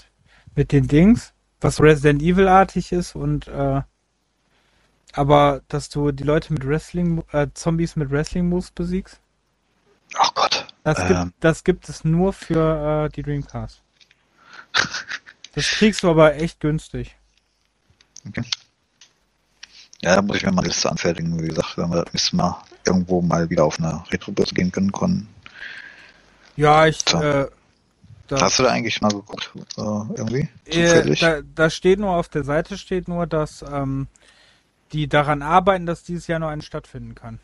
Mit 0.56 0.72
den 0.72 0.88
Dings, 0.88 1.34
was 1.64 1.80
Resident 1.82 2.22
Evil-artig 2.22 2.92
ist 2.92 3.16
und 3.16 3.48
äh, 3.48 3.82
aber 5.14 5.62
dass 5.68 5.90
du 5.90 6.12
die 6.12 6.24
Leute 6.24 6.54
mit 6.54 6.66
Wrestling, 6.68 7.24
äh, 7.32 7.48
Zombies 7.54 7.96
mit 7.96 8.10
Wrestling-Moves 8.12 8.72
besiegst, 8.72 9.20
Oh 10.20 10.30
Gott. 10.36 10.68
das, 10.84 11.00
Ähm. 11.00 11.08
gibt, 11.08 11.44
das 11.44 11.64
gibt 11.64 11.90
es 11.90 12.04
nur 12.04 12.34
für 12.34 13.06
äh, 13.06 13.10
die 13.10 13.24
Dreamcast. 13.24 13.82
Das 15.54 15.68
kriegst 15.68 16.04
du 16.04 16.10
aber 16.10 16.36
echt 16.36 16.60
günstig. 16.60 17.16
Ja, 20.02 20.16
da 20.16 20.22
muss 20.22 20.38
ich 20.38 20.44
mir 20.44 20.52
mal 20.52 20.62
eine 20.62 20.68
Liste 20.70 20.90
anfertigen. 20.90 21.42
Wie 21.42 21.48
gesagt, 21.48 21.78
wenn 21.78 21.90
wir 21.90 22.04
das 22.04 22.14
nächste 22.14 22.36
Mal 22.36 22.62
irgendwo 22.86 23.22
mal 23.22 23.50
wieder 23.50 23.64
auf 23.66 23.80
eine 23.80 24.04
Retro-Börse 24.12 24.54
gehen 24.54 24.72
können. 24.72 24.92
können. 24.92 25.28
Ja, 26.56 26.86
ich, 26.88 27.00
So. 27.08 27.22
äh, 27.22 27.48
da, 28.28 28.42
Hast 28.42 28.60
du 28.60 28.64
da 28.64 28.70
eigentlich 28.70 29.02
mal 29.02 29.10
geguckt? 29.10 29.52
Äh, 29.78 29.82
irgendwie? 29.82 30.50
äh, 30.66 30.88
Zufällig? 30.88 31.20
da, 31.20 31.42
da 31.56 31.70
steht 31.70 32.00
nur 32.00 32.12
auf 32.12 32.30
der 32.30 32.44
Seite 32.44 32.78
steht 32.78 33.08
nur, 33.08 33.28
dass 33.28 33.64
ähm, 33.70 34.08
die 34.94 35.08
daran 35.08 35.42
arbeiten, 35.42 35.86
dass 35.86 36.04
dieses 36.04 36.28
Jahr 36.28 36.40
noch 36.40 36.50
einen 36.50 36.62
stattfinden 36.62 37.16
kann. 37.16 37.40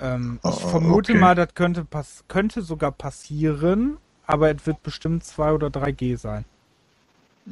Ähm, 0.00 0.38
Oh, 0.42 0.50
ich 0.50 0.64
oh, 0.64 0.68
vermute 0.68 1.12
okay. 1.12 1.20
mal, 1.20 1.34
das 1.34 1.54
könnte, 1.54 1.84
pass 1.84 2.24
könnte 2.28 2.62
sogar 2.62 2.92
passieren, 2.92 3.98
aber 4.26 4.54
es 4.54 4.66
wird 4.66 4.82
bestimmt 4.82 5.24
2 5.24 5.52
oder 5.52 5.68
3G 5.68 6.16
sein. 6.16 6.44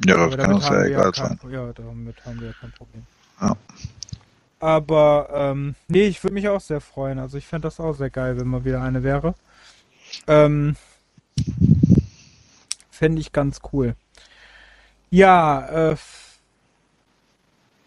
Ja, 0.05 0.15
Aber 0.15 0.37
das 0.37 0.45
kann 0.45 0.55
uns 0.55 0.69
ja 0.69 0.83
egal 0.83 1.11
kein, 1.11 1.37
sein. 1.37 1.51
Ja, 1.51 1.73
damit 1.73 2.25
haben 2.25 2.39
wir 2.39 2.47
ja 2.47 2.53
kein 2.59 2.71
Problem. 2.71 3.03
Ja. 3.41 3.57
Aber, 4.59 5.29
ähm, 5.33 5.75
nee, 5.87 6.05
ich 6.05 6.23
würde 6.23 6.33
mich 6.35 6.47
auch 6.47 6.61
sehr 6.61 6.81
freuen. 6.81 7.19
Also 7.19 7.37
ich 7.37 7.47
fände 7.47 7.67
das 7.67 7.79
auch 7.79 7.93
sehr 7.93 8.09
geil, 8.09 8.37
wenn 8.39 8.47
mal 8.47 8.63
wieder 8.63 8.81
eine 8.81 9.03
wäre. 9.03 9.33
Ähm, 10.27 10.75
Fände 12.89 13.19
ich 13.21 13.31
ganz 13.31 13.59
cool. 13.71 13.95
Ja, 15.09 15.91
äh, 15.91 15.95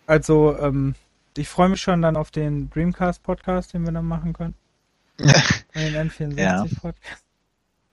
also, 0.06 0.58
ähm, 0.58 0.94
ich 1.36 1.48
freue 1.48 1.68
mich 1.68 1.80
schon 1.80 2.02
dann 2.02 2.16
auf 2.16 2.30
den 2.30 2.68
Dreamcast-Podcast, 2.70 3.72
den 3.72 3.84
wir 3.84 3.92
dann 3.92 4.06
machen 4.06 4.32
können. 4.32 4.54
Den 5.18 6.10
N64-Podcast. 6.10 7.24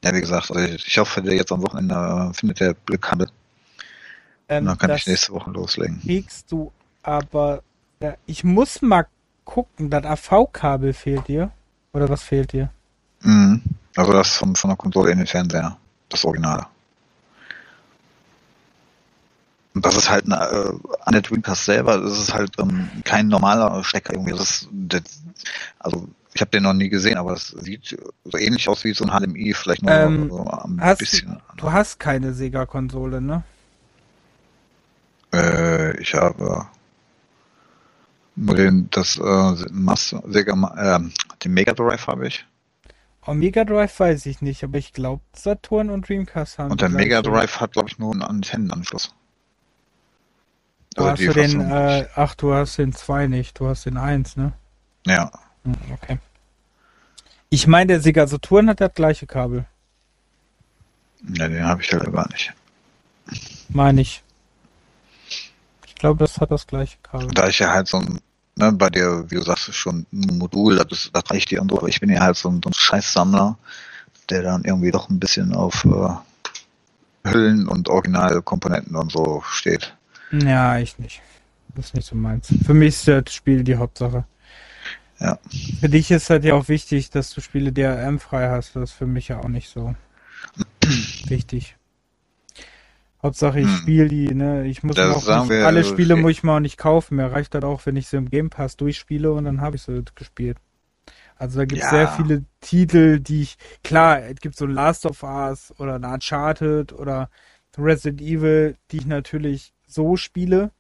Ja, 0.04 0.16
wie 0.16 0.22
gesagt, 0.22 0.52
also 0.52 0.74
ich, 0.74 0.98
hoffe, 0.98 1.22
der 1.22 1.36
jetzt 1.36 1.52
am 1.52 1.62
Wochenende 1.62 2.30
äh, 2.32 2.34
findet 2.34 2.60
der 2.60 2.74
Blickhandel. 2.74 3.28
Ähm, 4.50 4.66
dann 4.66 4.78
kann 4.78 4.92
ich 4.92 5.06
nächste 5.06 5.32
Woche 5.32 5.52
loslegen. 5.52 6.02
kriegst 6.02 6.52
du 6.52 6.72
aber, 7.04 7.64
ja, 8.02 8.16
ich 8.26 8.44
muss 8.44 8.82
mal 8.82 9.06
gucken, 9.46 9.90
das 9.90 10.04
AV-Kabel 10.06 10.94
fehlt 10.94 11.28
dir. 11.28 11.52
Oder 11.94 12.10
was 12.10 12.24
fehlt 12.24 12.54
dir? 12.54 12.72
Mhm. 13.22 13.62
Also 13.96 14.14
das 14.14 14.36
von, 14.36 14.56
von 14.56 14.70
der 14.70 14.78
Konsole 14.78 15.12
in 15.12 15.18
den 15.18 15.28
Fernseher. 15.28 15.78
Das 16.10 16.26
Originale. 16.26 16.66
Und 19.74 19.86
das 19.86 19.96
ist 19.96 20.10
halt 20.10 20.26
eine, 20.26 20.36
äh, 20.36 20.74
an 21.06 21.14
der 21.14 21.22
Dreamcast 21.22 21.66
selber, 21.66 21.98
das 21.98 22.20
ist 22.20 22.34
halt 22.34 22.52
ähm, 22.60 22.90
kein 23.06 23.30
normaler 23.30 23.84
Stecker 23.84 24.14
irgendwie. 24.14 24.32
Das 24.32 24.42
ist, 24.42 24.70
das, 24.72 25.02
also 25.80 26.10
ich 26.34 26.42
habe 26.42 26.52
den 26.52 26.64
noch 26.64 26.74
nie 26.74 26.90
gesehen, 26.90 27.18
aber 27.18 27.32
das 27.32 27.48
sieht 27.48 27.98
so 28.26 28.38
ähnlich 28.38 28.68
aus 28.68 28.84
wie 28.84 28.94
so 28.94 29.06
ein 29.06 29.12
HDMI, 29.12 29.54
vielleicht 29.54 29.84
nur 29.84 29.92
Ähm, 29.92 30.30
so 30.30 30.46
ein 30.46 30.82
hast 30.82 31.00
bisschen. 31.00 31.42
Du 31.58 31.72
hast 31.72 32.00
keine 32.00 32.34
Sega-Konsole, 32.34 33.22
ne? 33.22 33.44
Äh, 35.34 35.98
ich 36.02 36.14
habe 36.14 36.68
nur 38.36 38.56
den, 38.56 38.90
das 38.92 39.18
äh, 39.18 39.66
Master, 39.72 40.24
Sega, 40.28 40.54
äh, 40.76 41.00
den 41.44 41.54
Mega 41.54 41.74
Drive 41.74 42.08
habe 42.08 42.28
ich. 42.28 42.46
Oh, 43.26 43.34
Mega 43.34 43.64
Drive 43.66 44.00
weiß 44.00 44.26
ich 44.26 44.42
nicht, 44.42 44.64
aber 44.64 44.78
ich 44.80 44.94
glaube 44.94 45.22
Saturn 45.34 45.90
und 45.92 46.08
Dreamcast 46.10 46.58
haben 46.58 46.72
Und 46.72 46.82
der 46.82 46.90
Mega. 46.90 47.22
Drive 47.22 47.60
hat, 47.60 47.74
glaube 47.74 47.90
ich, 47.90 48.00
nur 48.00 48.12
einen 48.12 48.24
Antennenanschluss. 48.24 49.14
Du 50.96 51.06
hast 51.06 51.20
die 51.20 51.28
du 51.28 51.34
den, 51.34 51.62
äh, 51.72 52.08
ach, 52.16 52.36
du 52.36 52.54
hast 52.54 52.78
den 52.78 52.94
2 52.94 53.28
nicht, 53.28 53.60
du 53.60 53.68
hast 53.68 53.86
den 53.86 53.98
1, 53.98 54.38
ne? 54.38 54.54
ja, 55.06 55.32
Hm, 55.64 55.76
Okay. 55.94 56.18
Ich 57.54 57.68
meine, 57.68 57.88
der 57.88 58.00
Sega 58.02 58.28
Saturn 58.28 58.70
hat 58.70 58.82
das 58.82 58.94
gleiche 58.94 59.28
Kabel. 59.28 59.66
ja, 61.36 61.48
den 61.48 61.64
habe 61.66 61.82
ich 61.82 61.92
halt 61.94 62.12
gar 62.12 62.28
nicht. 62.32 62.54
Meine 63.70 64.02
ich. 64.02 64.24
Ich 65.86 65.96
glaube, 65.96 66.18
das 66.20 66.40
hat 66.40 66.50
das 66.50 66.66
gleiche 66.66 66.98
Kabel. 67.04 67.28
Da 67.28 67.48
ich 67.50 67.60
ja 67.60 67.72
halt 67.72 67.88
so 67.88 67.98
ein, 67.98 68.20
ne, 68.56 68.72
bei 68.72 68.90
dir, 68.90 69.26
wie 69.30 69.36
du 69.36 69.42
sagst, 69.42 69.74
schon 69.74 70.06
ein 70.12 70.38
Modul, 70.38 70.78
das, 70.78 70.92
ist, 70.92 71.16
das 71.16 71.24
reicht 71.30 71.52
dir 71.52 71.62
und 71.62 71.72
so, 71.72 71.78
aber 71.78 71.88
ich 71.88 72.00
bin 72.00 72.10
ja 72.10 72.22
halt 72.22 72.38
so 72.38 72.50
ein, 72.50 72.62
so 72.64 72.70
ein 72.70 72.74
Scheißsammler, 72.74 73.58
der 74.30 74.44
dann 74.44 74.64
irgendwie 74.64 74.92
doch 74.92 75.10
ein 75.10 75.20
bisschen 75.20 75.54
auf 75.54 75.86
äh, 75.86 77.30
Hüllen 77.30 77.68
und 77.68 77.90
Originalkomponenten 77.90 78.96
und 78.96 79.12
so 79.12 79.44
steht. 79.50 79.96
Ja, 80.32 80.78
ich 80.78 80.98
nicht. 80.98 81.22
Das 81.76 81.88
ist 81.88 81.96
nicht 81.96 82.08
so 82.08 82.16
meins. 82.16 82.54
Für 82.66 82.74
mich 82.74 82.96
ist 82.96 83.08
das 83.08 83.34
Spiel 83.34 83.64
die 83.64 83.78
Hauptsache. 83.78 84.26
Ja. 85.20 85.38
Für 85.80 85.90
dich 85.90 86.10
ist 86.12 86.30
halt 86.30 86.44
ja 86.44 86.56
auch 86.56 86.68
wichtig, 86.68 87.12
dass 87.12 87.30
du 87.30 87.42
Spiele 87.42 87.72
DRM-frei 87.72 88.50
hast. 88.50 88.76
Das 88.76 88.92
ist 88.92 88.96
für 88.96 89.06
mich 89.06 89.28
ja 89.28 89.40
auch 89.40 89.48
nicht 89.48 89.70
so 89.70 89.96
wichtig. 91.28 91.76
Hauptsache 93.24 93.60
ich 93.62 93.70
Hm. 93.70 93.78
spiele 93.78 94.08
die, 94.08 94.34
ne? 94.34 94.66
Ich 94.68 94.84
muss 94.84 94.98
Das 94.98 95.28
auch 95.28 95.46
nicht, 95.46 95.52
alle 95.64 95.80
also, 95.80 95.94
Spiele 95.94 96.16
muss 96.16 96.32
ich 96.32 96.44
auch 96.44 96.60
nicht 96.60 96.78
kaufen. 96.78 97.18
Mir 97.18 97.32
reicht 97.32 97.54
das 97.54 97.64
auch, 97.64 97.86
wenn 97.86 97.96
ich 97.96 98.08
sie 98.08 98.18
im 98.18 98.30
Game 98.30 98.50
Pass 98.50 98.78
durchspiele 98.78 99.32
und 99.32 99.46
dann 99.46 99.62
habe 99.62 99.76
ich 99.76 99.84
sie 99.84 100.04
gespielt. 100.16 100.58
Also 101.36 101.60
da 101.60 101.66
gibt 101.66 101.82
es 101.82 101.86
Ja. 101.86 101.90
sehr 101.90 102.08
viele 102.08 102.46
Titel, 102.62 103.20
die 103.20 103.42
ich, 103.44 103.58
klar, 103.84 104.22
es 104.24 104.40
gibt 104.42 104.56
so 104.58 104.66
ein 104.66 104.72
Last 104.72 105.06
of 105.06 105.24
Us 105.24 105.74
oder 105.80 105.96
ein 105.96 106.06
Uncharted 106.06 106.94
oder 106.94 107.30
Resident 107.78 108.22
Evil, 108.22 108.76
die 108.92 108.98
ich 108.98 109.06
natürlich 109.06 109.74
so 109.88 110.16
spiele. 110.18 110.72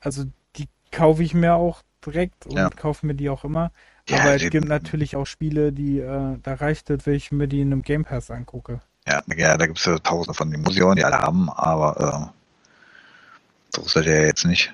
Also 0.00 0.24
die 0.56 0.68
kaufe 0.92 1.22
ich 1.22 1.34
mir 1.34 1.54
auch 1.54 1.82
direkt 2.04 2.46
und 2.46 2.56
Ja. 2.56 2.70
kaufe 2.70 3.06
mir 3.06 3.14
die 3.14 3.30
auch 3.30 3.44
immer. 3.44 3.72
Ja, 4.08 4.18
Aber 4.18 4.34
es 4.34 4.48
gibt 4.50 4.68
natürlich 4.68 5.16
auch 5.16 5.26
Spiele, 5.26 5.72
die, 5.72 6.00
äh, 6.00 6.38
da 6.42 6.54
reicht 6.54 6.90
es, 6.90 7.06
wenn 7.06 7.14
ich 7.14 7.32
mir 7.32 7.48
die 7.48 7.60
in 7.60 7.72
einem 7.72 7.82
Game 7.82 8.04
Pass 8.04 8.30
angucke. 8.30 8.80
Ja, 9.06 9.22
ja 9.36 9.56
da 9.56 9.66
gibt 9.66 9.78
es 9.78 9.84
ja 9.84 9.98
tausende 9.98 10.34
von 10.34 10.50
den 10.50 10.62
Museen, 10.62 10.96
die 10.96 11.04
alle 11.04 11.18
haben, 11.18 11.50
aber 11.50 12.32
äh, 12.32 12.40
so 13.74 13.82
ist 13.82 13.96
das 13.96 14.06
ja 14.06 14.20
jetzt 14.22 14.44
nicht. 14.44 14.72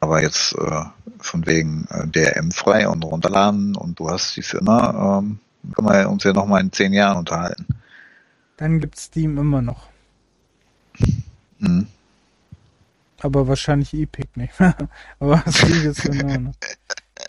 Aber 0.00 0.22
jetzt 0.22 0.54
äh, 0.54 0.84
von 1.18 1.46
wegen 1.46 1.86
äh, 1.90 2.06
DRM 2.06 2.52
frei 2.52 2.88
und 2.88 3.04
runterladen 3.04 3.76
und 3.76 3.98
du 3.98 4.08
hast 4.10 4.36
die 4.36 4.44
immer, 4.56 5.20
ähm, 5.22 5.40
können 5.74 5.88
wir 5.88 6.08
uns 6.08 6.24
ja 6.24 6.32
nochmal 6.32 6.60
in 6.60 6.72
zehn 6.72 6.92
Jahren 6.92 7.18
unterhalten. 7.18 7.66
Dann 8.56 8.80
gibt 8.80 8.98
Steam 8.98 9.38
immer 9.38 9.62
noch. 9.62 9.88
Mhm. 11.58 11.86
Aber 13.20 13.48
wahrscheinlich 13.48 13.92
Epic 13.94 14.28
nicht. 14.36 14.54
Aber 15.20 15.42
Steam 15.48 15.90
ist 15.90 16.04
immer 16.04 16.38
noch. 16.38 16.54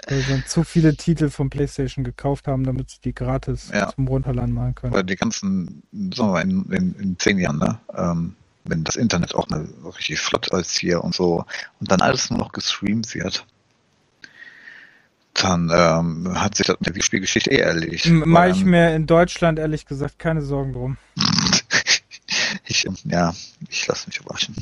Weil 0.09 0.21
sie 0.21 0.43
zu 0.45 0.63
viele 0.63 0.95
Titel 0.95 1.29
von 1.29 1.49
PlayStation 1.49 2.03
gekauft 2.03 2.47
haben, 2.47 2.63
damit 2.63 2.89
sie 2.89 2.97
die 3.03 3.13
gratis 3.13 3.69
Ja. 3.73 3.93
zum 3.93 4.07
Runterladen 4.07 4.53
machen 4.53 4.75
können. 4.75 4.93
Weil 4.93 5.03
die 5.03 5.15
ganzen, 5.15 5.83
sagen 5.93 6.15
wir 6.17 6.25
mal, 6.33 6.41
in, 6.41 6.65
in, 6.71 6.95
in 6.99 7.19
zehn 7.19 7.37
Jahren, 7.37 7.59
ne? 7.59 7.79
Ähm, 7.95 8.35
wenn 8.65 8.83
das 8.83 8.95
Internet 8.97 9.33
auch 9.35 9.47
mal 9.49 9.67
richtig 9.85 10.19
flott 10.19 10.51
als 10.53 10.73
hier 10.77 11.03
und 11.03 11.15
so 11.15 11.45
und 11.79 11.91
dann 11.91 12.01
alles 12.01 12.29
nur 12.29 12.39
noch 12.39 12.51
gestreamt 12.51 13.13
wird, 13.15 13.45
dann 15.33 15.71
ähm, 15.73 16.39
hat 16.39 16.55
sich 16.55 16.67
das 16.67 16.77
mit 16.79 16.87
der 16.87 16.95
Videospielgeschichte 16.95 17.51
eh 17.51 17.59
erledigt. 17.59 18.05
M- 18.07 18.23
Mach 18.25 18.41
Weil 18.41 18.51
ich 18.51 18.59
dann- 18.59 18.69
mir 18.69 18.95
in 18.95 19.07
Deutschland 19.07 19.57
ehrlich 19.59 19.85
gesagt 19.85 20.19
keine 20.19 20.41
Sorgen 20.41 20.73
drum. 20.73 20.97
ich, 22.65 22.87
ja, 23.05 23.33
ich 23.69 23.87
lasse 23.87 24.07
mich 24.07 24.19
überraschen. 24.19 24.55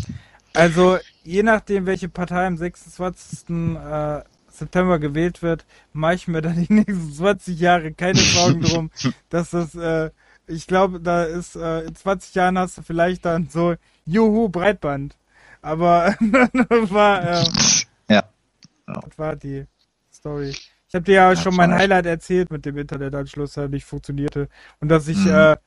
Also, 0.53 0.98
je 1.24 1.44
nachdem, 1.44 1.86
welche 1.86 2.10
Partei 2.10 2.45
am 2.48 2.57
26. 2.57 3.49
Äh, 3.49 4.22
September 4.60 5.00
gewählt 5.00 5.42
wird, 5.42 5.66
mache 5.94 6.16
ich 6.16 6.28
mir 6.28 6.42
dann 6.42 6.56
die 6.64 6.72
nächsten 6.74 7.12
20 7.14 7.60
Jahre 7.60 7.94
keine 7.94 8.26
Sorgen 8.26 8.62
drum, 8.64 8.92
dass 9.30 9.52
das, 9.52 9.76
äh, 9.76 10.12
ich 10.48 10.68
glaube, 10.68 11.00
da 11.02 11.24
ist, 11.24 11.56
äh, 11.56 11.82
in 11.82 11.96
20 11.96 12.36
Jahren 12.36 12.58
hast 12.58 12.78
du 12.78 12.82
vielleicht 12.82 13.26
dann 13.26 13.50
so, 13.50 13.76
juhu, 14.06 14.50
Breitband. 14.50 15.18
Aber 15.62 16.16
das 16.20 16.92
war, 16.92 17.24
äh, 17.24 17.52
Ja. 18.10 18.24
das 19.02 19.18
war 19.18 19.36
die 19.36 19.66
Story. 20.12 20.58
Ich 20.90 20.96
habe 20.96 21.04
dir 21.04 21.16
ja 21.16 21.30
Ja, 21.32 21.36
schon 21.36 21.56
mein 21.56 21.74
Highlight 21.76 22.06
erzählt 22.06 22.52
mit 22.52 22.66
dem 22.66 22.78
Internetanschluss, 22.78 23.54
der 23.54 23.68
nicht 23.68 23.86
funktionierte. 23.86 24.48
Und 24.80 24.90
dass 24.90 25.08
ich, 25.08 25.26
Mhm. 25.26 25.32
äh, 25.32 25.58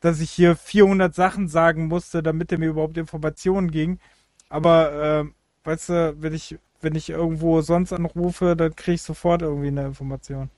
dass 0.00 0.20
ich 0.20 0.30
hier 0.30 0.56
400 0.56 1.14
Sachen 1.14 1.48
sagen 1.48 1.88
musste, 1.88 2.22
damit 2.22 2.52
er 2.52 2.58
mir 2.58 2.68
überhaupt 2.70 2.96
Informationen 2.98 3.70
ging. 3.70 3.98
Aber, 4.48 5.24
äh, 5.24 5.24
weißt 5.64 5.88
du, 5.90 6.16
wenn 6.22 6.34
ich, 6.34 6.58
wenn 6.80 6.94
ich 6.94 7.10
irgendwo 7.10 7.60
sonst 7.60 7.92
anrufe, 7.92 8.56
dann 8.56 8.74
kriege 8.74 8.94
ich 8.96 9.02
sofort 9.02 9.42
irgendwie 9.42 9.68
eine 9.68 9.86
Information. 9.86 10.50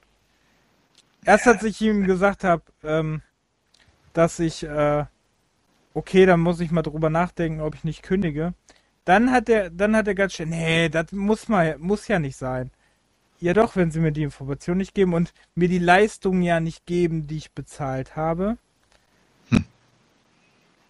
Erst 1.24 1.46
als 1.46 1.62
ich 1.62 1.80
ihm 1.80 2.04
gesagt 2.04 2.44
habe, 2.44 2.62
ähm, 2.82 3.22
dass 4.12 4.38
ich, 4.38 4.64
äh, 4.64 5.04
okay, 5.94 6.26
dann 6.26 6.40
muss 6.40 6.60
ich 6.60 6.70
mal 6.70 6.82
drüber 6.82 7.10
nachdenken, 7.10 7.60
ob 7.60 7.74
ich 7.74 7.84
nicht 7.84 8.02
kündige. 8.02 8.54
Dann 9.04 9.30
hat 9.30 9.48
er, 9.48 9.70
dann 9.70 9.96
hat 9.96 10.06
er 10.08 10.14
ganz 10.14 10.34
schnell, 10.34 10.48
nee, 10.48 10.88
das 10.88 11.12
muss 11.12 11.48
mal, 11.48 11.76
muss 11.78 12.08
ja 12.08 12.18
nicht 12.18 12.36
sein. 12.36 12.70
Ja 13.40 13.54
doch, 13.54 13.74
wenn 13.74 13.90
sie 13.90 14.00
mir 14.00 14.12
die 14.12 14.22
Information 14.22 14.78
nicht 14.78 14.94
geben 14.94 15.14
und 15.14 15.32
mir 15.56 15.68
die 15.68 15.78
Leistung 15.80 16.42
ja 16.42 16.60
nicht 16.60 16.86
geben, 16.86 17.26
die 17.26 17.38
ich 17.38 17.52
bezahlt 17.52 18.14
habe, 18.16 18.56
Hm. 19.50 19.64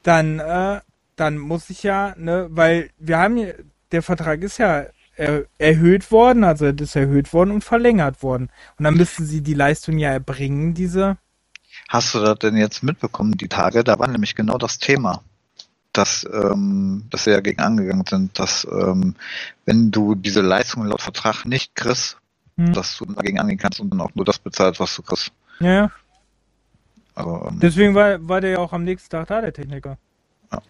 dann, 0.02 0.38
äh, 0.38 0.80
dann 1.16 1.38
muss 1.38 1.70
ich 1.70 1.82
ja, 1.82 2.14
ne, 2.18 2.48
weil 2.50 2.90
wir 2.98 3.18
haben 3.18 3.36
ja, 3.38 3.52
der 3.92 4.02
Vertrag 4.02 4.42
ist 4.42 4.58
ja 4.58 4.86
er, 5.16 5.44
erhöht 5.58 6.10
worden, 6.10 6.44
also 6.44 6.66
es 6.66 6.80
ist 6.80 6.96
erhöht 6.96 7.32
worden 7.32 7.50
und 7.50 7.64
verlängert 7.64 8.22
worden. 8.22 8.48
Und 8.78 8.84
dann 8.84 8.94
müssten 8.94 9.24
sie 9.26 9.42
die 9.42 9.54
Leistung 9.54 9.98
ja 9.98 10.10
erbringen, 10.10 10.74
diese. 10.74 11.18
Hast 11.88 12.14
du 12.14 12.20
das 12.20 12.38
denn 12.38 12.56
jetzt 12.56 12.82
mitbekommen, 12.82 13.32
die 13.32 13.48
Tage? 13.48 13.84
Da 13.84 13.98
war 13.98 14.08
nämlich 14.08 14.34
genau 14.34 14.58
das 14.58 14.78
Thema, 14.78 15.22
dass, 15.92 16.26
ähm, 16.32 17.04
dass 17.10 17.24
sie 17.24 17.30
ja 17.30 17.40
gegen 17.40 17.60
angegangen 17.60 18.04
sind, 18.08 18.38
dass 18.38 18.66
ähm, 18.70 19.14
wenn 19.66 19.90
du 19.90 20.14
diese 20.14 20.40
Leistung 20.40 20.84
laut 20.84 21.02
Vertrag 21.02 21.44
nicht 21.44 21.74
kriegst, 21.74 22.18
Hm. 22.56 22.72
dass 22.72 22.98
du 22.98 23.06
dagegen 23.06 23.40
angehen 23.40 23.58
kannst 23.58 23.80
und 23.80 23.90
dann 23.90 24.00
auch 24.00 24.14
nur 24.14 24.24
das 24.24 24.38
bezahlst, 24.38 24.80
was 24.80 24.94
du 24.94 25.02
kriegst. 25.02 25.32
Ja, 25.60 25.72
ja. 25.72 25.90
Also, 27.14 27.46
ähm, 27.48 27.60
Deswegen 27.60 27.94
war, 27.94 28.26
war 28.28 28.40
der 28.40 28.50
ja 28.50 28.58
auch 28.58 28.72
am 28.72 28.84
nächsten 28.84 29.10
Tag 29.10 29.28
da, 29.28 29.40
der 29.40 29.52
Techniker. 29.52 29.98
Ja. 30.50 30.62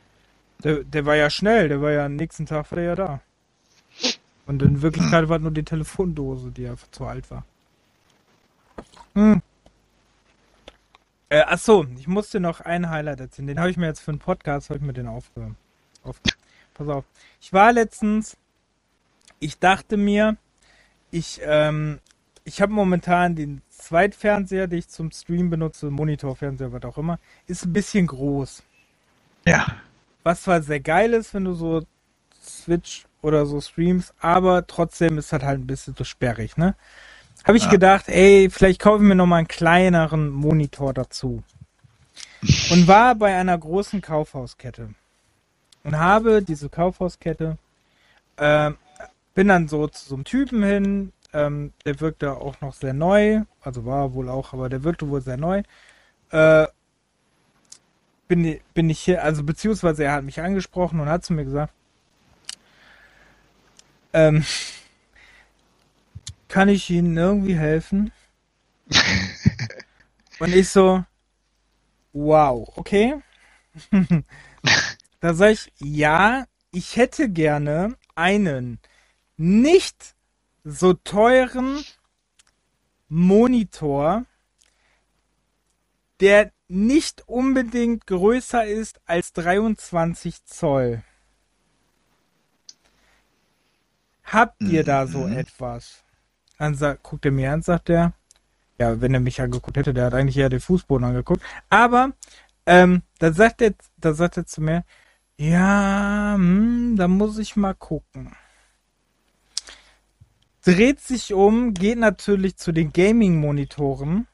Der, 0.65 0.85
der 0.85 1.07
war 1.07 1.17
ja 1.17 1.31
schnell, 1.31 1.69
der 1.69 1.81
war 1.81 1.91
ja 1.91 2.07
am 2.07 2.17
nächsten 2.17 2.47
Tag 2.47 2.71
war 2.71 2.77
der 2.77 2.85
ja 2.85 2.95
da. 2.95 3.21
Und 4.53 4.61
in 4.61 4.83
Wirklichkeit 4.83 5.31
war 5.31 5.39
nur 5.39 5.51
die 5.51 5.63
Telefondose, 5.63 6.51
die 6.51 6.69
einfach 6.69 6.91
zu 6.91 7.07
alt 7.07 7.31
war. 7.31 7.47
Hm. 9.15 9.41
Äh, 11.31 11.41
achso, 11.41 11.87
ich 11.99 12.07
musste 12.07 12.39
noch 12.39 12.61
ein 12.61 12.91
Highlight 12.91 13.21
erzählen. 13.21 13.49
Den 13.49 13.59
habe 13.59 13.71
ich 13.71 13.79
mir 13.79 13.87
jetzt 13.87 14.01
für 14.01 14.11
einen 14.11 14.19
Podcast, 14.19 14.69
habe 14.69 14.79
ich 14.79 14.85
mir 14.85 14.93
den 14.93 15.09
aufge... 15.09 15.55
Auf, 16.05 16.21
pass 16.75 16.89
auf. 16.89 17.07
Ich 17.41 17.55
war 17.55 17.73
letztens, 17.73 18.37
ich 19.39 19.59
dachte 19.59 19.97
mir, 19.97 20.37
ich, 21.11 21.41
ähm, 21.45 22.01
ich 22.45 22.61
habe 22.61 22.75
momentan 22.75 23.35
den 23.35 23.63
Zweitfernseher, 23.71 24.67
den 24.67 24.81
ich 24.81 24.89
zum 24.89 25.13
Stream 25.13 25.49
benutze, 25.49 25.91
Monitorfernseher, 25.91 26.73
was 26.73 26.85
auch 26.85 26.99
immer, 26.99 27.19
ist 27.47 27.65
ein 27.65 27.73
bisschen 27.73 28.07
groß. 28.07 28.63
Ja. 29.47 29.77
Was 30.25 30.43
zwar 30.43 30.61
sehr 30.61 30.81
geil 30.81 31.15
ist, 31.15 31.33
wenn 31.33 31.45
du 31.45 31.55
so 31.55 31.87
Switch 32.43 33.07
oder 33.23 33.47
so 33.47 33.61
streamst, 33.61 34.13
aber 34.21 34.67
trotzdem 34.67 35.17
ist 35.17 35.33
das 35.33 35.43
halt 35.43 35.61
ein 35.61 35.67
bisschen 35.67 35.95
so 35.97 36.05
sperrig, 36.05 36.57
ne? 36.57 36.75
Habe 37.45 37.57
ich 37.57 37.65
ja. 37.65 37.71
gedacht, 37.71 38.09
ey, 38.09 38.51
vielleicht 38.51 38.81
kaufe 38.81 39.03
ich 39.03 39.09
mir 39.09 39.15
nochmal 39.15 39.39
einen 39.39 39.49
kleineren 39.49 40.29
Monitor 40.29 40.93
dazu. 40.93 41.43
Und 42.71 42.87
war 42.87 43.15
bei 43.15 43.35
einer 43.35 43.57
großen 43.57 44.01
Kaufhauskette. 44.01 44.91
Und 45.85 45.99
habe 45.99 46.43
diese 46.43 46.69
Kaufhauskette, 46.69 47.59
äh, 48.37 48.73
bin 49.35 49.49
dann 49.49 49.69
so 49.69 49.89
zu 49.89 50.09
so 50.09 50.15
einem 50.15 50.25
Typen 50.25 50.63
hin, 50.63 51.13
ähm, 51.33 51.73
der 51.85 52.01
wirkte 52.01 52.33
auch 52.33 52.61
noch 52.61 52.75
sehr 52.75 52.93
neu, 52.93 53.43
also 53.63 53.85
war 53.85 54.15
wohl 54.15 54.29
auch, 54.29 54.53
aber 54.53 54.69
der 54.69 54.85
wirkte 54.85 55.09
wohl 55.09 55.23
sehr 55.23 55.37
neu. 55.37 55.63
Äh, 56.31 56.67
bin, 58.29 58.61
bin 58.75 58.91
ich 58.91 59.01
hier, 59.01 59.23
also 59.25 59.43
beziehungsweise 59.43 60.05
er 60.05 60.13
hat 60.13 60.25
mich 60.25 60.41
angesprochen 60.41 61.01
und 61.01 61.09
hat 61.09 61.25
zu 61.25 61.33
mir 61.33 61.45
gesagt, 61.45 61.73
ähm, 64.13 64.45
kann 66.49 66.69
ich 66.69 66.91
Ihnen 66.91 67.17
irgendwie 67.17 67.57
helfen? 67.57 68.13
Und 70.39 70.55
ich 70.55 70.69
so, 70.69 71.05
wow, 72.13 72.71
okay. 72.77 73.15
da 75.21 75.35
sag 75.35 75.53
ich, 75.53 75.73
ja, 75.79 76.45
ich 76.73 76.97
hätte 76.97 77.29
gerne 77.31 77.97
einen 78.15 78.81
nicht 79.37 80.15
so 80.65 80.95
teuren 80.95 81.85
Monitor, 83.09 84.25
der 86.21 86.53
nicht 86.69 87.29
unbedingt 87.29 88.07
größer 88.07 88.65
ist 88.65 89.01
als 89.07 89.33
23 89.33 90.45
Zoll. 90.45 91.03
Habt 94.25 94.63
ihr 94.63 94.85
da 94.85 95.07
so 95.07 95.27
mhm. 95.27 95.37
etwas? 95.37 96.03
Dann 96.59 96.75
sagt, 96.75 97.03
guckt 97.03 97.25
er 97.25 97.33
mir 97.33 97.53
an, 97.53 97.63
sagt 97.63 97.91
er. 97.91 98.13
Ja, 98.79 99.01
wenn 99.01 99.15
er 99.15 99.21
mich 99.21 99.41
angeguckt 99.41 99.77
hätte, 99.77 99.95
der 99.95 100.07
hat 100.07 100.15
eigentlich 100.15 100.37
eher 100.37 100.49
den 100.49 100.61
Fußboden 100.61 101.05
angeguckt. 101.05 101.43
Aber 101.69 102.13
ähm, 102.67 103.03
da 103.19 103.33
sagt 103.33 103.63
er, 103.63 103.75
da 103.97 104.15
sagt 104.15 104.37
er 104.37 104.47
zu 104.47 104.61
mir, 104.61 104.85
ja, 105.37 106.35
hm, 106.37 106.95
da 106.97 107.09
muss 107.09 107.39
ich 107.39 107.57
mal 107.57 107.75
gucken. 107.75 108.37
Dreht 110.65 111.01
sich 111.01 111.35
um, 111.35 111.75
geht 111.75 111.99
natürlich 111.99 112.57
zu 112.57 112.71
den 112.71 112.93
Gaming-Monitoren. 112.93 114.29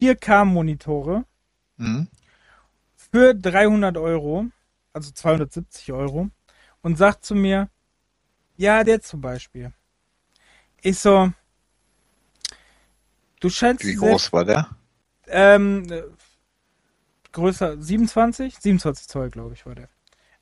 4K-Monitore. 0.00 1.24
Mhm. 1.76 2.08
Für 2.94 3.34
300 3.34 3.96
Euro, 3.96 4.46
also 4.92 5.10
270 5.10 5.92
Euro. 5.92 6.30
Und 6.82 6.96
sagt 6.96 7.24
zu 7.24 7.34
mir, 7.34 7.68
ja, 8.60 8.84
der 8.84 9.00
zum 9.00 9.22
Beispiel. 9.22 9.72
Ich 10.82 10.98
so, 10.98 11.32
du 13.40 13.48
scheinst. 13.48 13.86
Wie 13.86 13.94
groß 13.94 14.34
war 14.34 14.44
der? 14.44 14.68
Ähm, 15.28 15.86
größer, 17.32 17.80
27? 17.80 18.58
27 18.58 19.08
Zoll, 19.08 19.30
glaube 19.30 19.54
ich, 19.54 19.64
war 19.64 19.74
der. 19.74 19.88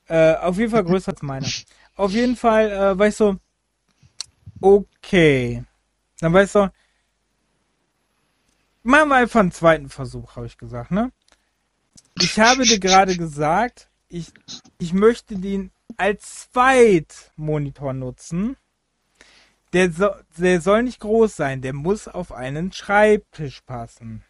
Äh, 0.09 0.37
auf 0.39 0.59
jeden 0.59 0.73
Fall 0.73 0.83
größer 0.83 1.13
als 1.13 1.23
meiner. 1.23 1.47
Auf 1.95 2.11
jeden 2.11 2.35
Fall 2.35 2.71
äh, 2.71 2.99
war 2.99 3.07
ich 3.07 3.15
so, 3.15 3.37
okay. 4.61 5.65
Dann 6.19 6.33
war 6.33 6.43
ich 6.43 6.51
so, 6.51 6.69
machen 8.83 9.11
wir 9.11 9.17
einfach 9.17 9.41
einen 9.41 9.53
zweiten 9.53 9.91
Versuch, 9.91 10.35
habe 10.35 10.47
ich 10.47 10.59
gesagt, 10.59 10.91
ne? 10.91 11.13
Ich 12.21 12.41
habe 12.41 12.65
dir 12.65 12.81
gerade 12.81 13.17
gesagt, 13.17 13.89
ich, 14.09 14.33
ich 14.79 14.93
möchte 14.93 15.37
den 15.37 15.71
als 15.99 16.51
Zweitmonitor 16.53 17.93
nutzen. 17.93 18.57
Der, 19.75 19.93
so, 19.93 20.11
der 20.39 20.63
soll 20.63 20.85
nicht 20.85 21.01
groß 21.01 21.37
sein, 21.37 21.61
der 21.61 21.75
muss 21.75 22.09
auf 22.09 22.33
einen 22.33 22.73
Schreibtisch 22.73 23.61
passen. 23.63 24.25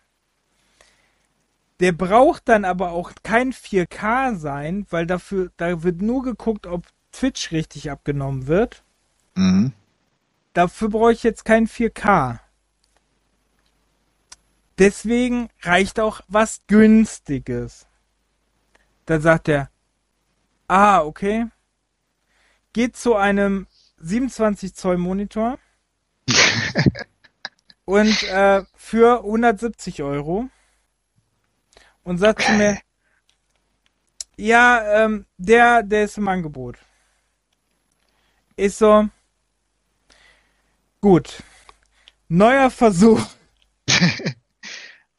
Der 1.79 1.93
braucht 1.93 2.49
dann 2.49 2.65
aber 2.65 2.91
auch 2.91 3.13
kein 3.23 3.53
4K 3.53 4.35
sein, 4.37 4.87
weil 4.91 5.07
dafür, 5.07 5.53
da 5.57 5.85
wird 5.85 6.03
nur 6.03 6.25
geguckt, 6.25 6.67
ob 6.67 6.89
Twitch 7.13 7.53
richtig 7.53 7.91
abgenommen 7.93 8.49
wird. 8.49 8.83
Mhm. 9.37 9.73
Dafür 10.55 10.89
brauche 10.89 11.13
ich 11.13 11.23
jetzt 11.23 11.45
kein 11.45 11.69
4K. 11.69 12.41
Deswegen 14.79 15.51
reicht 15.63 16.01
auch 16.01 16.21
was 16.27 16.63
Günstiges. 16.67 17.87
Da 19.07 19.21
sagt 19.21 19.49
er, 19.49 19.71
ah, 20.67 21.03
okay 21.03 21.47
geht 22.79 22.97
zu 22.97 23.17
einem 23.17 23.67
27 23.97 24.73
Zoll 24.73 24.99
Monitor 24.99 25.59
und 27.85 28.23
äh, 28.23 28.63
für 28.77 29.25
170 29.25 30.05
Euro 30.05 30.49
und 32.05 32.19
sagt 32.19 32.43
zu 32.43 32.53
mir, 32.53 32.79
ja, 34.37 35.05
ähm, 35.05 35.27
der, 35.39 35.83
der 35.83 36.05
ist 36.05 36.19
im 36.19 36.29
Angebot. 36.29 36.79
Ist 38.55 38.79
so, 38.79 39.09
gut, 41.01 41.43
neuer 42.29 42.71
Versuch. 42.71 43.27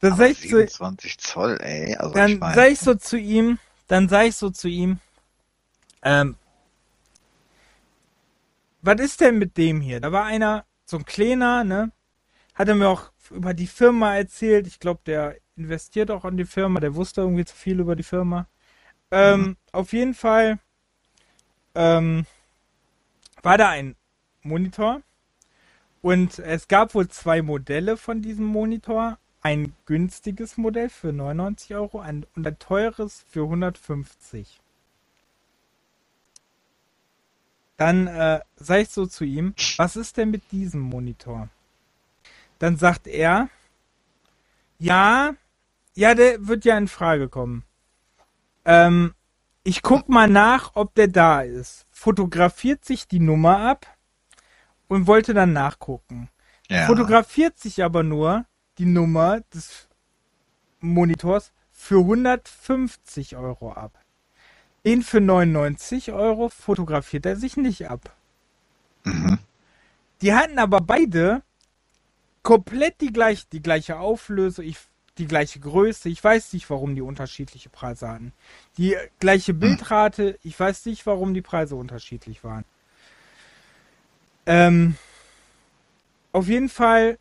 dann 0.00 0.16
sag 0.16 0.30
ich 0.30 0.38
27 0.38 1.18
zu, 1.18 1.28
Zoll, 1.28 1.58
ey. 1.60 1.94
Also 1.94 2.14
dann 2.14 2.30
ich 2.30 2.40
mein... 2.40 2.54
sag 2.54 2.70
ich 2.70 2.80
so 2.80 2.94
zu 2.94 3.18
ihm, 3.18 3.58
dann 3.86 4.08
sag 4.08 4.28
ich 4.28 4.36
so 4.36 4.48
zu 4.48 4.66
ihm, 4.66 4.98
ähm, 6.00 6.36
was 8.82 9.00
ist 9.00 9.20
denn 9.20 9.38
mit 9.38 9.56
dem 9.56 9.80
hier? 9.80 10.00
Da 10.00 10.12
war 10.12 10.24
einer, 10.24 10.64
so 10.84 10.98
ein 10.98 11.04
kleiner, 11.04 11.64
ne? 11.64 11.92
Hat 12.54 12.68
er 12.68 12.74
mir 12.74 12.88
auch 12.88 13.12
über 13.30 13.54
die 13.54 13.66
Firma 13.66 14.16
erzählt. 14.16 14.66
Ich 14.66 14.80
glaube, 14.80 15.00
der 15.06 15.36
investiert 15.56 16.10
auch 16.10 16.24
an 16.24 16.36
die 16.36 16.44
Firma. 16.44 16.80
Der 16.80 16.94
wusste 16.94 17.20
irgendwie 17.20 17.44
zu 17.44 17.54
viel 17.54 17.80
über 17.80 17.96
die 17.96 18.02
Firma. 18.02 18.46
Ähm, 19.10 19.40
mhm. 19.40 19.56
Auf 19.72 19.92
jeden 19.92 20.14
Fall 20.14 20.58
ähm, 21.74 22.26
war 23.42 23.58
da 23.58 23.70
ein 23.70 23.96
Monitor. 24.42 25.02
Und 26.02 26.38
es 26.38 26.68
gab 26.68 26.94
wohl 26.94 27.08
zwei 27.08 27.42
Modelle 27.42 27.96
von 27.96 28.22
diesem 28.22 28.46
Monitor. 28.46 29.18
Ein 29.42 29.74
günstiges 29.86 30.56
Modell 30.56 30.90
für 30.90 31.12
99 31.12 31.74
Euro 31.74 32.00
ein, 32.00 32.26
und 32.34 32.46
ein 32.46 32.58
teures 32.58 33.24
für 33.28 33.44
150. 33.44 34.59
Dann 37.80 38.08
äh, 38.08 38.40
sage 38.56 38.82
ich 38.82 38.90
so 38.90 39.06
zu 39.06 39.24
ihm, 39.24 39.54
was 39.78 39.96
ist 39.96 40.18
denn 40.18 40.30
mit 40.30 40.52
diesem 40.52 40.82
Monitor? 40.82 41.48
Dann 42.58 42.76
sagt 42.76 43.06
er, 43.06 43.48
ja, 44.78 45.32
ja, 45.94 46.14
der 46.14 46.46
wird 46.46 46.66
ja 46.66 46.76
in 46.76 46.88
Frage 46.88 47.30
kommen. 47.30 47.64
Ähm, 48.66 49.14
ich 49.62 49.80
guck 49.80 50.10
mal 50.10 50.28
nach, 50.28 50.72
ob 50.74 50.94
der 50.94 51.08
da 51.08 51.40
ist. 51.40 51.86
Fotografiert 51.90 52.84
sich 52.84 53.08
die 53.08 53.18
Nummer 53.18 53.60
ab 53.60 53.86
und 54.88 55.06
wollte 55.06 55.32
dann 55.32 55.54
nachgucken. 55.54 56.28
Ja. 56.68 56.84
Fotografiert 56.84 57.58
sich 57.58 57.82
aber 57.82 58.02
nur 58.02 58.44
die 58.76 58.84
Nummer 58.84 59.40
des 59.54 59.88
Monitors 60.80 61.50
für 61.70 62.00
150 62.00 63.36
Euro 63.36 63.72
ab. 63.72 63.99
Den 64.84 65.02
für 65.02 65.20
99 65.20 66.12
Euro 66.12 66.48
fotografiert 66.48 67.26
er 67.26 67.36
sich 67.36 67.56
nicht 67.56 67.90
ab. 67.90 68.14
Mhm. 69.04 69.38
Die 70.22 70.34
hatten 70.34 70.58
aber 70.58 70.80
beide 70.80 71.42
komplett 72.42 73.00
die 73.00 73.12
gleiche, 73.12 73.46
die 73.52 73.62
gleiche 73.62 73.98
Auflösung, 73.98 74.64
ich, 74.64 74.78
die 75.18 75.26
gleiche 75.26 75.60
Größe. 75.60 76.08
Ich 76.08 76.22
weiß 76.22 76.52
nicht, 76.52 76.68
warum 76.70 76.94
die 76.94 77.02
unterschiedliche 77.02 77.68
Preise 77.68 78.08
hatten. 78.08 78.32
Die 78.78 78.96
gleiche 79.18 79.52
mhm. 79.52 79.60
Bildrate, 79.60 80.38
ich 80.42 80.58
weiß 80.58 80.86
nicht, 80.86 81.06
warum 81.06 81.34
die 81.34 81.42
Preise 81.42 81.76
unterschiedlich 81.76 82.42
waren. 82.44 82.64
Ähm, 84.46 84.96
auf 86.32 86.48
jeden 86.48 86.68
Fall, 86.68 87.18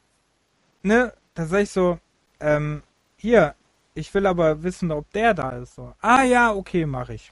ne, 0.84 1.14
da 1.34 1.46
sag 1.46 1.64
ich 1.64 1.72
so, 1.72 2.00
ähm, 2.40 2.84
hier, 3.18 3.56
ich 3.94 4.14
will 4.14 4.26
aber 4.26 4.64
wissen, 4.64 4.92
ob 4.92 5.12
der 5.12 5.34
da 5.34 5.52
ist. 5.52 5.76
So. 5.76 5.94
Ah 6.00 6.24
ja, 6.24 6.54
okay, 6.54 6.86
mache 6.86 7.16
ich. 7.16 7.32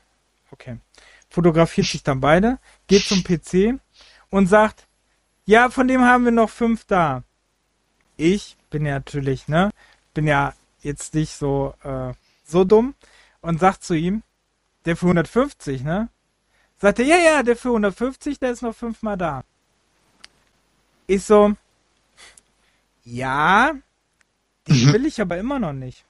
Okay. 0.52 0.80
Fotografiert 1.30 1.88
sich 1.88 2.04
dann 2.04 2.22
beide, 2.22 2.60
geht 2.88 3.04
zum 3.04 3.24
PC 3.24 3.80
und 4.30 4.48
sagt, 4.48 4.88
ja, 5.46 5.70
von 5.70 5.88
dem 5.88 6.02
haben 6.02 6.26
wir 6.26 6.32
noch 6.32 6.50
fünf 6.50 6.86
da. 6.86 7.24
ich 8.18 8.58
bin 8.70 8.86
ja 8.86 8.96
natürlich, 8.96 9.48
ne, 9.48 9.72
bin 10.14 10.28
ja 10.28 10.54
jetzt 10.82 11.14
nicht 11.14 11.34
so, 11.34 11.74
äh, 11.84 12.14
so 12.46 12.64
dumm 12.64 12.96
und 13.42 13.60
sag 13.60 13.78
zu 13.78 13.94
ihm, 13.94 14.24
der 14.86 14.98
für 14.98 15.06
150, 15.06 15.84
ne? 15.84 16.10
Sagt 16.80 17.00
er, 17.00 17.06
ja, 17.06 17.18
ja, 17.18 17.44
der 17.44 17.56
für 17.56 17.70
150, 17.70 18.40
der 18.40 18.52
ist 18.52 18.62
noch 18.62 18.76
fünfmal 18.76 19.18
da. 19.18 19.44
Ich 21.08 21.24
so, 21.24 21.56
ja, 23.04 23.74
den 24.68 24.76
will 24.94 25.06
ich 25.06 25.22
aber 25.22 25.38
immer 25.38 25.60
noch 25.60 25.74
nicht. 25.74 26.07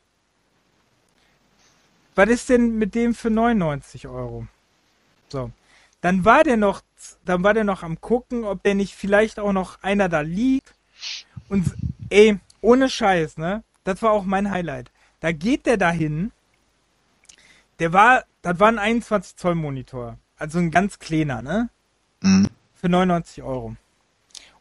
Was 2.18 2.30
ist 2.30 2.49
denn 2.49 2.80
mit 2.80 2.95
dem 2.95 3.14
für 3.14 3.30
99 3.30 4.07
Euro? 4.07 4.48
So. 5.30 5.52
Dann 6.02 6.26
war 6.26 6.44
der 6.44 6.57
noch, 6.57 6.81
dann 7.26 7.44
war 7.44 7.53
der 7.53 7.64
noch 7.64 7.84
am 7.84 8.02
gucken, 8.02 8.44
ob 8.44 8.64
der 8.64 8.73
nicht 8.73 8.95
vielleicht 8.95 9.39
auch 9.39 9.53
noch 9.53 9.84
einer 9.84 10.10
da 10.10 10.22
liegt. 10.22 10.73
Und 11.48 11.76
ey, 12.10 12.39
ohne 12.60 12.89
Scheiß, 12.89 13.38
ne? 13.38 13.64
Das 13.84 14.02
war 14.02 14.14
auch 14.14 14.23
mein 14.23 14.49
Highlight. 14.49 14.89
Da 15.19 15.31
geht 15.31 15.68
der 15.68 15.77
dahin. 15.77 16.31
Der 17.77 17.94
war, 17.94 18.23
das 18.41 18.60
war 18.60 18.69
ein 18.69 18.80
21 18.80 19.35
Zoll 19.35 19.53
Monitor. 19.53 20.18
Also 20.38 20.57
ein 20.57 20.72
ganz 20.72 20.98
kleiner, 20.98 21.44
ne? 21.44 21.69
Mhm. 22.22 22.49
Für 22.73 22.89
99 22.89 23.44
Euro. 23.44 23.76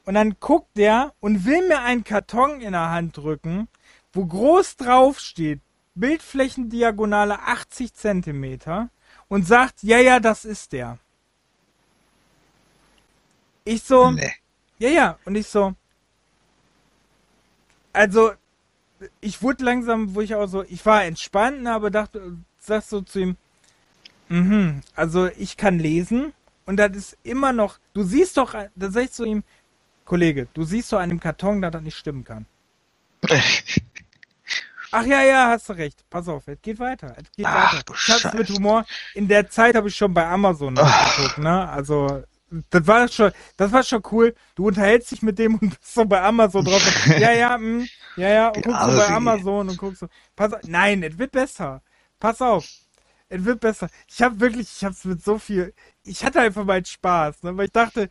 Und 0.05 0.13
dann 0.13 0.37
guckt 0.41 0.77
der 0.77 1.15
und 1.21 1.47
will 1.47 1.67
mir 1.69 1.81
einen 1.81 2.05
Karton 2.05 2.61
in 2.61 2.73
der 2.73 2.91
Hand 2.91 3.17
drücken, 3.17 3.69
wo 4.13 4.27
groß 4.27 4.77
drauf 4.77 5.19
steht, 5.19 5.61
Bildflächendiagonale 5.97 7.41
80 7.41 7.95
Zentimeter 7.95 8.91
und 9.29 9.47
sagt, 9.47 9.83
ja, 9.83 9.99
ja, 9.99 10.21
das 10.21 10.45
ist 10.45 10.73
der. 10.73 10.99
Ich 13.65 13.83
so, 13.83 14.13
Nee. 14.13 14.33
ja, 14.79 14.89
ja, 14.91 15.19
und 15.25 15.35
ich 15.35 15.49
so, 15.49 15.75
also, 17.93 18.33
ich 19.21 19.43
wurde 19.43 19.65
langsam, 19.65 20.15
wo 20.15 20.21
ich 20.21 20.35
auch 20.35 20.47
so, 20.47 20.63
ich 20.65 20.85
war 20.87 21.05
entspannt, 21.05 21.63
ne, 21.63 21.73
aber 21.73 21.91
dachte, 21.91 22.37
sag 22.59 22.83
so 22.85 23.01
zu 23.01 23.19
ihm, 23.21 23.37
mhm, 24.29 24.83
also 24.95 25.27
ich 25.27 25.57
kann 25.57 25.79
lesen 25.79 26.33
und 26.67 26.77
das 26.77 26.95
ist 26.95 27.19
immer 27.23 27.53
noch, 27.53 27.79
du 27.95 28.03
siehst 28.05 28.37
doch, 28.37 28.53
da 28.53 28.91
sag 28.91 29.05
ich 29.05 29.13
zu 29.13 29.25
ihm, 29.25 29.45
Kollege, 30.05 30.47
du 30.55 30.65
siehst 30.65 30.93
doch 30.93 31.01
an 31.01 31.09
dem 31.09 31.21
Karton, 31.21 31.63
dass 31.63 31.73
das 31.73 31.83
nicht 31.83 31.97
stimmen 31.97 32.25
kann. 32.25 32.47
Ach 34.99 35.05
ja, 35.05 35.23
ja, 35.23 35.49
hast 35.51 35.69
du 35.69 35.75
recht. 35.75 36.09
Pass 36.09 36.27
auf, 36.27 36.49
es 36.49 36.61
geht 36.63 36.79
weiter. 36.79 37.15
Es 37.19 37.31
geht 37.33 37.45
Ach, 37.47 37.75
weiter. 37.75 37.83
du 37.85 37.93
Ich 37.95 38.09
hab's 38.09 38.33
mit. 38.33 38.49
Humor. 38.49 38.87
In 39.13 39.29
der 39.29 39.49
Zeit 39.51 39.75
habe 39.77 39.89
ich 39.89 39.97
schon 39.97 40.15
bei 40.15 40.27
Amazon 40.27 40.73
nachgeguckt, 40.73 41.39
ne? 41.39 41.69
Also, 41.69 42.23
das 42.71 42.87
war 42.87 43.07
schon, 43.09 43.33
das 43.59 43.73
war 43.73 43.83
schon 43.83 44.03
cool. 44.11 44.35
Du 44.55 44.69
unterhältst 44.69 45.11
dich 45.11 45.21
mit 45.23 45.39
dem 45.39 45.57
und 45.57 45.71
bist 45.79 45.95
so 45.95 46.05
bei 46.07 46.23
Amazon 46.23 46.65
drauf. 46.65 46.83
Ja, 47.19 47.33
ja, 47.33 47.59
mh, 47.59 47.85
ja, 48.17 48.29
ja, 48.29 48.49
und 48.49 48.63
guckst 48.65 48.85
so 48.85 48.95
bei. 48.95 49.07
Amazon 49.11 49.69
und 49.69 49.77
guckst 49.77 50.01
so. 50.01 50.09
Pass 50.35 50.55
auf, 50.55 50.61
nein, 50.65 51.03
es 51.03 51.19
wird 51.19 51.33
besser. 51.33 51.83
Pass 52.19 52.41
auf. 52.41 52.67
Es 53.29 53.45
wird 53.45 53.61
besser. 53.61 53.89
Ich 54.09 54.23
habe 54.23 54.41
wirklich, 54.41 54.69
ich 54.77 54.85
hab's 54.85 55.05
mit 55.05 55.23
so 55.23 55.39
viel, 55.39 55.75
ich 56.05 56.25
hatte 56.25 56.41
einfach 56.41 56.65
mal 56.65 56.85
Spaß, 56.85 57.43
ne? 57.43 57.57
Weil 57.57 57.67
ich 57.67 57.73
dachte, 57.73 58.09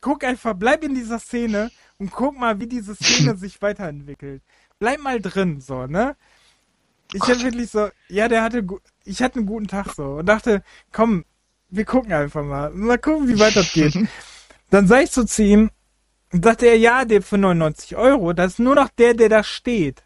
guck 0.00 0.24
einfach, 0.24 0.54
bleib 0.54 0.84
in 0.84 0.94
dieser 0.94 1.18
Szene 1.18 1.70
und 1.98 2.10
guck 2.10 2.38
mal, 2.38 2.60
wie 2.60 2.66
diese 2.66 2.94
Szene 2.96 3.36
sich 3.38 3.60
weiterentwickelt. 3.62 4.42
Bleib 4.78 5.00
mal 5.00 5.20
drin, 5.20 5.60
so, 5.60 5.86
ne? 5.86 6.16
Ich 7.12 7.22
hab 7.22 7.40
wirklich 7.40 7.70
so, 7.70 7.88
ja, 8.08 8.28
der 8.28 8.42
hatte, 8.42 8.64
ich 9.04 9.22
hatte 9.22 9.38
einen 9.38 9.46
guten 9.46 9.66
Tag 9.66 9.94
so 9.94 10.16
und 10.16 10.26
dachte, 10.26 10.62
komm, 10.92 11.24
wir 11.70 11.84
gucken 11.84 12.12
einfach 12.12 12.44
mal, 12.44 12.70
mal 12.70 12.98
gucken, 12.98 13.28
wie 13.28 13.38
weit 13.38 13.56
das 13.56 13.72
geht. 13.72 13.98
Dann 14.70 14.86
sag 14.86 15.04
ich 15.04 15.10
so 15.10 15.24
zu 15.24 15.42
ihm, 15.42 15.70
und 16.32 16.44
sagte 16.44 16.66
er, 16.66 16.76
ja, 16.76 17.04
der 17.04 17.22
für 17.22 17.38
99 17.38 17.96
Euro, 17.96 18.34
das 18.34 18.52
ist 18.52 18.58
nur 18.58 18.74
noch 18.74 18.90
der, 18.90 19.14
der 19.14 19.30
da 19.30 19.42
steht. 19.42 20.04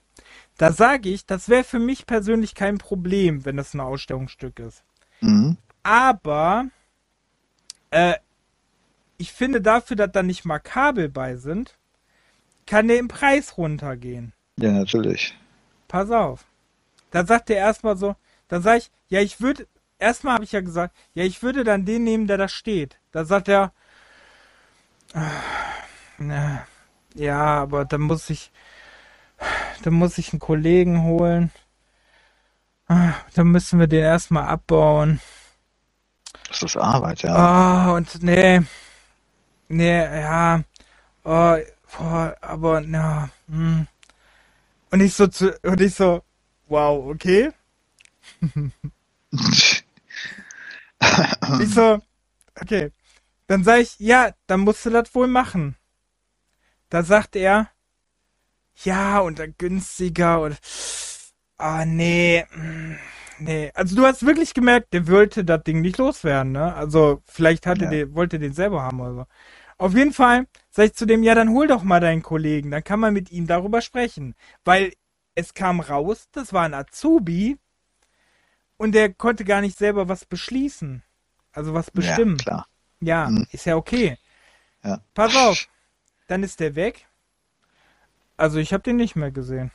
Da 0.57 0.73
sage 0.73 1.09
ich, 1.09 1.27
das 1.27 1.49
wäre 1.49 1.65
für 1.65 1.81
mich 1.81 2.07
persönlich 2.07 2.55
kein 2.55 2.78
Problem, 2.78 3.44
wenn 3.44 3.57
das 3.57 3.74
ein 3.74 3.81
Ausstellungsstück 3.81 4.61
ist. 4.61 4.85
Mhm. 5.20 5.57
Aber 5.82 6.66
äh, 7.90 8.15
ich 9.19 9.32
finde 9.32 9.61
dafür, 9.61 9.97
dass 9.97 10.12
da 10.12 10.23
nicht 10.23 10.44
mal 10.44 10.61
Kabel 10.61 11.09
bei 11.09 11.36
sind, 11.36 11.77
kann 12.66 12.86
der 12.86 12.99
im 12.99 13.09
Preis 13.09 13.59
runtergehen. 13.59 14.32
Ja, 14.62 14.70
natürlich. 14.72 15.34
Pass 15.89 16.10
auf. 16.10 16.44
Da 17.10 17.26
sagt 17.26 17.51
er 17.51 17.56
erstmal 17.56 17.97
so, 17.97 18.16
da 18.48 18.60
sag 18.60 18.78
ich, 18.78 18.90
ja, 19.09 19.20
ich 19.20 19.40
würde, 19.40 19.66
erstmal 19.98 20.34
habe 20.34 20.44
ich 20.44 20.52
ja 20.52 20.60
gesagt, 20.60 20.97
ja, 21.14 21.24
ich 21.24 21.43
würde 21.43 21.64
dann 21.64 21.84
den 21.84 22.05
nehmen, 22.05 22.26
der 22.26 22.39
da 22.39 22.48
steht. 22.48 22.98
Da 23.12 23.24
sagt 23.24 23.48
er, 23.48 23.72
na, 26.18 26.66
ja, 27.14 27.39
aber 27.62 27.84
dann 27.84 28.01
muss 28.02 28.30
ich, 28.30 28.51
dann 29.82 29.94
muss 29.94 30.18
ich 30.18 30.32
einen 30.32 30.40
Kollegen 30.40 31.02
holen. 31.02 31.51
Ah, 32.89 33.14
Dann 33.34 33.48
müssen 33.48 33.78
wir 33.80 33.86
den 33.86 34.02
erstmal 34.02 34.44
abbauen. 34.44 35.20
Das 36.48 36.62
ist 36.62 36.76
Arbeit, 36.76 37.22
ja. 37.22 37.34
Ah, 37.34 37.93
und 37.93 38.22
nee. 38.22 38.60
Nee, 39.68 40.20
ja. 40.20 40.62
Oh, 41.24 41.56
boah, 41.97 42.36
aber 42.40 42.80
na. 42.82 43.30
Hm. 43.48 43.86
Und 44.93 45.01
ich 45.01 45.14
so 45.14 45.27
zu, 45.27 45.59
und 45.62 45.81
ich 45.81 45.94
so, 45.94 46.23
wow, 46.69 47.09
okay. 47.10 47.51
Ich 51.62 51.70
so, 51.74 51.98
okay. 52.60 52.93
Dann 53.47 53.64
sag 53.64 53.81
ich, 53.81 53.98
ja, 53.98 54.32
dann 54.47 54.60
musst 54.60 54.85
du 54.85 54.90
das 54.90 55.14
wohl 55.14 55.28
machen. 55.28 55.77
Da 56.90 57.02
sagt 57.02 57.36
er, 57.36 57.70
ja, 58.85 59.20
und 59.20 59.39
dann 59.39 59.55
günstiger 59.56 60.43
und, 60.43 60.59
ah, 61.56 61.86
nee, 61.86 62.44
mm, 62.55 62.97
nee. 63.39 63.70
Also 63.74 63.97
du 63.97 64.05
hast 64.05 64.27
wirklich 64.27 64.52
gemerkt, 64.52 64.93
der 64.93 65.09
wollte 65.09 65.43
das 65.43 65.62
Ding 65.64 65.81
nicht 65.81 65.97
loswerden, 65.97 66.52
ne? 66.52 66.74
Also 66.74 67.23
vielleicht 67.24 67.66
hatte 67.66 67.85
Ja. 67.85 67.90
der, 67.90 68.14
wollte 68.14 68.39
den 68.39 68.52
selber 68.52 68.82
haben 68.82 69.01
oder 69.01 69.14
so. 69.14 69.27
Auf 69.82 69.94
jeden 69.96 70.12
Fall 70.12 70.46
sag 70.70 70.84
ich 70.86 70.94
zu 70.94 71.06
dem, 71.06 71.24
ja, 71.24 71.34
dann 71.34 71.50
hol 71.50 71.66
doch 71.66 71.82
mal 71.82 71.98
deinen 71.98 72.22
Kollegen, 72.22 72.70
dann 72.70 72.84
kann 72.84 73.00
man 73.00 73.12
mit 73.12 73.32
ihm 73.32 73.48
darüber 73.48 73.80
sprechen. 73.80 74.36
Weil 74.64 74.92
es 75.34 75.54
kam 75.54 75.80
raus, 75.80 76.28
das 76.30 76.52
war 76.52 76.62
ein 76.62 76.72
Azubi 76.72 77.59
und 78.76 78.92
der 78.92 79.12
konnte 79.12 79.44
gar 79.44 79.60
nicht 79.60 79.76
selber 79.76 80.09
was 80.09 80.24
beschließen. 80.24 81.02
Also 81.50 81.74
was 81.74 81.90
bestimmen. 81.90 82.36
Ja, 82.38 82.44
klar. 82.44 82.66
Ja, 83.00 83.28
Mhm. 83.28 83.48
ist 83.50 83.66
ja 83.66 83.74
okay. 83.74 84.18
Ja. 84.84 85.00
Pass 85.14 85.34
auf, 85.34 85.66
dann 86.28 86.44
ist 86.44 86.60
der 86.60 86.76
weg. 86.76 87.09
Also 88.36 88.59
ich 88.60 88.72
habe 88.72 88.84
den 88.84 88.94
nicht 88.94 89.16
mehr 89.16 89.32
gesehen. 89.32 89.72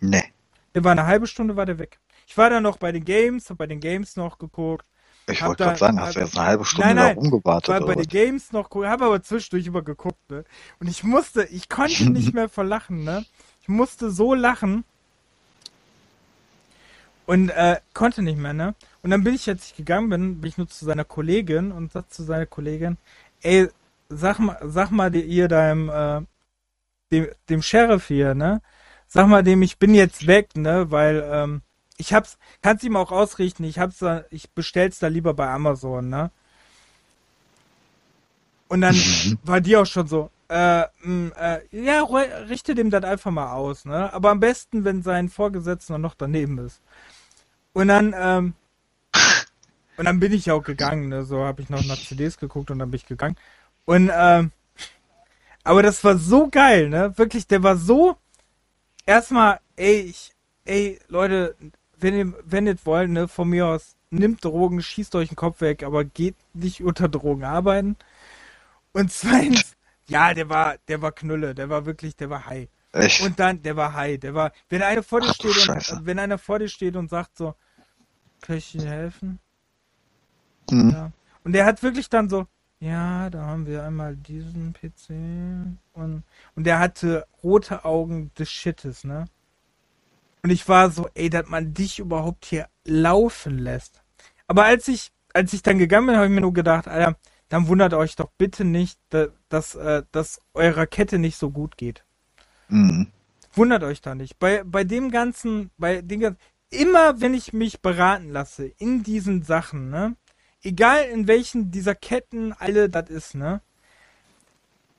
Nee. 0.00 0.24
Der 0.74 0.82
war 0.82 0.90
eine 0.90 1.06
halbe 1.06 1.28
Stunde 1.28 1.54
war 1.54 1.66
der 1.66 1.78
weg. 1.78 2.00
Ich 2.26 2.36
war 2.36 2.50
dann 2.50 2.64
noch 2.64 2.78
bei 2.78 2.90
den 2.90 3.04
Games, 3.04 3.48
hab 3.48 3.58
bei 3.58 3.68
den 3.68 3.78
Games 3.78 4.16
noch 4.16 4.38
geguckt. 4.38 4.86
Ich 5.28 5.42
wollte 5.42 5.64
gerade 5.64 5.78
sagen, 5.78 6.00
hast 6.00 6.16
du 6.16 6.20
jetzt 6.20 6.36
eine 6.36 6.46
halbe 6.46 6.64
Stunde 6.64 6.88
Nein, 6.88 6.96
nein, 6.96 7.16
rumgewartet 7.18 7.68
war 7.68 7.80
bei 7.80 7.94
den 7.94 8.08
Games 8.08 8.52
noch 8.52 8.70
cool, 8.74 8.88
habe 8.88 9.04
aber 9.04 9.22
zwischendurch 9.22 9.66
immer 9.66 9.82
geguckt, 9.82 10.30
ne? 10.30 10.44
Und 10.80 10.88
ich 10.88 11.04
musste, 11.04 11.44
ich 11.44 11.68
konnte 11.68 12.10
nicht 12.10 12.34
mehr 12.34 12.48
vor 12.48 12.64
Lachen, 12.64 13.04
ne? 13.04 13.24
Ich 13.62 13.68
musste 13.68 14.10
so 14.10 14.34
lachen. 14.34 14.84
Und 17.24 17.50
äh, 17.50 17.76
konnte 17.94 18.20
nicht 18.22 18.38
mehr, 18.38 18.52
ne? 18.52 18.74
Und 19.02 19.10
dann 19.10 19.22
bin 19.22 19.34
ich, 19.34 19.48
als 19.48 19.66
ich 19.66 19.76
gegangen 19.76 20.08
bin, 20.10 20.40
bin 20.40 20.48
ich 20.48 20.58
nur 20.58 20.68
zu 20.68 20.84
seiner 20.84 21.04
Kollegin 21.04 21.70
und 21.70 21.92
sag 21.92 22.12
zu 22.12 22.24
seiner 22.24 22.46
Kollegin, 22.46 22.98
ey, 23.42 23.68
sag 24.08 24.38
mal, 24.40 24.58
sag 24.62 24.90
mal 24.90 25.10
dir- 25.10 25.24
ihr 25.24 25.46
deinem, 25.48 25.88
äh, 25.88 26.22
dem, 27.12 27.28
dem 27.48 27.62
Sheriff 27.62 28.08
hier, 28.08 28.34
ne? 28.34 28.60
Sag 29.06 29.28
mal 29.28 29.42
dem, 29.44 29.62
ich 29.62 29.78
bin 29.78 29.94
jetzt 29.94 30.26
weg, 30.26 30.56
ne? 30.56 30.90
Weil, 30.90 31.22
ähm, 31.30 31.62
ich 31.96 32.12
hab's, 32.12 32.38
kann's 32.62 32.82
ihm 32.82 32.96
auch 32.96 33.12
ausrichten, 33.12 33.64
ich 33.64 33.78
hab's 33.78 33.98
da, 33.98 34.24
ich 34.30 34.50
bestell's 34.50 34.98
da 34.98 35.08
lieber 35.08 35.34
bei 35.34 35.48
Amazon, 35.48 36.08
ne? 36.08 36.30
Und 38.68 38.80
dann 38.80 38.96
war 39.44 39.60
die 39.60 39.76
auch 39.76 39.86
schon 39.86 40.06
so, 40.06 40.30
äh, 40.48 40.84
mh, 41.02 41.32
äh, 41.36 41.60
ja, 41.72 42.02
richte 42.04 42.74
dem 42.74 42.90
das 42.90 43.04
einfach 43.04 43.30
mal 43.30 43.52
aus, 43.52 43.84
ne? 43.84 44.12
Aber 44.12 44.30
am 44.30 44.40
besten, 44.40 44.84
wenn 44.84 45.02
sein 45.02 45.28
Vorgesetzter 45.28 45.98
noch 45.98 46.14
daneben 46.14 46.58
ist. 46.58 46.80
Und 47.72 47.88
dann, 47.88 48.14
ähm, 48.16 48.54
und 49.96 50.04
dann 50.06 50.20
bin 50.20 50.32
ich 50.32 50.50
auch 50.50 50.62
gegangen, 50.62 51.08
ne? 51.08 51.24
So 51.24 51.44
habe 51.44 51.62
ich 51.62 51.70
noch 51.70 51.84
nach 51.84 51.98
CDs 51.98 52.38
geguckt 52.38 52.70
und 52.70 52.78
dann 52.78 52.90
bin 52.90 52.96
ich 52.98 53.06
gegangen. 53.06 53.36
Und, 53.84 54.10
ähm, 54.14 54.52
aber 55.64 55.82
das 55.82 56.02
war 56.02 56.16
so 56.18 56.48
geil, 56.48 56.88
ne? 56.88 57.16
Wirklich, 57.16 57.46
der 57.46 57.62
war 57.62 57.76
so, 57.76 58.16
erstmal, 59.06 59.60
ey, 59.76 60.00
ich, 60.00 60.32
ey, 60.64 60.98
Leute, 61.08 61.56
wenn 62.02 62.14
ihr, 62.14 62.34
wenn 62.44 62.66
ihr 62.66 62.76
wollt, 62.84 63.10
ne, 63.10 63.28
von 63.28 63.48
mir 63.48 63.66
aus, 63.66 63.96
nimmt 64.10 64.44
Drogen, 64.44 64.82
schießt 64.82 65.14
euch 65.14 65.28
den 65.28 65.36
Kopf 65.36 65.60
weg, 65.60 65.82
aber 65.82 66.04
geht 66.04 66.36
nicht 66.52 66.82
unter 66.82 67.08
Drogen 67.08 67.44
arbeiten. 67.44 67.96
Und 68.92 69.10
zweitens, 69.12 69.74
ja, 70.06 70.34
der 70.34 70.48
war, 70.48 70.76
der 70.88 71.00
war 71.02 71.12
Knülle, 71.12 71.54
der 71.54 71.68
war 71.70 71.86
wirklich, 71.86 72.16
der 72.16 72.30
war 72.30 72.46
high. 72.46 72.68
Echt? 72.92 73.22
Und 73.22 73.40
dann, 73.40 73.62
der 73.62 73.76
war 73.76 73.94
high, 73.94 74.18
der 74.18 74.34
war, 74.34 74.52
wenn 74.68 74.82
einer 74.82 75.02
vor 75.02 75.20
dir 75.20 75.30
Ach 75.30 75.34
steht 75.34 75.68
und, 75.68 76.06
wenn 76.06 76.18
einer 76.18 76.38
vor 76.38 76.58
dir 76.58 76.68
steht 76.68 76.96
und 76.96 77.08
sagt 77.08 77.38
so, 77.38 77.54
kann 78.42 78.56
ich 78.56 78.74
Ihnen 78.74 78.86
helfen? 78.86 79.38
Mhm. 80.70 80.90
Ja. 80.90 81.12
Und 81.44 81.52
der 81.52 81.64
hat 81.64 81.82
wirklich 81.82 82.10
dann 82.10 82.28
so, 82.28 82.46
Ja, 82.80 83.30
da 83.30 83.46
haben 83.46 83.66
wir 83.66 83.84
einmal 83.84 84.16
diesen 84.16 84.74
PC 84.74 85.10
und, 85.92 86.24
und 86.56 86.64
der 86.64 86.80
hatte 86.80 87.26
rote 87.42 87.84
Augen 87.84 88.32
des 88.36 88.50
Shittes, 88.50 89.04
ne? 89.04 89.26
Und 90.42 90.50
ich 90.50 90.68
war 90.68 90.90
so, 90.90 91.08
ey, 91.14 91.30
dass 91.30 91.46
man 91.48 91.72
dich 91.72 91.98
überhaupt 91.98 92.44
hier 92.46 92.68
laufen 92.84 93.58
lässt. 93.58 94.02
Aber 94.46 94.64
als 94.64 94.88
ich, 94.88 95.12
als 95.32 95.52
ich 95.52 95.62
dann 95.62 95.78
gegangen 95.78 96.08
bin, 96.08 96.16
habe 96.16 96.26
ich 96.26 96.32
mir 96.32 96.40
nur 96.40 96.52
gedacht, 96.52 96.88
Alter, 96.88 97.16
dann 97.48 97.68
wundert 97.68 97.94
euch 97.94 98.16
doch 98.16 98.30
bitte 98.38 98.64
nicht, 98.64 98.98
dass, 99.10 99.28
dass, 99.48 99.74
äh, 99.74 100.02
dass 100.10 100.40
eurer 100.54 100.86
Kette 100.86 101.18
nicht 101.18 101.36
so 101.36 101.50
gut 101.50 101.76
geht. 101.76 102.04
Mhm. 102.68 103.08
Wundert 103.54 103.82
euch 103.84 104.00
da 104.00 104.14
nicht. 104.14 104.38
Bei, 104.38 104.64
bei 104.64 104.84
dem 104.84 105.10
ganzen, 105.10 105.70
bei 105.76 106.00
den 106.00 106.20
ganzen, 106.20 106.40
immer 106.70 107.20
wenn 107.20 107.34
ich 107.34 107.52
mich 107.52 107.80
beraten 107.80 108.30
lasse 108.30 108.66
in 108.66 109.02
diesen 109.02 109.42
Sachen, 109.42 109.90
ne? 109.90 110.16
Egal 110.62 111.04
in 111.04 111.26
welchen 111.26 111.70
dieser 111.70 111.94
Ketten 111.94 112.52
alle 112.52 112.88
das 112.88 113.10
ist, 113.10 113.34
ne? 113.34 113.60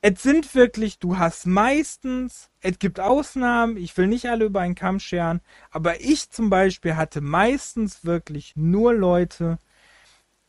Es 0.06 0.22
sind 0.22 0.54
wirklich, 0.54 0.98
du 0.98 1.16
hast 1.16 1.46
meistens, 1.46 2.50
es 2.60 2.78
gibt 2.78 3.00
Ausnahmen, 3.00 3.78
ich 3.78 3.96
will 3.96 4.06
nicht 4.06 4.28
alle 4.28 4.44
über 4.44 4.60
einen 4.60 4.74
Kamm 4.74 5.00
scheren, 5.00 5.40
aber 5.70 6.02
ich 6.02 6.28
zum 6.28 6.50
Beispiel 6.50 6.96
hatte 6.96 7.22
meistens 7.22 8.04
wirklich 8.04 8.52
nur 8.54 8.92
Leute, 8.92 9.56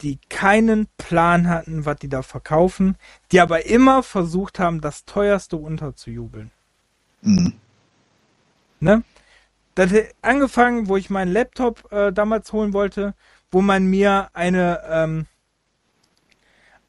die 0.01 0.19
keinen 0.27 0.87
Plan 0.97 1.47
hatten, 1.47 1.85
was 1.85 1.99
die 1.99 2.09
da 2.09 2.21
verkaufen, 2.21 2.97
die 3.31 3.39
aber 3.39 3.65
immer 3.65 4.03
versucht 4.03 4.59
haben, 4.59 4.81
das 4.81 5.05
teuerste 5.05 5.55
unterzujubeln. 5.55 6.51
Mhm. 7.21 7.53
Ne? 8.81 9.03
Das 9.75 9.89
hat 9.89 10.07
angefangen, 10.21 10.89
wo 10.89 10.97
ich 10.97 11.09
meinen 11.09 11.31
Laptop 11.31 11.89
äh, 11.93 12.11
damals 12.11 12.51
holen 12.51 12.73
wollte, 12.73 13.13
wo 13.51 13.61
man 13.61 13.85
mir 13.85 14.27
eine 14.33 14.81
ähm, 14.89 15.27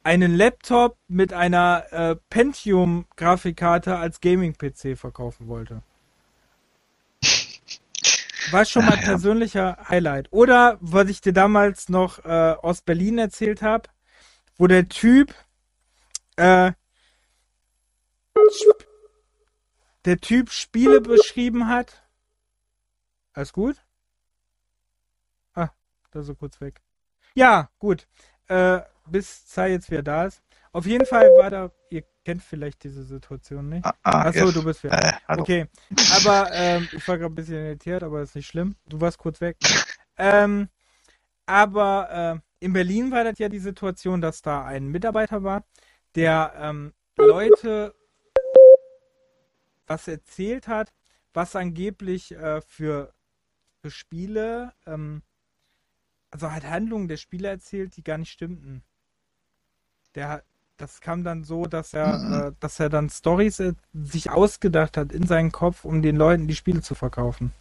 einen 0.07 0.37
Laptop 0.37 0.97
mit 1.09 1.33
einer 1.33 1.85
äh, 1.91 2.15
Pentium-Grafikkarte 2.29 3.97
als 3.97 4.21
Gaming-PC 4.21 4.97
verkaufen 4.97 5.49
wollte. 5.49 5.83
War 8.51 8.63
schon 8.63 8.85
mal 8.85 8.95
ja, 8.95 9.01
persönlicher 9.01 9.77
Highlight. 9.89 10.29
Oder 10.31 10.77
was 10.79 11.09
ich 11.09 11.19
dir 11.19 11.33
damals 11.33 11.89
noch 11.89 12.23
äh, 12.23 12.55
aus 12.61 12.81
Berlin 12.81 13.17
erzählt 13.17 13.61
habe, 13.61 13.89
wo 14.57 14.67
der 14.67 14.87
Typ 14.87 15.35
äh, 16.37 16.71
der 20.05 20.17
Typ 20.21 20.51
Spiele 20.51 21.01
beschrieben 21.01 21.67
hat. 21.67 22.01
Alles 23.33 23.51
gut? 23.51 23.83
Ah, 25.53 25.71
da 26.11 26.21
er 26.21 26.35
kurz 26.35 26.61
weg. 26.61 26.81
Ja, 27.35 27.69
gut. 27.77 28.07
Äh, 28.47 28.79
bis 29.09 29.45
Zai 29.45 29.71
jetzt 29.71 29.89
wieder 29.91 30.03
da 30.03 30.25
ist. 30.25 30.41
Auf 30.71 30.85
jeden 30.85 31.05
Fall 31.05 31.29
war 31.37 31.49
da, 31.49 31.71
ihr 31.89 32.03
kennt 32.23 32.43
vielleicht 32.43 32.83
diese 32.83 33.03
Situation 33.03 33.69
nicht. 33.69 33.85
Ah, 33.85 33.93
ah, 34.03 34.21
Achso, 34.23 34.51
du 34.51 34.63
bist 34.63 34.83
wieder. 34.83 35.01
Äh, 35.01 35.13
okay. 35.39 35.65
Aber 36.15 36.51
ähm, 36.53 36.87
ich 36.91 37.07
war 37.07 37.17
gerade 37.17 37.31
ein 37.31 37.35
bisschen 37.35 37.65
irritiert, 37.65 38.03
aber 38.03 38.21
ist 38.21 38.35
nicht 38.35 38.47
schlimm. 38.47 38.75
Du 38.85 38.99
warst 39.01 39.17
kurz 39.17 39.41
weg. 39.41 39.57
ähm, 40.17 40.69
aber 41.45 42.41
äh, 42.41 42.65
in 42.65 42.73
Berlin 42.73 43.11
war 43.11 43.23
das 43.23 43.39
ja 43.39 43.49
die 43.49 43.59
Situation, 43.59 44.21
dass 44.21 44.41
da 44.41 44.65
ein 44.65 44.87
Mitarbeiter 44.87 45.43
war, 45.43 45.63
der 46.15 46.53
ähm, 46.57 46.93
Leute 47.17 47.95
was 49.87 50.07
erzählt 50.07 50.67
hat, 50.67 50.93
was 51.33 51.55
angeblich 51.55 52.33
äh, 52.33 52.61
für, 52.61 53.13
für 53.81 53.89
Spiele, 53.89 54.73
ähm, 54.85 55.21
also 56.29 56.51
hat 56.51 56.65
Handlungen 56.65 57.07
der 57.07 57.17
Spiele 57.17 57.47
erzählt, 57.47 57.95
die 57.95 58.03
gar 58.03 58.17
nicht 58.17 58.31
stimmten. 58.31 58.83
Der 60.17 60.43
das 60.77 61.01
kam 61.01 61.23
dann 61.23 61.43
so, 61.43 61.65
dass 61.65 61.93
er, 61.93 62.17
mhm. 62.17 62.33
äh, 62.33 62.51
dass 62.59 62.79
er 62.79 62.89
dann 62.89 63.09
Stories 63.09 63.59
äh, 63.59 63.73
sich 63.93 64.29
ausgedacht 64.29 64.95
hat 64.95 65.11
in 65.11 65.25
seinen 65.25 65.51
Kopf, 65.51 65.85
um 65.85 66.01
den 66.01 66.15
Leuten 66.15 66.47
die 66.47 66.55
Spiele 66.55 66.81
zu 66.81 66.93
verkaufen. 66.93 67.51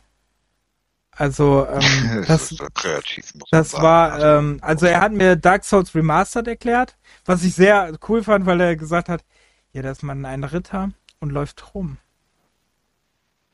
Also 1.10 1.66
ähm, 1.66 2.24
das, 2.28 2.50
das, 2.50 2.74
kreativ, 2.74 3.32
das 3.50 3.72
war, 3.72 4.12
also, 4.12 4.26
ähm, 4.26 4.58
also 4.60 4.86
er 4.86 5.00
hat 5.00 5.12
mir 5.12 5.36
Dark 5.36 5.64
Souls 5.64 5.94
Remastered 5.94 6.46
erklärt, 6.46 6.96
was 7.24 7.42
ich 7.42 7.54
sehr 7.54 7.96
cool 8.06 8.22
fand, 8.22 8.44
weil 8.44 8.60
er 8.60 8.76
gesagt 8.76 9.08
hat, 9.08 9.24
ja, 9.72 9.80
da 9.80 9.90
ist 9.90 10.02
man 10.02 10.26
ein 10.26 10.44
Ritter 10.44 10.90
und 11.18 11.30
läuft 11.30 11.74
rum. 11.74 11.96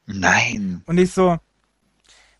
Nein. 0.07 0.83
Und 0.87 0.99
ich 0.99 1.13
so, 1.13 1.39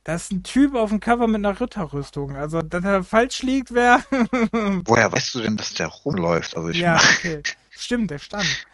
da 0.05 0.15
ist 0.15 0.33
ein 0.33 0.43
Typ 0.43 0.75
auf 0.75 0.91
dem 0.91 1.01
Cover 1.01 1.29
mit 1.29 1.37
einer 1.37 1.61
Ritterrüstung. 1.61 2.37
Also, 2.37 2.61
dass 2.61 2.85
er 2.85 3.05
falsch 3.05 3.43
liegt, 3.43 3.73
wäre. 3.73 4.03
Woher 4.85 5.13
weißt 5.13 5.35
du 5.35 5.41
denn, 5.41 5.57
dass 5.57 5.75
der 5.75 5.87
rumläuft? 5.87 6.57
Also 6.57 6.71
ich 6.71 6.79
ja, 6.79 6.97
okay. 6.97 7.43
Stimmt, 7.71 8.11
der 8.11 8.19
stand. 8.19 8.67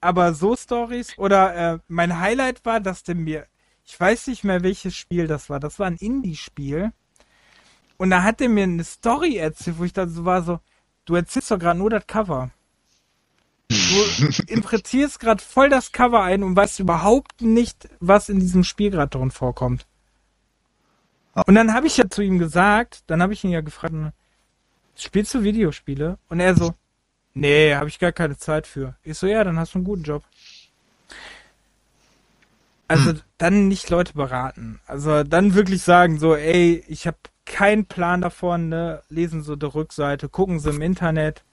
Aber 0.00 0.34
so 0.34 0.54
Stories 0.54 1.16
oder 1.18 1.74
äh, 1.74 1.78
mein 1.88 2.20
Highlight 2.20 2.64
war, 2.64 2.80
dass 2.80 3.02
der 3.02 3.14
mir, 3.14 3.46
ich 3.84 3.98
weiß 3.98 4.26
nicht 4.26 4.44
mehr 4.44 4.62
welches 4.62 4.94
Spiel 4.94 5.26
das 5.26 5.48
war. 5.48 5.60
Das 5.60 5.78
war 5.78 5.86
ein 5.86 5.96
Indie-Spiel. 5.96 6.92
Und 7.96 8.10
da 8.10 8.22
hat 8.22 8.42
er 8.42 8.50
mir 8.50 8.64
eine 8.64 8.84
Story 8.84 9.36
erzählt, 9.36 9.78
wo 9.78 9.84
ich 9.84 9.94
dann 9.94 10.10
so 10.10 10.26
war 10.26 10.42
so, 10.42 10.60
du 11.06 11.14
erzählst 11.14 11.50
doch 11.50 11.58
gerade 11.58 11.78
nur 11.78 11.88
das 11.88 12.06
Cover. 12.06 12.50
Du 13.68 13.74
interpretierst 14.46 15.18
gerade 15.18 15.42
voll 15.42 15.70
das 15.70 15.92
Cover 15.92 16.22
ein 16.22 16.42
und 16.42 16.54
weißt 16.54 16.80
überhaupt 16.80 17.40
nicht, 17.40 17.88
was 17.98 18.28
in 18.28 18.40
diesem 18.40 18.62
Spiel 18.62 18.90
gerade 18.90 19.18
drin 19.18 19.30
vorkommt. 19.30 19.86
Und 21.44 21.54
dann 21.54 21.74
habe 21.74 21.86
ich 21.86 21.98
ja 21.98 22.08
zu 22.08 22.22
ihm 22.22 22.38
gesagt, 22.38 23.02
dann 23.08 23.20
habe 23.20 23.34
ich 23.34 23.44
ihn 23.44 23.50
ja 23.50 23.60
gefragt, 23.60 23.94
spielst 24.96 25.34
du 25.34 25.42
Videospiele? 25.42 26.18
Und 26.30 26.40
er 26.40 26.54
so, 26.54 26.74
nee, 27.34 27.74
habe 27.74 27.88
ich 27.88 27.98
gar 27.98 28.12
keine 28.12 28.38
Zeit 28.38 28.66
für. 28.66 28.96
Ich 29.02 29.18
so, 29.18 29.26
ja, 29.26 29.44
dann 29.44 29.58
hast 29.58 29.74
du 29.74 29.78
einen 29.78 29.84
guten 29.84 30.02
Job. 30.02 30.24
Also 32.88 33.10
hm. 33.10 33.20
dann 33.36 33.68
nicht 33.68 33.90
Leute 33.90 34.14
beraten. 34.14 34.80
Also 34.86 35.24
dann 35.24 35.54
wirklich 35.54 35.82
sagen 35.82 36.18
so, 36.18 36.34
ey, 36.34 36.82
ich 36.88 37.06
habe 37.06 37.18
keinen 37.44 37.84
Plan 37.84 38.22
davon, 38.22 38.70
ne? 38.70 39.02
Lesen 39.10 39.42
Sie 39.42 39.58
die 39.58 39.66
Rückseite, 39.66 40.28
gucken 40.30 40.58
Sie 40.58 40.70
im 40.70 40.80
Internet. 40.80 41.44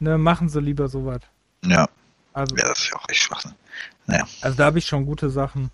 Ne, 0.00 0.18
machen 0.18 0.48
Sie 0.48 0.60
lieber 0.60 0.88
sowas. 0.88 1.20
Ja. 1.64 1.88
Also, 2.32 2.56
ja, 2.56 2.68
das 2.68 2.78
ist 2.80 2.90
ja 2.90 2.96
auch 2.96 3.08
echt 3.08 3.22
Schwachsinn. 3.22 3.54
Naja. 4.06 4.26
Also 4.40 4.56
da 4.56 4.64
habe 4.64 4.78
ich 4.78 4.86
schon 4.86 5.06
gute 5.06 5.30
Sachen 5.30 5.70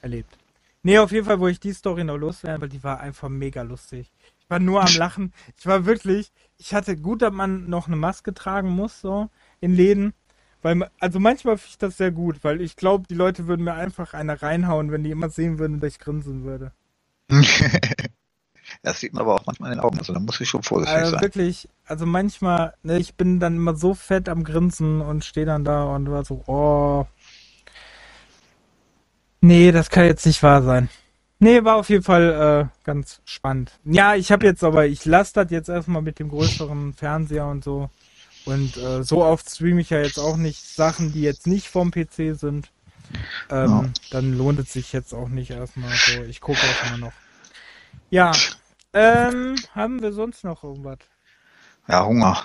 erlebt. 0.00 0.36
Nee, 0.82 0.98
auf 0.98 1.12
jeden 1.12 1.26
Fall, 1.26 1.40
wo 1.40 1.48
ich 1.48 1.60
die 1.60 1.72
Story 1.72 2.04
noch 2.04 2.16
loswerden, 2.16 2.60
weil 2.62 2.68
die 2.70 2.82
war 2.82 3.00
einfach 3.00 3.28
mega 3.28 3.62
lustig. 3.62 4.10
Ich 4.40 4.50
war 4.50 4.58
nur 4.58 4.82
am 4.82 4.94
Lachen. 4.96 5.32
Ich 5.58 5.66
war 5.66 5.84
wirklich, 5.84 6.32
ich 6.56 6.74
hatte 6.74 6.96
gut, 6.96 7.22
dass 7.22 7.32
man 7.32 7.68
noch 7.68 7.86
eine 7.86 7.96
Maske 7.96 8.32
tragen 8.32 8.70
muss, 8.70 9.00
so, 9.00 9.28
in 9.60 9.74
Läden. 9.74 10.14
Weil, 10.62 10.90
also 10.98 11.20
manchmal 11.20 11.56
finde 11.56 11.70
ich 11.70 11.78
das 11.78 11.96
sehr 11.96 12.10
gut, 12.10 12.42
weil 12.42 12.60
ich 12.60 12.76
glaube, 12.76 13.06
die 13.08 13.14
Leute 13.14 13.46
würden 13.46 13.64
mir 13.64 13.74
einfach 13.74 14.14
eine 14.14 14.42
reinhauen, 14.42 14.90
wenn 14.90 15.04
die 15.04 15.10
immer 15.10 15.30
sehen 15.30 15.58
würden, 15.58 15.80
dass 15.80 15.92
ich 15.92 15.98
grinsen 15.98 16.44
würde. 16.44 16.72
das 18.82 19.00
sieht 19.00 19.14
man 19.14 19.22
aber 19.22 19.34
auch 19.34 19.46
manchmal 19.46 19.72
in 19.72 19.78
den 19.78 19.84
Augen, 19.84 19.98
also 19.98 20.12
da 20.12 20.20
muss 20.20 20.40
ich 20.40 20.48
schon 20.48 20.62
vorsichtig 20.62 20.96
also 20.96 21.12
sein. 21.12 21.22
Wirklich, 21.22 21.68
also 21.86 22.04
manchmal, 22.04 22.74
ne, 22.82 22.98
ich 22.98 23.14
bin 23.14 23.40
dann 23.40 23.56
immer 23.56 23.74
so 23.74 23.94
fett 23.94 24.28
am 24.28 24.44
Grinsen 24.44 25.00
und 25.00 25.24
stehe 25.24 25.46
dann 25.46 25.64
da 25.64 25.84
und 25.84 26.10
war 26.10 26.24
so, 26.24 26.42
oh, 26.46 27.06
Nee, 29.40 29.72
das 29.72 29.90
kann 29.90 30.04
jetzt 30.04 30.26
nicht 30.26 30.42
wahr 30.42 30.62
sein. 30.62 30.88
Nee, 31.38 31.64
war 31.64 31.76
auf 31.76 31.88
jeden 31.88 32.02
Fall 32.02 32.68
äh, 32.70 32.84
ganz 32.84 33.22
spannend. 33.24 33.72
Ja, 33.84 34.14
ich 34.14 34.30
habe 34.30 34.44
jetzt 34.44 34.62
aber, 34.62 34.86
ich 34.86 35.06
lasse 35.06 35.32
das 35.34 35.50
jetzt 35.50 35.70
erstmal 35.70 36.02
mit 36.02 36.18
dem 36.18 36.28
größeren 36.28 36.92
Fernseher 36.92 37.46
und 37.46 37.64
so. 37.64 37.88
Und 38.44 38.76
äh, 38.76 39.02
so 39.02 39.24
oft 39.24 39.48
streame 39.48 39.80
ich 39.80 39.90
ja 39.90 40.02
jetzt 40.02 40.18
auch 40.18 40.36
nicht 40.36 40.62
Sachen, 40.62 41.12
die 41.12 41.22
jetzt 41.22 41.46
nicht 41.46 41.68
vom 41.68 41.90
PC 41.90 42.38
sind. 42.38 42.70
Ähm, 43.48 43.70
ja. 43.70 43.84
Dann 44.10 44.36
lohnt 44.36 44.58
es 44.58 44.72
sich 44.72 44.92
jetzt 44.92 45.14
auch 45.14 45.28
nicht 45.28 45.50
erstmal 45.50 45.90
so. 45.90 46.22
Ich 46.24 46.40
gucke 46.40 46.60
erstmal 46.60 46.98
noch. 46.98 47.12
Ja, 48.10 48.32
ähm, 48.92 49.56
haben 49.74 50.02
wir 50.02 50.12
sonst 50.12 50.44
noch 50.44 50.62
irgendwas? 50.62 50.98
Ja, 51.88 52.04
Hunger. 52.04 52.42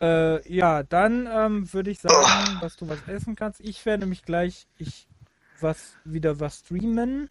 Äh, 0.00 0.52
ja, 0.52 0.82
dann 0.82 1.28
ähm, 1.30 1.72
würde 1.72 1.90
ich 1.90 2.00
sagen, 2.00 2.58
dass 2.60 2.76
du 2.76 2.88
was 2.88 3.06
essen 3.06 3.36
kannst. 3.36 3.60
Ich 3.60 3.84
werde 3.86 4.06
mich 4.06 4.24
gleich, 4.24 4.66
ich 4.78 5.06
was 5.62 5.94
wieder 6.04 6.40
was 6.40 6.60
streamen. 6.60 7.30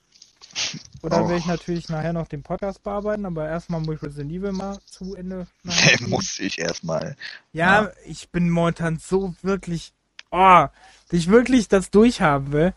Oder 1.01 1.23
oh. 1.23 1.27
werde 1.27 1.39
ich 1.39 1.45
natürlich 1.45 1.89
nachher 1.89 2.13
noch 2.13 2.27
den 2.27 2.43
Podcast 2.43 2.83
bearbeiten, 2.83 3.25
aber 3.25 3.47
erstmal 3.47 3.81
muss 3.81 3.95
ich 3.95 4.03
Resident 4.03 4.31
Evil 4.31 4.51
mal 4.51 4.79
zu 4.85 5.15
Ende. 5.15 5.47
Den 5.63 6.09
muss 6.09 6.39
ich 6.39 6.59
erstmal. 6.59 7.15
Ja, 7.53 7.83
ja, 7.83 7.91
ich 8.05 8.29
bin 8.29 8.49
momentan 8.49 8.97
so 8.97 9.35
wirklich, 9.41 9.93
oh, 10.31 10.67
dass 11.09 11.19
ich 11.19 11.29
wirklich 11.29 11.67
das 11.67 11.91
durchhaben 11.91 12.51
will. 12.51 12.73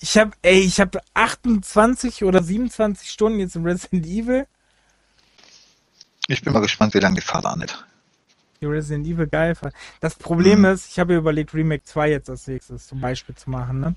Ich 0.00 0.18
habe, 0.18 0.32
ey, 0.42 0.60
ich 0.60 0.80
habe 0.80 1.00
28 1.14 2.24
oder 2.24 2.42
27 2.42 3.10
Stunden 3.10 3.38
jetzt 3.38 3.56
in 3.56 3.66
Resident 3.66 4.06
Evil. 4.06 4.46
Ich 6.28 6.42
bin 6.42 6.52
mal 6.52 6.60
gespannt, 6.60 6.94
wie 6.94 6.98
lange 6.98 7.16
die 7.16 7.20
Fahrt 7.20 7.46
anhält. 7.46 7.84
Die 8.60 8.66
Resident 8.66 9.06
Evil 9.06 9.26
geil. 9.26 9.56
Das 10.00 10.14
Problem 10.14 10.60
mhm. 10.60 10.66
ist, 10.66 10.90
ich 10.90 10.98
habe 10.98 11.16
überlegt, 11.16 11.54
Remake 11.54 11.84
2 11.84 12.10
jetzt 12.10 12.30
als 12.30 12.46
nächstes 12.46 12.86
zum 12.86 13.00
Beispiel 13.00 13.34
zu 13.34 13.50
machen, 13.50 13.80
ne? 13.80 13.96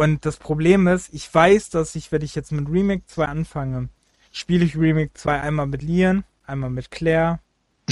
Und 0.00 0.24
das 0.24 0.38
Problem 0.38 0.86
ist, 0.86 1.12
ich 1.12 1.32
weiß, 1.32 1.68
dass 1.68 1.94
ich, 1.94 2.10
wenn 2.10 2.22
ich 2.22 2.34
jetzt 2.34 2.52
mit 2.52 2.66
Remake 2.70 3.02
2 3.06 3.26
anfange, 3.26 3.90
spiele 4.32 4.64
ich 4.64 4.74
Remake 4.74 5.10
2 5.12 5.42
einmal 5.42 5.66
mit 5.66 5.82
Lian, 5.82 6.24
einmal 6.46 6.70
mit 6.70 6.90
Claire 6.90 7.38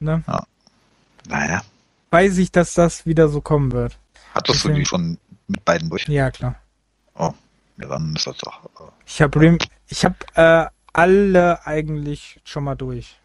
ne, 0.00 0.24
Ja. 0.26 0.44
Naja. 1.28 1.62
weiß 2.10 2.38
ich, 2.38 2.50
dass 2.50 2.74
das 2.74 3.06
wieder 3.06 3.28
so 3.28 3.40
kommen 3.40 3.70
wird. 3.70 3.96
Hattest 4.34 4.64
du 4.64 4.68
Deswegen- 4.70 4.74
die 4.80 4.86
schon 4.86 5.18
mit 5.46 5.64
beiden 5.64 5.88
durch? 5.88 6.08
Ja, 6.08 6.32
klar. 6.32 6.56
Oh, 7.14 7.32
ja, 7.76 7.86
dann 7.86 8.16
ist 8.16 8.26
das 8.26 8.36
doch. 8.38 8.64
Äh, 8.64 8.90
Ich 9.06 9.22
habe 9.22 9.40
Rem 9.40 9.58
ich 9.86 10.04
habe 10.04 10.16
äh, 10.34 10.66
alle 10.92 11.64
eigentlich 11.64 12.40
schon 12.42 12.64
mal 12.64 12.74
durch. 12.74 13.20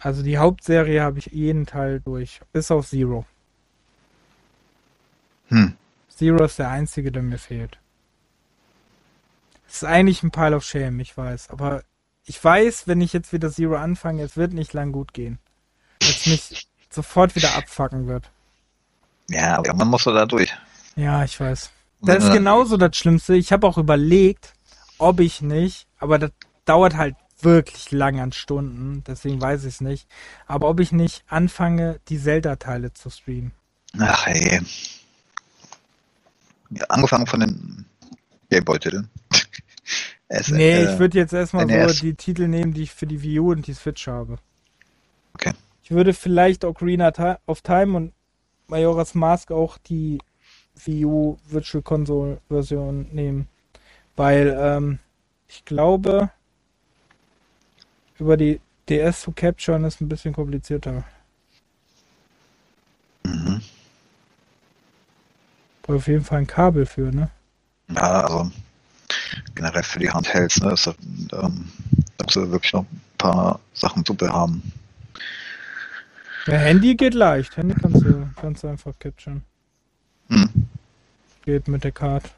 Also 0.00 0.22
die 0.22 0.38
Hauptserie 0.38 1.02
habe 1.02 1.18
ich 1.18 1.26
jeden 1.26 1.66
Teil 1.66 2.00
durch, 2.00 2.40
bis 2.54 2.70
auf 2.70 2.88
Zero. 2.88 3.26
Hm. 5.54 5.76
Zero 6.08 6.44
ist 6.44 6.58
der 6.58 6.70
einzige, 6.70 7.12
der 7.12 7.22
mir 7.22 7.38
fehlt. 7.38 7.78
Es 9.68 9.76
ist 9.76 9.84
eigentlich 9.84 10.22
ein 10.22 10.30
Pile 10.30 10.56
of 10.56 10.64
Shame, 10.64 11.00
ich 11.00 11.16
weiß. 11.16 11.50
Aber 11.50 11.82
ich 12.24 12.42
weiß, 12.42 12.86
wenn 12.86 13.00
ich 13.00 13.12
jetzt 13.12 13.32
wieder 13.32 13.50
Zero 13.50 13.76
anfange, 13.76 14.22
es 14.22 14.36
wird 14.36 14.52
nicht 14.52 14.72
lang 14.72 14.92
gut 14.92 15.12
gehen. 15.12 15.38
Es 16.00 16.26
mich 16.26 16.68
sofort 16.90 17.34
wieder 17.34 17.54
abfacken 17.54 18.06
wird. 18.06 18.30
Ja, 19.30 19.58
aber 19.58 19.74
man 19.74 19.88
muss 19.88 20.04
da 20.04 20.26
durch. 20.26 20.52
Ja, 20.96 21.24
ich 21.24 21.38
weiß. 21.38 21.70
Das 22.02 22.24
ist 22.24 22.32
genauso 22.32 22.76
das 22.76 22.96
Schlimmste. 22.96 23.34
Ich 23.34 23.50
habe 23.52 23.66
auch 23.66 23.78
überlegt, 23.78 24.52
ob 24.98 25.20
ich 25.20 25.40
nicht, 25.40 25.86
aber 25.98 26.18
das 26.18 26.30
dauert 26.64 26.96
halt 26.96 27.16
wirklich 27.40 27.90
lang 27.90 28.20
an 28.20 28.32
Stunden, 28.32 29.02
deswegen 29.06 29.40
weiß 29.40 29.64
ich 29.64 29.74
es 29.74 29.80
nicht. 29.80 30.06
Aber 30.46 30.68
ob 30.68 30.80
ich 30.80 30.92
nicht 30.92 31.24
anfange, 31.28 32.00
die 32.08 32.20
Zelda-Teile 32.20 32.92
zu 32.92 33.10
streamen. 33.10 33.52
Ach 33.98 34.26
ey. 34.26 34.60
Angefangen 36.88 37.26
von 37.26 37.40
den 37.40 37.86
Gameboy-Titeln. 38.50 39.08
Nee, 40.48 40.72
äh, 40.72 40.92
ich 40.92 40.98
würde 40.98 41.18
jetzt 41.18 41.32
erstmal 41.32 41.68
so 41.68 42.02
die 42.02 42.14
Titel 42.14 42.48
nehmen, 42.48 42.72
die 42.72 42.84
ich 42.84 42.92
für 42.92 43.06
die 43.06 43.22
Wii 43.22 43.40
U 43.40 43.50
und 43.52 43.66
die 43.66 43.74
Switch 43.74 44.08
habe. 44.08 44.38
Okay. 45.34 45.52
Ich 45.82 45.90
würde 45.90 46.14
vielleicht 46.14 46.64
Ocarina 46.64 47.12
of 47.46 47.60
Time 47.60 47.96
und 47.96 48.12
Majora's 48.68 49.14
Mask 49.14 49.52
auch 49.52 49.78
die 49.78 50.18
Wii 50.84 51.04
U 51.04 51.38
Virtual 51.46 51.82
Console 51.82 52.40
Version 52.48 53.06
nehmen. 53.12 53.48
Weil 54.16 54.56
ähm, 54.58 54.98
ich 55.46 55.64
glaube, 55.64 56.30
über 58.18 58.36
die 58.36 58.60
DS 58.88 59.22
zu 59.22 59.32
capturen 59.32 59.84
ist 59.84 60.00
ein 60.00 60.08
bisschen 60.08 60.34
komplizierter. 60.34 61.04
Mhm. 63.24 63.60
Brauche 65.84 65.98
auf 65.98 66.06
jeden 66.06 66.24
Fall 66.24 66.38
ein 66.38 66.46
Kabel 66.46 66.86
für, 66.86 67.12
ne? 67.12 67.30
Ja, 67.90 68.22
also 68.22 68.50
generell 69.54 69.82
für 69.82 69.98
die 69.98 70.10
Handhelds, 70.10 70.58
ne, 70.60 70.72
ist 70.72 70.86
ähm, 70.86 70.96
da 71.30 72.24
musst 72.24 72.36
du 72.36 72.50
wirklich 72.50 72.72
noch 72.72 72.84
ein 72.84 73.02
paar 73.18 73.60
Sachen 73.74 74.02
zu 74.02 74.16
haben. 74.22 74.72
Ja, 76.46 76.54
Handy 76.54 76.94
geht 76.94 77.12
leicht. 77.12 77.58
Handy 77.58 77.74
kannst 77.74 78.02
du, 78.02 78.28
kannst 78.40 78.62
du 78.62 78.68
einfach 78.68 78.98
capturen. 78.98 79.42
Hm. 80.28 80.48
Geht 81.44 81.68
mit 81.68 81.84
der 81.84 81.92
Card. 81.92 82.34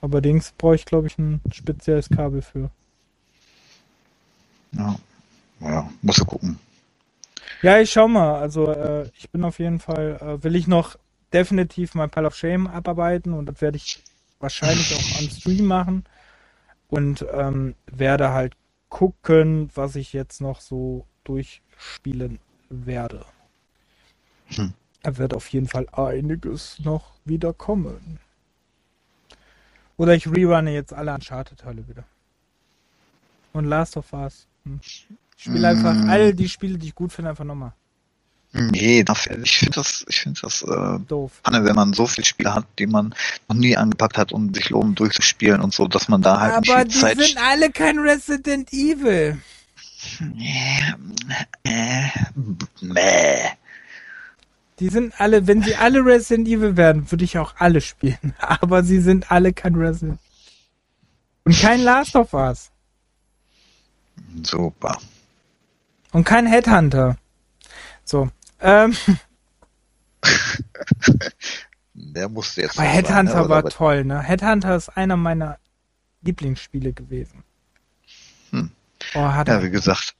Aber 0.00 0.22
Dings 0.22 0.52
brauche 0.56 0.76
ich, 0.76 0.86
glaube 0.86 1.08
ich, 1.08 1.18
ein 1.18 1.42
spezielles 1.52 2.08
Kabel 2.08 2.40
für. 2.40 2.70
Ja. 4.72 4.96
ja, 5.60 5.90
musst 6.00 6.20
du 6.20 6.24
gucken. 6.24 6.58
Ja, 7.60 7.78
ich 7.78 7.90
schau 7.90 8.08
mal. 8.08 8.40
Also 8.40 8.70
äh, 8.72 9.10
ich 9.18 9.28
bin 9.28 9.44
auf 9.44 9.58
jeden 9.58 9.80
Fall, 9.80 10.18
äh, 10.20 10.44
will 10.44 10.56
ich 10.56 10.66
noch 10.66 10.96
definitiv 11.32 11.94
mein 11.94 12.10
Pile 12.10 12.26
of 12.26 12.34
Shame 12.34 12.66
abarbeiten 12.66 13.32
und 13.32 13.46
das 13.46 13.60
werde 13.60 13.76
ich 13.76 14.02
wahrscheinlich 14.40 14.94
auch 14.94 15.18
am 15.20 15.28
Stream 15.28 15.66
machen 15.66 16.04
und 16.88 17.24
ähm, 17.32 17.74
werde 17.86 18.30
halt 18.30 18.54
gucken, 18.88 19.70
was 19.74 19.96
ich 19.96 20.12
jetzt 20.12 20.40
noch 20.40 20.60
so 20.60 21.06
durchspielen 21.24 22.38
werde. 22.70 23.24
Hm. 24.46 24.72
Da 25.02 25.16
wird 25.16 25.34
auf 25.34 25.48
jeden 25.48 25.68
Fall 25.68 25.86
einiges 25.92 26.78
noch 26.80 27.12
wieder 27.24 27.52
kommen. 27.52 28.18
Oder 29.96 30.14
ich 30.14 30.26
rerunne 30.26 30.72
jetzt 30.72 30.92
alle 30.92 31.12
Uncharted-Teile 31.14 31.88
wieder. 31.88 32.04
Und 33.52 33.64
Last 33.64 33.96
of 33.96 34.12
Us. 34.12 34.46
Hm. 34.64 34.80
Ich 34.82 35.08
spiele 35.36 35.68
einfach 35.68 35.94
Mm. 35.94 36.08
all 36.08 36.34
die 36.34 36.48
Spiele, 36.48 36.78
die 36.78 36.88
ich 36.88 36.94
gut 36.94 37.12
finde, 37.12 37.30
einfach 37.30 37.44
nochmal. 37.44 37.72
Nee, 38.52 39.04
dafür- 39.04 39.38
ich 39.42 39.58
finde 39.58 39.74
das, 39.74 40.04
ich 40.08 40.20
finde 40.20 40.40
das 40.40 40.62
äh, 40.62 40.98
Doof. 41.06 41.32
Panne, 41.42 41.64
wenn 41.64 41.76
man 41.76 41.92
so 41.92 42.06
viele 42.06 42.24
Spiele 42.24 42.54
hat, 42.54 42.64
die 42.78 42.86
man 42.86 43.14
noch 43.48 43.56
nie 43.56 43.76
angepackt 43.76 44.16
hat 44.16 44.32
und 44.32 44.54
sich 44.56 44.70
lohnt 44.70 44.98
durchzuspielen 44.98 45.60
und 45.60 45.74
so, 45.74 45.86
dass 45.86 46.08
man 46.08 46.22
da 46.22 46.40
halt 46.40 46.54
Aber 46.54 46.78
nicht 46.84 46.88
die 46.88 46.92
viel 46.92 47.00
Zeit. 47.00 47.18
sind 47.20 47.38
alle 47.38 47.70
kein 47.70 47.98
Resident 47.98 48.72
Evil. 48.72 49.38
äh, 51.64 51.70
äh, 51.70 52.08
mäh. 52.80 53.38
Die 54.80 54.88
sind 54.88 55.12
alle, 55.20 55.46
wenn 55.46 55.62
sie 55.62 55.74
alle 55.76 56.04
Resident 56.04 56.48
Evil 56.48 56.76
werden, 56.76 57.10
würde 57.10 57.24
ich 57.24 57.36
auch 57.38 57.54
alle 57.58 57.80
spielen. 57.80 58.34
Aber 58.38 58.82
sie 58.82 59.00
sind 59.00 59.30
alle 59.30 59.52
kein 59.52 59.74
Resident. 59.74 60.18
Und 61.44 61.58
kein 61.60 61.80
Last 61.82 62.16
of 62.16 62.32
Us. 62.32 62.70
Super. 64.42 64.98
Und 66.12 66.24
kein 66.24 66.46
Headhunter. 66.46 67.16
So. 68.04 68.30
Ähm, 68.60 68.96
Der 71.94 72.28
musste 72.28 72.62
jetzt. 72.62 72.78
aber 72.78 72.86
Headhunter 72.88 73.32
sein, 73.32 73.42
ne? 73.42 73.48
war 73.48 73.64
toll, 73.64 74.04
ne? 74.04 74.20
Headhunter 74.22 74.76
ist 74.76 74.88
einer 74.90 75.16
meiner 75.16 75.58
Lieblingsspiele 76.22 76.92
gewesen. 76.92 77.42
Hm. 78.50 78.70
Oh, 79.14 79.20
hat 79.22 79.48
Ja, 79.48 79.62
wie 79.62 79.70
gesagt, 79.70 80.14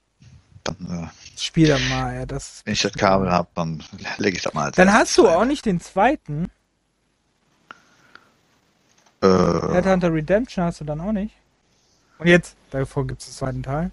dann, 0.65 0.77
äh, 1.13 1.39
Spiel 1.39 1.69
da 1.69 1.79
mal, 1.89 2.15
ey. 2.15 2.27
Das 2.27 2.63
wenn 2.65 2.73
ich 2.73 2.83
das 2.83 2.93
Kabel 2.93 3.31
habe, 3.31 3.49
dann 3.55 3.83
lege 4.19 4.37
ich 4.37 4.43
das 4.43 4.55
mal 4.55 4.71
Dann 4.73 4.93
hast 4.93 5.17
du 5.19 5.27
rein. 5.27 5.37
auch 5.37 5.45
nicht 5.45 5.67
den 5.67 5.81
zweiten. 5.81 6.51
Äh, 9.23 9.27
Headhunter 9.27 10.13
Redemption 10.13 10.65
hast 10.65 10.81
du 10.81 10.85
dann 10.85 11.01
auch 11.01 11.13
nicht. 11.13 11.35
Und 12.19 12.27
jetzt, 12.27 12.57
davor 12.71 13.07
gibt 13.07 13.21
es 13.21 13.29
den 13.29 13.35
zweiten 13.35 13.63
Teil. 13.63 13.91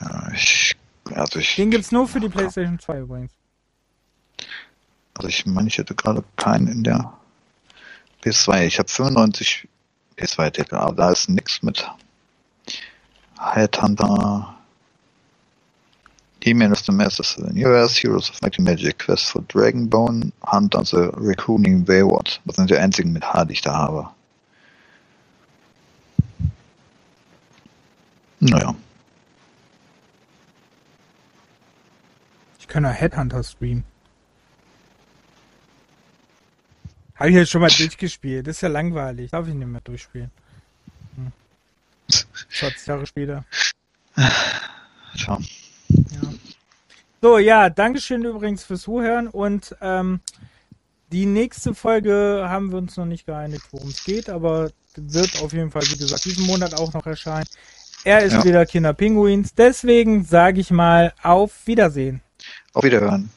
äh, 0.00 0.34
ich, 0.34 0.76
also 1.14 1.38
ich, 1.38 1.56
Den 1.56 1.70
gibt's 1.70 1.92
nur 1.92 2.08
für 2.08 2.20
die 2.20 2.28
PlayStation 2.28 2.78
2 2.78 3.00
übrigens. 3.00 3.32
also 5.14 5.28
ich 5.28 5.46
meine, 5.46 5.68
ich 5.68 5.78
hätte 5.78 5.94
gerade 5.94 6.24
keinen 6.36 6.68
in 6.68 6.84
der 6.84 7.12
PS2. 8.22 8.66
Ich 8.66 8.78
habe 8.78 8.88
95 8.88 9.68
PS2-Titel, 10.16 10.76
aber 10.76 10.94
da 10.94 11.10
ist 11.10 11.28
nichts 11.28 11.62
mit 11.62 11.86
Headhunter, 13.38 14.56
He-Man 16.42 16.72
of 16.72 16.78
the 16.78 16.92
Masters 16.92 17.36
of 17.36 17.44
the 17.44 17.50
Universe, 17.50 18.00
Heroes 18.00 18.30
of 18.30 18.40
Mighty 18.40 18.62
Magic, 18.62 18.98
Quest 19.00 19.26
for 19.26 19.42
Dragonbone, 19.42 20.32
Hunter 20.44 20.84
the 20.84 21.10
Raccooning 21.16 21.86
Wayward. 21.88 22.40
Das 22.44 22.56
sind 22.56 22.70
die 22.70 22.76
einzigen 22.76 23.12
mit 23.12 23.24
H, 23.24 23.44
die 23.46 23.54
ich 23.54 23.62
da 23.62 23.74
habe. 23.74 24.08
Naja. 28.38 28.74
Ich 32.66 32.72
kann 32.72 32.84
auch 32.84 32.92
Headhunter 32.92 33.42
streamen. 33.44 33.84
Habe 37.14 37.30
ich 37.30 37.36
jetzt 37.36 37.50
schon 37.50 37.60
mal 37.60 37.70
durchgespielt. 37.78 38.46
Das 38.46 38.56
ist 38.56 38.60
ja 38.62 38.68
langweilig. 38.68 39.30
Darf 39.30 39.46
ich 39.48 39.54
nicht 39.54 39.66
mehr 39.68 39.80
durchspielen. 39.82 40.30
Hm. 41.16 41.32
20 42.50 42.86
Jahre 42.86 43.06
später. 43.06 43.44
Tja. 45.16 45.38
Ja. 45.88 46.34
So, 47.22 47.38
ja, 47.38 47.70
Dankeschön 47.70 48.24
übrigens 48.24 48.64
fürs 48.64 48.82
Zuhören 48.82 49.28
und 49.28 49.74
ähm, 49.80 50.20
die 51.12 51.24
nächste 51.26 51.74
Folge 51.74 52.44
haben 52.48 52.70
wir 52.70 52.78
uns 52.78 52.96
noch 52.96 53.06
nicht 53.06 53.26
geeinigt, 53.26 53.64
worum 53.70 53.88
es 53.88 54.04
geht, 54.04 54.28
aber 54.28 54.70
wird 54.96 55.40
auf 55.42 55.52
jeden 55.52 55.70
Fall, 55.70 55.82
wie 55.82 55.96
gesagt, 55.98 56.24
diesen 56.24 56.46
Monat 56.46 56.74
auch 56.74 56.92
noch 56.92 57.06
erscheinen. 57.06 57.46
Er 58.04 58.20
ist 58.22 58.34
Ja. 58.34 58.44
wieder 58.44 58.66
Kinderpinguins, 58.66 59.54
deswegen 59.54 60.24
sage 60.24 60.60
ich 60.60 60.70
mal 60.70 61.14
auf 61.22 61.66
Wiedersehen. 61.66 62.20
Auf 62.76 62.84
Wiederhören. 62.84 63.30